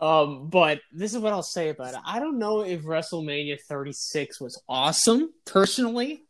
Um, 0.00 0.48
but 0.48 0.80
this 0.90 1.12
is 1.14 1.20
what 1.20 1.32
I'll 1.32 1.42
say 1.42 1.68
about 1.68 1.94
it. 1.94 2.00
I 2.04 2.18
don't 2.18 2.38
know 2.38 2.62
if 2.62 2.82
WrestleMania 2.82 3.60
36 3.68 4.40
was 4.40 4.60
awesome 4.68 5.32
personally, 5.44 6.24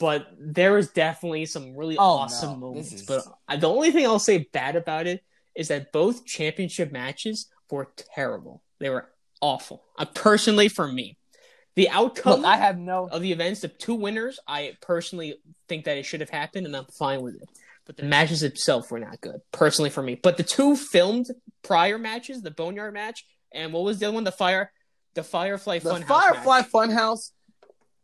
but 0.00 0.26
there 0.40 0.72
was 0.72 0.88
definitely 0.90 1.44
some 1.46 1.76
really 1.76 1.98
Oh, 1.98 2.02
awesome 2.02 2.52
no. 2.52 2.56
Moments. 2.68 2.92
is- 2.92 3.02
But 3.06 3.24
the 3.60 3.68
only 3.68 3.90
thing 3.92 4.06
I'll 4.06 4.18
say 4.18 4.48
bad 4.52 4.76
about 4.76 5.06
it 5.06 5.22
is 5.54 5.68
that 5.68 5.92
both 5.92 6.24
championship 6.26 6.92
matches 6.92 7.48
were 7.70 7.88
terrible. 8.14 8.62
They 8.80 8.90
were 8.90 9.08
awful. 9.40 9.82
Uh, 9.98 10.04
personally, 10.06 10.68
for 10.68 10.86
me, 10.90 11.18
the 11.74 11.88
outcome 11.88 12.40
Look, 12.42 12.46
I 12.46 12.56
have 12.56 12.78
no. 12.78 13.08
of 13.08 13.22
the 13.22 13.32
events, 13.32 13.60
the 13.60 13.68
two 13.68 13.94
winners, 13.94 14.38
I 14.46 14.76
personally 14.82 15.36
think 15.68 15.84
that 15.86 15.96
it 15.96 16.04
should 16.04 16.20
have 16.20 16.30
happened, 16.30 16.66
and 16.66 16.76
I'm 16.76 16.84
fine 16.98 17.22
with 17.22 17.34
it. 17.36 17.48
But 17.86 17.96
the 17.96 18.04
matches 18.04 18.42
itself 18.42 18.90
were 18.90 19.00
not 19.00 19.20
good, 19.20 19.40
personally 19.52 19.90
for 19.90 20.02
me. 20.02 20.14
But 20.22 20.36
the 20.36 20.42
two 20.44 20.76
filmed 20.76 21.26
prior 21.62 21.98
matches, 21.98 22.40
the 22.42 22.50
Boneyard 22.50 22.94
match, 22.94 23.24
and 23.52 23.72
what 23.72 23.82
was 23.84 23.98
the 23.98 24.06
other 24.06 24.14
one? 24.14 24.24
The 24.24 24.32
Fire, 24.32 24.70
the 25.14 25.22
Firefly 25.24 25.78
The 25.80 25.90
Funhouse. 25.90 25.98
The 26.00 26.06
Firefly 26.06 26.58
match. 26.60 26.70
Funhouse 26.70 27.30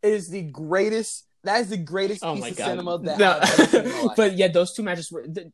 is 0.03 0.29
the 0.29 0.41
greatest. 0.43 1.25
That 1.45 1.61
is 1.61 1.69
the 1.69 1.77
greatest 1.77 2.23
Oh 2.23 2.33
piece 2.33 2.41
my 2.41 2.47
of 2.49 2.57
god! 2.57 2.65
cinema 2.65 2.99
that 3.03 3.17
No. 3.19 3.31
I've 3.39 3.59
ever 3.59 3.65
seen 3.67 3.81
in 3.85 3.91
my 3.91 4.01
life. 4.03 4.15
but 4.17 4.33
yeah, 4.37 4.47
those 4.49 4.73
two 4.73 4.83
matches 4.83 5.11
were. 5.11 5.25
The, 5.27 5.51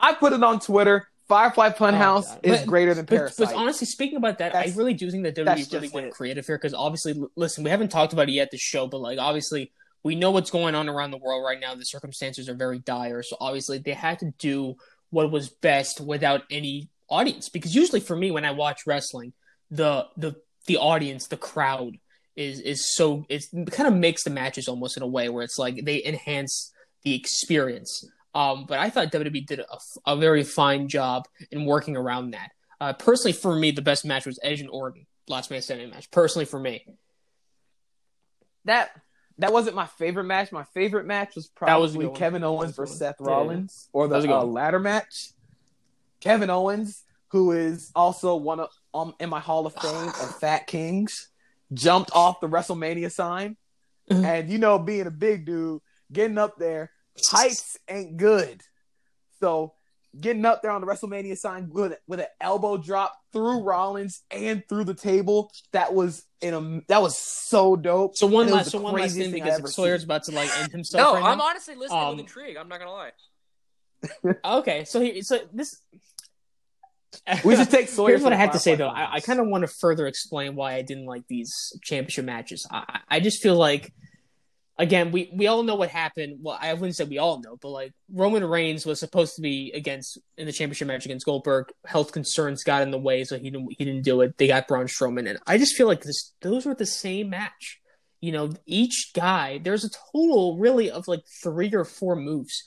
I 0.00 0.14
put 0.14 0.32
it 0.32 0.42
on 0.42 0.60
Twitter. 0.60 1.06
Firefly 1.28 1.70
Funhouse 1.70 2.24
oh, 2.26 2.34
God. 2.34 2.40
is 2.42 2.58
But- 2.58 2.66
greater 2.66 2.92
than 2.92 3.04
but, 3.04 3.16
Parasite. 3.16 3.48
but 3.50 3.54
honestly, 3.54 3.86
speaking 3.86 4.16
about 4.16 4.38
that, 4.38 4.56
I 4.56 4.72
really 4.74 4.94
do 4.94 5.08
think 5.12 5.22
that 5.22 5.36
that's 5.36 5.68
WWE 5.68 5.72
really 5.72 5.88
went 5.88 6.06
it. 6.08 6.12
creative 6.12 6.44
here 6.44 6.58
because 6.58 6.74
obviously, 6.74 7.14
listen, 7.36 7.62
we 7.62 7.70
haven't 7.70 7.90
talked 7.90 8.12
about 8.12 8.28
it 8.28 8.32
yet 8.32 8.50
this 8.50 8.60
show, 8.60 8.88
but 8.88 9.00
like 9.00 9.20
obviously 9.20 9.70
we 10.02 10.16
know 10.16 10.32
what's 10.32 10.50
going 10.50 10.74
on 10.74 10.88
around 10.88 11.12
the 11.12 11.18
world 11.18 11.44
right 11.44 11.60
now. 11.60 11.74
The 11.76 11.84
circumstances 11.84 12.48
are 12.48 12.54
very 12.54 12.80
dire, 12.80 13.22
so 13.22 13.36
obviously 13.40 13.78
they 13.78 13.92
had 13.92 14.18
to 14.20 14.32
do 14.38 14.74
what 15.10 15.30
was 15.30 15.50
best 15.50 16.00
without 16.00 16.42
any 16.50 16.88
audience. 17.08 17.48
Because 17.48 17.74
usually 17.76 18.00
for 18.00 18.16
me, 18.16 18.30
when 18.30 18.44
I 18.44 18.50
watch 18.50 18.86
wrestling, 18.86 19.32
the 19.70 20.06
the 20.16 20.34
the 20.66 20.78
audience, 20.78 21.28
the 21.28 21.36
crowd 21.36 21.98
is 22.34 22.60
is 22.60 22.94
so 22.94 23.26
it 23.28 23.44
kind 23.70 23.88
of 23.88 23.94
makes 23.94 24.24
the 24.24 24.30
matches 24.30 24.68
almost 24.68 24.96
in 24.96 25.02
a 25.02 25.06
way 25.06 25.28
where 25.28 25.44
it's 25.44 25.58
like 25.58 25.84
they 25.84 26.02
enhance 26.04 26.72
the 27.02 27.14
experience. 27.14 28.04
Um, 28.34 28.64
but 28.66 28.78
I 28.78 28.90
thought 28.90 29.10
WWE 29.10 29.46
did 29.46 29.60
a, 29.60 29.78
a 30.06 30.16
very 30.16 30.44
fine 30.44 30.88
job 30.88 31.26
in 31.50 31.64
working 31.64 31.96
around 31.96 32.32
that. 32.32 32.50
Uh, 32.80 32.92
personally, 32.92 33.32
for 33.32 33.54
me, 33.54 33.72
the 33.72 33.82
best 33.82 34.04
match 34.04 34.24
was 34.24 34.38
Edge 34.42 34.60
and 34.60 34.70
Orton 34.70 35.06
last 35.30 35.50
man 35.50 35.62
standing 35.62 35.88
match. 35.88 36.10
Personally, 36.10 36.44
for 36.44 36.58
me, 36.58 36.84
that 38.66 38.90
that 39.38 39.52
wasn't 39.52 39.76
my 39.76 39.86
favorite 39.86 40.24
match. 40.24 40.52
My 40.52 40.64
favorite 40.74 41.06
match 41.06 41.34
was 41.34 41.48
probably 41.48 42.04
that 42.04 42.10
was 42.10 42.18
Kevin 42.18 42.44
Owens 42.44 42.76
versus 42.76 42.98
Seth 42.98 43.16
Rollins 43.20 43.88
yeah. 43.94 43.98
or 43.98 44.08
the 44.08 44.16
uh, 44.16 44.44
ladder 44.44 44.78
match. 44.78 45.30
Kevin 46.20 46.50
Owens, 46.50 47.04
who 47.28 47.52
is 47.52 47.90
also 47.94 48.36
one 48.36 48.60
of 48.60 48.68
um 48.92 49.14
in 49.18 49.30
my 49.30 49.40
Hall 49.40 49.64
of 49.64 49.74
Fame 49.74 50.08
of 50.08 50.36
Fat 50.40 50.66
Kings, 50.66 51.30
jumped 51.72 52.10
off 52.12 52.40
the 52.40 52.48
WrestleMania 52.48 53.10
sign, 53.10 53.56
mm-hmm. 54.10 54.24
and 54.24 54.50
you 54.50 54.58
know, 54.58 54.78
being 54.78 55.06
a 55.06 55.10
big 55.10 55.46
dude, 55.46 55.80
getting 56.12 56.36
up 56.36 56.58
there, 56.58 56.90
heights 57.28 57.76
ain't 57.88 58.16
good. 58.16 58.62
So 59.40 59.74
getting 60.18 60.44
up 60.44 60.62
there 60.62 60.70
on 60.70 60.80
the 60.80 60.86
WrestleMania 60.86 61.36
sign 61.36 61.70
with 61.70 61.96
with 62.06 62.20
an 62.20 62.26
elbow 62.40 62.76
drop 62.76 63.16
through 63.32 63.62
Rollins 63.62 64.22
and 64.30 64.62
through 64.68 64.84
the 64.84 64.94
table. 64.94 65.52
That 65.72 65.94
was 65.94 66.24
in 66.40 66.54
a 66.54 66.80
that 66.88 67.02
was 67.02 67.16
so 67.16 67.76
dope. 67.76 68.16
So 68.16 68.26
one 68.26 68.50
last, 68.50 68.70
so 68.70 68.80
one 68.80 68.94
last 68.94 69.16
thing 69.16 69.32
because 69.32 69.74
Sawyer's 69.74 70.04
about 70.04 70.24
to 70.24 70.32
like 70.32 70.50
end 70.58 70.72
himself. 70.72 71.14
no, 71.14 71.20
right 71.20 71.30
I'm 71.30 71.38
now. 71.38 71.44
honestly 71.44 71.74
listening 71.74 72.00
um, 72.00 72.10
with 72.10 72.20
intrigue. 72.20 72.56
I'm 72.56 72.68
not 72.68 72.80
gonna 72.80 72.92
lie. 72.92 73.10
okay, 74.58 74.84
so 74.84 75.00
he, 75.00 75.22
so 75.22 75.38
this. 75.52 75.80
we 77.44 77.56
should 77.56 77.70
take 77.70 77.88
Sawyer. 77.88 78.10
Here's 78.10 78.22
what 78.22 78.32
I 78.32 78.36
have 78.36 78.52
to 78.52 78.58
say 78.58 78.76
though. 78.76 78.88
I, 78.88 79.14
I 79.14 79.20
kind 79.20 79.40
of 79.40 79.46
want 79.48 79.62
to 79.62 79.68
further 79.68 80.06
explain 80.06 80.54
why 80.54 80.74
I 80.74 80.82
didn't 80.82 81.06
like 81.06 81.26
these 81.28 81.76
championship 81.82 82.24
matches. 82.24 82.66
I, 82.70 83.00
I 83.08 83.20
just 83.20 83.42
feel 83.42 83.56
like 83.56 83.92
again, 84.80 85.12
we, 85.12 85.30
we 85.32 85.46
all 85.46 85.62
know 85.62 85.74
what 85.74 85.90
happened. 85.90 86.38
Well, 86.40 86.58
I 86.60 86.72
wouldn't 86.72 86.96
say 86.96 87.04
we 87.04 87.18
all 87.18 87.40
know, 87.40 87.56
but 87.60 87.68
like 87.68 87.92
Roman 88.12 88.44
Reigns 88.44 88.86
was 88.86 88.98
supposed 88.98 89.36
to 89.36 89.42
be 89.42 89.70
against 89.74 90.18
in 90.38 90.46
the 90.46 90.52
championship 90.52 90.88
match 90.88 91.04
against 91.04 91.26
Goldberg. 91.26 91.66
Health 91.84 92.12
concerns 92.12 92.64
got 92.64 92.82
in 92.82 92.90
the 92.90 92.98
way, 92.98 93.22
so 93.24 93.38
he 93.38 93.50
didn't 93.50 93.74
he 93.76 93.84
didn't 93.84 94.02
do 94.02 94.22
it. 94.22 94.38
They 94.38 94.46
got 94.46 94.66
Braun 94.66 94.86
Strowman, 94.86 95.28
and 95.28 95.38
I 95.46 95.58
just 95.58 95.76
feel 95.76 95.86
like 95.86 96.02
this 96.02 96.32
those 96.40 96.64
were 96.64 96.74
the 96.74 96.86
same 96.86 97.30
match. 97.30 97.80
You 98.20 98.32
know, 98.32 98.50
each 98.66 99.12
guy 99.14 99.60
there's 99.62 99.84
a 99.84 99.90
total 100.12 100.58
really 100.58 100.90
of 100.90 101.06
like 101.06 101.22
three 101.42 101.72
or 101.74 101.84
four 101.84 102.16
moves 102.16 102.64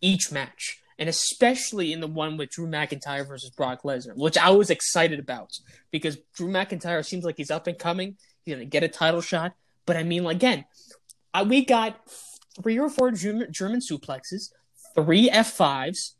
each 0.00 0.30
match. 0.32 0.82
And 0.98 1.10
especially 1.10 1.92
in 1.92 2.00
the 2.00 2.06
one 2.06 2.38
with 2.38 2.50
Drew 2.50 2.66
McIntyre 2.66 3.28
versus 3.28 3.50
Brock 3.50 3.82
Lesnar, 3.82 4.16
which 4.16 4.38
I 4.38 4.48
was 4.48 4.70
excited 4.70 5.18
about 5.20 5.50
because 5.90 6.16
Drew 6.34 6.48
McIntyre 6.48 7.04
seems 7.04 7.22
like 7.22 7.36
he's 7.36 7.50
up 7.50 7.66
and 7.66 7.78
coming. 7.78 8.16
He's 8.44 8.54
gonna 8.54 8.64
get 8.64 8.82
a 8.82 8.88
title 8.88 9.20
shot. 9.20 9.52
But 9.84 9.96
I 9.96 10.02
mean, 10.02 10.26
again, 10.26 10.64
uh, 11.36 11.44
we 11.44 11.64
got 11.64 12.00
three 12.62 12.78
or 12.78 12.88
four 12.88 13.10
German, 13.10 13.52
German 13.52 13.80
suplexes, 13.80 14.50
three 14.94 15.28
F5s, 15.28 16.12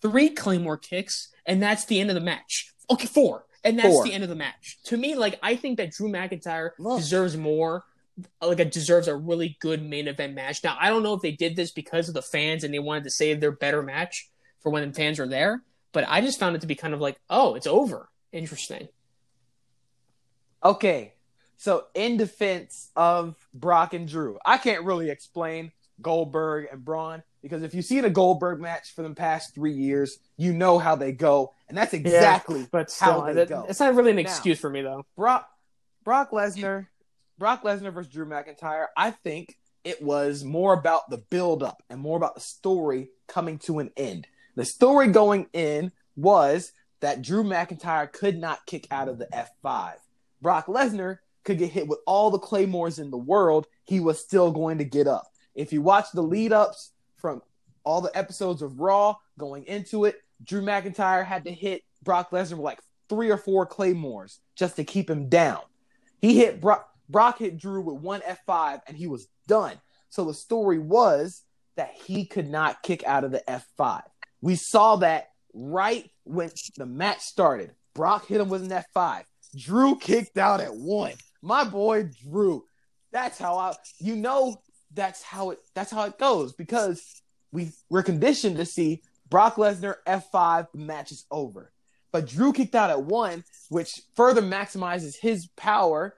three 0.00 0.30
Claymore 0.30 0.76
kicks, 0.76 1.28
and 1.44 1.62
that's 1.62 1.84
the 1.84 2.00
end 2.00 2.10
of 2.10 2.14
the 2.14 2.20
match. 2.20 2.72
Okay, 2.90 3.06
four. 3.06 3.44
And 3.64 3.78
that's 3.78 3.88
four. 3.88 4.04
the 4.04 4.12
end 4.12 4.22
of 4.22 4.28
the 4.28 4.36
match. 4.36 4.78
To 4.84 4.96
me, 4.96 5.14
like, 5.14 5.38
I 5.42 5.56
think 5.56 5.78
that 5.78 5.92
Drew 5.92 6.08
McIntyre 6.08 6.70
Look. 6.78 6.98
deserves 6.98 7.36
more. 7.36 7.84
Like, 8.40 8.60
it 8.60 8.72
deserves 8.72 9.08
a 9.08 9.16
really 9.16 9.56
good 9.60 9.82
main 9.82 10.08
event 10.08 10.34
match. 10.34 10.62
Now, 10.62 10.76
I 10.78 10.90
don't 10.90 11.02
know 11.02 11.14
if 11.14 11.22
they 11.22 11.32
did 11.32 11.56
this 11.56 11.70
because 11.70 12.08
of 12.08 12.14
the 12.14 12.22
fans 12.22 12.64
and 12.64 12.72
they 12.72 12.78
wanted 12.78 13.04
to 13.04 13.10
save 13.10 13.40
their 13.40 13.52
better 13.52 13.82
match 13.82 14.30
for 14.60 14.70
when 14.70 14.86
the 14.86 14.94
fans 14.94 15.18
are 15.18 15.28
there, 15.28 15.62
but 15.92 16.04
I 16.08 16.20
just 16.20 16.38
found 16.38 16.54
it 16.54 16.60
to 16.60 16.66
be 16.66 16.74
kind 16.74 16.94
of 16.94 17.00
like, 17.00 17.18
oh, 17.30 17.54
it's 17.54 17.66
over. 17.66 18.08
Interesting. 18.32 18.88
Okay, 20.64 21.14
so, 21.62 21.84
in 21.94 22.16
defense 22.16 22.90
of 22.96 23.36
Brock 23.54 23.94
and 23.94 24.08
Drew, 24.08 24.36
I 24.44 24.58
can't 24.58 24.82
really 24.82 25.10
explain 25.10 25.70
Goldberg 26.00 26.66
and 26.72 26.84
Braun 26.84 27.22
because 27.40 27.62
if 27.62 27.72
you've 27.72 27.84
seen 27.84 28.04
a 28.04 28.10
Goldberg 28.10 28.60
match 28.60 28.92
for 28.92 29.02
the 29.02 29.14
past 29.14 29.54
three 29.54 29.74
years, 29.74 30.18
you 30.36 30.52
know 30.54 30.80
how 30.80 30.96
they 30.96 31.12
go, 31.12 31.54
and 31.68 31.78
that's 31.78 31.94
exactly 31.94 32.62
yeah, 32.62 32.66
but 32.72 32.90
still, 32.90 33.20
how 33.20 33.26
they 33.26 33.34
that, 33.34 33.48
go. 33.48 33.64
It's 33.68 33.78
not 33.78 33.94
really 33.94 34.10
an 34.10 34.18
excuse 34.18 34.58
for 34.58 34.68
me 34.68 34.82
though. 34.82 35.06
Brock 35.14 35.48
Brock 36.02 36.32
Lesnar, 36.32 36.88
Brock 37.38 37.62
Lesnar 37.62 37.92
versus 37.92 38.12
Drew 38.12 38.26
McIntyre. 38.26 38.86
I 38.96 39.12
think 39.12 39.56
it 39.84 40.02
was 40.02 40.42
more 40.42 40.72
about 40.72 41.10
the 41.10 41.18
build 41.18 41.62
up 41.62 41.80
and 41.88 42.00
more 42.00 42.16
about 42.16 42.34
the 42.34 42.40
story 42.40 43.10
coming 43.28 43.60
to 43.60 43.78
an 43.78 43.92
end. 43.96 44.26
The 44.56 44.64
story 44.64 45.06
going 45.12 45.46
in 45.52 45.92
was 46.16 46.72
that 46.98 47.22
Drew 47.22 47.44
McIntyre 47.44 48.10
could 48.10 48.36
not 48.36 48.66
kick 48.66 48.88
out 48.90 49.06
of 49.06 49.18
the 49.18 49.28
F5. 49.32 49.92
Brock 50.40 50.66
Lesnar 50.66 51.18
could 51.44 51.58
get 51.58 51.70
hit 51.70 51.88
with 51.88 51.98
all 52.06 52.30
the 52.30 52.38
claymores 52.38 52.98
in 52.98 53.10
the 53.10 53.18
world, 53.18 53.66
he 53.84 54.00
was 54.00 54.18
still 54.18 54.52
going 54.52 54.78
to 54.78 54.84
get 54.84 55.06
up. 55.06 55.26
If 55.54 55.72
you 55.72 55.82
watch 55.82 56.06
the 56.12 56.22
lead 56.22 56.52
ups 56.52 56.92
from 57.16 57.42
all 57.84 58.00
the 58.00 58.16
episodes 58.16 58.62
of 58.62 58.80
Raw 58.80 59.16
going 59.38 59.64
into 59.64 60.04
it, 60.04 60.16
Drew 60.44 60.62
McIntyre 60.62 61.24
had 61.24 61.44
to 61.44 61.52
hit 61.52 61.82
Brock 62.02 62.30
Lesnar 62.30 62.52
with 62.52 62.60
like 62.60 62.80
three 63.08 63.30
or 63.30 63.36
four 63.36 63.66
claymores 63.66 64.40
just 64.56 64.76
to 64.76 64.84
keep 64.84 65.08
him 65.08 65.28
down. 65.28 65.60
He 66.20 66.36
hit 66.36 66.60
Brock, 66.60 66.88
Brock 67.08 67.38
hit 67.38 67.58
Drew 67.58 67.82
with 67.82 68.02
one 68.02 68.20
F5 68.20 68.80
and 68.86 68.96
he 68.96 69.06
was 69.06 69.28
done. 69.46 69.80
So 70.08 70.24
the 70.24 70.34
story 70.34 70.78
was 70.78 71.42
that 71.76 71.92
he 71.92 72.26
could 72.26 72.48
not 72.48 72.82
kick 72.82 73.04
out 73.04 73.24
of 73.24 73.32
the 73.32 73.42
F5. 73.48 74.02
We 74.40 74.56
saw 74.56 74.96
that 74.96 75.30
right 75.54 76.10
when 76.24 76.50
the 76.76 76.86
match 76.86 77.20
started. 77.20 77.74
Brock 77.94 78.26
hit 78.26 78.40
him 78.40 78.48
with 78.48 78.62
an 78.62 78.82
F5. 78.96 79.24
Drew 79.56 79.96
kicked 79.98 80.38
out 80.38 80.60
at 80.60 80.74
one 80.74 81.12
my 81.42 81.64
boy 81.64 82.08
Drew. 82.22 82.64
That's 83.10 83.38
how 83.38 83.56
I 83.56 83.74
you 83.98 84.16
know 84.16 84.60
that's 84.94 85.22
how 85.22 85.50
it 85.50 85.58
that's 85.74 85.90
how 85.90 86.04
it 86.04 86.18
goes 86.18 86.52
because 86.52 87.22
we 87.50 87.70
we're 87.90 88.02
conditioned 88.02 88.56
to 88.56 88.64
see 88.64 89.02
Brock 89.28 89.56
Lesnar 89.56 89.96
F5 90.06 90.68
match 90.74 91.12
is 91.12 91.26
over. 91.30 91.72
But 92.12 92.28
Drew 92.28 92.52
kicked 92.52 92.74
out 92.74 92.90
at 92.90 93.02
one, 93.02 93.42
which 93.70 94.02
further 94.14 94.42
maximizes 94.42 95.16
his 95.16 95.46
power 95.56 96.14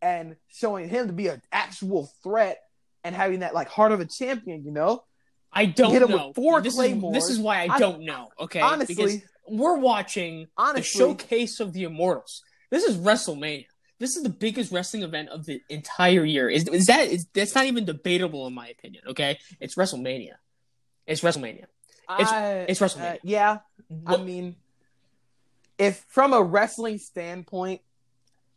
and 0.00 0.36
showing 0.48 0.88
him 0.88 1.06
to 1.08 1.12
be 1.12 1.28
an 1.28 1.42
actual 1.52 2.10
threat 2.22 2.60
and 3.04 3.14
having 3.14 3.40
that 3.40 3.54
like 3.54 3.68
heart 3.68 3.92
of 3.92 4.00
a 4.00 4.06
champion, 4.06 4.64
you 4.64 4.70
know? 4.70 5.04
I 5.52 5.66
don't 5.66 5.92
hit 5.92 6.02
him 6.02 6.10
know. 6.10 6.28
With 6.28 6.36
four 6.36 6.60
this 6.60 6.74
claymores. 6.74 7.16
Is, 7.16 7.22
this 7.22 7.36
is 7.36 7.38
why 7.38 7.68
I 7.70 7.78
don't 7.78 8.02
know. 8.02 8.30
Okay, 8.40 8.60
honestly, 8.60 8.94
because 8.94 9.20
we're 9.46 9.76
watching 9.76 10.48
honestly, 10.56 10.80
the 10.80 10.86
showcase 10.86 11.60
of 11.60 11.72
the 11.72 11.84
Immortals. 11.84 12.42
This 12.70 12.84
is 12.84 12.96
WrestleMania. 12.96 13.66
This 13.98 14.16
is 14.16 14.22
the 14.22 14.28
biggest 14.28 14.72
wrestling 14.72 15.02
event 15.02 15.28
of 15.28 15.46
the 15.46 15.62
entire 15.68 16.24
year. 16.24 16.48
Is 16.48 16.68
is 16.68 16.86
that 16.86 17.08
is 17.08 17.26
that's 17.32 17.54
not 17.54 17.66
even 17.66 17.84
debatable 17.84 18.46
in 18.46 18.54
my 18.54 18.68
opinion? 18.68 19.04
Okay, 19.08 19.38
it's 19.60 19.76
WrestleMania. 19.76 20.34
It's 21.06 21.20
WrestleMania. 21.20 21.66
It's, 22.18 22.32
uh, 22.32 22.64
it's 22.68 22.80
WrestleMania. 22.80 23.14
Uh, 23.14 23.18
yeah, 23.22 23.58
what? 23.88 24.20
I 24.20 24.22
mean, 24.22 24.56
if 25.78 26.04
from 26.08 26.32
a 26.32 26.42
wrestling 26.42 26.98
standpoint, 26.98 27.80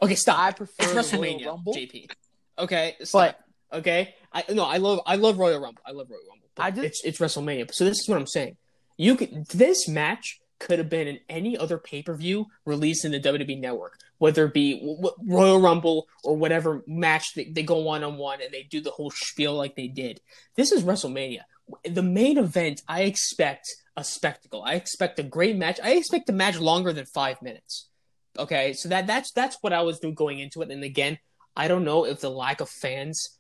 okay, 0.02 0.16
stop. 0.16 0.40
I 0.40 0.52
prefer 0.52 0.74
it's 0.80 0.94
WrestleMania, 0.94 1.46
Rumble. 1.46 1.74
JP. 1.74 2.12
Okay, 2.60 2.96
stop. 3.04 3.38
But, 3.72 3.80
okay, 3.80 4.16
I 4.34 4.44
no, 4.54 4.64
I 4.64 4.78
love 4.78 5.02
I 5.06 5.16
love 5.16 5.38
Royal 5.38 5.60
Rumble. 5.60 5.82
I 5.86 5.92
love 5.92 6.10
Royal 6.10 6.22
Rumble. 6.30 6.48
I 6.58 6.72
just, 6.72 6.84
it's 6.84 7.04
it's 7.06 7.20
WrestleMania. 7.20 7.72
So 7.74 7.86
this 7.86 8.00
is 8.00 8.10
what 8.10 8.18
I'm 8.18 8.28
saying. 8.28 8.58
You 8.98 9.16
could 9.16 9.48
this 9.50 9.88
match 9.88 10.40
could 10.60 10.80
have 10.80 10.90
been 10.90 11.08
in 11.08 11.20
any 11.30 11.58
other 11.58 11.78
pay 11.78 12.02
per 12.02 12.14
view 12.14 12.48
released 12.66 13.06
in 13.06 13.12
the 13.12 13.20
WWE 13.20 13.60
network, 13.60 14.00
whether 14.18 14.46
it 14.46 14.54
be 14.54 14.98
Royal 15.24 15.60
Rumble 15.60 16.08
or 16.24 16.36
whatever 16.36 16.84
match 16.88 17.34
they, 17.36 17.46
they 17.46 17.64
go 17.64 17.80
one 17.80 18.04
on 18.04 18.18
one 18.18 18.42
and 18.42 18.54
they 18.54 18.64
do 18.64 18.82
the 18.82 18.92
whole 18.92 19.12
spiel 19.12 19.54
like 19.54 19.76
they 19.76 19.88
did. 19.88 20.22
This 20.56 20.72
is 20.72 20.84
WrestleMania. 20.84 21.42
The 21.84 22.04
main 22.04 22.38
event, 22.38 22.82
I 22.88 23.04
expect 23.04 23.68
a 23.96 24.04
spectacle. 24.04 24.64
I 24.64 24.76
expect 24.76 25.20
a 25.20 25.24
great 25.24 25.58
match. 25.58 25.80
I 25.84 25.94
expect 25.94 26.30
a 26.30 26.34
match 26.34 26.60
longer 26.60 26.94
than 26.94 27.06
five 27.06 27.42
minutes. 27.42 27.90
Okay, 28.38 28.74
so 28.74 28.90
that 28.90 29.08
that's 29.08 29.32
that's 29.32 29.58
what 29.62 29.74
I 29.74 29.82
was 29.82 30.00
doing 30.00 30.14
going 30.14 30.40
into 30.40 30.62
it. 30.62 30.72
And 30.72 30.84
again, 30.84 31.18
I 31.56 31.68
don't 31.68 31.84
know 31.84 32.06
if 32.06 32.22
the 32.22 32.30
lack 32.30 32.62
of 32.62 32.70
fans 32.70 33.40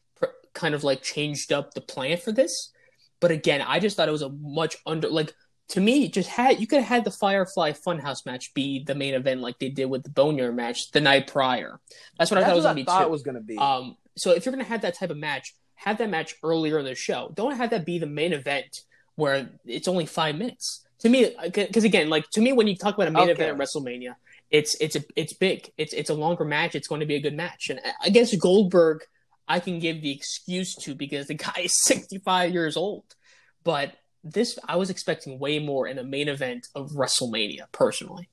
kind 0.53 0.73
of 0.73 0.83
like 0.83 1.03
changed 1.03 1.53
up 1.53 1.73
the 1.73 1.81
plan 1.81 2.17
for 2.17 2.31
this, 2.31 2.71
but 3.19 3.31
again, 3.31 3.61
I 3.61 3.79
just 3.79 3.95
thought 3.95 4.09
it 4.09 4.11
was 4.13 4.23
a 4.23 4.29
much 4.29 4.75
under 4.85 5.07
like 5.07 5.33
to 5.69 5.81
me, 5.81 6.07
just 6.07 6.29
had 6.29 6.59
you 6.59 6.67
could 6.67 6.79
have 6.79 6.87
had 6.87 7.03
the 7.03 7.11
Firefly 7.11 7.73
Funhouse 7.73 8.25
match 8.25 8.53
be 8.53 8.83
the 8.83 8.95
main 8.95 9.13
event 9.13 9.41
like 9.41 9.59
they 9.59 9.69
did 9.69 9.85
with 9.85 10.03
the 10.03 10.09
Boneyard 10.09 10.55
match 10.55 10.91
the 10.91 11.01
night 11.01 11.27
prior. 11.27 11.79
That's 12.17 12.31
what 12.31 12.35
That's 12.35 12.45
I 12.45 12.49
thought, 12.49 12.55
was, 12.55 12.65
gonna 12.65 12.83
thought 12.85 13.01
it 13.03 13.09
was 13.09 13.23
going 13.23 13.35
to 13.35 13.41
be. 13.41 13.57
Um, 13.57 13.97
so 14.15 14.31
if 14.31 14.45
you're 14.45 14.53
going 14.53 14.63
to 14.63 14.69
have 14.69 14.81
that 14.81 14.95
type 14.95 15.09
of 15.09 15.17
match, 15.17 15.53
have 15.75 15.97
that 15.97 16.09
match 16.09 16.35
earlier 16.41 16.79
in 16.79 16.85
the 16.85 16.95
show. 16.95 17.31
Don't 17.35 17.57
have 17.57 17.71
that 17.71 17.85
be 17.85 17.99
the 17.99 18.07
main 18.07 18.33
event 18.33 18.81
where 19.15 19.49
it's 19.65 19.87
only 19.87 20.05
five 20.05 20.35
minutes. 20.35 20.85
To 20.99 21.09
me, 21.09 21.35
because 21.53 21.83
again, 21.83 22.09
like 22.09 22.29
to 22.31 22.41
me, 22.41 22.53
when 22.53 22.67
you 22.67 22.75
talk 22.75 22.95
about 22.95 23.07
a 23.07 23.11
main 23.11 23.23
okay. 23.23 23.33
event 23.33 23.51
at 23.51 23.57
WrestleMania, 23.57 24.15
it's 24.49 24.75
it's 24.81 24.95
a, 24.95 25.03
it's 25.15 25.33
big. 25.33 25.71
It's 25.77 25.93
it's 25.93 26.09
a 26.09 26.13
longer 26.13 26.45
match. 26.45 26.73
It's 26.75 26.87
going 26.87 27.01
to 27.01 27.05
be 27.05 27.15
a 27.15 27.19
good 27.19 27.35
match. 27.35 27.69
And 27.69 27.79
against 28.03 28.39
Goldberg, 28.39 29.03
I 29.47 29.59
can 29.59 29.79
give 29.79 30.01
the 30.01 30.11
excuse 30.11 30.75
to 30.75 30.95
because 30.95 31.27
the 31.27 31.35
guy 31.35 31.61
is 31.63 31.73
65 31.83 32.53
years 32.53 32.77
old. 32.77 33.03
But 33.63 33.93
this, 34.33 34.57
I 34.67 34.75
was 34.75 34.89
expecting 34.89 35.39
way 35.39 35.59
more 35.59 35.87
in 35.87 35.97
a 35.97 36.03
main 36.03 36.27
event 36.27 36.67
of 36.75 36.91
WrestleMania, 36.91 37.71
personally. 37.71 38.29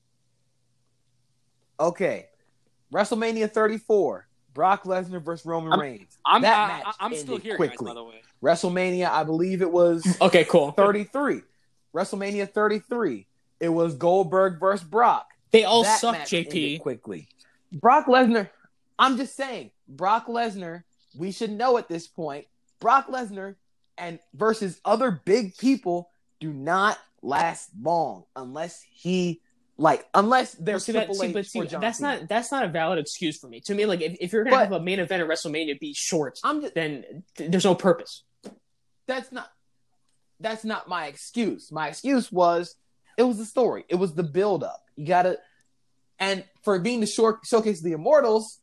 Okay, 1.79 2.27
WrestleMania 2.93 3.51
34, 3.51 4.27
Brock 4.53 4.83
Lesnar 4.83 5.21
versus 5.21 5.45
Roman 5.45 5.73
I'm- 5.73 5.81
Reigns. 5.81 6.17
I'm 6.25 6.41
that 6.43 6.57
I, 6.57 6.67
match 6.83 6.95
I, 6.99 7.05
am 7.07 7.15
still 7.15 7.37
here, 7.37 7.57
quickly. 7.57 7.77
guys. 7.85 7.87
By 7.87 7.93
the 7.95 8.03
way, 8.03 8.21
WrestleMania, 8.41 9.09
I 9.09 9.23
believe 9.23 9.61
it 9.61 9.71
was 9.71 10.05
Okay, 10.21 10.45
cool. 10.45 10.71
33. 10.71 11.41
WrestleMania 11.93 12.49
33. 12.51 13.27
It 13.59 13.69
was 13.69 13.95
Goldberg 13.95 14.59
versus 14.59 14.85
Brock. 14.87 15.27
They 15.51 15.63
all 15.63 15.83
That 15.83 15.99
suck, 15.99 16.13
match 16.17 16.29
JP. 16.31 16.45
ended 16.47 16.79
quickly. 16.81 17.27
Brock 17.71 18.07
Lesnar. 18.07 18.49
I'm 18.97 19.17
just 19.17 19.35
saying, 19.35 19.71
Brock 19.87 20.27
Lesnar. 20.27 20.83
We 21.17 21.31
should 21.31 21.51
know 21.51 21.77
at 21.77 21.87
this 21.87 22.07
point, 22.07 22.45
Brock 22.79 23.07
Lesnar 23.07 23.55
and 23.97 24.19
versus 24.33 24.79
other 24.85 25.11
big 25.11 25.57
people 25.57 26.09
do 26.39 26.51
not 26.51 26.97
last 27.21 27.69
long 27.81 28.23
unless 28.35 28.81
he 28.93 29.41
like 29.77 30.05
unless 30.13 30.53
they're 30.53 30.79
see, 30.79 30.93
that, 30.93 30.99
Triple 31.07 31.15
see, 31.15 31.27
H 31.27 31.33
but 31.33 31.45
see, 31.45 31.59
or 31.61 31.65
John 31.65 31.81
that's 31.81 31.97
Cena. 31.99 32.19
not 32.19 32.29
that's 32.29 32.51
not 32.51 32.63
a 32.65 32.67
valid 32.69 32.99
excuse 32.99 33.37
for 33.37 33.47
me. 33.47 33.59
To 33.61 33.73
me, 33.75 33.85
like 33.85 34.01
if, 34.01 34.15
if 34.19 34.31
you're 34.33 34.43
gonna 34.43 34.55
But- 34.55 34.63
have 34.63 34.71
a 34.73 34.79
main 34.79 34.99
event 34.99 35.21
of 35.21 35.27
WrestleMania 35.27 35.79
be 35.79 35.93
short, 35.93 36.39
I'm 36.43 36.61
just 36.61 36.75
then 36.75 37.23
th- 37.35 37.51
there's 37.51 37.65
no 37.65 37.75
purpose. 37.75 38.23
that's 39.07 39.31
not 39.31 39.49
that's 40.39 40.63
not 40.65 40.87
my 40.87 41.07
excuse. 41.07 41.71
My 41.71 41.87
excuse 41.89 42.31
was 42.31 42.75
it 43.17 43.23
was 43.23 43.37
the 43.37 43.45
story. 43.45 43.85
It 43.89 43.95
was 43.95 44.13
the 44.13 44.23
build 44.23 44.63
up. 44.63 44.83
You 44.95 45.07
gotta 45.07 45.37
and 46.19 46.45
for 46.63 46.79
being 46.79 47.01
the 47.01 47.07
short 47.07 47.39
showcase 47.45 47.79
of 47.79 47.83
the 47.85 47.91
immortals, 47.93 48.59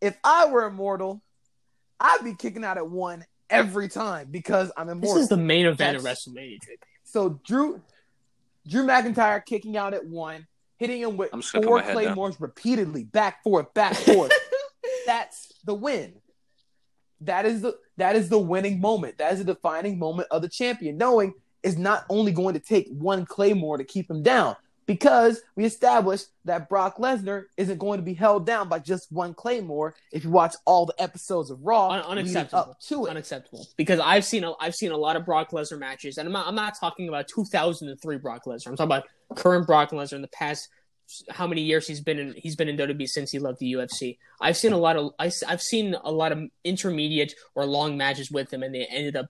if 0.00 0.16
I 0.22 0.46
were 0.46 0.64
immortal, 0.66 1.22
I'd 1.98 2.20
be 2.22 2.34
kicking 2.34 2.64
out 2.64 2.76
at 2.76 2.88
one 2.88 3.24
every 3.50 3.88
time 3.88 4.28
because 4.30 4.70
I'm 4.76 5.00
This 5.00 5.14
is 5.14 5.28
the 5.28 5.36
main 5.36 5.66
event 5.66 5.96
of 5.96 6.02
WrestleMania, 6.02 6.58
JP. 6.58 6.78
so 7.04 7.40
Drew 7.44 7.80
Drew 8.66 8.86
McIntyre 8.86 9.44
kicking 9.44 9.76
out 9.76 9.94
at 9.94 10.06
one, 10.06 10.46
hitting 10.78 11.00
him 11.02 11.16
with 11.16 11.30
I'm 11.32 11.40
just 11.40 11.52
gonna 11.52 11.66
put 11.66 11.68
four 11.68 11.78
my 11.78 11.84
down. 11.84 11.92
claymores 11.92 12.40
repeatedly, 12.40 13.04
back 13.04 13.42
forth, 13.42 13.72
back 13.74 13.94
forth. 13.94 14.32
That's 15.06 15.52
the 15.64 15.74
win. 15.74 16.14
That 17.20 17.46
is 17.46 17.62
the 17.62 17.76
that 17.96 18.16
is 18.16 18.28
the 18.28 18.38
winning 18.38 18.80
moment. 18.80 19.18
That 19.18 19.32
is 19.32 19.38
the 19.38 19.44
defining 19.54 19.98
moment 19.98 20.28
of 20.30 20.42
the 20.42 20.48
champion, 20.48 20.96
knowing 20.96 21.34
is 21.62 21.78
not 21.78 22.04
only 22.10 22.32
going 22.32 22.54
to 22.54 22.60
take 22.60 22.88
one 22.90 23.24
claymore 23.24 23.78
to 23.78 23.84
keep 23.84 24.10
him 24.10 24.22
down, 24.22 24.56
because 24.86 25.40
we 25.56 25.64
established 25.64 26.26
that 26.44 26.68
Brock 26.68 26.98
Lesnar 26.98 27.44
isn't 27.56 27.78
going 27.78 27.98
to 27.98 28.04
be 28.04 28.14
held 28.14 28.46
down 28.46 28.68
by 28.68 28.78
just 28.78 29.10
one 29.10 29.34
claymore. 29.34 29.94
If 30.12 30.24
you 30.24 30.30
watch 30.30 30.54
all 30.64 30.86
the 30.86 30.94
episodes 31.02 31.50
of 31.50 31.60
Raw, 31.62 31.88
Un- 31.90 32.02
unacceptable. 32.02 32.76
to 32.88 33.06
it, 33.06 33.10
Unacceptable. 33.10 33.66
Because 33.76 34.00
I've 34.00 34.24
seen 34.24 34.44
a, 34.44 34.52
I've 34.60 34.74
seen 34.74 34.90
a 34.92 34.96
lot 34.96 35.16
of 35.16 35.24
Brock 35.24 35.50
Lesnar 35.50 35.78
matches, 35.78 36.18
and 36.18 36.26
I'm 36.26 36.32
not, 36.32 36.46
I'm 36.46 36.54
not 36.54 36.78
talking 36.78 37.08
about 37.08 37.28
2003 37.28 38.18
Brock 38.18 38.44
Lesnar. 38.44 38.68
I'm 38.68 38.76
talking 38.76 38.84
about 38.92 39.04
current 39.36 39.66
Brock 39.66 39.90
Lesnar 39.90 40.14
in 40.14 40.22
the 40.22 40.28
past. 40.28 40.68
How 41.30 41.46
many 41.46 41.62
years 41.62 41.86
he's 41.86 42.00
been 42.00 42.18
in? 42.18 42.34
He's 42.36 42.56
been 42.56 42.68
in 42.68 42.76
WWE 42.76 43.08
since 43.08 43.30
he 43.30 43.38
left 43.38 43.58
the 43.58 43.72
UFC. 43.72 44.18
I've 44.40 44.56
seen 44.56 44.72
a 44.72 44.78
lot 44.78 44.96
of 44.96 45.12
I, 45.18 45.30
have 45.46 45.62
seen 45.62 45.94
a 46.02 46.10
lot 46.10 46.32
of 46.32 46.40
intermediate 46.64 47.34
or 47.54 47.66
long 47.66 47.96
matches 47.96 48.30
with 48.30 48.52
him, 48.52 48.62
and 48.62 48.74
they 48.74 48.86
ended 48.86 49.16
up 49.16 49.26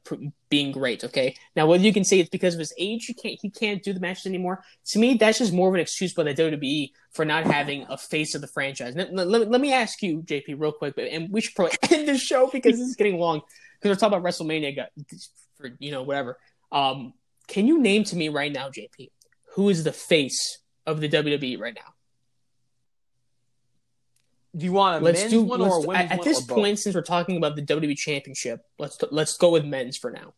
being 0.48 0.72
great. 0.72 1.04
Okay, 1.04 1.34
now 1.56 1.66
whether 1.66 1.82
you 1.82 1.92
can 1.92 2.04
say 2.04 2.20
it's 2.20 2.30
because 2.30 2.54
of 2.54 2.60
his 2.60 2.72
age, 2.78 3.06
he 3.06 3.14
can't 3.14 3.38
he 3.40 3.50
can't 3.50 3.82
do 3.82 3.92
the 3.92 4.00
matches 4.00 4.26
anymore. 4.26 4.62
To 4.86 4.98
me, 4.98 5.14
that's 5.14 5.38
just 5.38 5.52
more 5.52 5.68
of 5.68 5.74
an 5.74 5.80
excuse 5.80 6.14
by 6.14 6.22
the 6.22 6.34
WWE 6.34 6.90
for 7.12 7.24
not 7.24 7.44
having 7.44 7.86
a 7.88 7.98
face 7.98 8.34
of 8.34 8.40
the 8.40 8.48
franchise. 8.48 8.94
Let, 8.96 9.14
let, 9.14 9.50
let 9.50 9.60
me 9.60 9.72
ask 9.72 10.02
you, 10.02 10.22
JP, 10.22 10.60
real 10.60 10.72
quick, 10.72 10.94
and 10.98 11.30
we 11.30 11.40
should 11.40 11.54
probably 11.54 11.76
end 11.90 12.08
this 12.08 12.22
show 12.22 12.48
because 12.52 12.78
this 12.78 12.88
is 12.88 12.96
getting 12.96 13.18
long. 13.18 13.42
Because 13.80 13.96
we're 13.96 14.00
talking 14.00 14.18
about 14.18 14.28
WrestleMania 14.28 14.86
for 15.56 15.70
you 15.78 15.90
know 15.90 16.02
whatever. 16.02 16.38
Um, 16.72 17.14
can 17.46 17.66
you 17.66 17.78
name 17.78 18.04
to 18.04 18.16
me 18.16 18.28
right 18.28 18.52
now, 18.52 18.68
JP, 18.68 19.10
who 19.54 19.68
is 19.68 19.84
the 19.84 19.92
face 19.92 20.58
of 20.86 21.00
the 21.00 21.08
WWE 21.08 21.58
right 21.58 21.74
now? 21.74 21.94
do 24.56 24.64
you 24.64 24.72
want 24.72 25.02
a 25.02 25.04
Let's 25.04 25.20
men's 25.20 25.32
do 25.32 25.42
one 25.42 25.60
or 25.60 25.84
women's 25.84 26.12
at, 26.12 26.18
at 26.20 26.24
this 26.24 26.40
point, 26.40 26.78
since 26.78 26.94
we're 26.94 27.02
talking 27.02 27.36
about 27.36 27.56
the 27.56 27.62
WWE 27.62 27.96
Championship, 27.96 28.60
let's 28.78 28.96
let's 29.10 29.36
go 29.36 29.50
with 29.50 29.64
men's 29.64 29.96
for 29.96 30.12
now. 30.12 30.32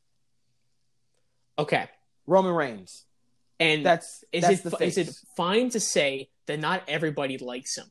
Okay, 1.58 1.86
Roman 2.26 2.52
Reigns. 2.54 3.04
and 3.60 3.84
That's 3.84 4.24
is 4.32 4.62
that's 4.62 4.80
it 4.80 4.80
is 4.86 4.96
it 4.98 5.10
fine 5.36 5.68
to 5.70 5.80
say 5.80 6.30
that 6.46 6.58
not 6.58 6.82
everybody 6.88 7.36
likes 7.36 7.76
him? 7.76 7.90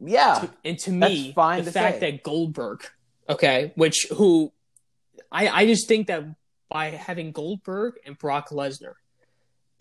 yeah. 0.00 0.40
To- 0.40 0.50
and 0.64 0.78
to 0.80 0.90
me, 0.90 1.32
fine 1.32 1.60
the 1.60 1.66
to 1.66 1.72
fact 1.72 2.00
say. 2.00 2.10
that 2.10 2.22
Goldberg, 2.24 2.84
okay, 3.28 3.72
which 3.76 4.08
who, 4.16 4.52
I 5.30 5.48
I 5.48 5.66
just 5.66 5.86
think 5.86 6.08
that 6.08 6.24
by 6.68 6.90
having 6.90 7.30
Goldberg 7.32 7.94
and 8.04 8.18
Brock 8.18 8.48
Lesnar, 8.48 8.94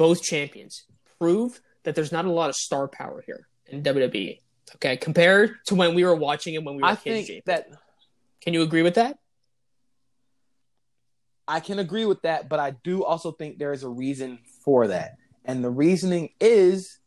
both 0.02 0.24
champions, 0.24 0.86
prove 1.20 1.62
that 1.84 1.94
there's 1.94 2.12
not 2.12 2.26
a 2.26 2.32
lot 2.32 2.50
of 2.50 2.56
star 2.56 2.88
power 2.88 3.24
here 3.24 3.48
in 3.68 3.84
WWE. 3.84 4.40
Okay, 4.78 4.98
compared 4.98 5.64
to 5.68 5.76
when 5.76 5.94
we 5.94 6.04
were 6.04 6.16
watching 6.16 6.56
it 6.56 6.64
when 6.64 6.76
we 6.76 6.82
were 6.82 6.88
I 6.88 6.96
kids. 6.96 7.28
think 7.28 7.46
that 7.46 7.68
Can 8.42 8.56
you 8.56 8.64
agree 8.64 8.82
with 8.82 8.96
that? 8.96 9.20
I 11.48 11.60
can 11.60 11.78
agree 11.78 12.06
with 12.06 12.24
that, 12.24 12.50
but 12.50 12.60
I 12.60 12.72
do 12.84 13.04
also 13.04 13.32
think 13.32 13.60
there 13.60 13.74
is 13.74 13.84
a 13.84 13.90
reason 13.90 14.40
for 14.66 14.88
that. 14.88 15.18
And 15.46 15.64
the 15.64 15.70
reasoning 15.70 16.30
is 16.40 16.98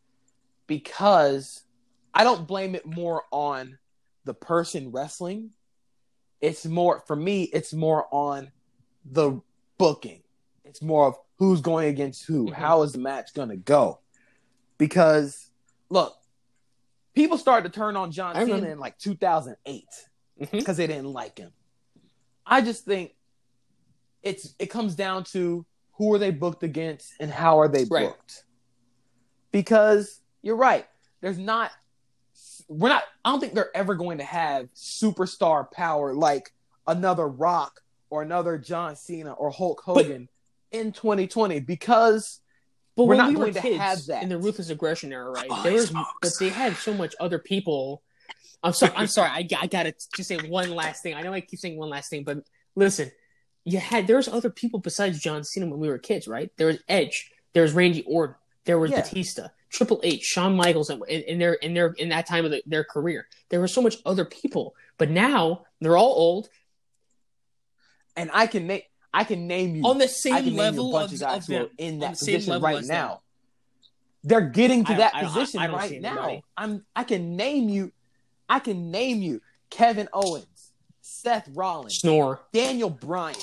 because 0.65 1.65
I 2.13 2.23
don't 2.23 2.47
blame 2.47 2.75
it 2.75 2.85
more 2.85 3.23
on 3.29 3.77
the 4.23 4.33
person 4.33 4.91
wrestling. 4.91 5.49
It's 6.39 6.65
more, 6.65 7.03
for 7.07 7.15
me, 7.17 7.43
it's 7.43 7.73
more 7.73 8.07
on 8.09 8.53
the 9.03 9.41
booking. 9.77 10.21
It's 10.65 10.81
more 10.81 11.07
of 11.07 11.15
who's 11.37 11.61
going 11.61 11.87
against 11.87 12.25
who. 12.25 12.47
Mhm. 12.47 12.53
How 12.53 12.81
is 12.81 12.91
the 12.93 12.97
match 12.99 13.33
going 13.33 13.49
to 13.49 13.55
go? 13.57 13.99
Because, 14.77 15.51
look, 15.89 16.15
people 17.13 17.37
started 17.37 17.71
to 17.71 17.79
turn 17.79 17.95
on 17.95 18.11
John 18.11 18.35
Cena 18.35 18.67
in 18.67 18.79
like 18.79 18.97
2008 18.97 19.85
Mhm. 20.39 20.51
because 20.51 20.77
they 20.77 20.87
didn't 20.87 21.13
like 21.13 21.37
him. 21.37 21.53
I 22.45 22.61
just 22.61 22.83
think 22.85 23.15
it's 24.21 24.53
it 24.59 24.67
comes 24.67 24.95
down 24.95 25.23
to 25.25 25.65
who 25.93 26.13
are 26.13 26.17
they 26.17 26.31
booked 26.31 26.63
against 26.63 27.13
and 27.19 27.31
how 27.31 27.59
are 27.59 27.67
they 27.67 27.85
Right. 27.85 28.07
booked. 28.09 28.43
Because 29.51 30.21
you're 30.41 30.55
right, 30.57 30.87
there's 31.21 31.37
not 31.37 31.71
we're 32.67 32.89
not 32.89 33.03
I 33.23 33.29
don't 33.31 33.39
think 33.39 33.53
they're 33.53 33.75
ever 33.75 33.95
going 33.95 34.17
to 34.17 34.23
have 34.23 34.73
superstar 34.73 35.69
power 35.71 36.13
like 36.13 36.53
another 36.87 37.27
Rock 37.27 37.81
or 38.09 38.21
another 38.21 38.57
John 38.57 38.95
Cena 38.95 39.33
or 39.33 39.51
Hulk 39.51 39.81
Hogan 39.81 40.27
in 40.75 40.91
2020 40.91 41.59
because 41.61 42.39
But 42.95 43.05
We're 43.05 43.15
not 43.15 43.29
we 43.29 43.35
going 43.35 43.53
to 43.53 43.77
have 43.77 44.05
that. 44.07 44.23
in 44.23 44.29
the 44.29 44.37
ruthless 44.37 44.69
aggression 44.69 45.11
era, 45.11 45.29
right? 45.29 45.49
Holy 45.49 45.63
There 45.63 45.73
was, 45.73 45.91
but 46.21 46.31
they 46.39 46.49
had 46.49 46.75
so 46.77 46.93
much 46.93 47.13
other 47.19 47.39
people. 47.39 48.01
I'm 48.63 48.73
sorry. 48.73 48.93
I'm 48.95 49.07
sorry. 49.07 49.29
I, 49.29 49.47
I 49.59 49.67
gotta 49.67 49.93
just 50.15 50.27
say 50.29 50.37
one 50.37 50.69
last 50.71 51.03
thing. 51.03 51.13
I 51.13 51.21
know 51.21 51.33
I 51.33 51.41
keep 51.41 51.59
saying 51.59 51.77
one 51.77 51.89
last 51.89 52.09
thing, 52.09 52.23
but 52.23 52.37
listen, 52.75 53.11
you 53.63 53.79
had 53.79 54.07
there 54.07 54.15
was 54.17 54.27
other 54.27 54.49
people 54.49 54.79
besides 54.79 55.19
John 55.19 55.43
Cena 55.43 55.67
when 55.67 55.79
we 55.79 55.87
were 55.87 55.97
kids, 55.97 56.27
right? 56.27 56.49
There 56.57 56.67
was 56.67 56.77
Edge, 56.87 57.31
there 57.53 57.63
was 57.63 57.73
Randy 57.73 58.03
Orton, 58.03 58.35
there 58.65 58.79
was 58.79 58.91
Yeah. 58.91 59.01
Batista, 59.01 59.47
Triple 59.69 59.99
H, 60.03 60.23
Shawn 60.23 60.55
Michaels, 60.55 60.89
in, 60.89 61.01
in 61.07 61.37
their 61.37 61.53
in 61.53 61.73
their 61.73 61.87
in 61.97 62.09
that 62.09 62.25
time 62.27 62.45
of 62.45 62.51
the, 62.51 62.63
their 62.65 62.83
career. 62.83 63.27
There 63.49 63.59
were 63.59 63.67
so 63.67 63.81
much 63.81 63.97
other 64.05 64.25
people, 64.25 64.75
but 64.97 65.09
now 65.09 65.65
they're 65.81 65.97
all 65.97 66.13
old 66.13 66.49
and 68.15 68.29
I 68.33 68.47
can 68.47 68.67
name 68.67 68.81
I 69.15 69.23
can 69.23 69.47
name 69.47 69.75
you 69.75 69.83
on 69.85 69.97
the 69.97 70.07
same 70.07 70.33
name 70.35 70.45
you 70.45 70.59
a 70.59 70.61
level 70.61 70.97
of, 70.97 71.11
of 71.23 71.47
them. 71.47 71.69
in 71.77 71.99
that 71.99 72.11
the 72.11 72.15
same 72.17 72.35
position 72.35 72.51
level 72.51 72.67
right 72.67 72.77
as 72.79 72.87
them. 72.87 72.97
now. 72.97 73.21
They're 74.23 74.41
getting 74.41 74.83
to 74.85 74.93
I- 74.93 74.97
that 74.97 75.15
I 75.15 75.23
position 75.23 75.59
I 75.61 75.67
don't 75.67 75.75
right 75.77 76.01
now. 76.01 76.09
anybody. 76.11 76.43
I'm 76.57 76.85
I 76.95 77.03
can 77.05 77.35
name 77.35 77.69
you 77.69 77.91
I 78.49 78.59
can 78.59 78.91
name 78.91 79.21
you 79.21 79.41
Kevin 79.69 80.07
Owens, 80.13 80.71
Seth 81.01 81.47
Rollins, 81.53 81.95
Snore, 81.97 82.41
Daniel 82.53 82.89
Bryan, 82.89 83.35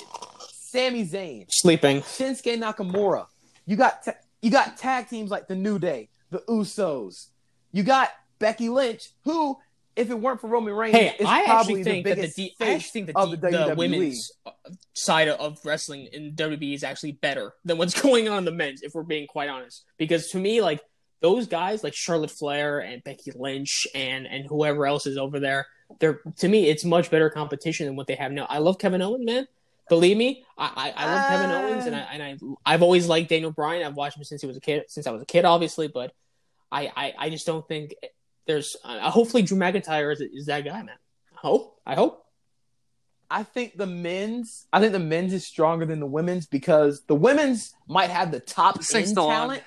Sami 0.51 1.05
Zayn, 1.07 1.47
sleeping. 1.51 2.03
Shinsuke 2.03 2.59
Nakamura. 2.59 3.27
You 3.67 3.77
got 3.77 4.05
ta- 4.05 4.15
you 4.43 4.51
got 4.51 4.77
tag 4.77 5.09
teams 5.09 5.31
like 5.31 5.49
the 5.49 5.55
New 5.57 5.79
Day, 5.79 6.09
the 6.31 6.41
Usos. 6.49 7.29
You 7.73 7.83
got 7.83 8.11
Becky 8.39 8.69
Lynch, 8.69 9.09
who, 9.25 9.57
if 9.97 10.11
it 10.11 10.15
weren't 10.15 10.41
for 10.41 10.49
Roman 10.49 10.75
Reigns, 10.75 10.97
Hey, 10.97 11.15
is 11.19 11.27
I 11.27 11.45
probably 11.45 11.81
actually 11.81 11.85
think 11.85 12.05
the 12.05 12.11
that 12.11 12.15
the 12.17 12.23
biggest 12.23 12.37
D- 12.37 12.55
I 12.61 12.71
actually 12.75 13.05
think 13.05 13.07
the, 13.07 13.27
the, 13.27 13.37
the 13.37 13.49
WWE. 13.75 13.77
women's 13.77 14.33
uh, 14.47 14.51
side 14.95 15.29
of 15.29 15.59
wrestling 15.65 16.07
in 16.13 16.33
WWE 16.35 16.75
is 16.75 16.85
actually 16.85 17.13
better 17.13 17.53
than 17.65 17.79
what's 17.79 18.01
going 18.03 18.29
on 18.29 18.39
in 18.39 18.45
the 18.45 18.53
men's, 18.53 18.83
if 18.83 18.95
we're 18.95 19.03
being 19.03 19.27
quite 19.27 19.49
honest. 19.49 19.85
Because 19.99 20.29
to 20.29 20.39
me, 20.39 20.61
like 20.63 20.81
those 21.21 21.47
guys, 21.47 21.85
like 21.85 21.95
Charlotte 21.95 22.31
Flair 22.31 22.81
and 22.81 23.03
Becky 23.05 23.33
Lynch 23.35 23.87
and 23.95 24.27
and 24.27 24.47
whoever 24.47 24.87
else 24.87 25.07
is 25.07 25.19
over 25.19 25.39
there, 25.41 25.67
they're 26.01 26.21
to 26.39 26.49
me, 26.49 26.69
it's 26.69 26.85
much 26.85 27.11
better 27.11 27.31
competition 27.31 27.87
than 27.87 27.97
what 27.97 28.07
they 28.07 28.15
have 28.17 28.33
now. 28.33 28.47
I 28.49 28.59
love 28.59 28.79
Kevin 28.79 29.03
Owens, 29.03 29.25
man. 29.25 29.47
Believe 29.89 30.17
me, 30.17 30.45
I 30.57 30.93
I, 30.97 31.05
I 31.05 31.15
love 31.15 31.29
Kevin 31.29 31.51
Uh. 31.51 31.61
Owens, 31.61 31.87
and 31.87 31.95
I 31.95 32.01
and 32.01 32.23
I 32.23 32.39
I've 32.75 32.83
always 32.83 33.07
liked 33.09 33.29
Daniel 33.29 33.51
Bryan. 33.51 33.85
I've 33.87 33.95
watched 33.97 34.17
him 34.17 34.25
since 34.25 34.41
he 34.41 34.47
was 34.47 34.57
a 34.57 34.61
kid, 34.61 34.85
since 34.89 35.07
I 35.07 35.11
was 35.11 35.21
a 35.23 35.27
kid, 35.27 35.45
obviously, 35.45 35.89
but 35.89 36.13
I 36.71 36.91
I, 36.97 37.13
I 37.19 37.31
just 37.31 37.47
don't 37.47 37.67
think 37.69 37.95
there's 38.47 38.77
uh, 38.85 39.11
hopefully 39.11 39.43
Drew 39.43 39.59
McIntyre 39.59 40.13
is, 40.13 40.21
is 40.21 40.47
that 40.47 40.65
guy, 40.65 40.83
man. 40.83 40.97
I 41.35 41.39
hope. 41.39 41.81
I 41.87 41.95
hope. 41.95 42.25
I 43.31 43.45
think 43.45 43.77
the 43.77 43.87
men's. 43.87 44.67
I 44.73 44.81
think 44.81 44.93
the 44.93 44.99
men's 44.99 45.33
is 45.33 45.47
stronger 45.47 45.87
than 45.87 46.01
the 46.01 46.07
women's 46.07 46.47
because 46.47 47.03
the 47.07 47.15
women's 47.15 47.75
might 47.89 48.11
have 48.11 48.31
the 48.31 48.41
top 48.41 48.77
This 48.79 48.91
thing's 48.91 49.09
end 49.09 49.15
still 49.15 49.29
on. 49.29 49.31
talent, 49.35 49.63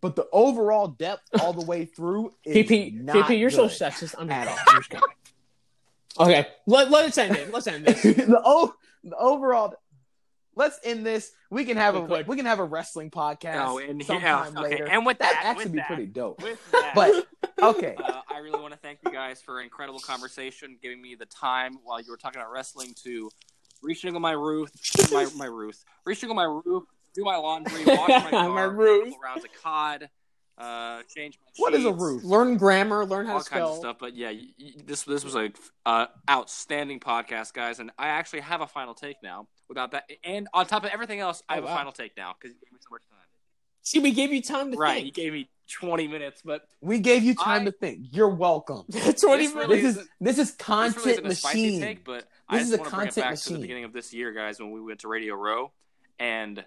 but 0.00 0.16
the 0.16 0.26
overall 0.32 0.88
depth 0.88 1.22
all 1.40 1.52
the 1.52 1.64
way 1.64 1.84
through 1.84 2.32
is 2.44 2.56
PP, 2.56 2.94
not 3.02 3.16
PP, 3.16 3.38
you're 3.38 3.50
so 3.50 3.66
sexist. 3.66 4.14
I'm 4.18 4.30
at 4.30 4.46
just 4.46 4.58
all. 4.58 4.64
I'm 4.74 4.80
just 4.80 4.90
kidding. 4.90 5.08
Okay, 6.18 6.46
let, 6.66 6.90
let's 6.90 7.18
end 7.18 7.36
it. 7.36 7.52
Let's 7.52 7.66
end 7.66 7.84
this. 7.86 8.02
the 8.02 8.40
o- 8.44 8.74
the 9.02 9.16
overall. 9.16 9.74
Let's 10.56 10.78
end 10.84 11.04
this. 11.04 11.32
We 11.50 11.64
can 11.64 11.76
have 11.76 11.94
We 11.94 12.00
a 12.02 12.06
could. 12.06 12.26
we 12.28 12.36
can 12.36 12.46
have 12.46 12.58
a 12.60 12.64
wrestling 12.64 13.10
podcast 13.10 13.54
No, 13.54 13.78
and 13.78 14.06
yeah, 14.08 14.46
okay, 14.48 14.60
later. 14.60 14.88
and 14.88 15.04
with 15.04 15.18
That'd 15.18 15.36
that, 15.36 15.44
actually 15.44 15.64
with 15.64 15.72
be 15.72 15.78
that, 15.78 15.86
pretty 15.88 16.06
dope. 16.06 16.42
With 16.42 16.58
that, 16.72 16.92
But 16.94 17.26
okay, 17.62 17.94
uh, 18.02 18.20
I 18.30 18.38
really 18.38 18.60
want 18.60 18.72
to 18.72 18.78
thank 18.78 19.00
you 19.04 19.12
guys 19.12 19.40
for 19.42 19.58
an 19.58 19.64
incredible 19.64 20.00
conversation, 20.00 20.78
giving 20.82 21.00
me 21.02 21.14
the 21.16 21.26
time 21.26 21.78
while 21.84 22.00
you 22.00 22.10
were 22.10 22.16
talking 22.16 22.40
about 22.40 22.52
wrestling 22.52 22.94
to 23.04 23.30
reaching 23.82 24.14
on 24.16 24.22
my 24.22 24.32
roof, 24.32 24.70
my 25.12 25.26
my 25.36 25.46
roof, 25.46 25.84
reaching 26.04 26.30
on 26.30 26.36
my 26.36 26.44
roof, 26.64 26.84
do 27.14 27.24
my 27.24 27.36
laundry, 27.36 27.84
wash 27.84 28.08
my 28.08 28.30
car, 28.30 28.48
My 28.48 28.62
roof. 28.62 29.04
couple 29.04 29.18
rounds 29.22 29.44
of 29.44 29.50
cod, 29.62 30.08
uh, 30.56 31.02
change 31.14 31.36
my 31.44 31.50
what 31.56 31.74
is 31.74 31.84
a 31.84 31.92
roof? 31.92 32.22
Learn 32.24 32.56
grammar. 32.56 33.04
Learn 33.04 33.26
how 33.26 33.34
all 33.34 33.40
to 33.42 33.50
kinds 33.50 33.62
of 33.64 33.68
spell. 33.70 33.80
stuff. 33.80 33.96
But 33.98 34.14
yeah, 34.14 34.30
y 34.30 34.46
y 34.58 34.72
this 34.84 35.02
this 35.02 35.24
was 35.24 35.34
a 35.34 35.50
uh, 35.84 36.06
outstanding 36.30 37.00
podcast, 37.00 37.52
guys, 37.54 37.78
and 37.80 37.90
I 37.98 38.08
actually 38.08 38.40
have 38.40 38.60
a 38.60 38.66
final 38.66 38.94
take 38.94 39.16
now. 39.22 39.48
Without 39.68 39.92
that, 39.92 40.04
and 40.24 40.46
on 40.52 40.66
top 40.66 40.84
of 40.84 40.90
everything 40.90 41.20
else, 41.20 41.42
I 41.48 41.54
Oh, 41.54 41.56
have 41.56 41.64
wow. 41.64 41.72
a 41.72 41.76
final 41.76 41.92
take 41.92 42.16
now 42.16 42.34
because 42.38 42.54
you 42.54 42.60
gave 42.60 42.72
me 42.72 42.78
so 42.80 42.88
much 42.90 43.02
time. 43.08 43.18
See, 43.82 43.98
we 43.98 44.12
gave 44.12 44.32
you 44.32 44.42
time 44.42 44.70
to 44.72 44.76
Right, 44.78 44.96
you 44.98 45.02
think. 45.04 45.14
gave 45.14 45.32
me 45.32 45.48
twenty 45.70 46.06
minutes, 46.08 46.42
but 46.44 46.66
We 46.80 46.98
gave 47.00 47.22
you 47.22 47.34
time 47.34 47.62
I- 47.62 47.64
to 47.66 47.72
think. 47.72 48.08
You're 48.12 48.28
welcome. 48.28 48.84
Twenty 48.90 49.46
This 49.46 49.54
really. 49.54 49.80
This 49.80 49.96
is 49.96 50.08
this 50.20 50.38
is 50.38 50.48
this 50.48 50.56
content 50.56 51.06
really 51.06 51.30
a 51.30 51.34
spicy 51.34 51.62
machine. 51.62 51.80
take, 51.80 52.04
but 52.04 52.26
I 52.48 52.58
This 52.58 52.68
just 52.68 52.72
is 52.72 52.74
a 52.74 52.78
want 52.78 52.90
to 52.90 52.96
bring 52.96 53.06
it 53.08 53.14
content 53.14 53.24
back 53.26 53.38
to 53.44 53.52
the 53.54 53.58
beginning 53.58 53.84
of 53.84 53.92
this 53.92 54.12
year, 54.12 54.32
guys, 54.32 54.60
when 54.60 54.70
we 54.70 54.80
went 54.82 55.00
to 55.00 55.08
Radio 55.08 55.34
Row, 55.34 55.72
and 56.18 56.64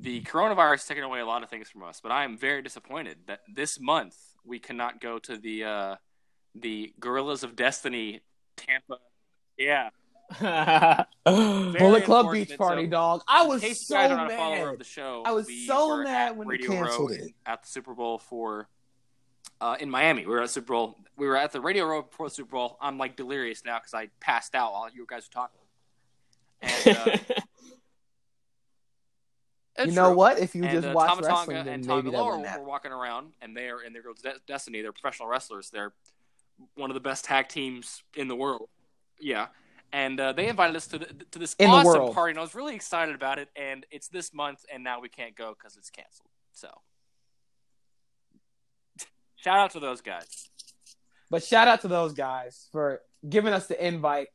the 0.00 0.22
coronavirus 0.22 0.70
has 0.72 0.84
taken 0.86 1.04
away 1.04 1.20
a 1.20 1.26
lot 1.26 1.42
of 1.42 1.48
things 1.50 1.68
from 1.70 1.82
us. 1.82 2.00
But 2.02 2.12
I 2.12 2.24
am 2.24 2.36
very 2.38 2.62
disappointed 2.62 3.18
that 3.26 3.40
this 3.52 3.80
month 3.80 4.16
we 4.44 4.58
cannot 4.58 5.00
go 5.00 5.18
to 5.20 5.36
the 5.38 5.64
uh, 5.64 5.96
the 6.54 6.92
Guerrillas 7.00 7.42
of 7.42 7.56
Destiny 7.56 8.20
Tampa. 8.56 8.98
Yeah, 9.56 9.90
Bullet 11.24 12.04
Club 12.04 12.32
Beach 12.32 12.56
Party, 12.58 12.84
so- 12.84 12.90
dog. 12.90 13.22
I 13.26 13.42
in 13.42 13.48
was 13.48 13.62
case 13.62 13.86
so 13.86 13.94
you 13.96 14.02
guys 14.02 14.10
are 14.10 14.16
not 14.16 14.32
a 14.32 14.36
follower 14.36 14.56
mad. 14.66 14.72
of 14.74 14.78
the 14.78 14.84
show, 14.84 15.22
I 15.24 15.32
was 15.32 15.46
we 15.46 15.66
so 15.66 16.02
mad 16.02 16.36
when 16.36 16.48
they 16.48 16.52
Radio 16.52 16.70
canceled 16.70 17.10
Row 17.10 17.16
it. 17.16 17.32
at 17.46 17.62
the 17.62 17.68
Super 17.68 17.94
Bowl 17.94 18.18
for 18.18 18.68
uh, 19.60 19.76
in 19.80 19.90
Miami. 19.90 20.26
We 20.26 20.32
were 20.32 20.42
at 20.42 20.50
Super 20.50 20.72
Bowl. 20.74 20.98
We 21.16 21.26
were 21.26 21.36
at 21.36 21.52
the 21.52 21.60
Radio 21.60 21.86
Row 21.86 22.02
before 22.02 22.28
the 22.28 22.34
Super 22.34 22.50
Bowl. 22.52 22.76
I'm 22.80 22.98
like 22.98 23.16
delirious 23.16 23.64
now 23.64 23.78
because 23.78 23.94
I 23.94 24.08
passed 24.20 24.54
out 24.54 24.72
while 24.72 24.88
you 24.94 25.04
guys 25.08 25.28
were 25.28 25.40
talking. 25.40 25.60
And 26.60 26.96
uh, 26.96 27.34
You 29.86 29.92
know 29.92 30.08
true. 30.08 30.16
what? 30.16 30.38
If 30.40 30.56
you 30.56 30.64
and, 30.64 30.72
just 30.72 30.88
uh, 30.88 30.92
watch 30.92 31.08
Tama 31.08 31.22
wrestling, 31.26 31.56
Tonga 31.58 31.70
and 31.70 31.84
that 31.84 32.04
Loa 32.04 32.38
were 32.40 32.64
walking 32.64 32.90
around, 32.90 33.28
and 33.40 33.56
they 33.56 33.68
are 33.68 33.80
in 33.82 33.92
their 33.92 34.02
girls' 34.02 34.20
De- 34.20 34.34
Destiny. 34.44 34.82
They're 34.82 34.92
professional 34.92 35.28
wrestlers. 35.28 35.70
They're 35.70 35.92
one 36.74 36.90
of 36.90 36.94
the 36.94 37.00
best 37.00 37.24
tag 37.24 37.48
teams 37.48 38.02
in 38.16 38.26
the 38.26 38.34
world. 38.34 38.68
Yeah, 39.20 39.46
and 39.92 40.20
uh, 40.20 40.32
they 40.32 40.48
invited 40.48 40.76
us 40.76 40.86
to 40.88 40.98
the, 40.98 41.06
to 41.30 41.38
this 41.38 41.54
In 41.58 41.70
awesome 41.70 42.12
party, 42.12 42.32
and 42.32 42.38
I 42.38 42.42
was 42.42 42.54
really 42.54 42.74
excited 42.74 43.14
about 43.14 43.38
it. 43.38 43.48
And 43.56 43.86
it's 43.90 44.08
this 44.08 44.34
month, 44.34 44.64
and 44.72 44.84
now 44.84 45.00
we 45.00 45.08
can't 45.08 45.34
go 45.34 45.54
because 45.58 45.76
it's 45.76 45.90
canceled. 45.90 46.28
So, 46.52 46.68
shout 49.36 49.58
out 49.58 49.70
to 49.72 49.80
those 49.80 50.00
guys. 50.00 50.50
But 51.30 51.42
shout 51.42 51.68
out 51.68 51.82
to 51.82 51.88
those 51.88 52.12
guys 52.12 52.68
for 52.72 53.02
giving 53.28 53.52
us 53.52 53.66
the 53.66 53.86
invite. 53.86 54.28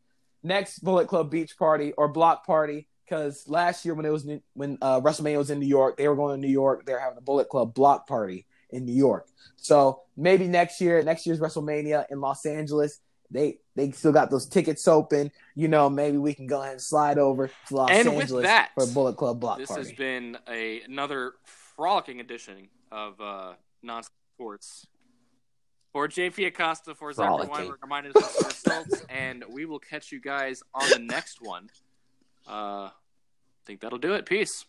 Next 0.46 0.80
Bullet 0.80 1.08
Club 1.08 1.32
Beach 1.32 1.58
Party 1.58 1.94
or 1.94 2.10
Block 2.10 2.46
Party, 2.46 2.90
because 3.06 3.48
last 3.48 3.86
year 3.86 3.94
when 3.94 4.06
it 4.06 4.12
was 4.12 4.28
when 4.54 4.78
uh, 4.82 5.00
WrestleMania 5.00 5.38
was 5.38 5.50
in 5.50 5.60
New 5.60 5.68
York, 5.68 5.96
they 5.98 6.08
were 6.08 6.16
going 6.16 6.36
to 6.36 6.46
New 6.46 6.52
York. 6.52 6.86
They 6.86 6.94
were 6.94 7.00
having 7.00 7.18
a 7.18 7.22
Bullet 7.22 7.48
Club 7.48 7.74
Block 7.74 8.08
Party 8.08 8.46
in 8.70 8.86
New 8.86 8.94
York. 8.94 9.28
So 9.56 10.02
maybe 10.18 10.48
next 10.48 10.82
year, 10.82 11.02
next 11.04 11.26
year's 11.26 11.40
WrestleMania 11.40 12.06
in 12.10 12.20
Los 12.20 12.46
Angeles, 12.46 13.00
they 13.32 13.60
they 13.76 13.92
still 13.92 14.12
got 14.12 14.30
those 14.30 14.46
tickets 14.46 14.88
open. 14.88 15.32
You 15.56 15.68
know, 15.68 15.90
maybe 15.90 16.18
we 16.18 16.34
can 16.34 16.48
go 16.48 16.62
ahead 16.62 16.74
and 16.74 16.82
slide 16.82 17.18
over 17.18 17.48
to 17.48 17.76
Los 17.76 17.90
And 17.92 18.08
Angeles 18.08 18.44
that, 18.44 18.72
for 18.76 18.86
Bullet 18.88 19.18
Club 19.18 19.40
Block 19.40 19.58
this 19.58 19.70
Party. 19.70 19.84
has 19.84 19.92
been 19.94 20.38
a 20.48 20.82
another 20.82 21.34
frolicking 21.44 22.20
edition 22.20 22.70
of 22.92 23.20
uh, 23.20 23.54
non 23.82 24.04
sports. 24.36 24.88
For 25.92 26.08
JP 26.08 26.48
Acosta, 26.48 26.96
for 26.96 27.14
Zachary. 27.14 27.48
Weinberg, 27.48 27.78
reminded 27.84 28.18
us 28.18 28.36
of 28.40 28.44
the 28.44 28.50
results, 28.50 29.06
and 29.10 29.44
we 29.50 29.66
will 29.66 29.78
catch 29.78 30.12
you 30.12 30.20
guys 30.20 30.64
on 30.74 30.90
the 30.90 30.98
next 30.98 31.40
one. 31.40 31.70
Uh, 32.48 32.90
I 32.90 32.92
think 33.68 33.82
that'll 33.82 34.00
do 34.00 34.14
it. 34.14 34.26
Peace. 34.26 34.66